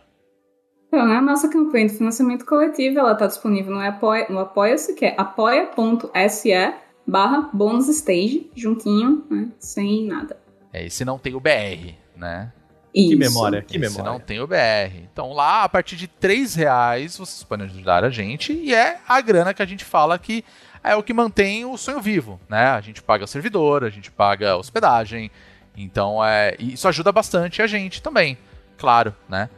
Então, 0.89 1.07
né, 1.07 1.17
a 1.17 1.21
nossa 1.21 1.47
campanha 1.47 1.87
de 1.87 1.93
financiamento 1.93 2.45
coletivo, 2.45 2.97
ela 2.99 3.13
está 3.13 3.27
disponível 3.27 3.73
no 3.75 3.79
Apoia- 3.79 4.25
no 4.29 4.39
Apoia-se, 4.39 4.93
que 4.95 5.05
é 5.05 5.13
apoia.se 5.17 6.73
barra 7.05 7.49
bonusstage, 7.53 8.49
juntinho, 8.55 9.23
né, 9.29 9.49
sem 9.59 10.05
nada. 10.07 10.37
É, 10.73 10.85
e 10.85 10.89
se 10.89 11.05
não 11.05 11.17
tem 11.17 11.35
o 11.35 11.39
BR, 11.39 11.95
né? 12.15 12.51
Isso. 12.93 13.09
Que 13.09 13.15
memória, 13.15 13.61
que 13.61 13.77
memória. 13.77 14.03
não 14.03 14.19
tem 14.19 14.39
o 14.39 14.47
BR. 14.47 15.03
Então 15.13 15.31
lá, 15.31 15.63
a 15.63 15.69
partir 15.69 15.95
de 15.95 16.07
3 16.07 16.55
reais, 16.55 17.17
vocês 17.17 17.43
podem 17.43 17.67
ajudar 17.67 18.03
a 18.03 18.09
gente. 18.09 18.51
E 18.51 18.73
é 18.73 18.97
a 19.07 19.21
grana 19.21 19.53
que 19.53 19.61
a 19.61 19.65
gente 19.65 19.85
fala 19.85 20.17
que 20.17 20.43
é 20.83 20.95
o 20.95 21.03
que 21.03 21.13
mantém 21.13 21.65
o 21.65 21.77
sonho 21.77 22.01
vivo, 22.01 22.39
né? 22.49 22.65
A 22.67 22.81
gente 22.81 23.01
paga 23.03 23.27
servidor, 23.27 23.83
a 23.83 23.89
gente 23.91 24.09
paga 24.11 24.57
hospedagem. 24.57 25.29
Então, 25.77 26.23
é, 26.25 26.55
isso 26.59 26.87
ajuda 26.87 27.11
bastante 27.11 27.61
a 27.61 27.67
gente 27.67 28.01
também, 28.01 28.37
claro, 28.77 29.15
né? 29.29 29.49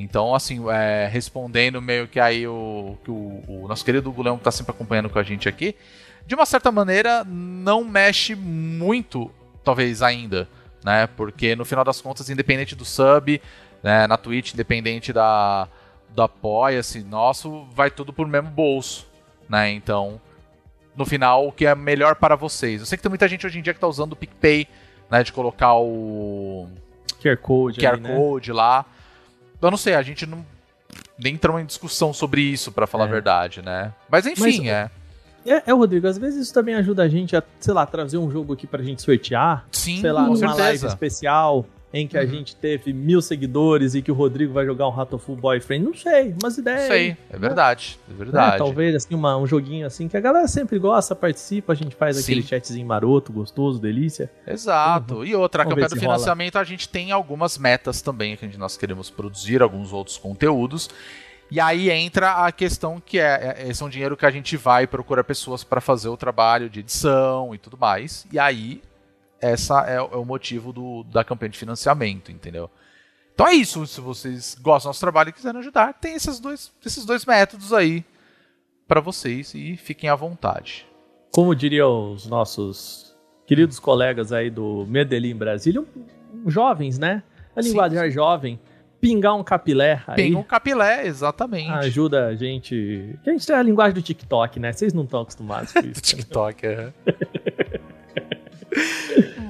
Então, 0.00 0.34
assim, 0.34 0.60
é, 0.70 1.08
respondendo 1.08 1.80
meio 1.82 2.08
que 2.08 2.18
aí 2.18 2.46
o 2.46 2.96
que 3.04 3.10
o, 3.10 3.42
o 3.46 3.66
nosso 3.68 3.84
querido 3.84 4.10
Gulão 4.10 4.38
que 4.38 4.44
tá 4.44 4.50
sempre 4.50 4.72
acompanhando 4.72 5.10
com 5.10 5.18
a 5.18 5.22
gente 5.22 5.48
aqui, 5.48 5.76
de 6.26 6.34
uma 6.34 6.46
certa 6.46 6.72
maneira, 6.72 7.24
não 7.24 7.84
mexe 7.84 8.34
muito, 8.34 9.30
talvez 9.64 10.02
ainda, 10.02 10.48
né? 10.84 11.06
Porque 11.16 11.54
no 11.54 11.64
final 11.64 11.84
das 11.84 12.00
contas, 12.00 12.30
independente 12.30 12.74
do 12.74 12.84
sub, 12.84 13.40
né, 13.82 14.06
na 14.06 14.16
Twitch, 14.16 14.54
independente 14.54 15.12
da 15.12 15.68
do 16.14 16.22
apoia-se 16.22 17.04
nosso, 17.04 17.66
vai 17.72 17.88
tudo 17.88 18.12
pro 18.12 18.26
mesmo 18.26 18.50
bolso, 18.50 19.06
né? 19.48 19.70
Então, 19.70 20.20
no 20.96 21.06
final, 21.06 21.46
o 21.46 21.52
que 21.52 21.66
é 21.66 21.74
melhor 21.74 22.16
para 22.16 22.34
vocês. 22.34 22.80
Eu 22.80 22.86
sei 22.86 22.96
que 22.96 23.02
tem 23.02 23.08
muita 23.08 23.28
gente 23.28 23.46
hoje 23.46 23.58
em 23.58 23.62
dia 23.62 23.72
que 23.72 23.78
tá 23.78 23.86
usando 23.86 24.12
o 24.14 24.16
PicPay, 24.16 24.66
né, 25.08 25.22
de 25.22 25.32
colocar 25.32 25.74
o 25.74 26.68
QR 27.20 27.36
Code. 27.36 27.80
QR 27.80 27.94
ali, 27.94 28.00
né? 28.02 28.16
Code 28.16 28.52
lá. 28.52 28.84
Eu 29.60 29.70
não 29.70 29.78
sei, 29.78 29.94
a 29.94 30.02
gente 30.02 30.26
não 30.26 30.44
nem 31.18 31.34
entrou 31.34 31.58
em 31.60 31.64
discussão 31.66 32.12
sobre 32.12 32.40
isso, 32.40 32.72
pra 32.72 32.86
falar 32.86 33.04
É. 33.04 33.08
a 33.08 33.10
verdade, 33.10 33.62
né? 33.62 33.92
Mas 34.10 34.26
enfim, 34.26 34.40
Mas- 34.60 34.66
é. 34.66 34.90
É, 35.46 35.62
é, 35.70 35.72
Rodrigo, 35.72 36.06
às 36.06 36.18
vezes 36.18 36.44
isso 36.44 36.52
também 36.54 36.74
ajuda 36.74 37.02
a 37.02 37.08
gente 37.08 37.34
a, 37.34 37.42
sei 37.58 37.72
lá, 37.72 37.86
trazer 37.86 38.18
um 38.18 38.30
jogo 38.30 38.52
aqui 38.52 38.66
pra 38.66 38.82
gente 38.82 39.00
sortear. 39.00 39.64
Sim, 39.72 40.00
sei 40.00 40.12
lá, 40.12 40.26
com 40.26 40.34
numa 40.34 40.46
live 40.54 40.78
certeza. 40.78 40.86
especial 40.88 41.64
em 41.92 42.06
que 42.06 42.16
a 42.16 42.20
Uhum. 42.20 42.28
gente 42.28 42.54
teve 42.54 42.92
mil 42.92 43.20
seguidores 43.20 43.94
e 43.96 44.02
que 44.02 44.12
o 44.12 44.14
Rodrigo 44.14 44.52
vai 44.52 44.64
jogar 44.64 44.86
um 44.86 44.90
Ratoful 44.92 45.34
Boyfriend. 45.34 45.84
Não 45.84 45.94
sei, 45.94 46.34
umas 46.40 46.56
ideias. 46.56 46.88
Aí, 46.90 47.16
é 47.28 47.36
verdade, 47.36 47.98
é 48.08 48.12
né? 48.12 48.16
verdade. 48.18 48.58
Talvez 48.58 48.94
assim, 48.94 49.14
uma- 49.14 49.36
um 49.36 49.46
joguinho 49.46 49.86
assim 49.86 50.06
que 50.06 50.16
a 50.16 50.20
galera 50.20 50.46
sempre 50.46 50.78
gosta, 50.78 51.16
participa, 51.16 51.72
a 51.72 51.76
gente 51.76 51.96
faz 51.96 52.16
Sim. 52.16 52.22
aquele 52.22 52.42
chatzinho 52.42 52.86
maroto, 52.86 53.32
gostoso, 53.32 53.80
delícia. 53.80 54.30
Exato. 54.46 55.24
E 55.24 55.34
outra, 55.34 55.64
a 55.64 55.66
campanha 55.66 55.88
do 55.88 55.94
se 55.98 56.04
rola. 56.04 56.14
financiamento, 56.16 56.56
a 56.58 56.64
gente 56.64 56.88
tem 56.88 57.10
algumas 57.10 57.58
metas 57.58 58.00
também 58.00 58.36
que 58.36 58.44
a 58.44 58.48
gente- 58.48 58.58
nós 58.58 58.76
queremos 58.76 59.10
produzir, 59.10 59.60
alguns 59.60 59.92
outros 59.92 60.16
conteúdos. 60.16 60.88
E 61.50 61.58
aí 61.58 61.90
entra 61.90 62.46
a 62.46 62.52
questão 62.52 63.02
que 63.04 63.18
é, 63.18 63.56
é- 63.58 63.68
esse 63.68 63.82
é 63.82 63.86
um 63.86 63.88
dinheiro 63.88 64.16
que 64.16 64.24
a 64.24 64.30
gente 64.30 64.56
vai 64.56 64.86
procurar 64.86 65.24
pessoas 65.24 65.64
para 65.64 65.80
fazer 65.80 66.08
o 66.08 66.16
trabalho 66.16 66.70
de 66.70 66.78
edição 66.78 67.52
e 67.52 67.58
tudo 67.58 67.76
mais. 67.76 68.24
E 68.32 68.38
aí, 68.38 68.80
essa 69.40 69.80
é, 69.82 70.00
o- 70.00 70.08
é 70.12 70.16
o 70.16 70.24
motivo 70.24 70.72
do- 70.72 71.02
da 71.04 71.24
campanha 71.24 71.50
de 71.50 71.58
financiamento, 71.58 72.30
entendeu? 72.30 72.70
Então 73.34 73.46
é 73.46 73.54
isso. 73.54 73.86
Se 73.86 74.00
vocês 74.00 74.56
gostam 74.60 74.88
do 74.88 74.90
nosso 74.90 75.00
trabalho 75.00 75.30
e 75.30 75.32
quiserem 75.32 75.60
ajudar, 75.60 75.94
tem 75.94 76.14
esses 76.14 76.38
dois, 76.40 76.72
esses 76.84 77.04
dois 77.04 77.24
métodos 77.24 77.72
aí 77.72 78.04
para 78.86 79.00
vocês 79.00 79.54
e 79.54 79.76
fiquem 79.76 80.10
à 80.10 80.14
vontade. 80.14 80.86
Como 81.32 81.54
diriam 81.54 82.12
os 82.12 82.26
nossos 82.26 83.16
queridos 83.46 83.78
colegas 83.78 84.32
aí 84.32 84.50
do 84.50 84.84
Medellín 84.88 85.36
Brasília, 85.36 85.84
jovens, 86.46 86.98
né? 86.98 87.22
A 87.56 87.60
linguagem 87.60 87.98
pingar 87.98 88.58
pingar 89.00 89.34
um 89.36 89.42
capilé 89.42 90.02
aí. 90.06 90.16
Tem 90.16 90.34
um 90.34 90.42
capilé, 90.42 91.06
exatamente. 91.06 91.70
Ajuda 91.70 92.26
a 92.26 92.34
gente. 92.36 93.18
A 93.26 93.30
gente 93.30 93.46
tem 93.46 93.56
a 93.56 93.62
linguagem 93.62 93.94
do 93.94 94.02
TikTok, 94.02 94.60
né? 94.60 94.72
Vocês 94.72 94.92
não 94.92 95.04
estão 95.04 95.22
acostumados 95.22 95.72
com 95.72 95.80
isso. 95.86 96.02
TikTok, 96.02 96.66
é. 96.66 96.92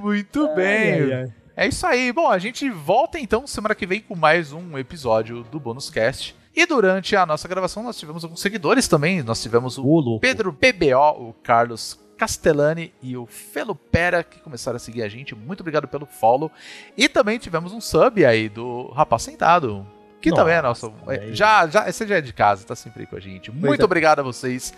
Muito 0.01 0.47
Ai, 0.47 0.55
bem. 0.55 1.13
ai. 1.13 1.33
É 1.55 1.67
isso 1.69 1.87
aí. 1.87 2.11
Bom, 2.11 2.31
a 2.31 2.39
gente 2.39 2.71
volta 2.71 3.19
então 3.19 3.47
semana 3.47 3.75
que 3.75 3.87
vem 3.87 4.01
com 4.01 4.17
mais 4.17 4.51
um 4.51 4.79
episódio 4.79 5.43
do 5.45 5.61
Bônus 5.61 5.91
Cast. 5.91 6.35
E 6.57 6.65
durante 6.65 7.15
a 7.15 7.27
nossa 7.27 7.47
gravação 7.47 7.83
nós 7.83 7.99
tivemos 7.99 8.25
alguns 8.25 8.41
seguidores 8.41 8.89
também. 8.89 9.23
Nós 9.23 9.43
tivemos 9.43 9.77
o 9.77 9.83
louco. 9.83 10.21
Pedro 10.21 10.53
BBO, 10.53 11.29
o 11.29 11.35
Carlos 11.43 12.01
Castellani 12.17 12.95
e 13.03 13.15
o 13.15 13.27
Felupera 13.27 14.25
que 14.25 14.41
começaram 14.41 14.77
a 14.77 14.79
seguir 14.79 15.03
a 15.03 15.09
gente. 15.09 15.35
Muito 15.35 15.61
obrigado 15.61 15.87
pelo 15.87 16.07
follow. 16.07 16.51
E 16.97 17.11
também 17.11 17.39
tivemos 17.39 17.75
um 17.75 17.81
sub 17.81 18.25
aí 18.25 18.49
do 18.49 18.89
Rapaz 18.93 19.25
Sentado. 19.25 19.87
Que 20.23 20.31
Nossa, 20.31 20.43
também 20.43 20.57
é 20.57 20.63
nosso. 20.63 20.91
velho. 21.07 21.35
Já, 21.35 21.67
já, 21.67 21.89
esse 21.91 22.07
já 22.07 22.17
é 22.17 22.21
de 22.23 22.33
casa, 22.33 22.67
tá 22.67 22.75
sempre 22.75 23.03
aí 23.03 23.07
com 23.07 23.17
a 23.17 23.21
gente. 23.21 23.51
Muito 23.51 23.83
é. 23.83 23.85
obrigado 23.85 24.21
a 24.21 24.23
vocês. 24.23 24.73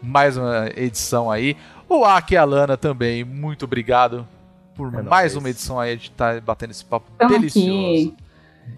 Mais 0.00 0.36
uma 0.36 0.68
edição 0.76 1.28
aí. 1.28 1.56
O 1.88 2.04
Aki 2.04 2.34
e 2.34 2.36
a 2.36 2.44
Lana 2.44 2.76
também, 2.76 3.24
muito 3.24 3.64
obrigado 3.64 4.26
por 4.78 4.94
É 4.94 5.02
mais 5.02 5.34
nóis. 5.34 5.36
uma 5.36 5.50
edição 5.50 5.78
aí. 5.78 5.90
A 5.92 5.94
gente 5.96 6.10
tá 6.12 6.40
batendo 6.40 6.70
esse 6.70 6.84
papo 6.84 7.10
Tamo 7.18 7.30
delicioso. 7.30 8.14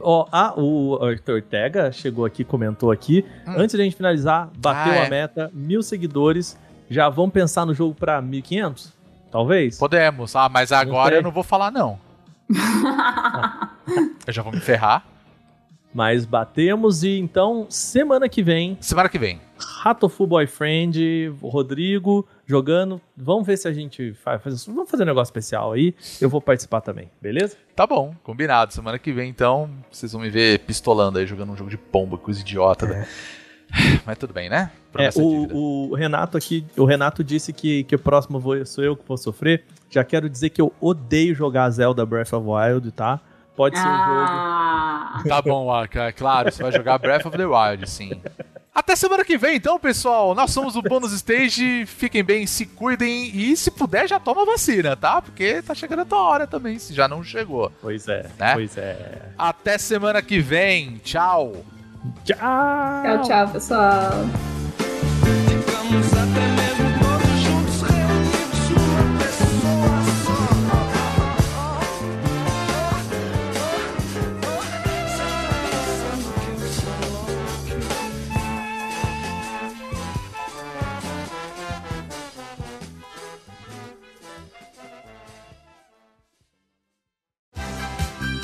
Ó, 0.01 0.27
ah, 0.33 0.55
o 0.57 0.99
Arthur 1.05 1.35
Ortega 1.37 1.93
chegou 1.93 2.25
aqui, 2.25 2.43
comentou 2.45 2.91
aqui. 2.91 3.25
Hum. 3.47 3.55
Antes 3.59 3.77
de 3.77 3.83
a 3.83 3.85
gente 3.85 3.97
finalizar, 3.97 4.49
bateu 4.57 4.93
Ah, 4.93 4.97
é. 4.97 5.07
a 5.07 5.11
meta, 5.11 5.51
mil 5.53 5.83
seguidores. 5.83 6.59
Já 6.89 7.09
vamos 7.09 7.33
pensar 7.33 7.67
no 7.67 7.75
jogo 7.75 7.95
pra 7.95 8.21
1500? 8.23 8.93
Talvez? 9.31 9.79
Podemos. 9.79 10.35
Ah, 10.35 10.49
mas 10.49 10.73
agora 10.73 11.17
eu 11.17 11.23
não 11.23 11.31
vou 11.31 11.43
falar, 11.45 11.71
não. 11.71 11.99
eu 14.27 14.33
já 14.33 14.43
vou 14.43 14.53
me 14.53 14.61
ferrar. 14.61 15.05
Mas 15.93 16.25
batemos 16.25 17.03
e 17.03 17.19
então, 17.19 17.67
semana 17.69 18.29
que 18.29 18.43
vem, 18.43 18.79
Semana 18.81 19.09
que 19.09 19.19
vem. 19.19 19.41
Ratofu 19.59 20.27
Boyfriend, 20.27 21.35
Rodrigo 21.43 22.27
jogando. 22.47 23.01
Vamos 23.17 23.47
ver 23.47 23.57
se 23.57 23.67
a 23.67 23.73
gente 23.73 24.15
faz. 24.15 24.41
Vamos 24.67 24.89
fazer 24.91 25.03
um 25.03 25.07
negócio 25.07 25.31
especial 25.31 25.73
aí. 25.73 25.95
Eu 26.21 26.29
vou 26.29 26.41
participar 26.41 26.81
também, 26.81 27.11
beleza? 27.21 27.57
Tá 27.75 27.87
bom, 27.87 28.15
combinado. 28.23 28.73
Semana 28.73 28.99
que 28.99 29.13
vem, 29.13 29.29
então, 29.29 29.69
vocês 29.91 30.13
vão 30.13 30.21
me 30.23 30.31
ver 30.31 30.61
pistolando 30.61 31.19
aí, 31.19 31.27
jogando 31.27 31.53
um 31.53 31.57
jogo 31.57 31.71
de 31.71 31.77
pomba, 31.77 32.17
coisa 32.17 32.41
idiota. 32.41 32.87
né? 32.87 33.07
Mas 34.05 34.19
tudo 34.19 34.33
bem, 34.33 34.49
né? 34.49 34.71
É, 34.97 35.11
o, 35.17 35.91
o 35.91 35.95
Renato 35.95 36.37
aqui, 36.37 36.65
o 36.77 36.85
Renato 36.85 37.23
disse 37.23 37.53
que, 37.53 37.85
que 37.85 37.95
o 37.95 37.99
próximo 37.99 38.41
vou, 38.41 38.65
sou 38.67 38.83
eu 38.83 38.97
que 38.97 39.07
vou 39.07 39.17
sofrer. 39.17 39.65
Já 39.89 40.03
quero 40.03 40.29
dizer 40.29 40.51
que 40.51 40.61
eu 40.61 40.73
odeio 40.81 41.35
jogar 41.35 41.71
Zelda 41.71 42.05
Breath 42.05 42.33
of 42.33 42.45
the 42.45 42.53
Wild, 42.53 42.91
tá? 42.93 43.21
Pode 43.61 43.77
ser 43.79 43.87
um 43.87 43.91
jogo. 43.91 44.21
Ah, 44.27 45.23
Tá 45.29 45.43
bom, 45.43 45.71
Aka, 45.71 46.13
claro, 46.13 46.51
você 46.51 46.63
vai 46.63 46.73
jogar 46.73 46.97
Breath 46.97 47.27
of 47.27 47.37
the 47.37 47.45
Wild, 47.45 47.91
sim. 47.91 48.11
Até 48.75 48.97
semana 48.97 49.23
que 49.23 49.37
vem, 49.37 49.57
então, 49.57 49.79
pessoal. 49.79 50.35
Nós 50.35 50.51
somos 50.51 50.77
o 50.77 50.81
Bônus 50.81 51.13
Stage. 51.13 51.85
Fiquem 51.85 52.25
bem, 52.25 52.47
se 52.47 52.65
cuidem 52.65 53.27
e, 53.35 53.55
se 53.55 53.71
puder, 53.71 54.09
já 54.09 54.19
toma 54.19 54.47
vacina, 54.47 54.97
tá? 54.97 55.21
Porque 55.21 55.61
tá 55.61 55.75
chegando 55.75 56.01
a 56.01 56.05
tua 56.07 56.23
hora 56.23 56.47
também, 56.47 56.79
se 56.79 56.95
já 56.95 57.07
não 57.07 57.23
chegou. 57.23 57.71
Pois 57.83 58.09
é, 58.09 58.31
Né? 58.39 58.55
pois 58.55 58.79
é. 58.79 58.97
Até 59.37 59.77
semana 59.77 60.23
que 60.23 60.41
vem. 60.41 60.97
Tchau. 61.05 61.53
Tchau! 62.25 62.39
tchau, 62.39 63.23
tchau, 63.25 63.49
pessoal. 63.49 64.11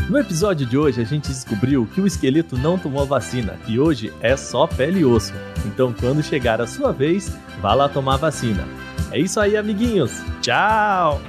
No 0.08 0.18
episódio 0.18 0.64
de 0.64 0.78
hoje, 0.78 1.00
a 1.00 1.04
gente 1.04 1.28
descobriu 1.28 1.84
que 1.92 2.00
o 2.00 2.06
esqueleto 2.06 2.56
não 2.56 2.78
tomou 2.78 3.04
vacina 3.04 3.58
e 3.66 3.80
hoje 3.80 4.12
é 4.20 4.36
só 4.36 4.64
pele 4.64 5.00
e 5.00 5.04
osso. 5.04 5.32
Então, 5.64 5.92
quando 5.92 6.22
chegar 6.22 6.60
a 6.60 6.66
sua 6.66 6.92
vez, 6.92 7.36
vá 7.60 7.74
lá 7.74 7.88
tomar 7.88 8.16
vacina. 8.16 8.64
É 9.10 9.18
isso 9.18 9.40
aí, 9.40 9.56
amiguinhos. 9.56 10.12
Tchau! 10.40 11.20